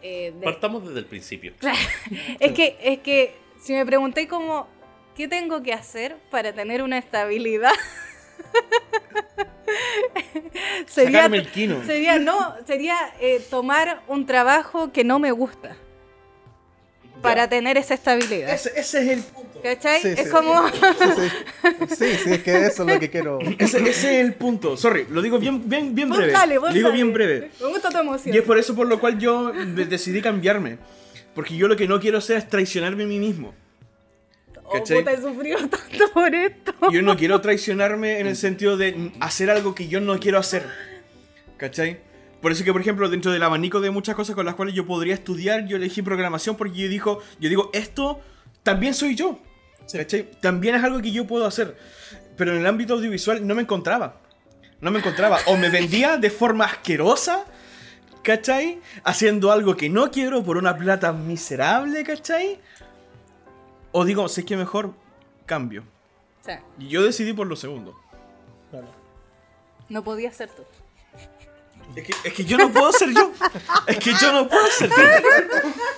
eh, 0.01 0.33
de- 0.35 0.43
Partamos 0.45 0.83
desde 0.87 0.97
el 0.97 1.05
principio. 1.05 1.53
es 2.39 2.53
que, 2.53 2.75
es 2.81 2.97
que 3.01 3.35
si 3.59 3.73
me 3.73 3.85
pregunté 3.85 4.27
como, 4.27 4.65
¿qué 5.19 5.27
tengo 5.27 5.61
que 5.61 5.73
hacer 5.73 6.15
para 6.31 6.53
tener 6.53 6.81
una 6.81 6.97
estabilidad? 6.97 7.73
sería, 10.87 11.11
Sacarme 11.19 11.39
el 11.39 11.51
quino. 11.51 11.83
sería, 11.85 12.17
no, 12.19 12.55
sería 12.65 12.95
eh, 13.19 13.41
tomar 13.49 14.01
un 14.07 14.25
trabajo 14.25 14.93
que 14.93 15.03
no 15.03 15.19
me 15.19 15.33
gusta 15.33 15.75
para 17.21 17.43
Ya. 17.43 17.49
tener 17.49 17.75
esa 17.77 17.95
estabilidad. 17.95 18.49
Ese, 18.49 18.69
ese 18.79 19.01
es 19.01 19.07
el 19.09 19.19
punto. 19.23 19.61
¿Cachai? 19.61 20.01
Sí, 20.01 20.07
es 20.07 20.23
sí. 20.23 20.29
como... 20.29 20.69
Sí, 20.69 20.75
sí. 21.17 21.95
sí, 21.97 22.05
sí, 22.23 22.31
es 22.31 22.43
que 22.43 22.65
eso 22.65 22.83
es 22.83 22.93
lo 22.93 22.97
que 22.97 23.09
quiero. 23.09 23.39
Ese, 23.59 23.79
ese 23.79 23.89
es 23.89 24.03
el 24.25 24.35
punto. 24.35 24.77
Sorry, 24.77 25.05
lo 25.09 25.21
digo 25.21 25.37
bien, 25.37 25.67
bien, 25.67 25.93
bien 25.93 26.07
Vos 26.07 26.17
breve. 26.17 26.31
dale, 26.31 26.57
vos 26.59 26.69
Lo 26.69 26.73
digo 26.75 26.87
dale. 26.87 27.03
bien 27.03 27.13
breve. 27.13 27.51
Me 27.59 27.67
gusta 27.67 27.89
tu 27.89 27.97
emoción. 27.97 28.33
Y 28.33 28.37
es 28.37 28.43
por 28.45 28.57
eso 28.57 28.73
por 28.73 28.87
lo 28.87 29.01
cual 29.01 29.19
yo 29.19 29.51
de- 29.51 29.85
decidí 29.85 30.21
cambiarme. 30.21 30.77
Porque 31.35 31.57
yo 31.57 31.67
lo 31.67 31.75
que 31.75 31.89
no 31.89 31.99
quiero 31.99 32.19
hacer 32.19 32.37
es 32.37 32.47
traicionarme 32.47 33.03
a 33.03 33.07
mí 33.07 33.19
mismo. 33.19 33.53
Oh, 34.69 34.73
¿cachai? 34.73 34.99
puta, 34.99 35.11
he 35.11 35.21
sufrido 35.21 35.57
tanto 35.69 36.11
por 36.13 36.33
esto. 36.33 36.73
Yo 36.91 37.01
no 37.01 37.17
quiero 37.17 37.41
traicionarme 37.41 38.19
en 38.19 38.27
el 38.27 38.35
sentido 38.35 38.77
de 38.77 39.11
hacer 39.19 39.49
algo 39.49 39.73
que 39.73 39.87
yo 39.87 39.99
no 39.99 40.19
quiero 40.19 40.37
hacer. 40.37 40.63
¿Cachai? 41.57 41.99
Por 42.41 42.51
eso 42.51 42.63
que, 42.63 42.71
por 42.71 42.79
ejemplo, 42.79 43.09
dentro 43.09 43.31
del 43.31 43.43
abanico 43.43 43.81
de 43.81 43.89
muchas 43.89 44.15
cosas 44.15 44.35
con 44.35 44.45
las 44.45 44.55
cuales 44.55 44.73
yo 44.73 44.85
podría 44.85 45.13
estudiar, 45.13 45.65
yo 45.65 45.75
elegí 45.75 46.01
programación 46.01 46.55
porque 46.55 46.77
yo, 46.77 46.87
dijo, 46.87 47.19
yo 47.39 47.49
digo, 47.49 47.69
esto 47.73 48.21
también 48.63 48.93
soy 48.93 49.15
yo. 49.15 49.39
¿Cachai? 49.91 50.29
También 50.39 50.75
es 50.75 50.83
algo 50.83 51.01
que 51.01 51.11
yo 51.11 51.25
puedo 51.25 51.45
hacer. 51.45 51.75
Pero 52.37 52.53
en 52.53 52.59
el 52.59 52.67
ámbito 52.67 52.93
audiovisual 52.93 53.45
no 53.45 53.55
me 53.55 53.63
encontraba. 53.63 54.21
No 54.81 54.91
me 54.91 54.99
encontraba. 54.99 55.39
O 55.47 55.57
me 55.57 55.69
vendía 55.69 56.17
de 56.17 56.29
forma 56.29 56.65
asquerosa, 56.65 57.43
¿cachai? 58.23 58.79
Haciendo 59.03 59.51
algo 59.51 59.75
que 59.75 59.89
no 59.89 60.11
quiero 60.11 60.43
por 60.43 60.57
una 60.57 60.77
plata 60.77 61.11
miserable, 61.11 62.03
¿cachai? 62.03 62.59
O 63.91 64.05
digo, 64.05 64.27
sé 64.27 64.45
que 64.45 64.55
mejor 64.55 64.93
cambio. 65.45 65.83
Y 66.77 66.87
yo 66.87 67.03
decidí 67.03 67.33
por 67.33 67.47
lo 67.47 67.55
segundo. 67.55 67.95
no 69.89 70.03
podía 70.03 70.31
ser 70.31 70.49
tú. 70.49 70.63
Es 71.95 72.03
que, 72.05 72.13
es 72.29 72.33
que 72.33 72.45
yo 72.45 72.57
no 72.57 72.71
puedo 72.71 72.91
ser 72.91 73.09
yo. 73.13 73.31
Es 73.87 73.97
que 73.97 74.11
yo 74.21 74.31
no 74.31 74.47
puedo 74.47 74.65
ser 74.67 74.89
yo. 74.89 74.95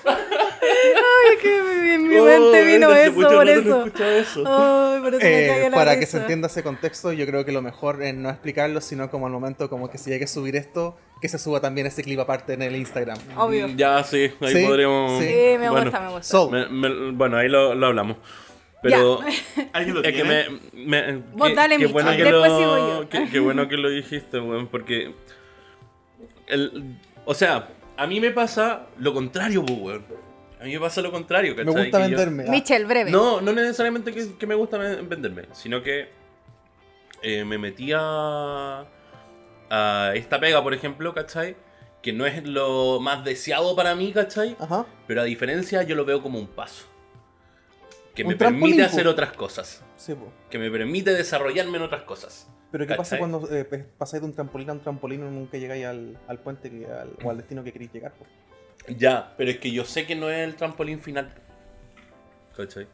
Ay, 0.07 1.37
que 1.41 1.93
en 1.95 2.07
mi 2.07 2.17
Oh, 2.17 2.25
mente 2.25 2.63
vino 2.65 2.89
hace 2.89 3.03
eso, 3.03 3.11
mucho 3.13 3.27
por 3.29 3.37
rato 3.47 3.61
no 3.61 3.61
eso. 3.61 3.85
escuchaba 3.85 4.11
eso. 4.15 4.43
Ay, 4.45 5.01
por 5.01 5.13
eso 5.15 5.23
me 5.25 5.67
Eh, 5.67 5.71
para 5.71 5.99
que 5.99 6.05
se 6.05 6.17
entienda 6.17 6.47
ese 6.47 6.63
contexto, 6.63 7.11
yo 7.13 7.25
creo 7.25 7.45
que 7.45 7.51
lo 7.51 7.61
mejor 7.61 8.01
es 8.01 8.13
no 8.15 8.29
explicarlo, 8.29 8.81
sino 8.81 9.09
como 9.09 9.25
al 9.27 9.31
momento 9.31 9.69
como 9.69 9.89
que 9.89 9.97
si 9.97 10.11
hay 10.13 10.19
que 10.19 10.27
subir 10.27 10.55
esto, 10.55 10.97
que 11.21 11.27
se 11.29 11.37
suba 11.37 11.59
también 11.61 11.87
ese 11.87 12.03
clip 12.03 12.19
aparte 12.19 12.53
en 12.53 12.61
el 12.61 12.75
Instagram. 12.75 13.17
Obvio. 13.37 13.67
Ya, 13.75 14.03
sí, 14.03 14.31
ahí 14.41 14.53
Sí, 14.53 14.65
podríamos. 14.65 15.19
sí. 15.21 15.27
Sí, 15.27 15.33
me 15.59 15.69
bueno, 15.69 15.83
gusta, 15.83 15.99
me 15.99 16.07
gusta. 16.09 16.23
So, 16.23 16.49
me- 16.49 16.67
me- 16.69 17.11
bueno, 17.11 17.37
ahí 17.37 17.49
lo, 17.49 17.75
lo 17.75 17.87
hablamos. 17.87 18.17
Pero 18.83 19.19
¿Alguien 19.73 19.95
lo 20.01 20.03
es 20.03 20.13
que 20.13 20.23
me. 20.23 20.45
me 20.73 21.17
Vos 21.33 21.49
qué- 21.49 21.55
dale, 21.55 21.77
Micho, 21.77 21.91
bueno 21.93 22.11
que 22.15 22.23
después 22.23 22.51
lo, 22.51 22.57
sigo 22.57 22.77
yo. 23.03 23.09
Qué, 23.09 23.29
qué 23.29 23.39
bueno 23.39 23.67
que 23.67 23.77
lo 23.77 23.89
dijiste, 23.89 24.39
weón, 24.39 24.67
porque. 24.67 25.13
El, 26.51 26.97
o 27.25 27.33
sea, 27.33 27.69
a 27.97 28.05
mí 28.07 28.19
me 28.19 28.31
pasa 28.31 28.87
lo 28.97 29.13
contrario, 29.13 29.65
pues, 29.65 29.79
weón. 29.79 30.05
A 30.59 30.65
mí 30.65 30.73
me 30.73 30.79
pasa 30.79 31.01
lo 31.01 31.11
contrario, 31.11 31.55
me 31.55 31.65
¿cachai? 31.65 31.83
gusta 31.85 31.97
Que 31.97 32.11
yo- 32.11 32.17
venderme. 32.17 32.43
ah. 32.47 32.51
Michel, 32.51 32.85
breve. 32.85 33.09
No, 33.09 33.41
no 33.41 33.51
necesariamente 33.51 34.13
que, 34.13 34.35
que 34.37 34.45
me 34.45 34.53
gusta 34.53 34.77
ven- 34.77 35.09
venderme, 35.09 35.45
sino 35.53 35.81
que 35.81 36.09
eh, 37.23 37.43
me 37.45 37.57
metí 37.57 37.91
a, 37.95 38.85
a 39.71 40.11
esta 40.13 40.39
pega, 40.39 40.61
por 40.61 40.73
ejemplo, 40.75 41.13
¿cachai? 41.15 41.55
Que 42.03 42.13
no 42.13 42.25
es 42.27 42.47
lo 42.47 42.99
más 42.99 43.23
deseado 43.23 43.75
para 43.75 43.95
mí, 43.95 44.11
¿cachai? 44.11 44.55
Ajá. 44.59 44.85
Pero 45.07 45.21
a 45.21 45.23
diferencia 45.23 45.81
yo 45.83 45.95
lo 45.95 46.05
veo 46.05 46.21
como 46.21 46.37
un 46.37 46.47
paso. 46.47 46.85
Que 48.13 48.23
Un 48.23 48.29
me 48.29 48.35
permite 48.35 48.83
hacer 48.83 49.07
otras 49.07 49.31
cosas. 49.33 49.83
Sí, 49.97 50.13
po. 50.13 50.31
Que 50.49 50.59
me 50.59 50.69
permite 50.69 51.11
desarrollarme 51.13 51.77
en 51.77 51.83
otras 51.83 52.01
cosas. 52.03 52.47
Pero 52.71 52.87
¿qué 52.87 52.95
pasa 52.95 53.17
cuando 53.17 53.49
eh, 53.51 53.65
pasáis 53.97 54.21
de 54.21 54.27
un 54.27 54.33
trampolín 54.33 54.69
a 54.69 54.73
un 54.73 54.79
trampolín 54.81 55.19
y 55.27 55.29
nunca 55.29 55.57
llegáis 55.57 55.85
al, 55.85 56.17
al 56.27 56.39
puente 56.39 56.69
que- 56.69 56.85
al- 56.87 57.15
o 57.23 57.29
al 57.29 57.37
destino 57.37 57.63
que 57.63 57.73
queréis 57.73 57.91
llegar? 57.91 58.13
po? 58.13 58.25
Ya, 58.97 59.33
pero 59.37 59.51
es 59.51 59.57
que 59.59 59.71
yo 59.71 59.83
sé 59.85 60.05
que 60.07 60.15
no 60.15 60.29
es 60.29 60.39
el 60.47 60.55
trampolín 60.55 60.99
final. 61.01 61.33
¿Cachai? 62.55 62.87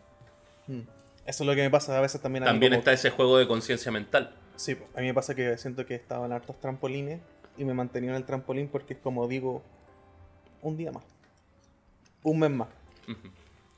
Mm. 0.67 0.79
Eso 1.25 1.43
es 1.43 1.47
lo 1.47 1.55
que 1.55 1.61
me 1.61 1.69
pasa 1.69 1.97
a 1.97 2.01
veces 2.01 2.19
también 2.21 2.43
a 2.43 2.47
mí 2.47 2.51
También 2.53 2.71
como- 2.71 2.79
está 2.79 2.93
ese 2.93 3.09
juego 3.09 3.37
de 3.37 3.47
conciencia 3.47 3.91
mental. 3.91 4.33
Sí, 4.55 4.75
a 4.95 5.01
mí 5.01 5.05
me 5.07 5.13
pasa 5.13 5.35
que 5.35 5.55
siento 5.57 5.85
que 5.85 5.93
estaba 5.95 6.25
en 6.25 6.31
hartos 6.31 6.59
trampolines 6.59 7.19
y 7.57 7.63
me 7.65 7.73
mantenía 7.75 8.09
en 8.09 8.15
el 8.15 8.25
trampolín 8.25 8.67
porque 8.69 8.95
es 8.95 8.99
como 8.99 9.27
digo, 9.27 9.61
un 10.63 10.75
día 10.77 10.91
más, 10.91 11.03
un 12.23 12.39
mes 12.39 12.49
más. 12.51 12.67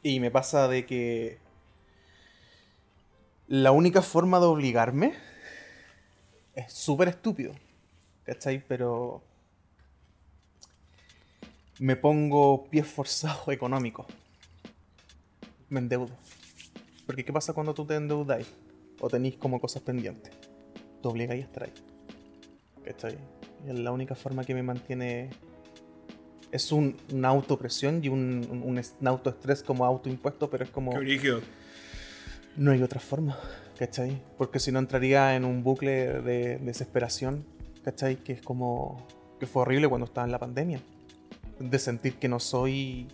Y 0.01 0.19
me 0.21 0.31
pasa 0.31 0.67
de 0.69 0.85
que 0.85 1.37
la 3.47 3.71
única 3.71 4.01
forma 4.01 4.39
de 4.39 4.45
obligarme 4.45 5.13
es 6.55 6.71
súper 6.73 7.07
estúpido, 7.09 7.53
¿cachai? 8.23 8.63
Pero 8.67 9.23
me 11.79 11.95
pongo 11.95 12.65
pies 12.69 12.87
forzados 12.87 13.47
económicos. 13.49 14.05
Me 15.69 15.79
endeudo. 15.79 16.09
Porque 17.05 17.23
¿qué 17.23 17.31
pasa 17.33 17.53
cuando 17.53 17.73
tú 17.73 17.85
te 17.85 17.95
endeudáis? 17.95 18.47
O 18.99 19.07
tenéis 19.09 19.37
como 19.37 19.59
cosas 19.61 19.81
pendientes. 19.81 20.31
Te 21.01 21.07
obligáis 21.07 21.43
a 21.43 21.45
estar 21.45 21.63
ahí. 21.63 21.73
¿Cachai? 22.83 23.17
Y 23.65 23.69
es 23.69 23.79
la 23.79 23.91
única 23.91 24.15
forma 24.15 24.43
que 24.43 24.53
me 24.53 24.63
mantiene... 24.63 25.29
Es 26.51 26.71
un, 26.71 26.97
una 27.13 27.27
autopresión 27.29 28.03
y 28.03 28.09
un, 28.09 28.45
un, 28.49 28.63
un 28.63 28.77
es- 28.79 28.95
un 28.99 29.07
autoestrés 29.07 29.61
como 29.61 29.85
autoimpuesto, 29.85 30.49
pero 30.49 30.63
es 30.63 30.71
como... 30.71 30.91
Qué. 30.91 31.41
No 32.57 32.71
hay 32.71 32.81
otra 32.81 32.99
forma, 32.99 33.37
¿cachai? 33.79 34.21
Porque 34.37 34.59
si 34.59 34.73
no 34.73 34.79
entraría 34.79 35.37
en 35.37 35.45
un 35.45 35.63
bucle 35.63 36.21
de 36.21 36.57
desesperación, 36.57 37.45
¿cachai? 37.81 38.17
Que 38.17 38.33
es 38.33 38.41
como... 38.41 39.07
que 39.39 39.47
fue 39.47 39.61
horrible 39.61 39.87
cuando 39.87 40.05
estaba 40.05 40.25
en 40.25 40.33
la 40.33 40.37
pandemia. 40.37 40.81
De 41.59 41.79
sentir 41.79 42.15
que 42.15 42.27
no 42.27 42.41
soy... 42.41 43.07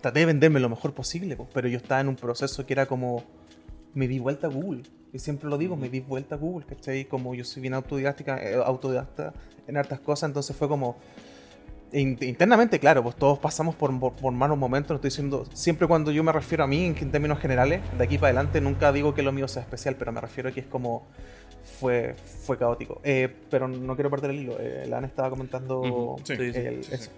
Traté 0.00 0.20
de 0.20 0.26
venderme 0.26 0.58
lo 0.58 0.68
mejor 0.68 0.92
posible, 0.92 1.36
po, 1.36 1.48
pero 1.54 1.68
yo 1.68 1.76
estaba 1.76 2.00
en 2.00 2.08
un 2.08 2.16
proceso 2.16 2.66
que 2.66 2.72
era 2.72 2.86
como... 2.86 3.22
Me 3.94 4.08
di 4.08 4.18
vuelta 4.18 4.48
a 4.48 4.50
Google. 4.50 4.82
Y 5.12 5.20
siempre 5.20 5.48
lo 5.48 5.56
digo, 5.56 5.76
me 5.76 5.88
di 5.88 6.00
vuelta 6.00 6.34
a 6.34 6.38
Google, 6.38 6.66
¿cachai? 6.66 7.04
Como 7.04 7.36
yo 7.36 7.44
soy 7.44 7.62
bien 7.62 7.74
autodidacta, 7.74 8.42
eh, 8.42 8.56
autodidacta 8.56 9.32
en 9.68 9.76
hartas 9.76 10.00
cosas, 10.00 10.30
entonces 10.30 10.56
fue 10.56 10.66
como... 10.66 10.96
In- 11.94 12.18
internamente, 12.20 12.78
claro, 12.80 13.02
pues 13.02 13.14
todos 13.16 13.38
pasamos 13.38 13.74
por, 13.74 13.98
por, 14.00 14.12
por 14.14 14.32
malos 14.32 14.58
momentos, 14.58 14.90
no 14.90 14.96
estoy 14.96 15.10
diciendo, 15.10 15.46
siempre 15.54 15.86
cuando 15.86 16.10
yo 16.10 16.24
me 16.24 16.32
refiero 16.32 16.64
a 16.64 16.66
mí 16.66 16.84
en, 16.86 16.96
en 16.98 17.10
términos 17.12 17.38
generales, 17.38 17.80
de 17.96 18.04
aquí 18.04 18.18
para 18.18 18.30
adelante 18.30 18.60
nunca 18.60 18.92
digo 18.92 19.14
que 19.14 19.22
lo 19.22 19.30
mío 19.32 19.46
sea 19.48 19.62
especial, 19.62 19.94
pero 19.96 20.10
me 20.10 20.20
refiero 20.20 20.48
a 20.48 20.52
que 20.52 20.60
es 20.60 20.66
como, 20.66 21.06
fue, 21.80 22.14
fue 22.44 22.58
caótico. 22.58 23.00
Eh, 23.04 23.28
pero 23.50 23.68
no 23.68 23.94
quiero 23.94 24.10
perder 24.10 24.32
el 24.32 24.40
hilo. 24.40 24.56
Eh, 24.58 24.86
la 24.88 24.98
Ana 24.98 25.06
estaba 25.06 25.30
comentando 25.30 25.80
Ujú. 25.80 26.16
Sí. 26.24 26.36
Sí, 26.36 26.52
sí, 26.52 26.58
el- 26.58 26.84
sí, 26.84 26.94
eso. 26.94 27.10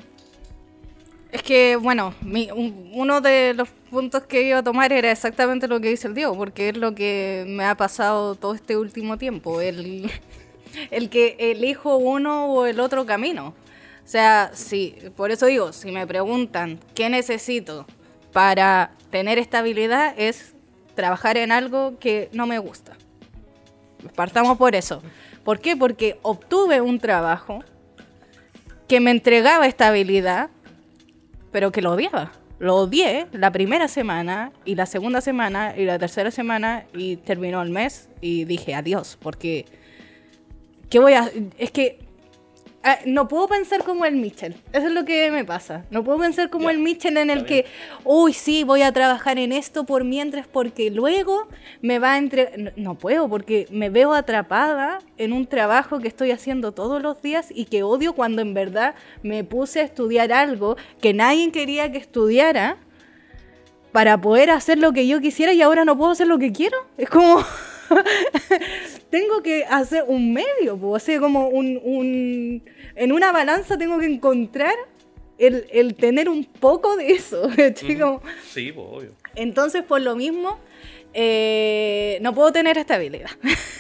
Es 1.33 1.43
que, 1.43 1.77
bueno, 1.77 2.15
mi- 2.23 2.51
un- 2.53 2.91
uno 2.95 3.21
de 3.21 3.53
los 3.55 3.69
puntos 3.91 4.23
que 4.25 4.43
iba 4.43 4.59
a 4.59 4.63
tomar 4.63 4.93
era 4.93 5.11
exactamente 5.11 5.67
lo 5.69 5.81
que 5.81 5.89
dice 5.89 6.07
el 6.07 6.15
Diego, 6.15 6.37
porque 6.37 6.69
es 6.71 6.77
lo 6.77 6.95
que 6.95 7.45
me 7.49 7.65
ha 7.65 7.77
pasado 7.77 8.37
todo 8.37 8.55
este 8.55 8.77
último 8.77 9.19
tiempo, 9.19 9.61
el, 9.61 10.11
el 10.91 11.11
que 11.11 11.37
elijo 11.39 11.97
uno 11.97 12.47
o 12.53 12.67
el 12.67 12.79
otro 12.81 13.05
camino. 13.07 13.55
O 14.07 14.09
sea, 14.09 14.53
sí, 14.55 14.95
por 15.17 15.33
eso 15.33 15.47
digo, 15.47 15.73
si 15.73 15.91
me 15.91 16.07
preguntan 16.07 16.79
qué 16.95 17.11
necesito 17.11 17.87
para 18.33 18.93
tener 19.11 19.37
estabilidad, 19.37 20.15
es 20.17 20.55
trabajar 20.95 21.37
en 21.37 21.51
algo 21.51 21.99
que 21.99 22.31
no 22.33 22.47
me 22.47 22.61
gusta. 22.61 22.97
Partamos 24.15 24.59
por 24.59 24.77
eso. 24.77 25.03
¿Por 25.43 25.59
qué? 25.59 25.77
Porque 25.77 26.21
obtuve 26.23 26.81
un 26.81 27.01
trabajo 27.01 27.65
que 28.87 29.01
me 29.01 29.11
entregaba 29.11 29.67
estabilidad, 29.67 30.51
pero 31.51 31.73
que 31.73 31.83
lo 31.83 31.91
odiaba. 31.91 32.31
Lo 32.61 32.77
odié 32.77 33.27
la 33.33 33.51
primera 33.51 33.89
semana 33.89 34.53
y 34.65 34.77
la 34.77 34.87
segunda 34.87 35.21
semana 35.21 35.77
y 35.77 35.85
la 35.85 35.99
tercera 35.99 36.31
semana 36.31 36.87
y 36.95 37.17
terminó 37.17 37.61
el 37.61 37.71
mes 37.71 38.09
y 38.21 38.45
dije 38.45 38.73
adiós, 38.73 39.19
porque 39.21 39.67
¿qué 40.91 41.01
voy 41.01 41.15
a...? 41.15 41.29
Es 41.59 41.73
que 41.73 42.06
ah, 42.87 42.99
no 43.05 43.29
puedo 43.29 43.49
pensar 43.49 43.85
como 43.85 44.07
el 44.07 44.17
Mitchell, 44.17 44.55
eso 44.73 44.87
es 44.87 44.93
lo 44.93 45.05
que 45.05 45.31
me 45.31 45.45
pasa. 45.45 45.85
No 45.91 46.03
puedo 46.03 46.19
pensar 46.19 46.49
como 46.49 46.71
el 46.71 46.79
Mitchell 46.79 47.17
en 47.19 47.29
el 47.29 47.45
que, 47.45 47.67
uy, 48.05 48.33
sí, 48.33 48.65
voy 48.65 48.83
a 48.83 48.93
trabajar 48.93 49.39
en 49.39 49.53
esto 49.53 49.85
por 49.85 50.05
mientras 50.05 50.47
porque 50.47 50.91
luego 50.91 51.49
me 51.83 51.99
va 51.99 52.15
a 52.15 52.19
entregar... 52.19 52.59
No, 52.59 52.71
no 52.77 52.95
puedo 52.95 53.29
porque 53.29 53.67
me 53.71 53.91
veo 53.91 54.15
atrapada 54.15 55.01
en 55.19 55.33
un 55.33 55.47
trabajo 55.47 55.99
que 55.99 56.09
estoy 56.09 56.31
haciendo 56.31 56.73
todos 56.73 57.03
los 57.03 57.21
días 57.21 57.49
y 57.55 57.67
que 57.67 57.83
odio 57.83 58.15
cuando 58.15 58.41
en 58.41 58.55
verdad 58.55 58.95
me 59.23 59.45
puse 59.45 59.81
a 59.81 59.85
estudiar 59.85 60.33
algo 60.33 60.77
que 61.01 61.13
nadie 61.13 61.51
quería 61.51 61.91
que 61.91 61.99
estudiara 61.99 62.79
para 63.93 64.21
poder 64.21 64.51
hacer 64.51 64.79
lo 64.79 64.93
que 64.93 65.07
yo 65.07 65.21
quisiera 65.21 65.53
y 65.53 65.63
ahora 65.63 65.85
no 65.85 65.97
puedo 65.97 66.13
hacer 66.13 66.27
lo 66.27 66.39
que 66.39 66.53
quiero. 66.53 66.77
Es 66.97 67.09
como... 67.11 67.43
tengo 69.11 69.43
que 69.43 69.65
hacer 69.65 70.05
un 70.07 70.33
medio, 70.33 70.77
po, 70.79 70.91
o 70.91 70.99
sea, 70.99 71.19
como 71.21 71.49
un, 71.49 71.81
un- 71.83 72.63
En 72.95 73.13
una 73.13 73.33
balanza 73.33 73.77
tengo 73.79 73.99
que 73.99 74.07
encontrar 74.07 74.75
el, 75.39 75.67
el 75.71 75.95
tener 75.95 76.29
un 76.29 76.45
poco 76.45 76.97
de 76.97 77.13
eso. 77.13 77.49
Sí, 77.75 78.73
pues, 78.73 78.87
obvio. 78.89 79.13
entonces, 79.35 79.83
por 79.83 80.01
lo 80.01 80.17
mismo, 80.17 80.59
eh, 81.13 82.19
no 82.23 82.35
puedo 82.35 82.53
tener 82.53 82.77
estabilidad. 82.79 83.31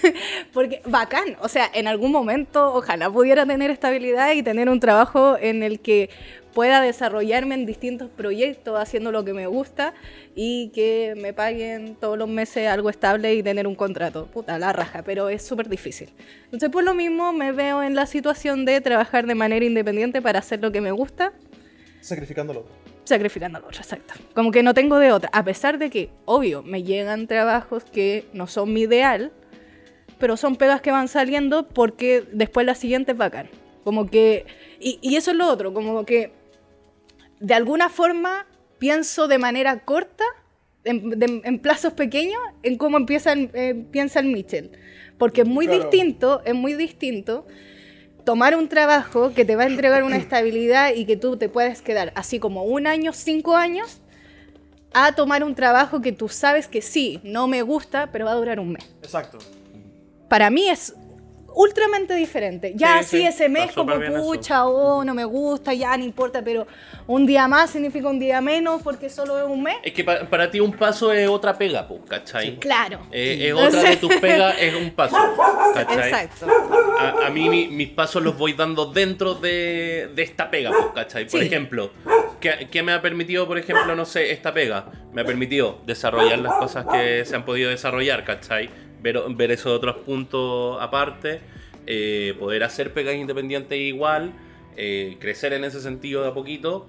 Porque 0.52 0.80
bacán, 0.86 1.36
o 1.40 1.48
sea, 1.48 1.70
en 1.74 1.86
algún 1.86 2.12
momento 2.12 2.72
ojalá 2.74 3.10
pudiera 3.10 3.44
tener 3.46 3.70
estabilidad 3.70 4.32
y 4.32 4.42
tener 4.42 4.68
un 4.68 4.80
trabajo 4.80 5.36
en 5.40 5.62
el 5.62 5.80
que 5.80 6.08
pueda 6.56 6.80
desarrollarme 6.80 7.54
en 7.54 7.66
distintos 7.66 8.08
proyectos 8.08 8.80
haciendo 8.80 9.12
lo 9.12 9.26
que 9.26 9.34
me 9.34 9.46
gusta 9.46 9.92
y 10.34 10.70
que 10.70 11.12
me 11.14 11.34
paguen 11.34 11.96
todos 11.96 12.16
los 12.16 12.30
meses 12.30 12.66
algo 12.66 12.88
estable 12.88 13.34
y 13.34 13.42
tener 13.42 13.66
un 13.66 13.74
contrato. 13.74 14.24
Puta, 14.24 14.58
la 14.58 14.72
raja, 14.72 15.02
pero 15.02 15.28
es 15.28 15.42
súper 15.42 15.68
difícil. 15.68 16.08
Entonces, 16.44 16.70
por 16.70 16.82
lo 16.82 16.94
mismo, 16.94 17.34
me 17.34 17.52
veo 17.52 17.82
en 17.82 17.94
la 17.94 18.06
situación 18.06 18.64
de 18.64 18.80
trabajar 18.80 19.26
de 19.26 19.34
manera 19.34 19.66
independiente 19.66 20.22
para 20.22 20.38
hacer 20.38 20.62
lo 20.62 20.72
que 20.72 20.80
me 20.80 20.92
gusta 20.92 21.34
Sacrificándolo. 22.00 22.64
sacrificando 23.04 23.58
al 23.58 23.64
otro, 23.64 23.78
exacto. 23.78 24.14
Como 24.34 24.50
que 24.50 24.62
no 24.62 24.72
tengo 24.72 24.98
de 24.98 25.12
otra. 25.12 25.28
A 25.34 25.44
pesar 25.44 25.76
de 25.76 25.90
que, 25.90 26.08
obvio, 26.24 26.62
me 26.62 26.82
llegan 26.82 27.26
trabajos 27.26 27.84
que 27.84 28.24
no 28.32 28.46
son 28.46 28.72
mi 28.72 28.80
ideal, 28.80 29.30
pero 30.18 30.38
son 30.38 30.56
pegas 30.56 30.80
que 30.80 30.90
van 30.90 31.08
saliendo 31.08 31.68
porque 31.68 32.24
después 32.32 32.64
la 32.64 32.74
siguiente 32.74 33.12
es 33.12 33.18
bacán. 33.18 33.50
Como 33.84 34.06
que. 34.06 34.46
Y, 34.80 34.98
y 35.02 35.16
eso 35.16 35.32
es 35.32 35.36
lo 35.36 35.48
otro, 35.48 35.74
como 35.74 36.06
que 36.06 36.32
de 37.40 37.54
alguna 37.54 37.88
forma 37.88 38.46
pienso 38.78 39.28
de 39.28 39.38
manera 39.38 39.80
corta, 39.84 40.24
en, 40.84 41.10
de- 41.18 41.40
en 41.44 41.58
plazos 41.58 41.92
pequeños, 41.94 42.38
en 42.62 42.76
cómo 42.78 42.96
empieza 42.96 43.32
el- 43.32 43.50
eh, 43.54 43.74
piensa 43.90 44.20
el 44.20 44.26
Mitchell. 44.26 44.70
Porque 45.18 45.40
es 45.42 45.48
muy 45.48 45.66
Claro. 45.66 45.82
distinto, 45.82 46.42
es 46.44 46.54
muy 46.54 46.74
distinto 46.74 47.46
tomar 48.24 48.54
un 48.56 48.68
trabajo 48.68 49.32
que 49.34 49.44
te 49.44 49.56
va 49.56 49.64
a 49.64 49.66
entregar 49.66 50.02
una 50.04 50.16
estabilidad 50.26 50.92
y 50.94 51.04
que 51.06 51.16
tú 51.16 51.36
te 51.36 51.48
puedes 51.48 51.82
quedar 51.82 52.12
así 52.14 52.38
como 52.38 52.64
un 52.64 52.86
año, 52.86 53.12
cinco 53.12 53.56
años, 53.56 54.00
a 54.94 55.12
tomar 55.12 55.42
un 55.44 55.54
trabajo 55.54 56.00
que 56.00 56.12
tú 56.12 56.28
sabes 56.28 56.68
que 56.68 56.80
sí, 56.82 57.20
no 57.22 57.48
me 57.48 57.62
gusta, 57.62 58.10
pero 58.12 58.24
va 58.26 58.32
a 58.32 58.36
durar 58.36 58.60
un 58.60 58.72
mes. 58.72 58.84
Exacto. 59.02 59.38
Para 60.28 60.50
mí 60.50 60.68
es 60.68 60.94
ultramente 61.56 62.14
diferente. 62.14 62.72
Ya 62.76 63.02
Sí, 63.02 63.08
sí, 63.08 63.16
sí, 63.22 63.26
ese 63.26 63.48
mes 63.48 63.72
como 63.72 63.94
pucha, 63.98 64.66
oh, 64.66 65.02
no 65.04 65.14
me 65.14 65.24
gusta, 65.24 65.72
ya 65.72 65.96
no 65.96 66.04
importa, 66.04 66.42
pero 66.42 66.66
un 67.06 67.24
día 67.24 67.48
más 67.48 67.70
significa 67.70 68.08
un 68.08 68.18
día 68.18 68.42
menos 68.42 68.82
porque 68.82 69.08
solo 69.08 69.38
es 69.38 69.46
un 69.46 69.62
mes. 69.62 69.76
Es 69.82 69.94
que 69.94 70.04
pa- 70.04 70.20
para 70.28 70.50
ti 70.50 70.60
un 70.60 70.72
paso 70.72 71.10
es 71.12 71.26
otra 71.28 71.56
pega, 71.56 71.88
pues, 71.88 72.02
¿cachai? 72.06 72.58
Claro. 72.58 73.00
Eh, 73.10 73.48
es 73.48 73.54
otra 73.54 73.82
de 73.88 73.96
tus 73.96 74.14
pegas, 74.20 74.54
es 74.60 74.74
un 74.74 74.90
paso, 74.90 75.16
¿cachai? 75.74 76.12
Exacto. 76.12 76.46
A, 77.00 77.26
a 77.26 77.30
mí 77.30 77.48
mi- 77.48 77.68
mis 77.68 77.88
pasos 77.88 78.22
los 78.22 78.36
voy 78.36 78.52
dando 78.52 78.86
dentro 78.92 79.34
de, 79.34 80.10
de 80.14 80.22
esta 80.22 80.50
pega, 80.50 80.70
pues, 80.70 80.86
¿cachai? 80.94 81.26
Por 81.26 81.40
Sí. 81.40 81.46
ejemplo, 81.46 81.90
¿qué, 82.38 82.68
qué 82.70 82.82
me 82.82 82.92
ha 82.92 83.00
permitido, 83.00 83.46
por 83.46 83.56
ejemplo, 83.56 83.96
no 83.96 84.04
sé, 84.04 84.30
esta 84.30 84.52
pega? 84.52 84.90
Me 85.12 85.22
ha 85.22 85.24
permitido 85.24 85.78
desarrollar 85.86 86.38
las 86.40 86.52
cosas 86.56 86.84
que 86.92 87.24
se 87.24 87.34
han 87.34 87.46
podido 87.46 87.70
desarrollar, 87.70 88.24
¿cachai? 88.24 88.68
Ver, 89.02 89.20
ver 89.30 89.50
esos 89.50 89.72
otros 89.72 89.96
puntos 89.98 90.78
aparte, 90.80 91.40
eh, 91.86 92.34
poder 92.38 92.64
hacer 92.64 92.92
pegas 92.92 93.14
independientes 93.14 93.78
igual, 93.78 94.32
eh, 94.76 95.16
crecer 95.20 95.52
en 95.52 95.64
ese 95.64 95.80
sentido 95.80 96.22
de 96.22 96.28
a 96.28 96.34
poquito. 96.34 96.88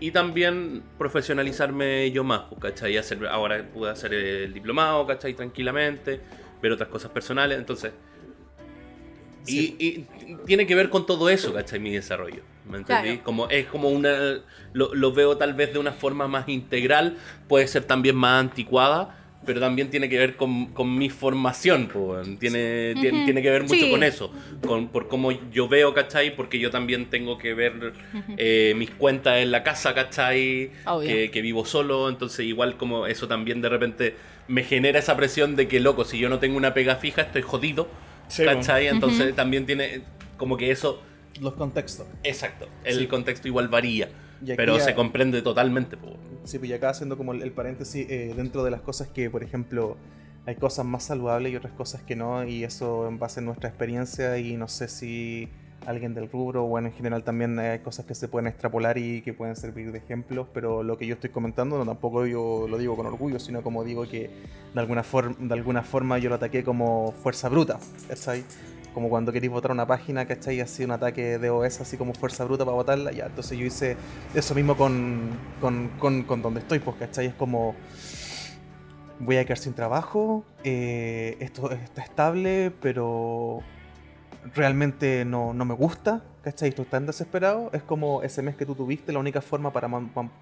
Y 0.00 0.10
también 0.10 0.82
profesionalizarme 0.98 2.10
yo 2.10 2.24
más, 2.24 2.42
pues, 2.48 2.60
¿cachai? 2.60 2.96
Hacer, 2.96 3.26
ahora 3.26 3.64
pude 3.72 3.90
hacer 3.90 4.12
el 4.12 4.52
diplomado, 4.52 5.06
¿cachai? 5.06 5.34
Tranquilamente, 5.34 6.20
ver 6.60 6.72
otras 6.72 6.88
cosas 6.88 7.10
personales, 7.10 7.58
entonces... 7.58 7.92
Sí. 9.44 9.76
Y, 9.78 9.84
y 9.84 10.36
tiene 10.46 10.66
que 10.66 10.74
ver 10.74 10.88
con 10.88 11.06
todo 11.06 11.28
eso, 11.28 11.52
¿cachai? 11.52 11.78
Mi 11.78 11.92
desarrollo. 11.92 12.42
¿Me 12.68 12.78
entendí? 12.78 13.08
Claro. 13.08 13.24
Como, 13.24 13.50
es 13.50 13.66
como 13.66 13.90
una. 13.90 14.42
Lo, 14.72 14.94
lo 14.94 15.12
veo 15.12 15.36
tal 15.36 15.52
vez 15.52 15.72
de 15.74 15.78
una 15.78 15.92
forma 15.92 16.28
más 16.28 16.48
integral, 16.48 17.18
puede 17.46 17.68
ser 17.68 17.84
también 17.84 18.16
más 18.16 18.40
anticuada, 18.40 19.23
pero 19.46 19.60
también 19.60 19.90
tiene 19.90 20.08
que 20.08 20.18
ver 20.18 20.36
con, 20.36 20.66
con 20.72 20.96
mi 20.96 21.10
formación, 21.10 21.88
tiene, 22.38 22.94
tiene, 23.00 23.42
que 23.42 23.50
ver 23.50 23.62
mucho 23.62 23.74
Sí. 23.74 23.90
con 23.90 24.02
eso, 24.02 24.32
con, 24.66 24.88
por 24.88 25.08
cómo 25.08 25.30
yo 25.52 25.68
veo, 25.68 25.92
¿cachai? 25.94 26.34
Porque 26.34 26.58
yo 26.58 26.70
también 26.70 27.06
tengo 27.10 27.38
que 27.38 27.54
ver 27.54 27.92
eh, 28.36 28.74
mis 28.76 28.90
cuentas 28.90 29.38
en 29.38 29.50
la 29.50 29.62
casa, 29.62 29.94
¿cachai? 29.94 30.70
Que, 31.02 31.30
que 31.30 31.42
vivo 31.42 31.64
solo, 31.64 32.08
entonces 32.08 32.46
igual 32.46 32.76
como 32.76 33.06
eso 33.06 33.28
también 33.28 33.60
de 33.60 33.68
repente 33.68 34.14
me 34.48 34.62
genera 34.64 34.98
esa 34.98 35.16
presión 35.16 35.56
de 35.56 35.68
que, 35.68 35.80
loco, 35.80 36.04
si 36.04 36.18
yo 36.18 36.28
no 36.28 36.38
tengo 36.38 36.56
una 36.56 36.74
pega 36.74 36.96
fija, 36.96 37.22
estoy 37.22 37.42
jodido. 37.42 37.88
Sí, 38.28 38.44
¿Cachai? 38.44 38.86
Entonces 38.88 39.34
también 39.34 39.66
tiene 39.66 40.00
como 40.38 40.56
que 40.56 40.70
eso, 40.70 41.02
Los 41.40 41.54
contextos. 41.54 42.06
exacto, 42.22 42.68
el 42.84 42.98
Sí. 43.00 43.06
contexto 43.06 43.48
igual 43.48 43.68
varía, 43.68 44.08
pero 44.56 44.78
ya- 44.78 44.84
se 44.84 44.94
comprende 44.94 45.42
totalmente. 45.42 45.96
Sí, 46.44 46.58
pues 46.58 46.70
y 46.70 46.74
acá 46.74 46.90
haciendo 46.90 47.16
como 47.16 47.32
el, 47.32 47.42
el 47.42 47.52
paréntesis, 47.52 48.06
eh, 48.10 48.34
dentro 48.36 48.64
de 48.64 48.70
las 48.70 48.82
cosas 48.82 49.08
que, 49.08 49.30
por 49.30 49.42
ejemplo, 49.42 49.96
hay 50.46 50.56
cosas 50.56 50.84
más 50.84 51.04
saludables 51.04 51.52
y 51.52 51.56
otras 51.56 51.72
cosas 51.72 52.02
que 52.02 52.16
no, 52.16 52.44
y 52.44 52.64
eso 52.64 53.08
en 53.08 53.18
base 53.18 53.40
a 53.40 53.42
nuestra 53.42 53.68
experiencia, 53.68 54.36
y 54.38 54.56
no 54.56 54.68
sé 54.68 54.88
si 54.88 55.48
alguien 55.86 56.14
del 56.14 56.30
rubro, 56.30 56.64
bueno, 56.64 56.88
en 56.88 56.94
general 56.94 57.24
también 57.24 57.58
hay 57.58 57.78
cosas 57.80 58.06
que 58.06 58.14
se 58.14 58.28
pueden 58.28 58.46
extrapolar 58.46 58.98
y 58.98 59.22
que 59.22 59.32
pueden 59.32 59.56
servir 59.56 59.92
de 59.92 59.98
ejemplos, 59.98 60.46
pero 60.52 60.82
lo 60.82 60.96
que 60.98 61.06
yo 61.06 61.14
estoy 61.14 61.30
comentando 61.30 61.78
no 61.78 61.84
tampoco 61.84 62.26
yo 62.26 62.66
lo 62.68 62.78
digo 62.78 62.96
con 62.96 63.06
orgullo, 63.06 63.38
sino 63.38 63.62
como 63.62 63.84
digo 63.84 64.08
que 64.08 64.30
de 64.74 64.80
alguna, 64.80 65.04
de 65.38 65.54
alguna 65.54 65.82
forma 65.82 66.18
yo 66.18 66.28
lo 66.28 66.36
ataqué 66.36 66.64
como 66.64 67.12
fuerza 67.22 67.48
bruta, 67.48 67.78
¿cachai? 68.08 68.44
Como 68.94 69.08
cuando 69.10 69.32
queréis 69.32 69.52
votar 69.52 69.72
una 69.72 69.86
página, 69.86 70.24
¿cachai? 70.26 70.60
Así 70.60 70.84
un 70.84 70.92
ataque 70.92 71.38
de 71.38 71.50
OS, 71.50 71.80
así 71.80 71.96
como 71.96 72.14
fuerza 72.14 72.44
bruta 72.44 72.64
para 72.64 72.76
votarla, 72.76 73.10
ya. 73.12 73.26
Entonces 73.26 73.58
yo 73.58 73.66
hice 73.66 73.96
eso 74.34 74.54
mismo 74.54 74.76
con, 74.76 75.30
con, 75.60 76.22
con, 76.22 76.40
donde 76.40 76.60
estoy, 76.60 76.78
pues, 76.78 76.96
¿cachai? 76.96 77.26
Es 77.26 77.34
como, 77.34 77.74
voy 79.18 79.36
a 79.36 79.44
quedar 79.44 79.58
sin 79.58 79.74
trabajo, 79.74 80.44
eh, 80.62 81.36
esto 81.40 81.70
está 81.72 82.02
estable, 82.02 82.72
pero 82.80 83.60
realmente 84.54 85.24
no, 85.24 85.54
no 85.54 85.64
me 85.64 85.74
gusta, 85.74 86.22
¿cachai? 86.42 86.68
Estoy 86.70 86.84
tan 86.84 87.06
desesperado, 87.06 87.70
es 87.72 87.82
como 87.82 88.22
ese 88.22 88.42
mes 88.42 88.56
que 88.56 88.66
tú 88.66 88.74
tuviste, 88.74 89.12
la 89.12 89.18
única 89.18 89.40
forma 89.40 89.72
para, 89.72 89.88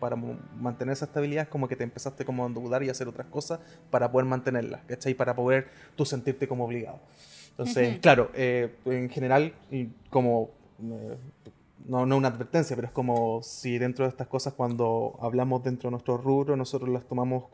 para 0.00 0.16
mantener 0.16 0.92
esa 0.92 1.04
estabilidad 1.04 1.44
es 1.44 1.48
como 1.48 1.68
que 1.68 1.76
te 1.76 1.84
empezaste 1.84 2.24
como 2.24 2.44
a 2.44 2.46
endeudar 2.48 2.82
y 2.82 2.88
hacer 2.88 3.08
otras 3.08 3.28
cosas 3.28 3.60
para 3.90 4.10
poder 4.10 4.26
mantenerla, 4.26 4.82
¿cachai? 4.86 5.14
Para 5.14 5.34
poder 5.34 5.68
tú 5.96 6.04
sentirte 6.04 6.48
como 6.48 6.64
obligado. 6.64 7.00
Entonces, 7.52 7.98
claro, 8.00 8.30
eh, 8.34 8.74
en 8.86 9.08
general, 9.10 9.52
y 9.70 9.86
como... 10.10 10.50
eh, 10.82 11.16
no, 11.86 12.06
no 12.06 12.16
una 12.16 12.28
advertencia, 12.28 12.76
pero 12.76 12.86
es 12.86 12.92
como 12.92 13.42
si 13.42 13.76
dentro 13.78 14.04
de 14.04 14.08
estas 14.10 14.28
cosas, 14.28 14.52
cuando 14.52 15.18
hablamos 15.20 15.64
dentro 15.64 15.88
de 15.88 15.92
nuestro 15.92 16.16
rubro, 16.16 16.56
nosotros 16.56 16.88
las 16.90 17.04
tomamos 17.08 17.44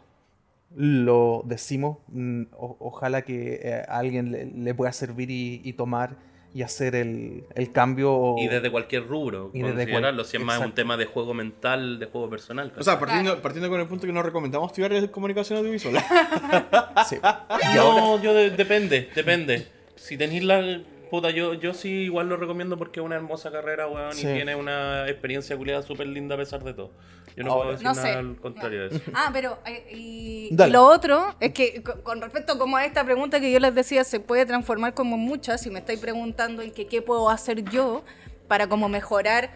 lo 0.76 1.42
decimos. 1.46 1.98
mm, 2.08 2.42
o- 2.58 2.76
ojalá 2.80 3.22
que 3.22 3.60
eh, 3.62 3.82
a 3.88 3.98
alguien 3.98 4.30
le, 4.30 4.44
le 4.46 4.74
pueda 4.74 4.92
servir 4.92 5.30
y, 5.30 5.62
y 5.64 5.72
tomar 5.72 6.16
y 6.54 6.62
hacer 6.62 6.94
el, 6.94 7.44
el 7.54 7.72
cambio. 7.72 8.34
Y 8.38 8.48
desde 8.48 8.70
cualquier 8.70 9.06
rubro, 9.06 9.50
Y 9.54 9.60
desde 9.62 9.74
considerarlo, 9.76 10.22
cual- 10.22 10.26
si 10.30 10.36
es 10.36 10.42
más 10.42 10.58
un 10.60 10.72
tema 10.74 10.96
de 10.98 11.06
juego 11.06 11.32
mental, 11.34 11.98
de 11.98 12.06
juego 12.06 12.28
personal. 12.28 12.72
O 12.78 12.82
sea, 12.82 12.98
partiendo, 12.98 13.40
partiendo 13.40 13.70
con 13.70 13.80
el 13.80 13.86
punto 13.86 14.06
que 14.06 14.12
no 14.12 14.22
recomendamos 14.22 14.70
estudiar 14.72 15.10
comunicación 15.10 15.58
audiovisual. 15.58 15.94
Sí. 17.08 17.16
Ahora- 17.22 17.74
No, 17.76 18.22
yo 18.22 18.34
de- 18.34 18.50
depende, 18.50 19.08
depende. 19.14 19.66
Si 19.98 20.16
tenéis 20.16 20.44
la. 20.44 20.80
Puta, 21.10 21.30
yo, 21.30 21.54
yo 21.54 21.72
sí 21.72 21.88
igual 21.88 22.28
lo 22.28 22.36
recomiendo 22.36 22.76
porque 22.76 23.00
es 23.00 23.06
una 23.06 23.16
hermosa 23.16 23.50
carrera, 23.50 23.86
weón, 23.88 24.12
Sí. 24.12 24.28
y 24.28 24.32
tiene 24.34 24.54
una 24.54 25.08
experiencia 25.08 25.56
culiada 25.56 25.82
súper 25.82 26.06
linda 26.06 26.34
a 26.34 26.38
pesar 26.38 26.62
de 26.62 26.74
todo. 26.74 26.90
Yo 27.34 27.44
no 27.44 27.52
Ahora- 27.52 27.62
puedo 27.62 27.70
decir 27.78 27.86
No 27.86 27.94
nada 27.94 28.12
sé. 28.12 28.18
al 28.18 28.36
contrario 28.36 28.80
de 28.82 28.96
eso. 28.96 29.10
Ah, 29.14 29.30
pero 29.32 29.58
eh, 29.64 29.86
y, 29.90 30.48
Dale. 30.54 30.68
y 30.68 30.72
lo 30.74 30.84
otro 30.84 31.34
es 31.40 31.54
que 31.54 31.82
co- 31.82 32.02
con 32.02 32.20
respecto 32.20 32.58
como 32.58 32.76
a 32.76 32.84
esta 32.84 33.04
pregunta 33.04 33.40
que 33.40 33.50
yo 33.50 33.58
les 33.58 33.74
decía, 33.74 34.04
se 34.04 34.20
puede 34.20 34.44
transformar 34.44 34.92
como 34.92 35.16
muchas. 35.16 35.62
Si 35.62 35.70
me 35.70 35.78
estáis 35.78 35.98
preguntando 35.98 36.60
en 36.60 36.72
que 36.72 36.86
qué 36.86 37.00
puedo 37.00 37.30
hacer 37.30 37.64
yo 37.70 38.04
para 38.46 38.66
como 38.68 38.90
mejorar 38.90 39.50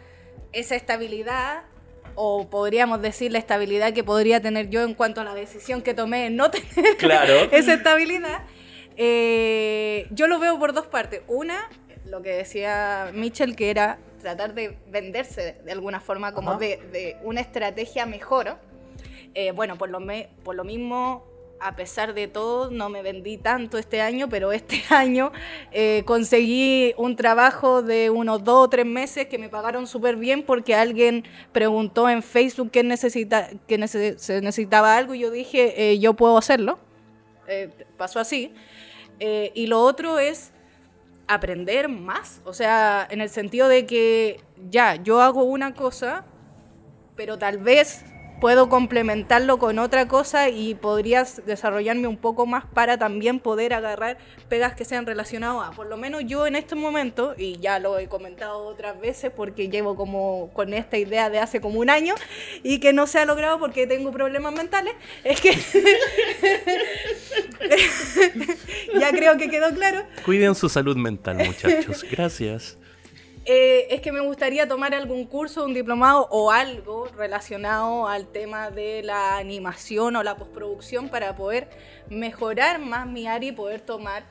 esa 0.55 0.74
estabilidad 0.74 1.64
o 2.14 2.48
podríamos 2.48 3.02
decir 3.02 3.31
la 3.31 3.39
estabilidad 3.39 3.93
que 3.93 4.05
podría 4.05 4.40
tener 4.40 4.70
yo 4.70 4.82
en 4.82 4.94
cuanto 4.94 5.20
a 5.20 5.24
la 5.24 5.35
decisión 5.35 5.82
que 5.82 5.93
tomé 5.93 6.27
en 6.27 6.36
no 6.36 6.51
tener 6.51 6.97
Claro. 6.97 7.35
esa 7.52 7.74
estabilidad, 7.74 8.43
eh, 8.97 10.06
yo 10.10 10.27
lo 10.27 10.39
veo 10.39 10.59
por 10.59 10.73
dos 10.73 10.86
partes. 10.86 11.23
Una, 11.28 11.69
lo 12.06 12.23
que 12.23 12.31
decía 12.31 13.10
Mitchell, 13.14 13.56
que 13.56 13.70
era 13.70 13.98
tratar 14.20 14.55
de 14.55 14.78
venderse 14.89 15.56
de 15.64 15.73
alguna 15.73 16.01
forma, 16.01 16.32
como 16.32 16.52
de, 16.56 16.77
de 16.93 17.16
una 17.24 17.40
estrategia 17.40 18.06
mejor. 18.06 18.56
Eh, 19.35 19.51
bueno, 19.52 19.77
por 19.78 19.89
lo, 19.90 19.98
me- 20.01 20.28
por 20.44 20.55
lo 20.55 20.62
mismo, 20.62 21.24
a 21.59 21.74
pesar 21.74 22.12
de 22.14 22.28
todo, 22.28 22.70
no 22.70 22.89
me 22.89 23.02
vendí 23.02 23.36
tanto 23.39 23.78
este 23.78 24.01
año, 24.01 24.28
pero 24.28 24.52
este 24.52 24.82
año 24.90 25.32
eh, 25.73 26.02
conseguí 26.05 26.93
un 26.98 27.16
trabajo 27.16 27.82
de 27.82 28.10
unos 28.10 28.44
dos 28.44 28.66
o 28.66 28.69
tres 28.69 28.85
meses 28.86 29.27
que 29.27 29.39
me 29.39 29.48
pagaron 29.48 29.86
súper 29.86 30.16
bien 30.16 30.43
porque 30.43 30.74
alguien 30.74 31.24
preguntó 31.52 32.09
en 32.10 32.23
Facebook 32.23 32.70
que, 32.70 32.82
necesita, 32.85 33.48
que 33.66 33.78
nece- 33.78 34.19
se 34.19 34.40
necesitaba 34.40 34.97
algo 34.97 35.14
y 35.14 35.20
yo 35.20 35.31
dije, 35.31 35.90
eh, 35.93 35.98
yo 35.98 36.14
puedo 36.14 36.36
hacerlo. 36.36 36.78
Eh, 37.48 37.70
pasó 37.97 38.20
así. 38.20 38.55
Eh, 39.20 39.52
y 39.55 39.66
lo 39.66 39.80
otro 39.80 40.18
es 40.18 40.52
aprender 41.28 41.89
más, 41.89 42.40
o 42.44 42.52
sea, 42.52 43.06
en 43.10 43.20
el 43.20 43.30
sentido 43.30 43.68
de 43.68 43.86
que 43.86 44.40
ya, 44.70 44.97
yo 44.97 45.22
hago 45.22 45.44
una 45.44 45.74
cosa, 45.74 46.24
pero 47.16 47.39
tal 47.39 47.59
vez 47.59 48.05
puedo 48.43 48.69
complementarlo 48.69 49.59
con 49.59 49.78
otra 49.78 50.09
cosa 50.09 50.48
y 50.48 50.74
podrías 50.74 51.47
desarrollarme 51.47 52.09
un 52.09 52.16
poco 52.16 52.44
más 52.44 52.64
para 52.66 52.98
también 52.98 53.39
poder 53.39 53.73
agarrar 53.73 54.19
pegas 54.48 54.74
que 54.74 54.85
sean 54.85 55.06
relacionadas 55.06 55.69
a, 55.69 55.70
por 55.70 55.86
lo 55.86 55.97
menos 55.97 56.24
yo 56.27 56.48
en 56.48 56.56
este 56.56 56.74
momento, 56.74 57.36
y 57.39 57.60
ya 57.60 57.78
lo 57.78 58.01
he 58.01 58.09
comentado 58.09 58.64
otras 58.64 59.01
veces 59.01 59.31
porque 59.31 59.69
llevo 59.69 59.94
como 59.94 60.51
con 60.55 60.74
esta 60.74 60.98
idea 60.98 61.31
de 61.31 61.39
hace 61.39 61.60
como 61.60 61.78
un 61.78 61.89
año 61.89 62.16
y 62.64 62.81
que 62.81 62.93
no 62.93 63.06
se 63.06 63.20
ha 63.20 63.27
logrado 63.27 63.60
porque 63.60 63.86
tengo 63.86 64.10
problemas 64.10 64.52
mentales, 64.52 64.94
es 65.23 65.40
que 65.40 65.52
ya 68.98 69.12
creo 69.12 69.39
que 69.39 69.51
quedó 69.51 69.73
claro. 69.73 70.05
Cuiden 70.24 70.56
su 70.56 70.69
salud 70.69 70.97
mental, 70.97 71.36
muchachos. 71.36 72.05
Gracias. 72.10 72.77
Eh, 73.44 73.89
es 73.90 74.01
que 74.01 74.12
me 74.12 74.20
gustaría 74.20 74.69
tomar 74.69 74.94
algún 74.94 75.27
curso, 75.27 75.64
un 75.64 75.74
diplomado 75.74 76.28
o 76.31 76.52
algo 76.52 77.06
relacionado 77.06 78.06
al 78.06 78.28
tema 78.28 78.70
de 78.70 79.02
la 79.02 79.36
animación 79.36 80.14
o 80.14 80.23
la 80.23 80.36
postproducción 80.36 81.09
para 81.09 81.35
poder 81.35 81.69
mejorar 82.09 82.78
más 82.78 83.09
mi 83.09 83.27
área 83.27 83.48
y 83.48 83.52
poder 83.52 83.81
tomar 83.81 84.23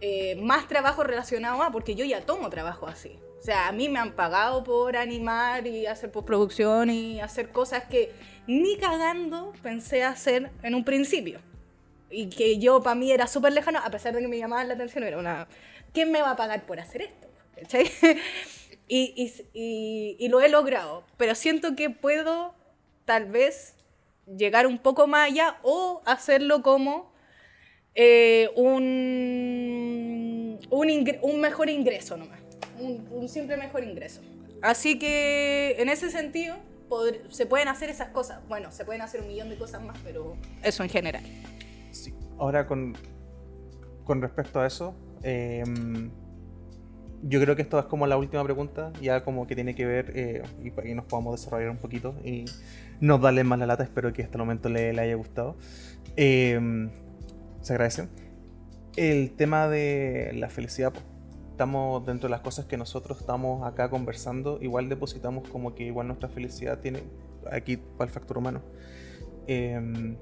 eh, 0.00 0.34
más 0.42 0.66
trabajo 0.66 1.04
relacionado 1.04 1.62
a, 1.62 1.70
porque 1.70 1.94
yo 1.94 2.04
ya 2.04 2.20
tomo 2.22 2.50
trabajo 2.50 2.88
así. 2.88 3.16
O 3.38 3.42
sea, 3.42 3.68
a 3.68 3.72
mí 3.72 3.88
me 3.88 4.00
han 4.00 4.12
pagado 4.12 4.64
por 4.64 4.96
animar 4.96 5.64
y 5.68 5.86
hacer 5.86 6.10
postproducción 6.10 6.90
y 6.90 7.20
hacer 7.20 7.50
cosas 7.50 7.84
que 7.84 8.12
ni 8.48 8.76
cagando 8.76 9.52
pensé 9.62 10.02
hacer 10.02 10.50
en 10.64 10.74
un 10.74 10.84
principio. 10.84 11.40
Y 12.10 12.28
que 12.28 12.58
yo 12.58 12.82
para 12.82 12.96
mí 12.96 13.12
era 13.12 13.28
súper 13.28 13.52
lejano, 13.52 13.78
a 13.78 13.90
pesar 13.90 14.14
de 14.14 14.20
que 14.20 14.26
me 14.28 14.38
llamaban 14.38 14.66
la 14.66 14.74
atención, 14.74 15.04
era 15.04 15.18
una... 15.18 15.46
¿Quién 15.92 16.10
me 16.10 16.22
va 16.22 16.32
a 16.32 16.36
pagar 16.36 16.66
por 16.66 16.80
hacer 16.80 17.02
esto? 17.02 17.27
Y, 18.90 20.28
lo 20.30 20.40
he 20.40 20.48
logrado, 20.48 21.04
pero 21.18 21.34
siento 21.34 21.76
que 21.76 21.90
puedo 21.90 22.54
tal 23.04 23.26
vez 23.26 23.74
llegar 24.26 24.66
un 24.66 24.78
poco 24.78 25.06
más 25.06 25.30
allá 25.30 25.58
o 25.62 26.00
hacerlo 26.06 26.62
como 26.62 27.12
eh, 27.94 28.48
un, 28.56 30.58
un, 30.70 31.40
mejor 31.40 31.68
ingreso 31.68 32.16
nomás, 32.16 32.40
un, 32.78 33.06
un 33.10 33.28
simple 33.28 33.58
mejor 33.58 33.84
ingreso. 33.84 34.22
Así 34.62 34.98
que 34.98 35.76
en 35.78 35.90
ese 35.90 36.10
sentido 36.10 36.56
se 37.30 37.46
pueden 37.46 37.68
hacer 37.68 37.90
esas 37.90 38.08
cosas. 38.08 38.40
Bueno, 38.48 38.72
se 38.72 38.84
pueden 38.84 39.02
hacer 39.02 39.20
un 39.20 39.28
millón 39.28 39.50
de 39.50 39.56
cosas 39.56 39.82
más, 39.82 39.98
pero 40.02 40.36
eso 40.62 40.82
en 40.82 40.88
general. 40.88 41.22
Ahora 42.38 42.66
con, 42.66 42.96
con 44.04 44.22
respecto 44.22 44.60
a 44.60 44.66
eso, 44.66 44.94
em, 45.22 46.10
yo 47.22 47.40
creo 47.40 47.56
que 47.56 47.62
esto 47.62 47.78
es 47.78 47.86
como 47.86 48.06
la 48.06 48.16
última 48.16 48.44
pregunta, 48.44 48.92
ya 49.00 49.24
como 49.24 49.46
que 49.46 49.54
tiene 49.54 49.74
que 49.74 49.86
ver, 49.86 50.12
eh, 50.14 50.42
y 50.62 50.70
para 50.70 50.86
que 50.86 50.94
nos 50.94 51.04
podamos 51.06 51.40
desarrollar 51.40 51.70
un 51.70 51.78
poquito 51.78 52.14
y 52.24 52.44
no 53.00 53.18
darle 53.18 53.44
más 53.44 53.58
la 53.58 53.66
lata, 53.66 53.82
espero 53.82 54.12
que 54.12 54.22
hasta 54.22 54.36
el 54.36 54.40
momento 54.40 54.68
le, 54.68 54.92
le 54.92 55.00
haya 55.00 55.14
gustado. 55.16 55.56
Em, 56.16 56.90
se 57.60 57.72
agradece. 57.72 58.08
El 58.96 59.32
tema 59.32 59.68
de 59.68 60.32
la 60.34 60.48
felicidad, 60.48 60.92
estamos 61.50 62.04
dentro 62.06 62.28
de 62.28 62.30
las 62.30 62.40
cosas 62.40 62.66
que 62.66 62.76
nosotros 62.76 63.20
estamos 63.20 63.66
acá 63.66 63.90
conversando, 63.90 64.58
igual 64.60 64.88
depositamos 64.88 65.48
como 65.48 65.74
que 65.74 65.84
igual 65.84 66.06
nuestra 66.06 66.28
felicidad 66.28 66.78
tiene 66.80 67.02
aquí 67.50 67.76
para 67.76 68.08
el 68.08 68.14
factor 68.14 68.38
humano. 68.38 68.62
Em, 69.46 70.16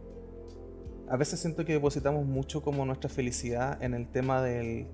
a 1.08 1.16
veces 1.16 1.40
siento 1.40 1.64
que 1.64 1.72
depositamos 1.74 2.26
mucho 2.26 2.62
como 2.62 2.84
nuestra 2.84 3.08
felicidad 3.10 3.82
en 3.82 3.94
el 3.94 4.08
tema 4.08 4.42
del 4.42 4.66
el- 4.66 4.86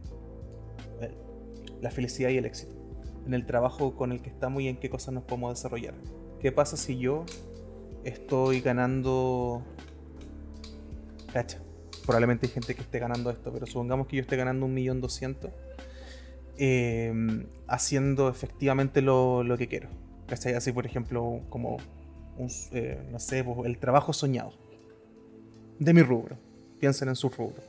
la 1.82 1.90
felicidad 1.90 2.30
y 2.30 2.38
el 2.38 2.46
éxito, 2.46 2.74
en 3.26 3.34
el 3.34 3.44
trabajo 3.44 3.94
con 3.94 4.12
el 4.12 4.22
que 4.22 4.30
estamos 4.30 4.62
y 4.62 4.68
en 4.68 4.78
qué 4.78 4.88
cosas 4.88 5.12
nos 5.12 5.24
podemos 5.24 5.54
desarrollar. 5.54 5.94
¿Qué 6.40 6.50
pasa 6.50 6.78
si 6.78 6.98
yo 6.98 7.26
estoy 8.04 8.62
ganando? 8.62 9.62
Probablemente 12.06 12.46
hay 12.46 12.52
gente 12.52 12.74
que 12.74 12.80
esté 12.80 12.98
ganando 12.98 13.30
esto, 13.30 13.52
pero 13.52 13.66
supongamos 13.66 14.06
que 14.06 14.16
yo 14.16 14.22
esté 14.22 14.36
ganando 14.36 14.66
un 14.66 14.74
millón 14.74 15.00
doscientos 15.00 15.50
eh, 16.58 17.12
haciendo 17.66 18.28
efectivamente 18.28 19.02
lo, 19.02 19.42
lo 19.42 19.58
que 19.58 19.68
quiero. 19.68 19.88
¿Cachai? 20.26 20.54
Así, 20.54 20.72
por 20.72 20.86
ejemplo, 20.86 21.40
como 21.48 21.78
eh, 22.72 23.00
no 23.10 23.18
sé, 23.18 23.44
pues, 23.44 23.66
el 23.66 23.78
trabajo 23.78 24.12
soñado 24.12 24.52
de 25.78 25.92
mi 25.92 26.02
rubro. 26.02 26.36
Piensen 26.80 27.08
en 27.08 27.16
su 27.16 27.28
rubro. 27.28 27.62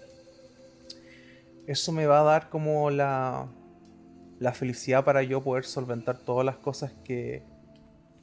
Eso 1.68 1.92
me 1.92 2.06
va 2.08 2.22
a 2.22 2.24
dar 2.24 2.50
como 2.50 2.90
la, 2.90 3.48
la 4.40 4.52
felicidad 4.54 5.06
para 5.06 5.24
yo 5.24 5.42
poder 5.42 5.64
solventar 5.64 6.18
todas 6.18 6.46
las 6.46 6.58
cosas 6.58 6.92
que 7.04 7.44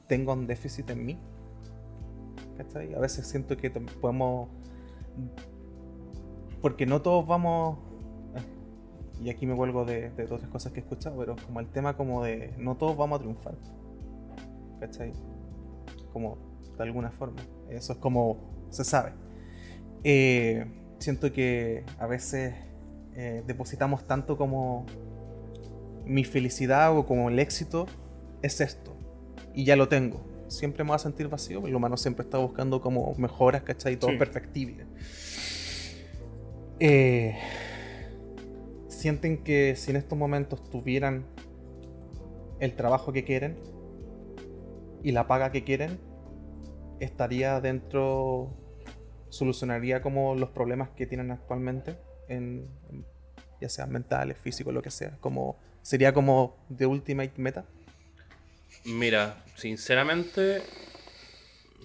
tengo 0.07 0.33
un 0.33 0.45
déficit 0.47 0.89
en 0.89 1.05
mí. 1.05 1.19
¿Cachai? 2.57 2.93
A 2.93 2.99
veces 2.99 3.27
siento 3.27 3.57
que 3.57 3.71
podemos... 3.71 4.49
Porque 6.61 6.85
no 6.85 7.01
todos 7.01 7.25
vamos... 7.25 7.79
eh, 8.35 9.21
Y 9.23 9.29
aquí 9.29 9.45
me 9.47 9.53
vuelvo 9.53 9.85
de, 9.85 10.11
de 10.11 10.23
otras 10.25 10.49
cosas 10.49 10.71
que 10.73 10.79
he 10.81 10.83
escuchado, 10.83 11.17
pero 11.17 11.35
como 11.45 11.59
el 11.59 11.67
tema 11.69 11.95
como 11.97 12.23
de... 12.23 12.53
No 12.57 12.75
todos 12.77 12.95
vamos 12.97 13.19
a 13.19 13.21
triunfar. 13.21 13.55
¿Cachai? 14.79 15.13
Como 16.13 16.37
de 16.77 16.83
alguna 16.83 17.11
forma. 17.11 17.41
Eso 17.69 17.93
es 17.93 17.99
como... 17.99 18.67
Se 18.69 18.83
sabe. 18.83 19.13
Eh, 20.03 20.65
siento 20.99 21.31
que 21.31 21.83
a 21.99 22.07
veces 22.07 22.53
eh, 23.15 23.43
depositamos 23.47 24.05
tanto 24.05 24.37
como 24.37 24.85
mi 26.11 26.23
felicidad 26.25 26.95
o 26.97 27.05
como 27.05 27.29
el 27.29 27.39
éxito 27.39 27.85
es 28.41 28.59
esto. 28.61 28.93
Y 29.53 29.63
ya 29.65 29.75
lo 29.75 29.87
tengo. 29.87 30.19
Siempre 30.47 30.83
me 30.83 30.89
voy 30.89 30.95
a 30.95 30.99
sentir 30.99 31.29
vacío. 31.29 31.65
El 31.65 31.73
humano 31.75 31.95
siempre 31.95 32.23
está 32.23 32.37
buscando 32.37 32.81
como 32.81 33.13
mejoras, 33.15 33.63
¿cachai? 33.63 33.95
Todo 33.97 34.11
Sí. 34.11 34.17
perfectible. 34.17 34.85
Eh, 36.79 37.37
sienten 38.87 39.43
que 39.43 39.75
si 39.75 39.91
en 39.91 39.97
estos 39.97 40.17
momentos 40.17 40.63
tuvieran 40.69 41.25
el 42.59 42.75
trabajo 42.75 43.13
que 43.13 43.23
quieren 43.23 43.57
y 45.03 45.11
la 45.11 45.27
paga 45.27 45.51
que 45.51 45.63
quieren, 45.63 45.99
estaría 46.99 47.59
dentro, 47.61 48.53
solucionaría 49.29 50.01
como 50.01 50.35
los 50.35 50.49
problemas 50.49 50.89
que 50.89 51.05
tienen 51.05 51.31
actualmente, 51.31 51.95
en, 52.27 52.67
en- 52.91 53.05
ya 53.59 53.69
sean 53.69 53.91
mentales, 53.91 54.37
físicos, 54.37 54.73
lo 54.73 54.81
que 54.81 54.89
sea, 54.91 55.17
como 55.19 55.57
sería 55.81 56.13
como 56.13 56.57
the 56.75 56.85
ultimate 56.85 57.33
meta. 57.37 57.65
Mira, 58.85 59.43
sinceramente, 59.55 60.63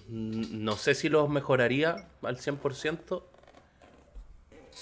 no 0.09 0.77
sé 0.77 0.95
si 0.95 1.09
los 1.09 1.29
mejoraría 1.29 2.07
al 2.23 2.37
100%, 2.37 3.23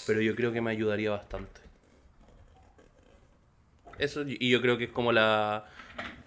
pero 0.06 0.20
yo 0.20 0.34
creo 0.34 0.52
que 0.52 0.60
me 0.60 0.70
ayudaría 0.70 1.10
bastante. 1.10 1.60
Eso, 3.98 4.24
y 4.26 4.50
yo 4.50 4.60
creo 4.60 4.76
que 4.76 4.84
es 4.84 4.90
como 4.90 5.12
la. 5.12 5.66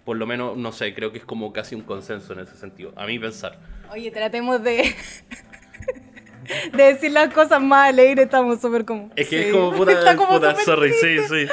Por 0.04 0.16
lo 0.16 0.26
menos, 0.26 0.56
no 0.56 0.72
sé, 0.72 0.92
creo 0.94 1.12
que 1.12 1.18
es 1.18 1.24
como 1.24 1.52
casi 1.52 1.74
un 1.74 1.82
consenso 1.82 2.32
en 2.32 2.40
ese 2.40 2.56
sentido. 2.56 2.92
A 2.96 3.06
mí 3.06 3.18
pensar. 3.18 3.58
Oye, 3.90 4.10
tratemos 4.10 4.62
de. 4.62 4.94
de 6.72 6.82
decir 6.82 7.12
las 7.12 7.32
cosas 7.32 7.60
más 7.60 7.88
alegres, 7.88 8.24
estamos 8.26 8.60
súper 8.60 8.84
como. 8.84 9.10
Es 9.16 9.28
que 9.28 9.38
sí. 9.42 9.48
es 9.48 9.52
como 9.52 9.72
puta, 9.76 9.92
Está 9.92 10.16
como 10.16 10.30
puta, 10.34 10.54
sorry, 10.56 10.92
sí, 10.92 11.18
sí. 11.28 11.36
Es 11.42 11.50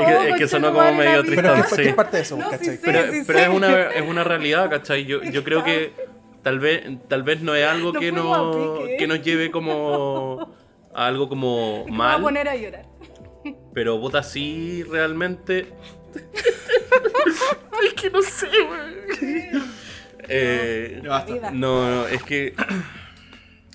Oh, 0.00 0.04
que, 0.06 0.28
es 0.30 0.36
que 0.36 0.48
sonó 0.48 0.72
como 0.72 0.92
medio 0.92 1.22
Pero 1.24 1.42
vida. 1.42 1.42
¿qué, 1.54 1.60
tristón, 1.62 1.76
qué 1.78 1.84
sí. 1.84 1.92
parte 1.92 2.16
de 2.18 2.22
eso, 2.22 2.36
No, 2.36 2.44
sí 2.50 2.56
¿cachai? 2.58 2.78
Pero, 2.82 3.12
sí 3.12 3.22
pero 3.26 3.38
es, 3.38 3.48
una, 3.48 3.82
es 3.90 4.02
una 4.08 4.24
realidad, 4.24 4.70
¿cachai? 4.70 5.04
Yo, 5.04 5.22
yo 5.22 5.42
creo 5.44 5.64
que 5.64 5.92
tal 6.42 6.58
vez, 6.60 6.84
tal 7.08 7.22
vez 7.24 7.40
no 7.42 7.54
es 7.54 7.66
algo 7.66 7.92
Nos 7.92 8.00
que, 8.00 8.12
no, 8.12 8.82
que 8.98 9.06
nos 9.06 9.22
lleve 9.22 9.50
como 9.50 10.54
a 10.94 11.06
algo 11.06 11.28
como 11.28 11.84
Me 11.88 11.90
voy 11.90 11.94
a 11.94 11.96
mal, 11.98 12.22
poner 12.22 12.48
a 12.48 12.56
llorar. 12.56 12.86
pero 13.74 14.00
puta 14.00 14.22
sí 14.22 14.84
realmente... 14.88 15.72
es 17.84 17.94
que 17.94 18.10
no 18.10 18.22
sé, 18.22 18.46
güey. 18.66 19.50
Eh, 20.28 21.00
no, 21.02 21.90
no, 21.90 22.06
es 22.06 22.22
que 22.22 22.54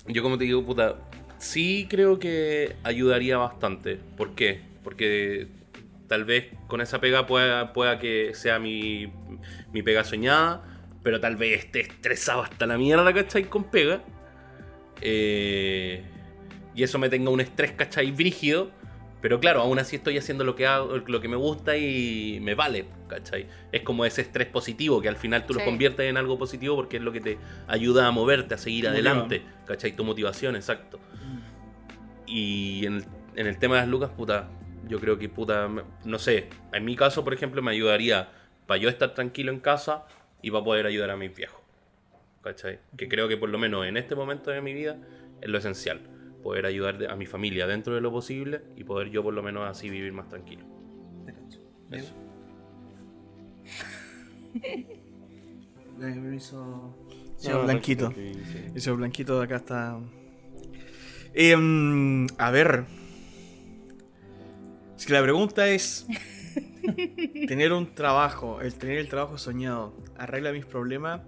yo 0.06 0.22
como 0.22 0.38
te 0.38 0.44
digo, 0.44 0.64
puta, 0.64 0.96
sí 1.38 1.86
creo 1.88 2.18
que 2.18 2.76
ayudaría 2.82 3.36
bastante. 3.36 3.98
¿Por 4.16 4.34
qué? 4.34 4.60
Porque 4.82 5.48
tal 6.08 6.24
vez 6.24 6.46
con 6.66 6.80
esa 6.80 7.00
pega 7.00 7.26
pueda, 7.26 7.72
pueda 7.72 7.98
que 7.98 8.34
sea 8.34 8.58
mi, 8.58 9.12
mi 9.72 9.82
pega 9.82 10.04
soñada, 10.04 10.62
pero 11.02 11.20
tal 11.20 11.36
vez 11.36 11.64
esté 11.64 11.80
estresado 11.80 12.42
hasta 12.42 12.66
la 12.66 12.78
mierda, 12.78 13.12
¿cachai? 13.12 13.44
Con 13.44 13.64
pega. 13.64 14.02
Eh, 15.00 16.02
y 16.74 16.82
eso 16.82 16.98
me 16.98 17.08
tenga 17.08 17.30
un 17.30 17.40
estrés, 17.40 17.72
¿cachai? 17.72 18.10
Brígido. 18.10 18.70
Pero 19.24 19.40
claro, 19.40 19.62
aún 19.62 19.78
así 19.78 19.96
estoy 19.96 20.18
haciendo 20.18 20.44
lo 20.44 20.54
que 20.54 20.66
hago, 20.66 20.98
lo 20.98 21.18
que 21.18 21.28
me 21.28 21.36
gusta 21.36 21.78
y 21.78 22.40
me 22.42 22.54
vale, 22.54 22.84
¿cachai? 23.08 23.46
Es 23.72 23.80
como 23.80 24.04
ese 24.04 24.20
estrés 24.20 24.48
positivo 24.48 25.00
que 25.00 25.08
al 25.08 25.16
final 25.16 25.46
tú 25.46 25.54
lo 25.54 25.64
conviertes 25.64 26.10
en 26.10 26.18
algo 26.18 26.36
positivo 26.36 26.76
porque 26.76 26.98
es 26.98 27.02
lo 27.02 27.10
que 27.10 27.22
te 27.22 27.38
ayuda 27.66 28.06
a 28.06 28.10
moverte, 28.10 28.52
a 28.52 28.58
seguir 28.58 28.84
motiva. 28.84 28.92
adelante, 28.92 29.42
¿cachai? 29.66 29.96
Tu 29.96 30.04
motivación, 30.04 30.56
exacto. 30.56 31.00
Y 32.26 32.84
en 32.84 32.96
el, 32.96 33.04
en 33.36 33.46
el 33.46 33.58
tema 33.58 33.76
de 33.76 33.80
las 33.80 33.88
lucas, 33.88 34.10
puta, 34.10 34.50
yo 34.88 35.00
creo 35.00 35.16
que, 35.18 35.30
puta, 35.30 35.70
no 36.04 36.18
sé, 36.18 36.50
en 36.74 36.84
mi 36.84 36.94
caso, 36.94 37.24
por 37.24 37.32
ejemplo, 37.32 37.62
me 37.62 37.70
ayudaría 37.70 38.28
para 38.66 38.76
yo 38.78 38.90
estar 38.90 39.14
tranquilo 39.14 39.50
en 39.52 39.60
casa 39.60 40.04
y 40.42 40.50
para 40.50 40.64
poder 40.64 40.84
ayudar 40.84 41.08
a 41.08 41.16
mis 41.16 41.34
viejos. 41.34 41.62
¿Cachai? 42.42 42.78
Que 42.98 43.08
creo 43.08 43.26
que 43.26 43.38
por 43.38 43.48
lo 43.48 43.56
menos 43.56 43.86
en 43.86 43.96
este 43.96 44.14
momento 44.14 44.50
de 44.50 44.60
mi 44.60 44.74
vida 44.74 44.98
es 45.40 45.48
lo 45.48 45.56
esencial. 45.56 46.02
Poder 46.44 46.66
ayudar 46.66 47.10
a 47.10 47.16
mi 47.16 47.24
familia 47.24 47.66
dentro 47.66 47.94
de 47.94 48.02
lo 48.02 48.12
posible 48.12 48.60
y 48.76 48.84
poder 48.84 49.08
yo 49.08 49.22
por 49.22 49.32
lo 49.32 49.42
menos 49.42 49.66
así 49.66 49.88
vivir 49.88 50.12
más 50.12 50.28
tranquilo. 50.28 50.66
Eso. 51.90 52.14
Me 55.98 56.36
hizo. 56.36 56.94
Señor 57.36 57.64
Blanquito. 57.64 58.12
El 58.14 58.78
señor 58.78 58.98
Blanquito 58.98 59.38
de 59.38 59.44
acá 59.44 59.56
está. 59.56 59.98
Em, 61.32 62.26
a 62.36 62.50
ver. 62.50 62.84
Si 64.96 65.10
la 65.10 65.22
pregunta 65.22 65.66
es. 65.68 66.06
tener 67.48 67.72
un 67.72 67.94
trabajo, 67.94 68.60
el 68.60 68.74
tener 68.74 68.98
el 68.98 69.08
trabajo 69.08 69.38
soñado, 69.38 69.94
¿arregla 70.18 70.52
mis 70.52 70.66
problemas? 70.66 71.22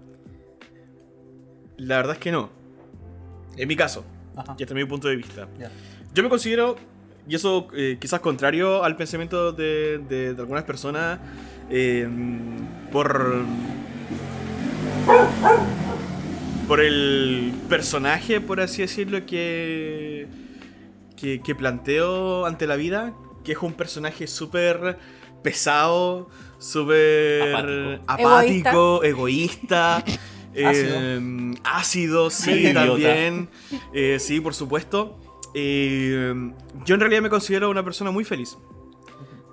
La 1.79 1.97
verdad 1.97 2.17
es 2.17 2.21
que 2.21 2.33
no. 2.33 2.51
En 3.57 3.67
mi 3.67 3.77
caso, 3.77 4.05
Ajá. 4.37 4.55
y 4.57 4.63
desde 4.63 4.75
mi 4.75 4.85
punto 4.85 5.09
de 5.09 5.17
vista. 5.17 5.49
Yo 6.15 6.23
me 6.23 6.29
considero, 6.29 6.77
y 7.29 7.35
eso 7.35 7.69
eh, 7.75 7.97
quizás 8.01 8.21
contrario 8.21 8.85
al 8.85 8.95
pensamiento 8.97 9.53
de, 9.53 9.99
de- 10.09 10.35
de 10.35 10.41
algunas 10.41 10.65
personas, 10.65 11.19
eh, 11.71 12.09
por. 12.93 13.45
por 16.69 16.81
el 16.81 17.53
personaje, 17.69 18.41
por 18.41 18.61
así 18.61 18.83
decirlo, 18.83 19.25
que. 19.27 20.27
que, 21.17 21.41
que 21.41 21.55
planteo 21.55 22.45
ante 22.47 22.67
la 22.67 22.77
vida, 22.77 23.13
que 23.45 23.53
es 23.53 23.59
un 23.63 23.73
personaje 23.75 24.27
súper 24.27 24.99
pesado, 25.43 26.29
súper 26.59 28.01
Apático. 28.07 28.29
apático, 28.29 29.05
egoísta. 29.05 30.05
Eh, 30.57 31.55
ácido, 31.65 32.31
sí, 32.31 32.51
Medio 32.51 32.71
idiota. 32.97 33.09
también. 33.09 33.49
Eh, 33.93 34.19
sí, 34.21 34.41
por 34.41 34.55
supuesto. 34.55 35.19
Eh, 35.55 36.35
yo 36.85 36.95
en 36.95 37.01
realidad 37.01 37.23
me 37.23 37.31
considero 37.31 37.71
una 37.71 37.85
persona 37.85 38.11
muy 38.11 38.25
feliz. 38.25 38.57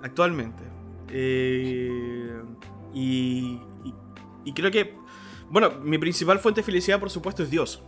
Actualmente. 0.01 0.63
Eh, 1.09 2.41
y, 2.93 3.59
y- 3.85 3.93
y 4.45 4.53
creo 4.53 4.69
que, 4.71 4.95
bueno, 5.49 5.71
mi 5.83 5.97
principal 5.97 6.39
fuente 6.39 6.61
de 6.61 6.65
felicidad, 6.65 6.99
por 6.99 7.09
supuesto, 7.09 7.43
es 7.43 7.49
Dios. 7.49 7.81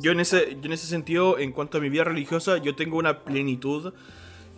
Yo 0.00 0.12
en 0.12 0.20
ese, 0.20 0.56
yo 0.60 0.66
en 0.66 0.72
ese 0.72 0.86
sentido, 0.86 1.38
en 1.38 1.50
cuanto 1.52 1.78
a 1.78 1.80
mi 1.80 1.88
vida 1.88 2.04
religiosa, 2.04 2.58
yo 2.58 2.74
tengo 2.76 2.98
una 2.98 3.20
plenitud 3.20 3.92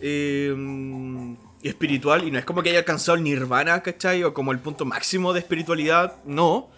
eh, 0.01 1.35
espiritual. 1.63 2.27
Y 2.27 2.31
no 2.31 2.39
es 2.39 2.45
como 2.45 2.61
que 2.63 2.69
haya 2.69 2.79
alcanzado 2.79 3.17
el 3.17 3.23
nirvana, 3.23 3.81
¿cachai? 3.81 4.23
O 4.23 4.33
como 4.33 4.51
el 4.51 4.59
punto 4.59 4.83
máximo 4.85 5.31
de 5.33 5.39
espiritualidad. 5.39 6.15
No. 6.25 6.69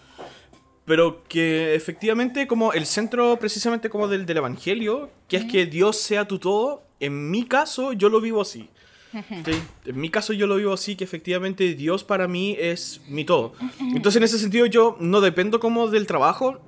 Pero 0.84 1.24
que 1.28 1.74
efectivamente 1.74 2.46
como 2.46 2.72
el 2.74 2.84
centro 2.86 3.38
precisamente 3.38 3.88
como 3.88 4.06
del, 4.08 4.26
del 4.26 4.36
Evangelio, 4.38 5.10
que 5.28 5.38
es 5.38 5.44
que 5.46 5.64
Dios 5.66 5.96
sea 5.96 6.26
tu 6.28 6.38
todo, 6.38 6.82
en 7.00 7.30
mi 7.30 7.44
caso 7.46 7.92
yo 7.94 8.08
lo 8.10 8.20
vivo 8.20 8.42
así. 8.42 8.68
¿sí? 9.12 9.52
En 9.86 9.98
mi 10.00 10.10
caso 10.10 10.32
yo 10.32 10.46
lo 10.46 10.56
vivo 10.56 10.72
así, 10.72 10.96
que 10.96 11.04
efectivamente 11.04 11.74
Dios 11.74 12.04
para 12.04 12.28
mí 12.28 12.56
es 12.58 13.00
mi 13.08 13.24
todo. 13.24 13.54
Entonces 13.80 14.16
en 14.16 14.24
ese 14.24 14.38
sentido 14.38 14.66
yo 14.66 14.96
no 15.00 15.20
dependo 15.20 15.58
como 15.60 15.88
del 15.88 16.06
trabajo 16.06 16.60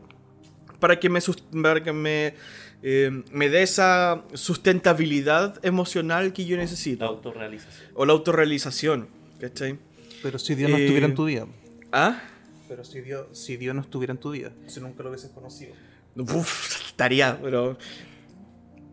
para 0.81 0.99
que 1.01 1.09
me, 1.11 1.21
para 1.63 1.83
que 1.83 1.93
me, 1.93 2.35
eh, 2.83 3.23
me 3.33 3.49
dé 3.51 3.63
esa 3.63 4.23
sustentabilidad 4.33 5.59
emocional 5.65 6.33
que 6.33 6.45
yo 6.45 6.57
La 6.57 6.63
necesito. 6.63 7.05
autorrealización. 7.05 7.91
O 7.95 8.05
la 8.07 8.13
autorrealización. 8.13 9.09
¿Cachai? 9.41 9.79
Pero 10.23 10.39
si 10.39 10.55
Dios 10.55 10.71
no 10.71 10.77
Eh, 10.79 10.83
estuviera 10.83 11.07
en 11.07 11.15
tu 11.15 11.25
vida. 11.27 11.47
¿Ah? 11.93 12.23
Pero 12.69 12.85
si 12.85 13.01
Dios, 13.01 13.27
si 13.33 13.57
Dios 13.57 13.75
no 13.75 13.81
estuviera 13.83 14.13
en 14.13 14.19
tu 14.19 14.31
vida, 14.33 14.53
si 14.67 14.81
nunca 14.81 15.03
lo 15.03 15.11
hubieses 15.11 15.31
conocido. 15.31 15.75
Uf, 16.17 16.87
estaría, 16.89 17.39
pero. 17.41 17.79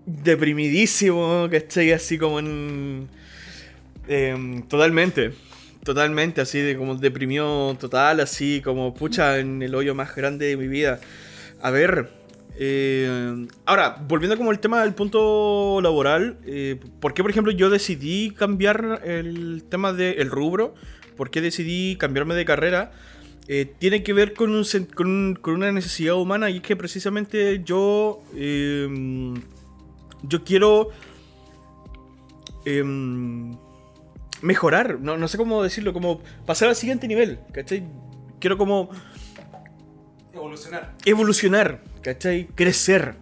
deprimidísimo, 0.06 1.48
¿cachai? 1.52 1.92
Así 1.94 2.18
como 2.18 2.40
en. 2.40 3.10
em, 4.08 4.68
totalmente. 4.68 5.34
Totalmente, 5.84 6.40
así 6.42 6.60
de 6.60 6.78
como 6.78 6.96
deprimido 6.96 7.76
total, 7.78 8.22
así 8.22 8.62
como 8.62 8.94
pucha 8.94 9.40
en 9.40 9.62
el 9.62 9.76
hoyo 9.76 9.94
más 9.96 10.16
grande 10.16 10.48
de 10.48 10.58
mi 10.58 10.68
vida. 10.68 11.00
A 11.62 11.72
ver. 11.72 12.10
eh, 12.56 13.48
ahora, 13.66 13.98
volviendo 14.08 14.38
como 14.38 14.52
al 14.52 14.60
tema 14.60 14.82
del 14.84 14.94
punto 14.94 15.80
laboral, 15.82 16.38
eh, 16.46 16.80
¿por 17.02 17.14
qué, 17.14 17.24
por 17.24 17.32
ejemplo, 17.32 17.52
yo 17.52 17.70
decidí 17.70 18.32
cambiar 18.32 19.02
el 19.06 19.64
tema 19.70 19.92
del 19.94 20.30
rubro? 20.30 20.76
¿Por 21.18 21.30
qué 21.32 21.42
decidí 21.42 21.98
cambiarme 21.98 22.36
de 22.36 22.46
carrera? 22.46 22.92
Eh, 23.48 23.72
tiene 23.80 24.04
que 24.04 24.14
ver 24.14 24.34
con, 24.34 24.52
un 24.56 24.64
con, 24.96 25.08
un- 25.08 25.36
con 25.40 25.54
una 25.56 25.72
necesidad 25.72 26.16
humana 26.16 26.50
y 26.50 26.58
es 26.58 26.62
que 26.64 26.76
precisamente 26.76 27.62
yo 27.64 28.22
em, 28.36 29.34
yo 30.24 30.44
quiero 30.46 30.90
em, 32.66 33.56
mejorar, 34.42 35.00
no, 35.00 35.18
no 35.18 35.28
sé 35.28 35.38
cómo 35.38 35.62
decirlo, 35.64 35.94
como 35.94 36.22
pasar 36.46 36.70
al 36.70 36.76
siguiente 36.76 37.08
nivel, 37.08 37.40
¿cachai? 37.52 37.84
Quiero 38.40 38.58
como 38.58 38.90
Evolucionar. 40.34 40.94
evolucionar, 41.06 41.82
¿cachai? 42.02 42.48
Crecer. 42.56 43.16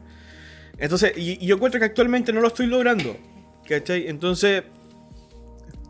Entonces, 0.77 1.14
y, 1.18 1.43
y 1.43 1.48
yo 1.48 1.56
encuentro 1.56 1.80
que 1.80 1.85
actualmente 1.85 2.31
no 2.34 2.41
lo 2.41 2.48
estoy 2.48 2.65
logrando, 2.68 3.15
¿cachai? 3.68 4.07
Entonces, 4.07 4.64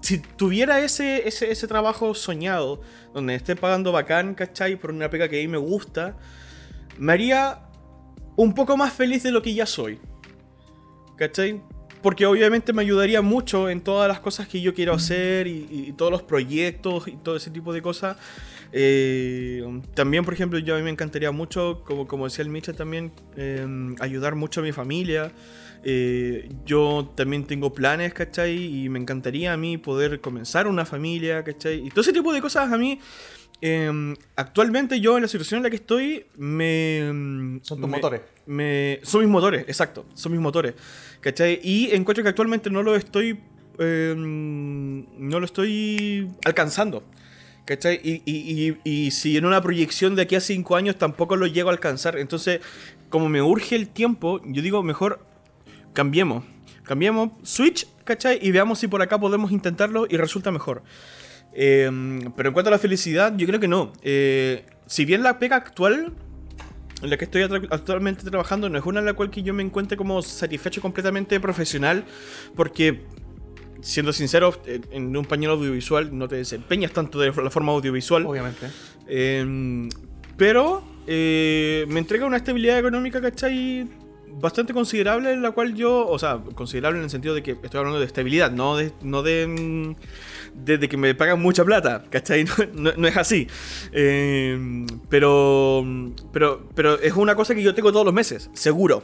si 0.02 0.18
tuviera 0.20 0.80
ese, 0.82 1.28
ese, 1.28 1.52
ese 1.52 1.68
trabajo 1.68 2.14
soñado, 2.14 2.82
donde 3.14 3.36
esté 3.36 3.56
pagando 3.56 3.92
bacán, 3.92 4.36
¿cachai? 4.36 4.76
Por 4.76 4.92
una 4.92 5.10
pega 5.10 5.28
que 5.28 5.40
a 5.40 5.42
mí 5.42 5.48
me 5.48 5.58
gusta, 5.58 6.18
me 6.98 7.14
haría 7.14 7.60
un 8.36 8.54
poco 8.54 8.78
más 8.78 8.94
feliz 8.94 9.24
de 9.24 9.32
lo 9.32 9.42
que 9.42 9.54
ya 9.54 9.66
soy, 9.66 10.00
¿cachai? 11.18 11.62
Porque 12.02 12.26
obviamente 12.26 12.74
me 12.74 12.82
ayudaría 12.82 13.22
mucho 13.22 13.70
en 13.70 13.82
todas 13.82 14.08
las 14.08 14.20
cosas 14.20 14.48
que 14.48 14.62
yo 14.62 14.74
quiero 14.74 14.94
hacer 14.94 15.46
y, 15.46 15.94
todos 15.96 16.12
los 16.12 16.24
proyectos 16.24 17.08
y 17.08 17.18
todo 17.18 17.36
ese 17.36 17.52
tipo 17.52 17.74
de 17.74 17.82
cosas. 17.82 18.18
Eh, 18.74 19.64
también, 19.94 20.26
por 20.26 20.34
ejemplo, 20.34 20.58
yo 20.58 20.74
a 20.74 20.78
mí 20.78 20.84
me 20.84 20.90
encantaría 20.90 21.32
mucho, 21.32 21.84
como, 21.86 22.08
como 22.08 22.26
decía 22.26 22.44
el 22.44 22.50
Micha 22.50 22.74
también, 22.74 23.12
eh, 23.36 23.68
ayudar 24.00 24.34
mucho 24.36 24.62
a 24.62 24.64
mi 24.64 24.72
familia. 24.72 25.32
Eh, 25.84 26.48
yo 26.66 27.12
también 27.16 27.46
tengo 27.46 27.74
planes, 27.74 28.14
¿cachai? 28.14 28.84
Y 28.84 28.90
me 28.90 29.00
encantaría 29.00 29.52
a 29.54 29.58
mí 29.58 29.78
poder 29.78 30.22
comenzar 30.22 30.68
una 30.68 30.86
familia, 30.86 31.44
¿cachai? 31.44 31.86
Y 31.88 31.90
todo 31.90 32.02
ese 32.02 32.14
tipo 32.14 32.32
de 32.34 32.42
cosas 32.42 32.72
a 32.72 32.78
mí 32.78 33.00
em, 33.62 34.16
actualmente 34.36 35.00
yo 35.00 35.18
en 35.18 35.24
la 35.24 35.28
situación 35.28 35.58
en 35.60 35.64
la 35.64 35.70
que 35.70 35.76
estoy 35.78 36.26
me... 36.38 37.60
Son 37.64 37.80
tus 37.80 37.90
me- 37.90 37.98
motores. 37.98 38.22
me- 38.46 39.00
son 39.04 39.22
mis 39.22 39.30
motores, 39.30 39.64
exacto. 39.68 40.06
Son 40.14 40.32
mis 40.32 40.42
motores. 40.42 40.74
¿Cachai? 41.20 41.60
Y 41.64 41.90
encuentro 41.96 42.24
que 42.24 42.30
actualmente 42.30 42.70
no 42.70 42.84
lo 42.84 42.96
estoy... 42.96 43.40
em, 43.80 45.06
no 45.30 45.40
lo 45.40 45.46
estoy 45.46 46.30
alcanzando. 46.46 47.04
¿Cachai? 47.66 48.00
Y, 48.04 48.22
y- 48.26 48.78
y- 48.84 49.06
y 49.06 49.12
si 49.12 49.38
en 49.38 49.46
una 49.46 49.62
proyección 49.62 50.16
de 50.16 50.24
aquí 50.24 50.36
a 50.36 50.42
cinco 50.42 50.76
años 50.76 50.98
tampoco 50.98 51.36
lo 51.36 51.46
llego 51.48 51.70
a 51.70 51.72
alcanzar. 51.74 52.18
Entonces, 52.18 52.62
como 53.10 53.30
me 53.30 53.42
urge 53.42 53.76
el 53.76 53.88
tiempo, 53.88 54.42
yo 54.46 54.62
digo, 54.62 54.82
mejor 54.84 55.26
cambiemos. 55.94 56.44
Cambiemos 56.84 57.32
Switch, 57.44 57.88
¿cachai? 58.04 58.40
Y 58.42 58.52
veamos 58.52 58.80
si 58.80 58.88
por 58.88 59.02
acá 59.02 59.20
podemos 59.20 59.52
intentarlo 59.52 60.08
y 60.10 60.18
resulta 60.18 60.52
mejor. 60.52 60.84
Eh, 61.54 61.90
pero 62.36 62.50
en 62.50 62.54
cuanto 62.54 62.70
a 62.70 62.72
la 62.72 62.80
felicidad, 62.80 63.34
yo 63.38 63.46
creo 63.48 63.60
que 63.60 63.68
no. 63.68 63.94
Eh, 64.02 64.66
si 64.88 65.06
bien 65.06 65.22
la 65.24 65.38
pega 65.40 65.56
actual, 65.58 66.14
en 67.02 67.10
la 67.10 67.18
que 67.18 67.26
estoy 67.26 67.44
actualmente 67.44 68.24
trabajando, 68.30 68.70
no 68.70 68.78
es 68.78 68.86
una 68.86 69.00
en 69.00 69.06
la 69.06 69.14
cual 69.14 69.30
que 69.30 69.42
yo 69.44 69.54
me 69.54 69.64
encuentre 69.64 69.98
como 69.98 70.22
satisfecho 70.22 70.82
completamente 70.82 71.40
profesional, 71.40 72.04
porque, 72.56 73.02
siendo 73.82 74.14
sincero, 74.14 74.54
en- 74.66 74.86
en 74.92 75.18
un 75.18 75.26
pañuelo 75.26 75.56
audiovisual 75.56 76.16
no 76.18 76.28
te 76.28 76.36
desempeñas 76.36 76.92
tanto 76.92 77.20
de 77.20 77.28
la 77.32 77.50
forma 77.50 77.72
audiovisual. 77.72 78.26
Obviamente. 78.26 78.68
Eh, 79.08 79.88
pero 80.38 80.84
eh, 81.08 81.86
me 81.90 82.00
entrega 82.00 82.26
una 82.26 82.38
estabilidad 82.38 82.78
económica, 82.80 83.20
¿cachai? 83.22 83.88
Bastante 84.40 84.74
considerable, 84.74 85.32
en 85.34 85.42
la 85.42 85.52
cual 85.52 85.74
yo, 85.76 86.08
o 86.08 86.18
sea, 86.18 86.40
considerable 86.56 87.00
en 87.00 87.04
el 87.06 87.10
sentido 87.10 87.36
de 87.36 87.44
que 87.44 87.52
estoy 87.52 87.78
hablando 87.78 88.00
de 88.00 88.06
estabilidad, 88.06 88.52
no 88.52 88.76
de, 88.78 88.92
no 89.02 89.22
de, 89.24 89.48
mm, 89.48 89.96
de, 90.66 90.78
de 90.78 90.90
que 90.90 90.98
me 90.98 91.14
pagan 91.16 91.42
mucha 91.42 91.64
plata, 91.66 92.04
¿cachai? 92.10 92.46
No, 92.74 92.92
no- 92.92 92.94
no 92.98 93.08
es 93.08 93.18
así. 93.18 93.48
Eh, 93.92 94.86
pero, 95.10 95.86
pero, 96.32 96.68
pero 96.76 97.00
es 97.00 97.14
una 97.14 97.36
cosa 97.36 97.54
que 97.56 97.62
yo 97.64 97.74
tengo 97.76 97.92
todos 97.92 98.06
los 98.06 98.14
meses, 98.14 98.50
seguro. 98.54 99.04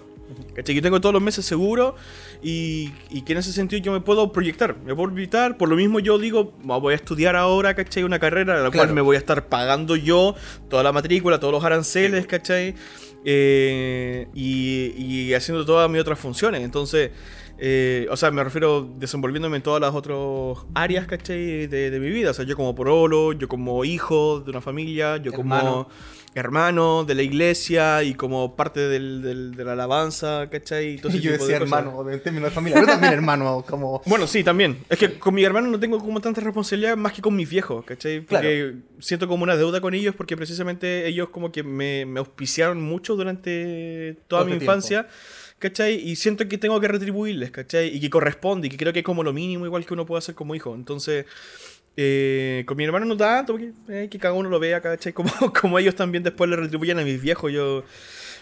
¿Cachai? 0.58 0.76
Yo 0.76 0.82
tengo 0.82 1.00
todos 1.00 1.14
los 1.14 1.22
meses 1.22 1.46
seguro 1.46 1.96
y, 2.44 2.92
y 3.12 3.22
que 3.22 3.34
en 3.34 3.38
ese 3.40 3.54
sentido 3.54 3.82
yo 3.82 3.92
me 3.94 4.02
puedo 4.02 4.32
proyectar. 4.32 4.76
Me 4.84 4.94
puedo 4.96 5.12
proyectar, 5.14 5.56
por 5.56 5.70
lo 5.70 5.76
mismo 5.76 6.00
yo 6.00 6.18
digo, 6.18 6.52
"Ah, 6.68 6.78
voy 6.78 6.94
a 6.94 6.96
estudiar 6.96 7.36
ahora, 7.36 7.76
¿cachai? 7.76 8.04
Una 8.04 8.18
carrera 8.20 8.58
en 8.58 8.64
la 8.64 8.72
Claro. 8.72 8.88
cual 8.88 8.96
me 8.96 9.02
voy 9.02 9.16
a 9.16 9.20
estar 9.20 9.48
pagando 9.48 9.96
yo 9.96 10.34
toda 10.68 10.82
la 10.82 10.92
matrícula, 10.92 11.40
todos 11.40 11.54
los 11.54 11.64
aranceles, 11.64 12.26
¿cachai? 12.26 12.74
Eh, 13.24 14.28
y, 14.34 14.94
y 14.98 15.34
haciendo 15.36 15.64
todas 15.66 15.90
mis 15.92 16.02
otras 16.02 16.18
funciones. 16.18 16.62
Entonces, 16.64 17.12
eh, 17.60 18.08
o 18.10 18.18
sea, 18.18 18.32
me 18.32 18.44
refiero 18.44 18.88
desenvolviéndome 18.98 19.58
en 19.58 19.64
todas 19.64 19.82
las 19.82 19.94
otras 19.94 20.66
áreas, 20.74 21.06
¿cachai? 21.08 21.68
De, 21.68 21.92
de 21.92 22.00
mi 22.00 22.10
vida. 22.10 22.32
O 22.32 22.34
sea, 22.34 22.46
yo 22.46 22.56
como 22.56 22.74
porolo, 22.74 23.34
yo 23.34 23.48
como 23.48 23.84
hijo 23.86 24.40
de 24.40 24.50
una 24.52 24.62
familia, 24.62 25.18
yo 25.18 25.32
Hermano. 25.34 25.88
como 25.88 25.90
hermano 26.40 27.04
de 27.04 27.16
la 27.16 27.22
iglesia 27.24 28.04
y 28.04 28.14
como 28.14 28.56
parte 28.56 28.80
del, 28.88 29.22
del- 29.22 29.56
de 29.56 29.66
la 29.66 29.74
alabanza, 29.74 30.48
¿cachai? 30.50 30.94
Y 30.94 30.98
todo 30.98 31.10
ese 31.14 31.20
yo 31.22 31.32
tipo 31.32 31.46
de 31.46 31.54
decía 31.54 31.60
cosas. 31.66 31.80
hermano, 31.86 32.10
en 32.12 32.24
términos 32.24 32.50
de 32.50 32.56
familia, 32.56 32.80
pero 32.80 32.92
también 32.94 33.14
hermano, 33.14 33.66
como... 33.68 34.02
Bueno, 34.06 34.28
sí, 34.28 34.44
también. 34.44 34.78
Es 34.90 34.98
que 35.00 35.20
con 35.20 35.34
mi 35.36 35.44
hermano 35.44 35.68
no 35.70 35.80
tengo 35.80 36.00
como 36.00 36.22
tanta 36.22 36.42
responsabilidad 36.42 36.96
más 36.98 37.14
que 37.14 37.22
con 37.22 37.36
mis 37.36 37.50
viejos, 37.50 37.84
¿cachai? 37.86 38.22
Porque 38.22 38.76
siento 39.00 39.28
como 39.28 39.44
una 39.44 39.56
deuda 39.56 39.82
con 39.82 39.94
ellos 39.94 40.16
porque 40.16 40.38
precisamente 40.38 41.08
ellos 41.08 41.30
como 41.30 41.52
que 41.52 41.64
me, 41.64 42.06
me 42.06 42.20
auspiciaron 42.20 42.82
mucho 42.82 43.16
durante 43.16 44.18
toda 44.28 44.42
Todo 44.42 44.46
mi 44.46 44.52
este 44.54 44.66
infancia, 44.66 45.08
¿cachai? 45.60 45.96
Y 45.96 46.16
siento 46.16 46.48
que 46.48 46.58
tengo 46.58 46.80
que 46.80 46.88
retribuirles, 46.88 47.52
¿cachai? 47.52 47.96
Y 47.96 48.00
que 48.00 48.10
corresponde 48.10 48.68
y 48.68 48.70
que 48.70 48.78
creo 48.78 48.94
que 48.94 49.00
es 49.00 49.06
como 49.06 49.24
lo 49.24 49.34
mínimo 49.34 49.66
igual 49.66 49.86
que 49.86 49.94
uno 49.94 50.06
puede 50.06 50.20
hacer 50.20 50.36
como 50.36 50.54
hijo. 50.56 50.76
Entonces, 50.76 51.26
eh, 51.98 52.64
con 52.68 52.78
mi 52.78 52.84
hermano 52.86 53.06
no 53.06 53.18
tanto, 53.18 53.53
porque 53.53 53.72
eh, 53.90 54.07
que 54.10 54.19
cada 54.19 54.34
uno 54.36 54.49
lo 54.49 54.60
vea, 54.60 54.80
¿cachai? 54.82 55.11
Como, 55.14 55.30
como 55.60 55.80
ellos 55.80 55.95
también 55.95 56.24
después 56.24 56.49
le 56.49 56.56
retribuyen 56.56 56.99
a 56.99 57.03
mis 57.03 57.19
viejos, 57.22 57.52
yo... 57.52 57.84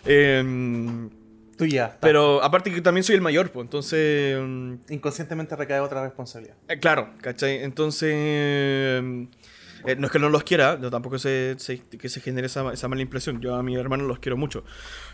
em, 0.06 1.10
Tú 1.58 1.66
ya. 1.66 1.86
está. 1.86 2.00
pero 2.02 2.44
aparte 2.44 2.70
que 2.74 2.82
también 2.82 3.04
soy 3.06 3.16
el 3.16 3.22
mayor, 3.22 3.50
pues 3.50 3.64
entonces... 3.64 4.36
em, 4.38 4.78
Inconscientemente 4.90 5.56
recae 5.56 5.80
otra 5.80 6.04
responsabilidad. 6.04 6.56
eh, 6.68 6.80
claro, 6.80 7.12
¿cachai? 7.22 7.64
Entonces, 7.64 8.14
eh, 9.86 9.96
no 9.98 10.08
es 10.08 10.12
que 10.12 10.20
no 10.20 10.30
los 10.30 10.44
quiera, 10.44 10.78
no, 10.78 10.90
tampoco 10.90 11.18
se, 11.20 11.56
se- 11.58 11.80
que 11.80 12.10
se 12.10 12.22
genere 12.22 12.48
esa, 12.48 12.72
esa 12.74 12.88
mala 12.88 13.02
impresión. 13.02 13.42
Yo 13.42 13.56
a 13.56 13.64
mi 13.64 13.76
hermano 13.76 14.06
los 14.06 14.20
quiero 14.20 14.38
mucho. 14.38 14.64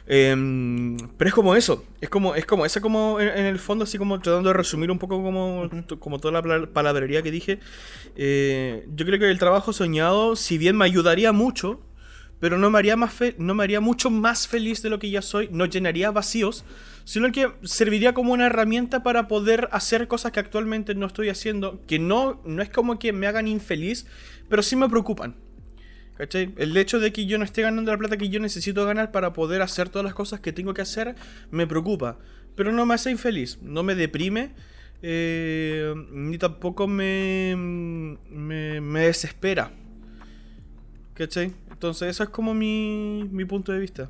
Eh, 0.08 0.36
pero 1.18 1.28
es 1.28 1.34
como 1.34 1.56
eso, 1.56 1.86
es 2.02 2.10
como, 2.10 2.36
es 2.36 2.46
como, 2.46 2.66
esa 2.66 2.82
como 2.82 3.20
en, 3.20 3.30
en 3.30 3.46
el 3.46 3.60
fondo, 3.60 3.84
así 3.84 3.98
como 3.98 4.20
tratando 4.20 4.50
de 4.50 4.54
resumir 4.54 4.92
un 4.92 5.00
poco 5.00 5.22
como, 5.24 5.70
como 6.00 6.20
toda 6.20 6.32
la 6.34 6.42
pala- 6.42 6.68
palabrería 6.68 7.22
que 7.22 7.32
dije. 7.32 7.60
eh, 8.16 8.86
yo 8.96 9.06
creo 9.06 9.20
que 9.20 9.30
el 9.30 9.40
trabajo 9.40 9.74
soñado, 9.74 10.36
si 10.36 10.58
bien 10.58 10.78
me 10.78 10.86
ayudaría 10.86 11.32
mucho, 11.32 11.82
pero 12.40 12.58
no 12.58 12.70
me 12.72 12.80
haría 12.80 12.96
más 12.96 13.14
fe- 13.14 13.36
no 13.38 13.54
me 13.54 13.64
haría 13.64 13.82
mucho 13.82 14.10
más 14.10 14.48
feliz 14.48 14.82
de 14.82 14.90
lo 14.90 15.00
que 15.00 15.10
ya 15.12 15.22
soy, 15.22 15.50
no 15.52 15.66
llenaría 15.66 16.12
vacíos, 16.12 16.66
sino 17.04 17.32
que 17.32 17.52
serviría 17.64 18.14
como 18.14 18.34
una 18.34 18.48
herramienta 18.48 19.04
para 19.04 19.28
poder 19.28 19.70
hacer 19.72 20.08
cosas 20.08 20.32
que 20.32 20.40
actualmente 20.40 20.96
no 20.96 21.08
estoy 21.08 21.30
haciendo, 21.30 21.82
que 21.88 22.00
no, 22.00 22.42
no 22.46 22.62
es 22.62 22.70
como 22.70 23.00
que 23.00 23.14
me 23.14 23.28
hagan 23.28 23.48
infeliz, 23.48 24.08
pero 24.52 24.62
sí 24.62 24.76
me 24.76 24.90
preocupan. 24.90 25.34
¿Cachai? 26.18 26.54
El 26.58 26.76
hecho 26.76 27.00
de 27.00 27.14
que 27.14 27.26
yo 27.26 27.38
no 27.38 27.46
esté 27.46 27.62
ganando 27.62 27.90
la 27.90 27.98
plata 27.98 28.18
que 28.18 28.28
yo 28.28 28.42
necesito 28.42 28.86
ganar 28.86 29.12
para 29.12 29.32
poder 29.32 29.62
hacer 29.62 29.88
todas 29.88 30.04
las 30.04 30.14
cosas 30.14 30.42
que 30.42 30.52
tengo 30.52 30.74
que 30.74 30.82
hacer 30.82 31.16
me 31.52 31.66
preocupa. 31.66 32.20
Pero 32.56 32.74
no 32.74 32.86
me 32.86 32.94
hace 32.94 33.10
infeliz, 33.12 33.60
no 33.62 33.82
me 33.82 33.96
deprime, 33.96 34.52
eh, 35.02 35.96
ni 36.12 36.38
tampoco 36.38 36.86
me, 36.86 37.56
me, 37.56 39.00
desespera. 39.00 39.72
¿Cachai? 41.14 41.54
Entonces, 41.72 42.10
eso 42.10 42.24
es 42.24 42.30
como 42.30 42.54
mi, 42.54 43.30
mi 43.32 43.46
punto 43.46 43.72
de 43.72 43.80
vista. 43.80 44.10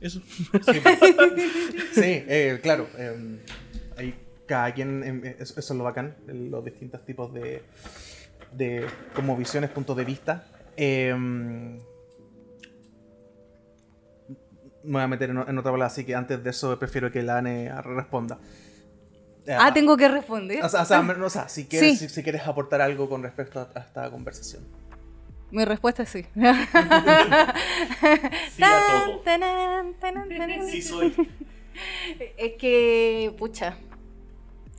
Eso. 0.00 0.20
Sí, 0.26 2.02
eh, 2.02 2.58
claro. 2.60 2.88
eh, 2.98 3.38
hay 3.96 4.14
cada 4.46 4.74
quien, 4.74 5.22
eh, 5.24 5.36
eso, 5.38 5.60
eso 5.60 5.72
es 5.74 5.78
lo 5.78 5.84
bacán, 5.84 6.16
los 6.26 6.64
distintos 6.64 7.06
tipos 7.06 7.32
de, 7.32 7.62
de 8.52 8.86
como 9.14 9.36
visiones, 9.36 9.70
puntos 9.70 9.96
de 9.96 10.04
vista. 10.04 10.44
Eh, 10.76 11.14
me 14.84 14.92
voy 14.94 15.02
a 15.02 15.08
meter 15.08 15.30
en, 15.30 15.38
otra 15.38 15.62
palabra, 15.62 15.86
así 15.86 16.04
que 16.04 16.14
antes 16.14 16.42
de 16.42 16.50
eso 16.50 16.78
prefiero 16.78 17.10
que 17.12 17.22
la 17.22 17.38
Ane 17.38 17.70
responda. 17.82 18.38
Eh, 19.46 19.56
Ah, 19.58 19.72
tengo 19.72 19.96
que 19.96 20.08
responder. 20.08 20.64
O 20.64 20.68
sea, 20.68 20.82
o 20.82 20.84
sea, 20.84 21.00
o 21.00 21.30
sea, 21.30 21.48
si, 21.48 21.66
quieres, 21.66 21.98
Sí. 21.98 22.08
si, 22.08 22.14
si 22.14 22.22
quieres 22.22 22.46
aportar 22.46 22.80
algo 22.80 23.08
con 23.08 23.22
respecto 23.22 23.60
a, 23.60 23.70
a 23.74 23.80
esta 23.80 24.10
conversación. 24.10 24.62
Mi 25.50 25.64
respuesta 25.64 26.02
es 26.04 26.08
sí. 26.08 26.24
Sí 26.34 26.42
a 28.62 29.04
todo. 29.06 29.18
Tanan, 29.20 29.94
tanan, 30.00 30.28
tanan. 30.38 30.66
Sí 30.66 30.80
soy. 30.82 31.14
Es 32.36 32.52
que, 32.58 33.34
pucha, 33.38 33.76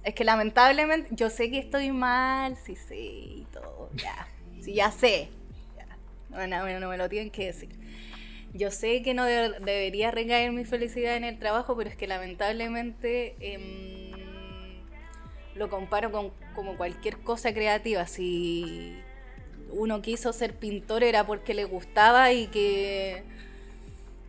es 0.03 0.13
que 0.15 0.23
lamentablemente 0.23 1.09
yo 1.11 1.29
sé 1.29 1.49
que 1.51 1.59
estoy 1.59 1.91
mal, 1.91 2.57
sí 2.57 2.75
todo, 2.75 3.42
ya, 3.95 4.27
sí 4.61 4.73
ya 4.73 4.91
sé, 4.91 5.29
ya. 5.77 6.47
No, 6.47 6.89
me 6.89 6.97
lo 6.97 7.09
tienen 7.09 7.31
que 7.31 7.45
decir. 7.47 7.69
Yo 8.53 8.69
sé 8.69 9.01
que 9.01 9.13
no 9.13 9.25
de- 9.25 9.59
debería 9.59 10.11
recaer 10.11 10.51
mi 10.51 10.63
felicidad 10.65 11.15
en 11.15 11.23
el 11.23 11.39
trabajo, 11.39 11.75
pero 11.75 11.89
es 11.89 11.95
que 11.95 12.05
lamentablemente 12.07 13.35
em, 13.39 14.11
lo 15.55 15.69
comparo 15.69 16.11
con 16.11 16.31
como 16.55 16.77
cualquier 16.77 17.17
cosa 17.19 17.53
creativa. 17.53 18.05
Si 18.05 18.95
uno 19.71 20.01
quiso 20.01 20.33
ser 20.33 20.55
pintor 20.55 21.03
era 21.03 21.25
porque 21.25 21.53
le 21.55 21.65
gustaba 21.65 22.31
y 22.31 22.47
que 22.47 23.23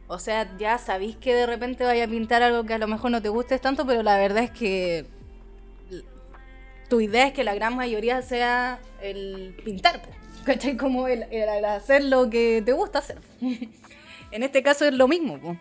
o 0.07 0.19
sea, 0.19 0.55
ya 0.59 0.79
sabéis 0.79 1.17
que 1.17 1.35
de 1.35 1.47
repente 1.47 1.85
vaya 1.85 2.05
a 2.05 2.09
pintar 2.09 2.43
algo 2.43 2.65
que 2.65 2.75
a 2.75 2.79
lo 2.79 2.87
mejor 2.87 3.11
no 3.11 3.23
te 3.23 3.31
guste 3.31 3.59
tanto, 3.59 3.87
pero 3.87 4.03
la 4.03 4.19
verdad 4.19 4.45
es 4.45 4.51
que 4.51 5.07
tu 6.95 7.01
idea 7.01 7.27
es 7.27 7.33
que 7.33 7.43
la 7.43 7.57
gran 7.57 7.75
mayoría 7.75 8.23
sea 8.23 8.79
el 9.03 9.57
pintar, 9.65 10.01
¿cachai? 10.45 10.77
Como 10.77 11.09
el, 11.09 11.25
hacer 11.65 12.05
lo 12.05 12.31
que 12.31 12.63
te 12.65 12.73
gusta 12.73 13.01
hacer. 13.01 13.19
en 14.31 14.43
este 14.45 14.63
caso 14.63 14.85
es 14.85 14.95
lo 14.95 15.09
mismo, 15.09 15.41
po. 15.41 15.57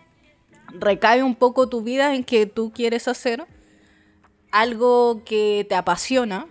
recae 0.78 1.24
un 1.24 1.34
poco 1.34 1.68
tu 1.68 1.82
vida 1.82 2.14
en 2.14 2.22
que 2.22 2.46
tú 2.46 2.72
quieres 2.72 3.08
hacer 3.08 3.44
algo 4.52 5.24
que 5.24 5.66
te 5.68 5.74
apasiona 5.74 6.46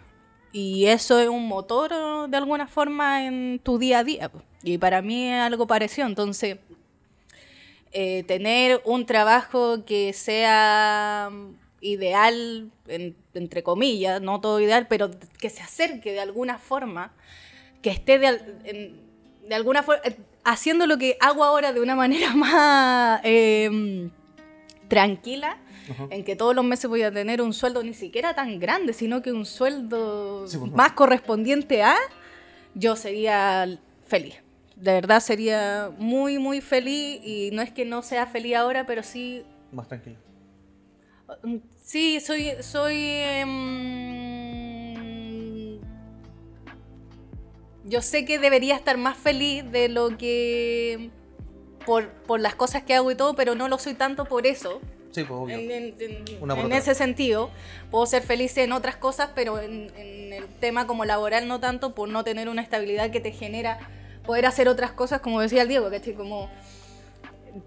y 0.51 0.87
eso 0.87 1.17
es 1.21 1.29
un 1.29 1.47
motor 1.47 2.29
de 2.29 2.35
alguna 2.35 2.67
forma 2.67 3.25
en 3.25 3.61
tu 3.63 3.77
día 3.77 3.99
a 3.99 4.03
día. 4.03 4.27
po. 4.27 4.41
Y 4.63 4.79
para 4.79 5.01
mí 5.01 5.29
es 5.29 5.39
algo 5.39 5.65
parecido, 5.65 6.07
entonces 6.07 6.57
eh, 7.93 8.23
tener 8.23 8.81
un 8.83 9.05
trabajo 9.05 9.85
que 9.85 10.11
sea 10.11 11.31
ideal, 11.83 12.71
en- 12.87 13.15
entre 13.33 13.61
comillas, 13.63 14.21
no 14.21 14.39
todo 14.41 14.59
ideal, 14.59 14.87
pero 14.87 15.11
que 15.39 15.49
se 15.49 15.61
acerque 15.61 16.11
de 16.13 16.19
alguna 16.21 16.57
forma, 16.57 17.13
que 17.81 17.89
esté 17.91 18.17
de, 18.19 18.27
en- 18.63 19.01
de 19.47 19.55
alguna 19.55 19.83
forma 19.83 20.01
haciendo 20.45 20.87
lo 20.87 20.97
que 20.97 21.17
hago 21.19 21.43
ahora 21.43 21.73
de 21.73 21.81
una 21.81 21.95
manera 21.95 22.33
más 22.35 23.21
eh, 23.23 24.09
tranquila, 24.87 25.57
en 26.11 26.23
que 26.23 26.37
todos 26.37 26.55
los 26.55 26.63
meses 26.63 26.89
voy 26.89 27.01
a 27.03 27.11
tener 27.11 27.41
un 27.41 27.51
sueldo 27.53 27.83
ni 27.83 27.93
siquiera 27.93 28.33
tan 28.33 28.57
grande, 28.59 28.93
sino 28.93 29.21
que 29.21 29.33
un 29.33 29.45
sueldo 29.45 30.47
Sí, 30.47 30.57
pues, 30.57 30.71
más 30.71 30.93
correspondiente 30.93 31.83
a, 31.83 31.95
yo 32.73 32.95
sería 32.95 33.67
feliz. 34.07 34.35
de 34.77 34.93
verdad 34.93 35.19
sería 35.19 35.91
muy, 35.97 36.39
muy 36.39 36.61
feliz 36.61 37.19
y 37.25 37.49
no 37.51 37.61
es 37.61 37.71
que 37.71 37.83
no 37.83 38.01
sea 38.01 38.25
feliz 38.27 38.55
ahora, 38.55 38.85
pero 38.85 39.03
sí 39.03 39.43
Más 39.73 39.87
tranquilo. 39.89 40.15
Sí, 41.85 42.19
soy. 42.21 42.51
soy 42.61 42.95
em, 44.95 45.79
yo 47.83 48.01
sé 48.01 48.23
que 48.25 48.39
debería 48.39 48.75
estar 48.75 48.97
más 48.97 49.17
feliz 49.17 49.69
de 49.71 49.89
lo 49.89 50.17
que. 50.17 51.11
Por, 51.85 52.07
por 52.09 52.39
las 52.39 52.55
cosas 52.55 52.83
que 52.83 52.93
hago 52.95 53.11
y 53.11 53.15
todo, 53.15 53.35
pero 53.35 53.55
no 53.55 53.67
lo 53.67 53.77
soy 53.77 53.93
tanto 53.95 54.23
por 54.23 54.47
eso. 54.47 54.79
Sí, 55.11 55.25
pues 55.25 55.31
obvio. 55.37 55.57
En, 55.57 55.69
en- 55.69 55.95
en- 55.99 56.23
Una 56.41 56.55
por 56.55 56.61
en 56.61 56.65
otra. 56.67 56.77
ese 56.77 56.95
sentido, 56.95 57.49
puedo 57.91 58.05
ser 58.05 58.23
feliz 58.23 58.55
en 58.57 58.71
otras 58.71 58.95
cosas, 58.95 59.31
pero 59.35 59.59
en, 59.59 59.91
en 59.97 60.31
el 60.31 60.45
tema 60.61 60.87
como 60.87 61.03
laboral 61.03 61.49
no 61.49 61.59
tanto, 61.59 61.93
por 61.93 62.07
no 62.07 62.23
tener 62.23 62.47
una 62.47 62.61
estabilidad 62.61 63.11
que 63.11 63.19
te 63.19 63.31
genera 63.33 63.79
poder 64.25 64.45
hacer 64.45 64.69
otras 64.69 64.93
cosas, 64.93 65.19
como 65.19 65.41
decía 65.41 65.63
el 65.63 65.67
Diego, 65.67 65.89
¿cachai? 65.89 66.13
Como, 66.13 66.49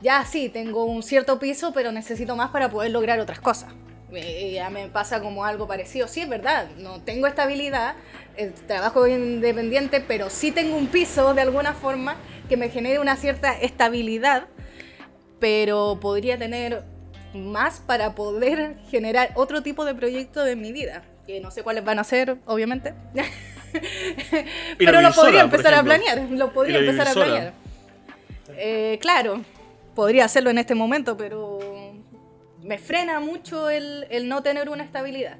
ya 0.00 0.24
sí, 0.24 0.48
tengo 0.48 0.84
un 0.86 1.02
cierto 1.02 1.38
piso, 1.38 1.72
pero 1.74 1.92
necesito 1.92 2.34
más 2.36 2.48
para 2.50 2.70
poder 2.70 2.90
lograr 2.92 3.20
otras 3.20 3.38
cosas. 3.40 3.74
Ya 4.10 4.70
me 4.70 4.88
pasa 4.88 5.20
como 5.20 5.44
algo 5.44 5.66
parecido. 5.66 6.06
Sí, 6.06 6.20
es 6.20 6.28
verdad, 6.28 6.68
no 6.78 7.00
tengo 7.00 7.26
estabilidad, 7.26 7.96
eh, 8.36 8.52
trabajo 8.66 9.06
independiente, 9.06 10.00
pero 10.00 10.30
sí 10.30 10.52
tengo 10.52 10.76
un 10.76 10.86
piso 10.86 11.34
de 11.34 11.42
alguna 11.42 11.72
forma 11.74 12.16
que 12.48 12.56
me 12.56 12.68
genere 12.68 13.00
una 13.00 13.16
cierta 13.16 13.52
estabilidad, 13.58 14.46
pero 15.40 15.98
podría 16.00 16.38
tener 16.38 16.84
más 17.34 17.80
para 17.80 18.14
poder 18.14 18.76
generar 18.90 19.30
otro 19.34 19.62
tipo 19.62 19.84
de 19.84 19.94
proyecto 19.94 20.46
en 20.46 20.60
mi 20.60 20.72
vida. 20.72 21.02
Que 21.26 21.40
no 21.40 21.50
sé 21.50 21.64
cuáles 21.64 21.84
van 21.84 21.98
a 21.98 22.04
ser, 22.04 22.36
obviamente. 22.46 22.94
pero 24.78 25.00
lo 25.00 25.12
podría 25.12 25.42
empezar 25.42 25.74
a 25.74 25.82
planear. 25.82 26.20
Lo 26.30 26.52
podría 26.52 26.78
empezar 26.78 27.08
a 27.08 27.12
planear. 27.12 27.52
Eh, 28.56 28.98
claro, 29.00 29.42
podría 29.94 30.24
hacerlo 30.24 30.50
en 30.50 30.58
este 30.58 30.76
momento, 30.76 31.16
pero 31.16 31.58
me 32.66 32.78
frena 32.78 33.20
mucho 33.20 33.70
el, 33.70 34.06
el 34.10 34.28
no 34.28 34.42
tener 34.42 34.68
una 34.68 34.82
estabilidad. 34.82 35.38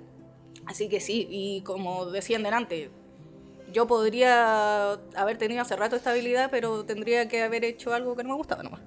Así 0.65 0.89
que 0.89 1.01
sí, 1.01 1.27
y 1.31 1.61
como 1.63 2.07
decían 2.07 2.43
delante, 2.43 2.91
yo 3.73 3.87
podría 3.87 4.93
haber 5.17 5.37
tenido 5.39 5.63
hace 5.63 5.77
rato 5.77 5.97
estabilidad, 5.97 6.51
pero 6.51 6.85
tendría 6.85 7.29
que 7.29 7.43
haber 7.43 7.65
hecho 7.65 7.93
algo 7.93 8.17
que 8.17 8.23
no 8.23 8.31
me 8.31 8.35
gustaba 8.37 8.63
nomás. 8.63 8.81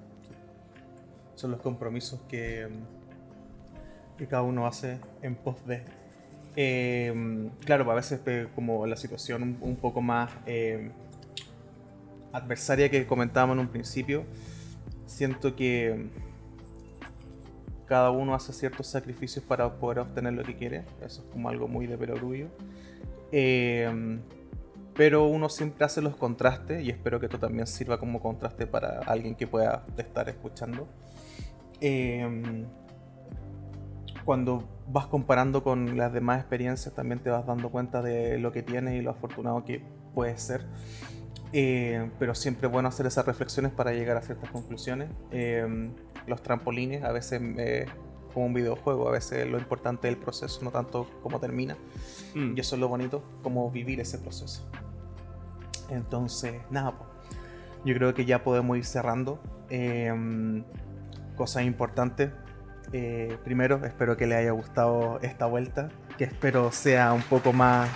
Son 1.36 1.52
los 1.52 1.62
compromisos 1.62 2.20
que, 2.28 2.68
que 4.18 4.28
cada 4.28 4.42
uno 4.42 4.68
hace 4.68 5.00
en 5.22 5.36
pos 5.36 5.66
de. 5.66 5.84
Eh, 6.56 7.50
claro, 7.66 7.90
a 7.92 7.96
veces 7.96 8.20
eh, 8.26 8.48
como 8.56 8.86
la 8.86 8.98
situación 8.98 9.44
un, 9.44 9.58
un 9.62 9.76
poco 9.78 10.02
más 10.02 10.32
eh, 10.46 10.92
adversaria 12.34 12.90
que 12.90 13.06
comentábamos 13.06 13.54
en 13.56 13.60
un 13.60 13.68
principio, 13.70 14.26
siento 15.06 15.56
que 15.56 16.10
cada 17.90 18.12
uno 18.12 18.34
hace 18.36 18.54
ciertos 18.54 18.88
sacrificios 18.88 19.44
para 19.44 19.80
poder 19.80 20.00
obtener 20.00 20.34
lo 20.34 20.44
que 20.44 20.56
quiere. 20.56 20.86
Eso 21.02 21.24
es 21.24 21.32
como 21.32 21.50
algo 21.50 21.68
muy 21.68 21.88
de 21.88 21.98
perogrullo. 21.98 22.48
Eh, 23.32 24.20
pero 24.94 25.28
uno 25.28 25.50
siempre 25.50 25.86
hace 25.86 26.02
los 26.02 26.16
contrastes 26.16 26.84
y 26.84 26.90
espero 26.90 27.20
que 27.20 27.28
esto 27.28 27.40
también 27.40 27.68
sirva 27.68 28.00
como 28.00 28.22
contraste 28.22 28.68
para 28.68 29.00
alguien 29.00 29.36
que 29.36 29.48
pueda 29.48 29.86
estar 29.98 30.30
escuchando. 30.30 30.88
Eh, 31.82 32.66
cuando 34.26 34.68
vas 34.88 35.08
comparando 35.08 35.64
con 35.64 35.98
las 35.98 36.14
demás 36.14 36.40
experiencias 36.40 36.94
también 36.94 37.20
te 37.20 37.30
vas 37.30 37.46
dando 37.46 37.70
cuenta 37.70 38.02
de 38.02 38.38
lo 38.40 38.52
que 38.52 38.62
tienes 38.62 38.96
y 38.96 39.02
lo 39.02 39.12
afortunado 39.12 39.64
que 39.64 39.82
puedes 40.14 40.42
ser. 40.42 40.66
Eh, 41.52 42.10
pero 42.20 42.36
siempre 42.36 42.68
es 42.68 42.72
bueno 42.72 42.90
hacer 42.90 43.06
esas 43.06 43.26
reflexiones 43.26 43.72
para 43.72 43.92
llegar 43.92 44.18
a 44.18 44.22
ciertas 44.22 44.50
conclusiones. 44.52 45.10
Eh, 45.32 45.90
los 46.28 46.44
trampolines 46.44 47.04
a 47.04 47.12
veces 47.12 47.42
eh, 47.58 47.86
como 48.34 48.46
un 48.46 48.54
videojuego, 48.54 49.08
a 49.08 49.12
veces 49.12 49.48
lo 49.48 49.58
importante 49.58 50.08
es 50.08 50.14
el 50.14 50.20
proceso, 50.20 50.62
no 50.64 50.72
tanto 50.72 51.10
cómo 51.24 51.40
termina. 51.40 51.76
Mm. 52.36 52.56
Y 52.56 52.60
eso 52.60 52.76
es 52.76 52.80
lo 52.80 52.88
bonito, 52.88 53.24
como 53.42 53.70
vivir 53.72 54.00
ese 54.00 54.20
proceso. 54.20 54.70
Entonces, 55.90 56.54
nada, 56.70 56.98
pues, 56.98 57.10
yo 57.84 57.96
creo 57.96 58.14
que 58.14 58.26
ya 58.26 58.44
podemos 58.44 58.78
ir 58.78 58.86
cerrando. 58.86 59.42
Eh, 59.70 60.64
cosas 61.40 61.64
importantes. 61.64 62.32
Eh, 62.92 63.38
primero, 63.46 63.80
espero 63.86 64.18
que 64.18 64.28
le 64.28 64.36
haya 64.36 64.52
gustado 64.52 65.20
esta 65.22 65.46
vuelta, 65.46 65.88
que 66.18 66.26
espero 66.26 66.70
sea 66.72 67.14
un 67.14 67.22
poco 67.22 67.54
más... 67.54 67.90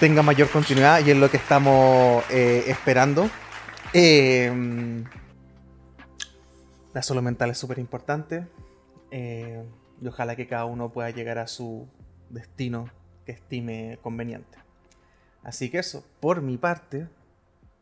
tenga 0.00 0.22
mayor 0.22 0.48
continuidad 0.50 1.04
y 1.04 1.10
es 1.10 1.16
lo 1.16 1.30
que 1.30 1.38
estamos 1.38 2.24
eh, 2.30 2.64
esperando. 2.68 3.28
Eh, 3.92 5.04
la 6.92 7.02
salud 7.02 7.22
mental 7.22 7.50
es 7.50 7.58
súper 7.58 7.78
importante 7.78 8.46
eh, 9.10 9.64
y 10.00 10.06
ojalá 10.06 10.36
que 10.36 10.46
cada 10.46 10.66
uno 10.66 10.92
pueda 10.92 11.10
llegar 11.10 11.38
a 11.38 11.48
su 11.48 11.88
destino 12.30 12.90
que 13.26 13.32
estime 13.32 13.98
conveniente. 14.00 14.58
Así 15.42 15.70
que 15.70 15.78
eso, 15.78 16.04
por 16.20 16.42
mi 16.42 16.58
parte, 16.58 17.08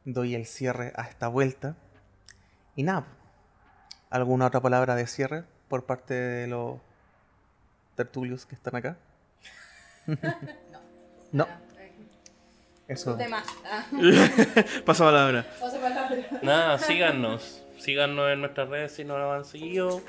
doy 0.05 0.34
el 0.34 0.47
cierre 0.47 0.93
a 0.97 1.02
esta 1.02 1.28
vuelta. 1.28 1.76
Y 2.76 2.82
nada, 2.82 3.06
¿alguna 4.09 4.47
otra 4.47 4.60
palabra 4.60 4.94
de 4.94 5.06
cierre 5.06 5.44
por 5.68 5.84
parte 5.84 6.14
de 6.14 6.47
los 6.47 6.78
tertulios 7.94 8.47
que 8.47 8.55
están 8.55 8.76
acá? 8.76 8.97
no. 11.32 11.65
Eso. 12.88 13.16
Demás. 13.16 13.44
Ah, 13.64 13.84
Pasa 14.84 15.04
palabra. 15.04 15.46
paso 15.60 15.80
palabra. 15.80 16.16
Nada, 16.42 16.78
síganos. 16.78 17.62
Síganos 17.78 18.30
en 18.32 18.40
nuestras 18.40 18.68
redes 18.68 18.92
si 18.92 19.04
no 19.04 19.18
lo 19.18 19.32
han 19.32 19.44
seguido. 19.44 20.00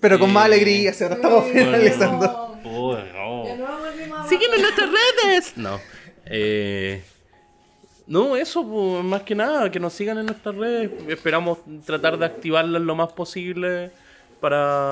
Pero 0.00 0.18
con 0.18 0.32
más 0.32 0.44
Eh, 0.44 0.46
alegría, 0.46 0.92
si 0.92 1.04
ahora 1.04 1.16
estamos 1.16 1.42
bueno. 1.44 1.60
finalizando. 1.60 2.56
Uy, 2.64 2.96
no. 3.14 4.28
Síguenos 4.28 4.56
en 4.56 4.62
nuestras 4.62 4.90
redes. 4.90 5.52
No. 5.56 5.80
Eh, 6.26 7.02
no, 8.06 8.36
eso, 8.36 8.66
pues, 8.66 9.04
más 9.04 9.22
que 9.22 9.34
nada, 9.34 9.70
que 9.70 9.80
nos 9.80 9.92
sigan 9.92 10.18
en 10.18 10.26
nuestras 10.26 10.54
redes. 10.54 10.90
Esperamos 11.08 11.58
tratar 11.86 12.18
de 12.18 12.26
activarlas 12.26 12.82
lo 12.82 12.94
más 12.94 13.12
posible 13.12 13.90
para... 14.40 14.90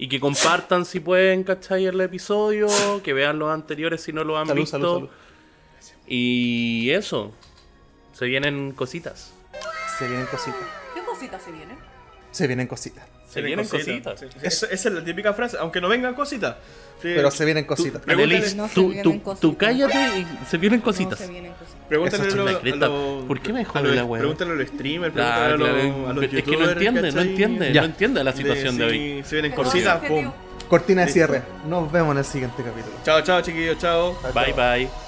Y 0.00 0.08
que 0.08 0.20
compartan 0.20 0.84
si 0.84 1.00
pueden, 1.00 1.42
¿cachai? 1.42 1.86
El 1.86 2.00
episodio, 2.00 2.68
que 3.02 3.12
vean 3.12 3.38
los 3.38 3.50
anteriores 3.50 4.00
si 4.02 4.12
no 4.12 4.22
lo 4.22 4.38
han 4.38 4.46
Salud, 4.46 4.60
visto. 4.60 4.76
salud, 4.78 4.94
salud. 4.94 5.08
Y 6.08 6.90
eso. 6.90 7.32
Se 8.12 8.24
vienen 8.26 8.72
cositas. 8.72 9.32
Se 9.98 10.06
vienen 10.08 10.26
cositas. 10.26 10.60
¿Qué 10.94 11.02
cositas 11.02 11.42
se 11.42 11.52
vienen? 11.52 11.76
Se 12.32 12.46
vienen 12.46 12.66
cositas. 12.66 13.04
Se 13.28 13.42
vienen 13.42 13.68
cositas. 13.68 14.20
Sí. 14.20 14.26
Esa, 14.42 14.66
esa 14.66 14.88
es 14.88 14.94
la 14.94 15.04
típica 15.04 15.34
frase, 15.34 15.56
aunque 15.60 15.80
no 15.80 15.88
vengan 15.88 16.14
cositas. 16.14 16.56
Sí. 17.02 17.12
Pero 17.14 17.30
se 17.30 17.44
vienen 17.44 17.64
cositas. 17.64 18.00
Pregúntale- 18.02 18.36
Anelis, 18.36 18.54
No 18.56 18.68
se 18.68 18.74
tú, 18.74 18.86
vienen 18.88 19.02
tú- 19.04 19.22
cositas. 19.22 19.40
tú 19.40 19.56
cállate 19.56 20.18
y 20.20 20.26
se 20.48 20.56
vienen 20.56 20.80
cositas. 20.80 21.20
No 21.20 21.26
se 21.26 21.32
vienen 21.32 21.52
cositas. 21.52 21.76
Pregúntale 21.88 22.16
Eso 22.16 22.24
a 22.24 22.28
es 22.28 22.74
los- 22.76 23.22
a 23.22 23.26
¿Por 23.28 23.40
qué 23.40 23.52
me 23.52 23.60
a 23.60 23.64
jode 23.66 23.94
la 23.94 24.04
wea? 24.04 24.20
Pregúntale 24.20 24.50
a 24.52 24.54
los 24.54 24.68
streamers, 24.68 25.12
Claro, 25.14 25.56
pregúntale 25.56 25.80
a 25.80 25.84
los, 25.84 25.94
claro. 25.94 26.08
a 26.08 26.12
los 26.14 26.24
Es 26.24 26.30
que 26.42 26.56
no 26.56 26.70
entiende, 26.70 27.12
no 27.12 27.20
entiende, 27.20 27.72
Ya. 27.72 27.80
no 27.82 27.86
entiende 27.86 28.24
la 28.24 28.32
situación 28.32 28.78
de, 28.78 28.90
Sí, 28.90 28.90
hoy. 29.18 29.24
Se 29.24 29.34
vienen 29.36 29.50
Pero 29.52 29.62
cositas, 29.64 29.98
pum. 30.06 30.32
Cortina 30.68 31.04
de 31.06 31.12
cierre. 31.12 31.42
Nos 31.66 31.90
vemos 31.92 32.12
en 32.12 32.18
el 32.18 32.24
siguiente 32.24 32.62
capítulo. 32.62 32.94
Chao, 33.04 33.20
chao, 33.22 33.40
chiquillos, 33.42 33.78
chao. 33.78 34.18
Bye 34.34 34.52
bye. 34.52 35.07